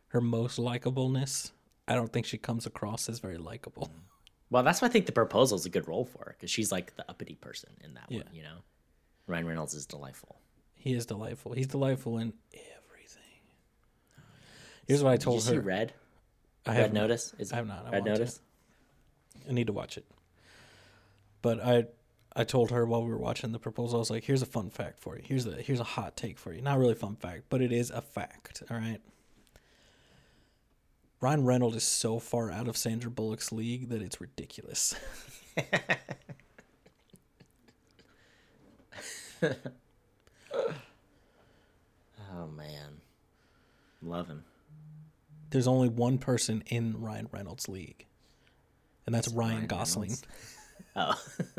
her 0.07 0.21
most 0.21 0.57
likableness, 0.57 1.51
I 1.87 1.95
don't 1.95 2.11
think 2.11 2.25
she 2.25 2.37
comes 2.37 2.65
across 2.65 3.09
as 3.09 3.19
very 3.19 3.37
likable. 3.37 3.87
Mm. 3.87 3.99
Well, 4.51 4.63
that's 4.63 4.81
why 4.81 4.87
I 4.87 4.91
think 4.91 5.05
The 5.05 5.11
Proposal 5.11 5.57
is 5.57 5.65
a 5.65 5.69
good 5.69 5.87
role 5.87 6.05
for 6.05 6.19
her 6.19 6.35
because 6.37 6.49
she's 6.49 6.71
like 6.71 6.95
the 6.95 7.07
uppity 7.09 7.35
person 7.35 7.71
in 7.83 7.93
that 7.95 8.05
Yeah. 8.09 8.23
one. 8.23 8.33
You 8.33 8.43
know, 8.43 8.57
Ryan 9.27 9.45
Reynolds 9.45 9.73
is 9.75 9.85
delightful. 9.85 10.39
He 10.75 10.93
is 10.93 11.05
delightful. 11.05 11.51
He's 11.53 11.67
delightful 11.67 12.17
in 12.17 12.33
everything. 12.53 13.41
Here's 14.87 15.03
what 15.03 15.09
I 15.11 15.17
Did 15.17 15.21
told 15.21 15.35
you 15.35 15.41
see 15.41 15.55
her. 15.55 15.61
Red? 15.61 15.93
I 16.65 16.71
Red 16.71 16.77
have 16.81 16.93
not. 16.93 17.01
Notice? 17.01 17.33
Is 17.37 17.51
I 17.51 17.57
have 17.57 17.67
not. 17.67 17.85
I 17.85 17.89
Red 17.91 17.91
want 17.91 18.05
to. 18.05 18.11
Notice? 18.11 18.41
I 19.47 19.51
need 19.51 19.67
to 19.67 19.73
watch 19.73 19.97
it. 19.97 20.05
But 21.41 21.59
I 21.63 21.85
I 22.35 22.43
told 22.43 22.71
her 22.71 22.85
while 22.85 23.03
we 23.03 23.09
were 23.09 23.17
watching 23.17 23.51
the 23.51 23.59
proposal, 23.59 23.97
I 23.97 23.99
was 23.99 24.09
like, 24.09 24.23
"Here's 24.23 24.41
a 24.41 24.47
fun 24.47 24.69
fact 24.69 24.99
for 24.99 25.17
you. 25.17 25.23
Here's 25.25 25.45
a 25.45 25.61
here's 25.61 25.79
a 25.79 25.85
hot 25.85 26.15
take 26.15 26.37
for 26.37 26.53
you. 26.53 26.61
Not 26.61 26.77
really 26.77 26.95
fun 26.95 27.15
fact, 27.15 27.43
but 27.49 27.61
it 27.61 27.71
is 27.71 27.89
a 27.89 28.01
fact. 28.01 28.63
All 28.69 28.77
right." 28.77 28.99
Ryan 31.21 31.45
Reynolds 31.45 31.75
is 31.75 31.83
so 31.83 32.17
far 32.19 32.49
out 32.49 32.69
of 32.69 32.77
Sandra 32.77 33.11
Bullock's 33.11 33.51
league 33.51 33.89
that 33.89 34.01
it's 34.01 34.21
ridiculous. 34.21 34.95
oh 39.43 39.53
man, 42.55 43.01
love 44.01 44.27
him. 44.27 44.45
There's 45.49 45.67
only 45.67 45.89
one 45.89 46.19
person 46.19 46.63
in 46.67 47.01
Ryan 47.01 47.27
Reynolds' 47.31 47.67
league, 47.67 48.05
and 49.05 49.13
that's, 49.13 49.27
Ryan, 49.27 49.55
Ryan 49.55 49.67
Gosling. 49.67 50.15
Oh. 50.95 51.13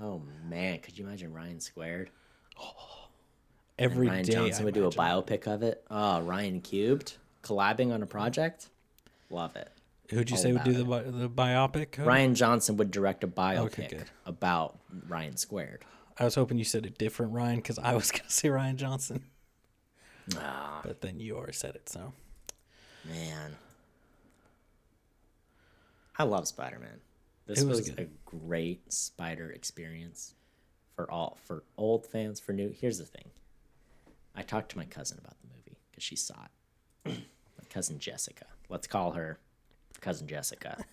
oh 0.00 0.22
man, 0.48 0.78
could 0.80 0.98
you 0.98 1.06
imagine 1.06 1.32
Ryan 1.32 1.60
squared? 1.60 2.10
Every 3.78 4.08
Ryan 4.08 4.24
day 4.24 4.32
Johnson 4.32 4.62
I 4.62 4.64
would 4.66 4.74
do 4.74 4.86
a 4.86 4.90
biopic 4.90 5.46
of 5.46 5.62
it. 5.62 5.82
Oh, 5.90 6.20
Ryan 6.20 6.60
cubed, 6.60 7.16
collabing 7.42 7.92
on 7.92 8.02
a 8.02 8.06
project. 8.06 8.68
Love 9.30 9.56
it. 9.56 9.70
Who'd 10.10 10.28
you 10.28 10.36
all 10.36 10.42
say 10.42 10.52
would 10.52 10.64
do 10.64 10.72
the 10.72 10.84
bi- 10.84 11.02
the 11.02 11.30
biopic? 11.30 11.92
Cody? 11.92 12.08
Rian 12.08 12.34
Johnson 12.34 12.76
would 12.76 12.90
direct 12.90 13.22
a 13.24 13.28
biopic 13.28 13.90
good. 13.90 14.04
about 14.26 14.78
Ryan 15.08 15.36
squared. 15.36 15.84
I 16.18 16.24
was 16.24 16.34
hoping 16.34 16.58
you 16.58 16.64
said 16.64 16.84
a 16.84 16.90
different 16.90 17.32
Ryan 17.32 17.56
because 17.56 17.78
I 17.78 17.94
was 17.94 18.10
gonna 18.12 18.28
say 18.28 18.48
Rian 18.48 18.76
Johnson, 18.76 19.24
Ah, 20.36 20.80
but 20.84 21.00
then 21.00 21.18
you 21.20 21.36
already 21.36 21.52
said 21.54 21.74
it. 21.76 21.88
So 21.88 22.12
man. 23.06 23.56
I 26.18 26.24
love 26.24 26.46
Spider 26.46 26.78
Man. 26.78 27.00
This 27.46 27.62
It 27.62 27.66
was 27.66 27.78
was, 27.80 27.88
a 27.98 28.06
great 28.24 28.92
spider 28.92 29.50
experience 29.50 30.34
for 30.94 31.10
all 31.10 31.38
for 31.44 31.64
old 31.76 32.06
fans, 32.06 32.38
for 32.40 32.52
new. 32.52 32.70
Here's 32.70 32.98
the 32.98 33.04
thing. 33.04 33.30
I 34.34 34.42
talked 34.42 34.70
to 34.72 34.78
my 34.78 34.84
cousin 34.84 35.18
about 35.18 35.36
the 35.40 35.48
movie 35.48 35.78
because 35.90 36.04
she 36.04 36.16
saw 36.16 36.34
it. 37.04 37.12
my 37.58 37.64
cousin 37.68 37.98
Jessica. 37.98 38.46
Let's 38.68 38.86
call 38.86 39.12
her 39.12 39.38
cousin 40.00 40.26
Jessica. 40.26 40.84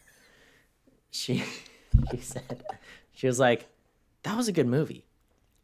She 1.11 1.43
she 2.11 2.17
said 2.17 2.63
she 3.13 3.27
was 3.27 3.39
like, 3.39 3.67
That 4.23 4.35
was 4.35 4.47
a 4.47 4.51
good 4.53 4.67
movie. 4.67 5.05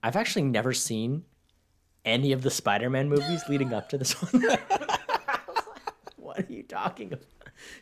I've 0.02 0.16
actually 0.16 0.44
never 0.44 0.74
seen 0.74 1.24
any 2.06 2.34
of 2.34 2.42
the 2.42 2.50
Spider-Man 2.52 3.08
movies 3.10 3.44
leading 3.48 3.74
up 3.74 3.90
to 3.90 3.98
this 3.98 4.12
one. 4.22 4.44
I 4.50 5.40
was 5.48 5.66
like, 5.68 6.12
what 6.18 6.40
are 6.40 6.54
you 6.54 6.64
talking 6.64 7.08
about? 7.14 7.26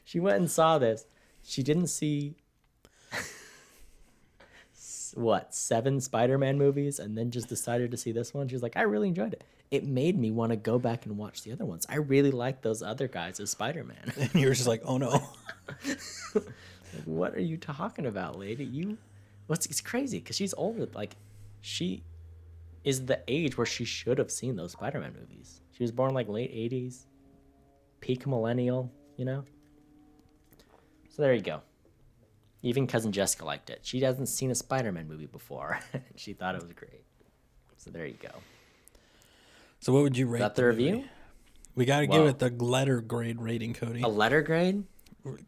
She 0.04 0.20
went 0.20 0.38
and 0.38 0.49
saw 0.49 0.78
this. 0.78 1.06
She 1.43 1.64
didn't 1.64 1.88
see 1.88 2.36
what 5.16 5.53
seven 5.53 5.99
Spider-Man 5.99 6.57
movies, 6.57 6.99
and 6.99 7.18
then 7.18 7.32
just 7.32 7.49
decided 7.49 7.91
to 7.91 7.97
see 7.97 8.12
this 8.12 8.34
one. 8.34 8.47
She's 8.47 8.64
like, 8.64 8.78
I 8.78 8.82
really 8.82 9.07
enjoyed 9.07 9.34
it. 9.34 9.43
It 9.70 9.86
made 9.86 10.18
me 10.18 10.32
want 10.32 10.51
to 10.51 10.55
go 10.55 10.78
back 10.80 11.05
and 11.05 11.18
watch 11.18 11.43
the 11.43 11.51
other 11.51 11.66
ones. 11.66 11.86
I 11.89 11.95
really 11.95 12.32
like 12.32 12.62
those 12.62 12.82
other 12.82 13.07
guys 13.07 13.39
as 13.39 13.51
Spider-Man. 13.51 14.14
and 14.18 14.36
you 14.36 14.47
were 14.47 14.53
just 14.53 14.68
like, 14.68 14.82
oh 14.86 14.97
no. 14.97 15.24
what 17.05 17.34
are 17.36 17.41
you 17.41 17.57
talking 17.57 18.05
about, 18.05 18.38
lady? 18.38 18.66
You, 18.66 18.97
what's 19.47 19.66
it's 19.66 19.82
crazy 19.82 20.20
because 20.20 20.36
she's 20.36 20.53
older. 20.55 20.88
Like, 20.93 21.16
she 21.62 22.03
is 22.84 23.05
the 23.05 23.22
age 23.28 23.57
where 23.57 23.66
she 23.66 23.86
should 23.86 24.18
have 24.18 24.32
seen 24.32 24.55
those 24.55 24.74
Spider-Man 24.74 25.14
movies. 25.20 25.62
She 25.72 25.84
was 25.84 25.91
born 25.91 26.14
like 26.14 26.28
late 26.28 26.53
'80s, 26.53 27.05
peak 28.01 28.28
millennial. 28.28 28.91
You 29.18 29.26
know. 29.26 29.45
So 31.09 31.22
there 31.22 31.34
you 31.34 31.41
go. 31.41 31.62
Even 32.64 32.86
cousin 32.88 33.12
Jessica 33.12 33.43
liked 33.45 33.70
it. 33.70 33.80
She 33.82 34.01
hasn't 34.01 34.30
seen 34.30 34.51
a 34.51 34.55
Spider-Man 34.55 35.07
movie 35.07 35.26
before. 35.26 35.80
she 36.16 36.34
thought 36.34 36.55
it 36.55 36.62
was 36.62 36.72
great. 36.74 37.03
So 37.78 37.89
there 37.89 38.05
you 38.05 38.18
go. 38.22 38.30
So 39.80 39.91
what 39.93 40.03
would 40.03 40.16
you 40.16 40.28
rate 40.28 40.39
Got 40.39 40.55
the 40.55 40.62
movie? 40.64 40.91
review? 40.91 41.03
We 41.74 41.86
got 41.86 42.01
to 42.01 42.07
give 42.07 42.26
it 42.26 42.38
the 42.38 42.49
letter 42.49 43.01
grade 43.01 43.41
rating, 43.41 43.74
Cody. 43.74 44.01
A 44.01 44.07
letter 44.07 44.41
grade. 44.41 44.84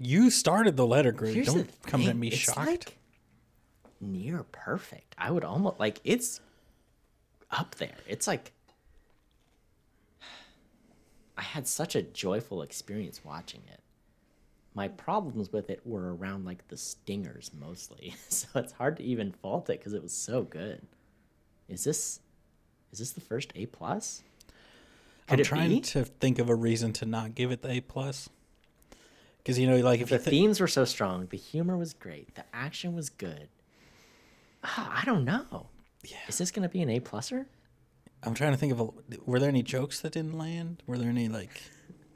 You 0.02 0.30
started 0.30 0.78
the 0.78 0.88
letter 0.88 1.12
grade. 1.12 1.36
Here's 1.36 1.48
Don't 1.48 1.70
come 1.84 2.08
at 2.08 2.16
me 2.16 2.30
it's 2.30 2.38
shocked. 2.38 2.58
Like 2.58 2.98
near 4.00 4.44
perfect. 4.52 5.16
I 5.18 5.32
would 5.32 5.44
almost 5.44 5.80
like 5.80 6.00
it's 6.04 6.40
up 7.52 7.76
there. 7.76 7.96
It's 8.08 8.26
like 8.28 8.52
I 11.38 11.42
had 11.42 11.68
such 11.68 11.96
a 11.96 12.02
joyful 12.02 12.62
experience 12.62 13.22
watching 13.24 13.62
it. 13.72 13.80
My 14.76 14.88
problems 14.88 15.52
with 15.52 15.70
it 15.70 15.82
were 15.86 16.16
around 16.16 16.46
like 16.46 16.68
the 16.68 16.78
stingers 16.78 17.52
mostly, 17.60 18.16
so 18.30 18.48
it's 18.56 18.74
hard 18.74 18.98
to 18.98 19.04
even 19.04 19.32
fault 19.32 19.70
it 19.70 19.80
because 19.80 19.94
it 19.94 20.02
was 20.02 20.14
so 20.14 20.44
good. 20.44 20.82
Is 21.70 21.84
this 21.84 22.20
is 22.92 23.00
this 23.00 23.12
the 23.12 23.22
first 23.22 23.52
A 23.56 23.66
plus? 23.68 24.24
Could 25.28 25.40
I'm 25.40 25.46
trying 25.46 25.70
be? 25.70 25.82
to 25.82 26.04
think 26.06 26.40
of 26.40 26.50
a 26.50 26.56
reason 26.56 26.94
to 26.94 27.06
not 27.06 27.34
give 27.34 27.52
it 27.52 27.62
the 27.62 27.72
A 27.72 27.82
plus. 27.82 28.30
Because 29.38 29.60
you 29.60 29.68
know, 29.68 29.78
like 29.78 30.02
if 30.02 30.10
the 30.10 30.18
think 30.18 30.32
themes 30.32 30.60
were 30.60 30.68
so 30.68 30.86
strong, 30.86 31.28
the 31.28 31.38
humor 31.38 31.78
was 31.78 31.94
great, 31.94 32.36
the 32.36 32.46
action 32.54 32.96
was 32.96 33.10
good. 33.10 33.50
Ah, 34.64 35.02
I 35.02 35.06
don't 35.06 35.26
know. 35.26 35.68
Yeah. 36.04 36.18
Is 36.28 36.38
this 36.38 36.52
gonna 36.52 36.70
be 36.70 36.82
an 36.82 36.90
A 36.90 37.00
pluser? 37.00 37.46
I'm 38.26 38.34
trying 38.34 38.52
to 38.54 38.58
think 38.58 38.72
of 38.72 38.80
a, 38.80 38.88
were 39.26 39.40
there 39.40 39.50
any 39.50 39.64
jokes 39.64 40.00
that 40.00 40.14
didn't 40.14 40.38
land? 40.38 40.82
Were 40.88 40.98
there 40.98 41.10
any 41.10 41.28
like 41.28 41.62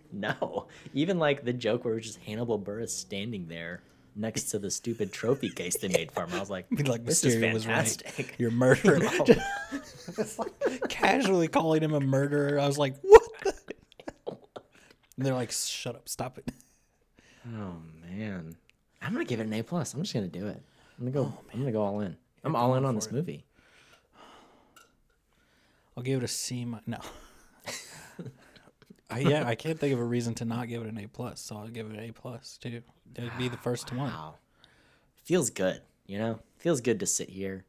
No. 0.13 0.67
Even 0.93 1.19
like 1.19 1.43
the 1.43 1.53
joke 1.53 1.83
where 1.85 1.93
it 1.93 1.97
was 1.97 2.05
just 2.05 2.19
Hannibal 2.19 2.57
Buress 2.59 2.89
standing 2.89 3.47
there 3.47 3.81
next 4.15 4.45
to 4.51 4.59
the 4.59 4.71
stupid 4.71 5.11
trophy 5.13 5.49
case 5.49 5.77
they 5.77 5.89
made 5.89 6.11
for 6.11 6.23
him. 6.23 6.33
I 6.33 6.39
was 6.39 6.49
like, 6.49 6.65
like 6.87 7.05
this 7.05 7.23
is 7.23 7.35
Mysterio 7.35 7.53
right? 7.53 7.61
fantastic. 7.61 8.35
You're 8.37 8.51
murdering. 8.51 9.01
Just 10.15 10.39
like 10.39 10.53
casually 10.89 11.47
calling 11.49 11.83
him 11.83 11.93
a 11.93 11.99
murderer. 11.99 12.59
I 12.59 12.65
was 12.65 12.77
like, 12.77 12.95
what? 13.01 13.21
The? 13.43 13.53
And 15.17 15.25
they're 15.25 15.33
like, 15.33 15.51
shut 15.51 15.95
up, 15.95 16.07
stop 16.09 16.37
it. 16.37 16.49
Oh 17.55 17.75
man. 18.09 18.55
I'm 19.01 19.13
gonna 19.13 19.25
give 19.25 19.39
it 19.39 19.45
an 19.47 19.53
A 19.53 19.61
plus. 19.63 19.93
I'm 19.93 20.01
just 20.01 20.13
gonna 20.13 20.27
do 20.27 20.47
it. 20.47 20.61
I'm 20.99 21.11
gonna 21.11 21.27
Oh, 21.27 21.29
go 21.29 21.37
I'm 21.53 21.59
gonna 21.59 21.71
go 21.71 21.81
all 21.83 21.99
in. 21.99 22.15
I'm 22.43 22.55
all 22.55 22.75
in 22.75 22.85
on 22.85 22.95
this 22.95 23.11
movie. 23.11 23.43
I'll 25.95 26.03
give 26.03 26.21
it 26.21 26.25
a 26.25 26.27
C. 26.27 26.65
mi- 26.65 26.77
No. 26.87 26.99
I, 29.09 29.19
yeah, 29.19 29.47
I 29.47 29.55
can't 29.55 29.79
think 29.79 29.93
of 29.93 29.99
a 29.99 30.03
reason 30.03 30.33
to 30.35 30.45
not 30.45 30.67
give 30.67 30.81
it 30.81 30.89
an 30.89 30.97
A 30.99 31.07
plus, 31.07 31.39
so 31.39 31.57
I'll 31.57 31.67
give 31.67 31.85
it 31.89 31.93
an 31.97 31.99
A 32.09 32.11
plus 32.11 32.57
too. 32.57 32.81
It'd 33.15 33.37
be 33.37 33.47
the 33.47 33.57
first 33.57 33.91
one. 33.93 34.11
Wow. 34.11 34.35
Feels 35.23 35.49
good, 35.49 35.81
you 36.05 36.17
know? 36.17 36.39
Feels 36.57 36.81
good 36.81 36.99
to 36.99 37.05
sit 37.05 37.29
here. 37.29 37.63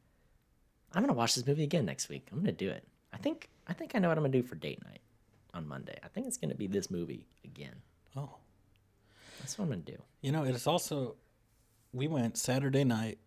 I'm 0.94 1.02
gonna 1.02 1.12
watch 1.12 1.34
this 1.34 1.46
movie 1.46 1.62
again 1.64 1.84
next 1.84 2.08
week. 2.08 2.26
I'm 2.32 2.38
gonna 2.40 2.52
do 2.52 2.68
it. 2.70 2.84
I 3.12 3.18
think 3.18 3.48
I 3.66 3.72
think 3.72 3.92
I 3.94 3.98
know 3.98 4.08
what 4.08 4.16
I'm 4.18 4.24
gonna 4.24 4.32
do 4.32 4.42
for 4.42 4.54
date 4.56 4.82
night 4.84 5.00
on 5.54 5.68
Monday. 5.68 5.98
I 6.02 6.08
think 6.08 6.26
it's 6.26 6.38
gonna 6.38 6.54
be 6.54 6.66
this 6.66 6.90
movie 6.90 7.26
again. 7.44 7.74
Oh, 8.16 8.36
That's 9.40 9.58
what 9.58 9.64
I'm 9.66 9.70
gonna 9.70 9.82
do. 9.82 9.98
you 10.22 10.32
know, 10.32 10.44
it's 10.44 10.66
also 10.66 11.16
we 11.92 12.08
went 12.08 12.36
Saturday 12.36 12.84
night 12.84 13.18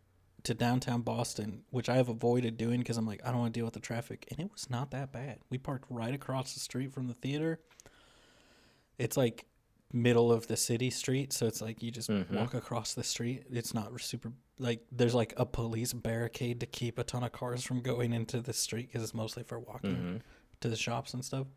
to 0.44 0.54
downtown 0.56 1.02
Boston, 1.02 1.62
which 1.70 1.88
I 1.88 1.96
have 1.98 2.10
avoided 2.10 2.58
doing 2.58 2.80
because 2.80 2.98
I'm 2.98 3.06
like 3.06 3.22
I 3.24 3.30
don't 3.30 3.40
want 3.40 3.54
to 3.54 3.58
deal 3.60 3.66
with 3.66 3.76
the 3.76 3.80
traffic, 3.80 4.28
and 4.32 4.40
it 4.40 4.52
was 4.52 4.70
not 4.70 4.92
that 4.92 5.12
bad. 5.12 5.38
We 5.50 5.58
parked 5.60 5.86
right 5.90 6.14
across 6.14 6.54
the 6.54 6.60
street 6.60 6.92
from 6.92 7.08
the 7.08 7.14
theater. 7.14 7.60
It's 8.98 9.18
like 9.18 9.46
middle 9.94 10.32
of 10.32 10.48
the 10.48 10.58
city 10.58 10.90
street, 10.90 11.34
so 11.34 11.48
it's 11.48 11.62
like 11.62 11.82
you 11.84 11.92
just 11.92 12.10
mm-hmm. 12.10 12.36
walk 12.36 12.54
across 12.54 12.94
the 12.94 13.04
street. 13.04 13.44
It's 13.52 13.74
not 13.74 14.00
super 14.02 14.32
like 14.60 14.82
there's 14.92 15.16
like 15.16 15.34
a 15.38 15.46
police 15.46 15.94
barricade 15.94 16.60
to 16.60 16.66
keep 16.66 17.00
a 17.00 17.04
ton 17.04 17.24
of 17.24 17.32
cars 17.32 17.64
from 17.64 17.82
going 17.82 18.14
into 18.14 18.42
the 18.42 18.54
street 18.54 18.88
because 18.88 19.04
it's 19.04 19.14
mostly 19.14 19.44
for 19.44 19.60
walking 19.60 19.96
mm-hmm. 19.96 20.18
to 20.62 20.70
the 20.70 20.76
shops 20.76 21.14
and 21.14 21.26
stuff. 21.26 21.48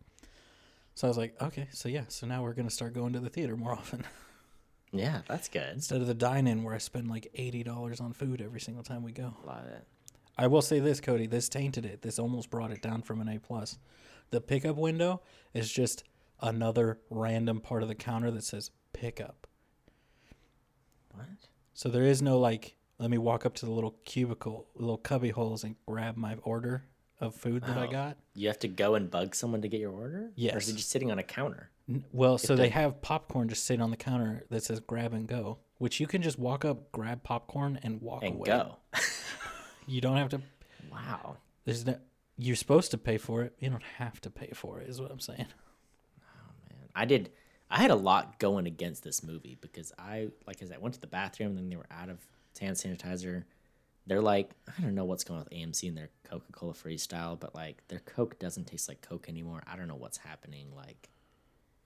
So 0.95 1.07
I 1.07 1.09
was 1.09 1.19
like, 1.19 1.41
okay, 1.43 1.69
so 1.73 1.89
yeah, 1.89 2.05
so 2.09 2.27
now 2.27 2.43
we're 2.43 2.55
gonna 2.55 2.71
start 2.71 2.95
going 2.95 3.13
to 3.13 3.21
the 3.21 3.31
theater 3.31 3.57
more 3.57 3.73
often 3.79 4.05
Yeah, 4.93 5.23
that's 5.29 5.49
good. 5.49 5.73
instead 5.73 6.01
of 6.01 6.07
the 6.07 6.15
dine-in 6.15 6.63
where 6.63 6.75
I 6.75 6.79
spend 6.79 7.09
like 7.09 7.29
eighty 7.35 7.63
dollars 7.63 8.01
on 8.01 8.13
food 8.13 8.41
every 8.41 8.61
single 8.61 8.85
time 8.85 9.03
we 9.03 9.13
go. 9.13 9.37
Love 9.45 9.67
it. 9.67 9.87
I 10.37 10.49
will 10.49 10.63
say 10.63 10.81
this, 10.81 11.01
Cody. 11.01 11.27
This 11.27 11.49
tainted 11.49 11.85
it. 11.85 12.03
This 12.03 12.19
almost 12.19 12.51
brought 12.51 12.73
it 12.73 12.83
down 12.83 13.03
from 13.03 13.21
an 13.21 13.29
A 13.29 13.39
plus. 13.39 13.79
The 14.31 14.41
pickup 14.41 14.77
window 14.77 15.21
is 15.53 15.71
just 15.71 16.03
another 16.41 16.99
random 17.11 17.61
part 17.61 17.83
of 17.83 17.89
the 17.89 17.95
counter 17.95 18.31
that 18.31 18.45
says 18.45 18.71
pickup. 18.93 19.47
What? 21.13 21.27
So 21.73 21.89
there 21.89 22.05
is 22.05 22.23
no 22.23 22.39
like, 22.39 22.77
let 22.99 23.11
me 23.11 23.19
walk 23.19 23.45
up 23.47 23.55
to 23.57 23.67
the 23.67 23.73
little 23.73 23.97
cubicle, 24.05 24.67
little 24.75 24.97
cubby 24.99 25.31
holes, 25.31 25.65
and 25.65 25.77
grab 25.87 26.17
my 26.17 26.37
order 26.43 26.85
of 27.21 27.35
food 27.35 27.63
that 27.65 27.77
I 27.79 27.87
Oh. 27.87 27.91
got. 27.91 28.17
You 28.35 28.49
have 28.49 28.59
to 28.61 28.69
go 28.69 28.95
and 28.95 29.11
bug 29.11 29.35
someone 29.35 29.63
to 29.63 29.69
get 29.69 29.81
your 29.81 29.93
order? 29.93 30.33
Yes. 30.35 30.55
Or 30.55 30.59
is 30.59 30.69
it 30.69 30.77
just 30.77 30.91
sitting 30.91 31.11
on 31.11 31.19
a 31.19 31.23
counter? 31.23 31.71
Well, 32.13 32.39
so 32.39 32.57
they 32.57 32.65
the- 32.65 32.71
have 32.71 33.03
popcorn 33.03 33.49
just 33.49 33.65
sitting 33.65 33.83
on 33.83 33.91
the 33.91 33.97
counter 33.97 34.45
that 34.51 34.63
says 34.65 34.81
grab 34.81 35.13
and 35.13 35.27
go, 35.29 35.59
which 35.79 36.01
you 36.01 36.07
can 36.07 36.23
just 36.23 36.39
walk 36.39 36.65
up, 36.65 36.91
grab 36.93 37.23
popcorn, 37.23 37.79
and 37.83 38.01
walk 38.01 38.23
And 38.23 38.35
away. 38.37 38.47
go. 38.47 38.77
You 39.87 40.01
don't 40.01 40.17
have 40.17 40.31
to. 40.31 40.41
Wow. 40.91 41.37
There's 41.67 41.85
no. 41.85 41.99
You're 42.39 42.57
supposed 42.57 42.91
to 42.93 42.99
pay 42.99 43.19
for 43.19 43.43
it. 43.43 43.55
You 43.59 43.69
don't 43.69 43.83
have 43.99 44.19
to 44.23 44.31
pay 44.31 44.51
for 44.55 44.81
it. 44.81 44.89
Is 44.89 44.99
what 44.99 45.11
I'm 45.11 45.21
saying. 45.21 45.45
I 46.95 47.05
did. 47.05 47.31
I 47.71 47.79
had 47.81 47.91
a 47.91 47.97
lot 47.97 48.39
going 48.39 48.67
against 48.67 49.03
this 49.03 49.23
movie 49.23 49.57
because 49.61 49.93
I, 49.99 50.29
like 50.47 50.63
I 50.63 50.67
said, 50.67 50.77
I 50.77 50.79
went 50.79 50.95
to 50.95 51.01
the 51.01 51.07
bathroom 51.07 51.51
and 51.51 51.59
then 51.59 51.71
they 51.71 51.77
were 51.77 51.87
out 51.91 52.09
of 52.09 52.19
hand 52.61 52.77
sanitizer. 52.77 53.45
They're 54.07 54.21
like, 54.21 54.51
I 54.69 54.83
don't 54.83 54.95
know 54.95 55.05
what's 55.05 55.25
going 55.25 55.41
on 55.41 55.45
with 55.45 55.59
AMC 55.59 55.89
and 55.89 55.97
their 55.97 56.11
Coca 56.25 56.53
Cola 56.53 56.75
freestyle, 56.75 57.41
but 57.41 57.55
like 57.55 57.83
their 57.89 58.01
Coke 58.01 58.39
doesn't 58.39 58.67
taste 58.67 58.89
like 58.89 59.01
Coke 59.01 59.29
anymore. 59.29 59.63
I 59.67 59.77
don't 59.77 59.89
know 59.89 59.97
what's 59.97 60.19
happening. 60.19 60.69
Like, 60.77 61.09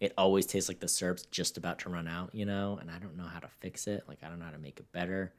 it 0.00 0.12
always 0.18 0.46
tastes 0.46 0.68
like 0.68 0.80
the 0.80 0.88
syrup's 0.88 1.26
just 1.26 1.56
about 1.56 1.78
to 1.80 1.88
run 1.88 2.06
out, 2.06 2.34
you 2.34 2.44
know, 2.44 2.78
and 2.80 2.90
I 2.90 2.98
don't 2.98 3.16
know 3.16 3.26
how 3.26 3.40
to 3.40 3.48
fix 3.60 3.86
it. 3.86 4.04
Like, 4.08 4.18
I 4.22 4.28
don't 4.28 4.38
know 4.38 4.44
how 4.44 4.50
to 4.52 4.58
make 4.58 4.78
it 4.78 4.90
better. 4.92 5.32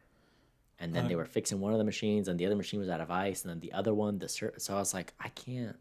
And 0.79 0.95
then 0.95 1.09
they 1.09 1.15
were 1.15 1.25
fixing 1.25 1.59
one 1.59 1.73
of 1.73 1.77
the 1.77 1.83
machines, 1.83 2.29
and 2.29 2.39
the 2.39 2.45
other 2.45 2.55
machine 2.55 2.79
was 2.79 2.87
out 2.87 3.01
of 3.01 3.11
ice, 3.11 3.43
and 3.43 3.51
then 3.51 3.59
the 3.59 3.73
other 3.73 3.93
one, 3.93 4.17
the 4.17 4.29
syrup. 4.29 4.61
So 4.61 4.75
I 4.75 4.79
was 4.79 4.93
like, 4.93 5.13
I 5.19 5.27
can't 5.27 5.75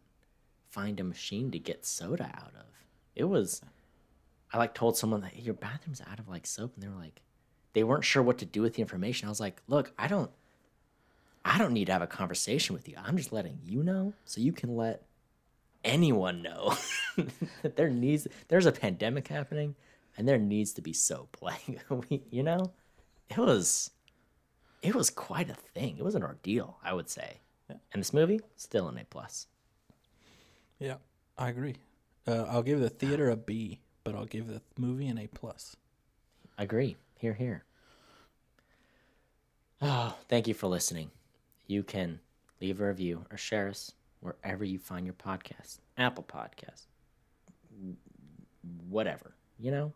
find 0.71 0.99
a 0.99 1.05
machine 1.05 1.53
to 1.53 1.59
get 1.61 1.87
soda 1.87 2.25
out 2.25 2.53
of. 2.59 2.67
It 3.15 3.25
was 3.25 3.63
I 4.53 4.59
like 4.59 4.75
told 4.75 4.97
someone 4.97 5.21
that 5.23 5.43
your 5.43 5.55
bathroom's 5.55 6.01
out 6.11 6.19
of 6.19 6.29
like 6.29 6.47
soap, 6.47 6.75
and 6.75 6.83
they 6.83 6.89
were 6.89 7.01
like, 7.01 7.21
they 7.75 7.85
weren't 7.85 8.05
sure 8.05 8.23
what 8.23 8.39
to 8.39 8.47
do 8.47 8.63
with 8.63 8.75
the 8.75 8.83
information. 8.83 9.27
I 9.27 9.31
was 9.31 9.41
like, 9.41 9.63
look, 9.69 9.93
I 9.99 10.09
don't, 10.09 10.31
I 11.45 11.59
don't 11.59 11.73
need 11.73 11.87
to 11.87 11.93
have 11.93 12.03
a 12.03 12.07
conversation 12.07 12.75
with 12.75 12.89
you. 12.89 12.97
I'm 13.03 13.17
just 13.17 13.33
letting 13.33 13.59
you 13.65 13.83
know 13.83 14.15
so 14.25 14.41
you 14.41 14.53
can 14.53 14.77
let 14.77 15.03
anyone 15.85 16.43
know 16.43 16.75
that 17.63 17.77
there 17.77 17.89
needs 17.89 18.27
there's 18.49 18.67
a 18.67 18.73
pandemic 18.73 19.29
happening 19.29 19.75
and 20.17 20.27
there 20.27 20.39
needs 20.39 20.73
to 20.75 20.83
be 20.83 20.93
soap. 20.93 21.37
Like 21.43 21.81
we, 22.11 22.23
you 22.31 22.43
know, 22.43 22.73
it 23.31 23.39
was, 23.39 23.91
it 24.83 24.95
was 24.95 25.11
quite 25.11 25.49
a 25.49 25.55
thing. 25.55 25.97
It 25.99 26.05
was 26.05 26.15
an 26.15 26.23
ordeal, 26.23 26.79
I 26.83 26.93
would 26.93 27.09
say. 27.09 27.39
And 27.69 28.01
this 28.01 28.13
movie 28.13 28.41
still 28.57 28.89
an 28.89 28.99
A 28.99 29.05
plus. 29.05 29.47
Yeah, 30.79 30.97
I 31.37 31.49
agree. 31.51 31.77
Uh, 32.27 32.45
I'll 32.49 32.63
give 32.63 32.81
the 32.81 32.91
theater 32.91 33.31
a 33.31 33.37
B, 33.37 33.81
but 34.09 34.17
I'll 34.17 34.25
give 34.25 34.47
the 34.47 34.63
movie 34.79 35.07
an 35.07 35.19
A 35.19 35.27
plus. 35.27 35.77
Agree. 36.57 36.97
Here, 37.19 37.35
here. 37.35 37.65
Oh, 39.83 40.17
thank 40.29 40.49
you 40.49 40.55
for 40.55 40.67
listening. 40.67 41.11
You 41.67 41.83
can 41.83 42.21
leave 42.59 42.81
a 42.81 42.87
review 42.87 43.27
or 43.31 43.37
share 43.37 43.69
us 43.69 43.93
wherever 44.21 44.65
you 44.65 44.79
find 44.79 45.05
your 45.05 45.13
podcast. 45.13 45.81
Apple 45.99 46.25
Podcast. 46.25 46.87
Whatever. 48.89 49.35
You 49.59 49.73
know? 49.73 49.93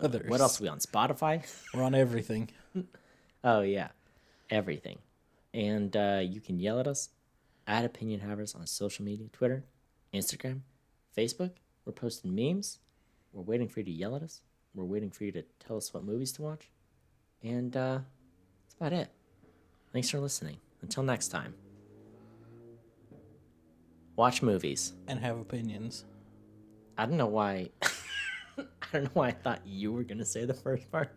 Others. 0.00 0.28
What 0.28 0.40
else 0.40 0.60
are 0.60 0.64
we 0.64 0.68
on? 0.68 0.78
Spotify? 0.78 1.46
We're 1.72 1.84
on 1.84 1.94
everything. 1.94 2.50
Oh 3.44 3.60
yeah. 3.60 3.90
Everything. 4.50 4.98
And 5.54 5.96
uh, 5.96 6.20
you 6.24 6.40
can 6.40 6.58
yell 6.58 6.80
at 6.80 6.88
us 6.88 7.10
at 7.68 7.84
Opinion 7.84 8.18
Havers 8.18 8.56
on 8.56 8.66
social 8.66 9.04
media, 9.04 9.28
Twitter, 9.32 9.62
Instagram, 10.12 10.62
Facebook. 11.16 11.52
We're 11.84 11.92
posting 11.92 12.34
memes. 12.34 12.80
We're 13.38 13.44
waiting 13.44 13.68
for 13.68 13.78
you 13.78 13.84
to 13.84 13.92
yell 13.92 14.16
at 14.16 14.22
us. 14.24 14.42
We're 14.74 14.84
waiting 14.84 15.10
for 15.10 15.22
you 15.22 15.30
to 15.30 15.44
tell 15.64 15.76
us 15.76 15.94
what 15.94 16.02
movies 16.02 16.32
to 16.32 16.42
watch. 16.42 16.72
And 17.44 17.76
uh, 17.76 18.00
that's 18.64 18.74
about 18.74 18.92
it. 18.92 19.10
Thanks 19.92 20.10
for 20.10 20.18
listening. 20.18 20.56
Until 20.82 21.04
next 21.04 21.28
time. 21.28 21.54
Watch 24.16 24.42
movies. 24.42 24.94
And 25.06 25.20
have 25.20 25.38
opinions. 25.38 26.04
I 26.96 27.06
don't 27.06 27.16
know 27.16 27.28
why. 27.28 27.70
I 28.58 28.64
don't 28.92 29.04
know 29.04 29.10
why 29.12 29.28
I 29.28 29.32
thought 29.32 29.60
you 29.64 29.92
were 29.92 30.02
gonna 30.02 30.24
say 30.24 30.44
the 30.44 30.52
first 30.52 30.90
part. 30.90 31.14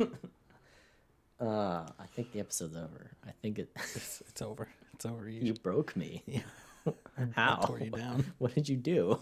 uh, 0.00 1.44
I 1.44 2.06
think 2.14 2.32
the 2.32 2.40
episode's 2.40 2.74
over. 2.74 3.10
I 3.26 3.32
think 3.42 3.58
it. 3.58 3.68
It's, 3.94 4.22
it's 4.26 4.40
over. 4.40 4.66
It's 4.94 5.04
over. 5.04 5.28
You, 5.28 5.42
you 5.42 5.52
broke 5.52 5.94
me. 5.94 6.22
Yeah. 6.26 6.40
How? 7.34 7.56
tore 7.56 7.80
you 7.80 7.90
down. 7.90 8.32
What 8.38 8.54
did 8.54 8.66
you 8.66 8.76
do? 8.76 9.20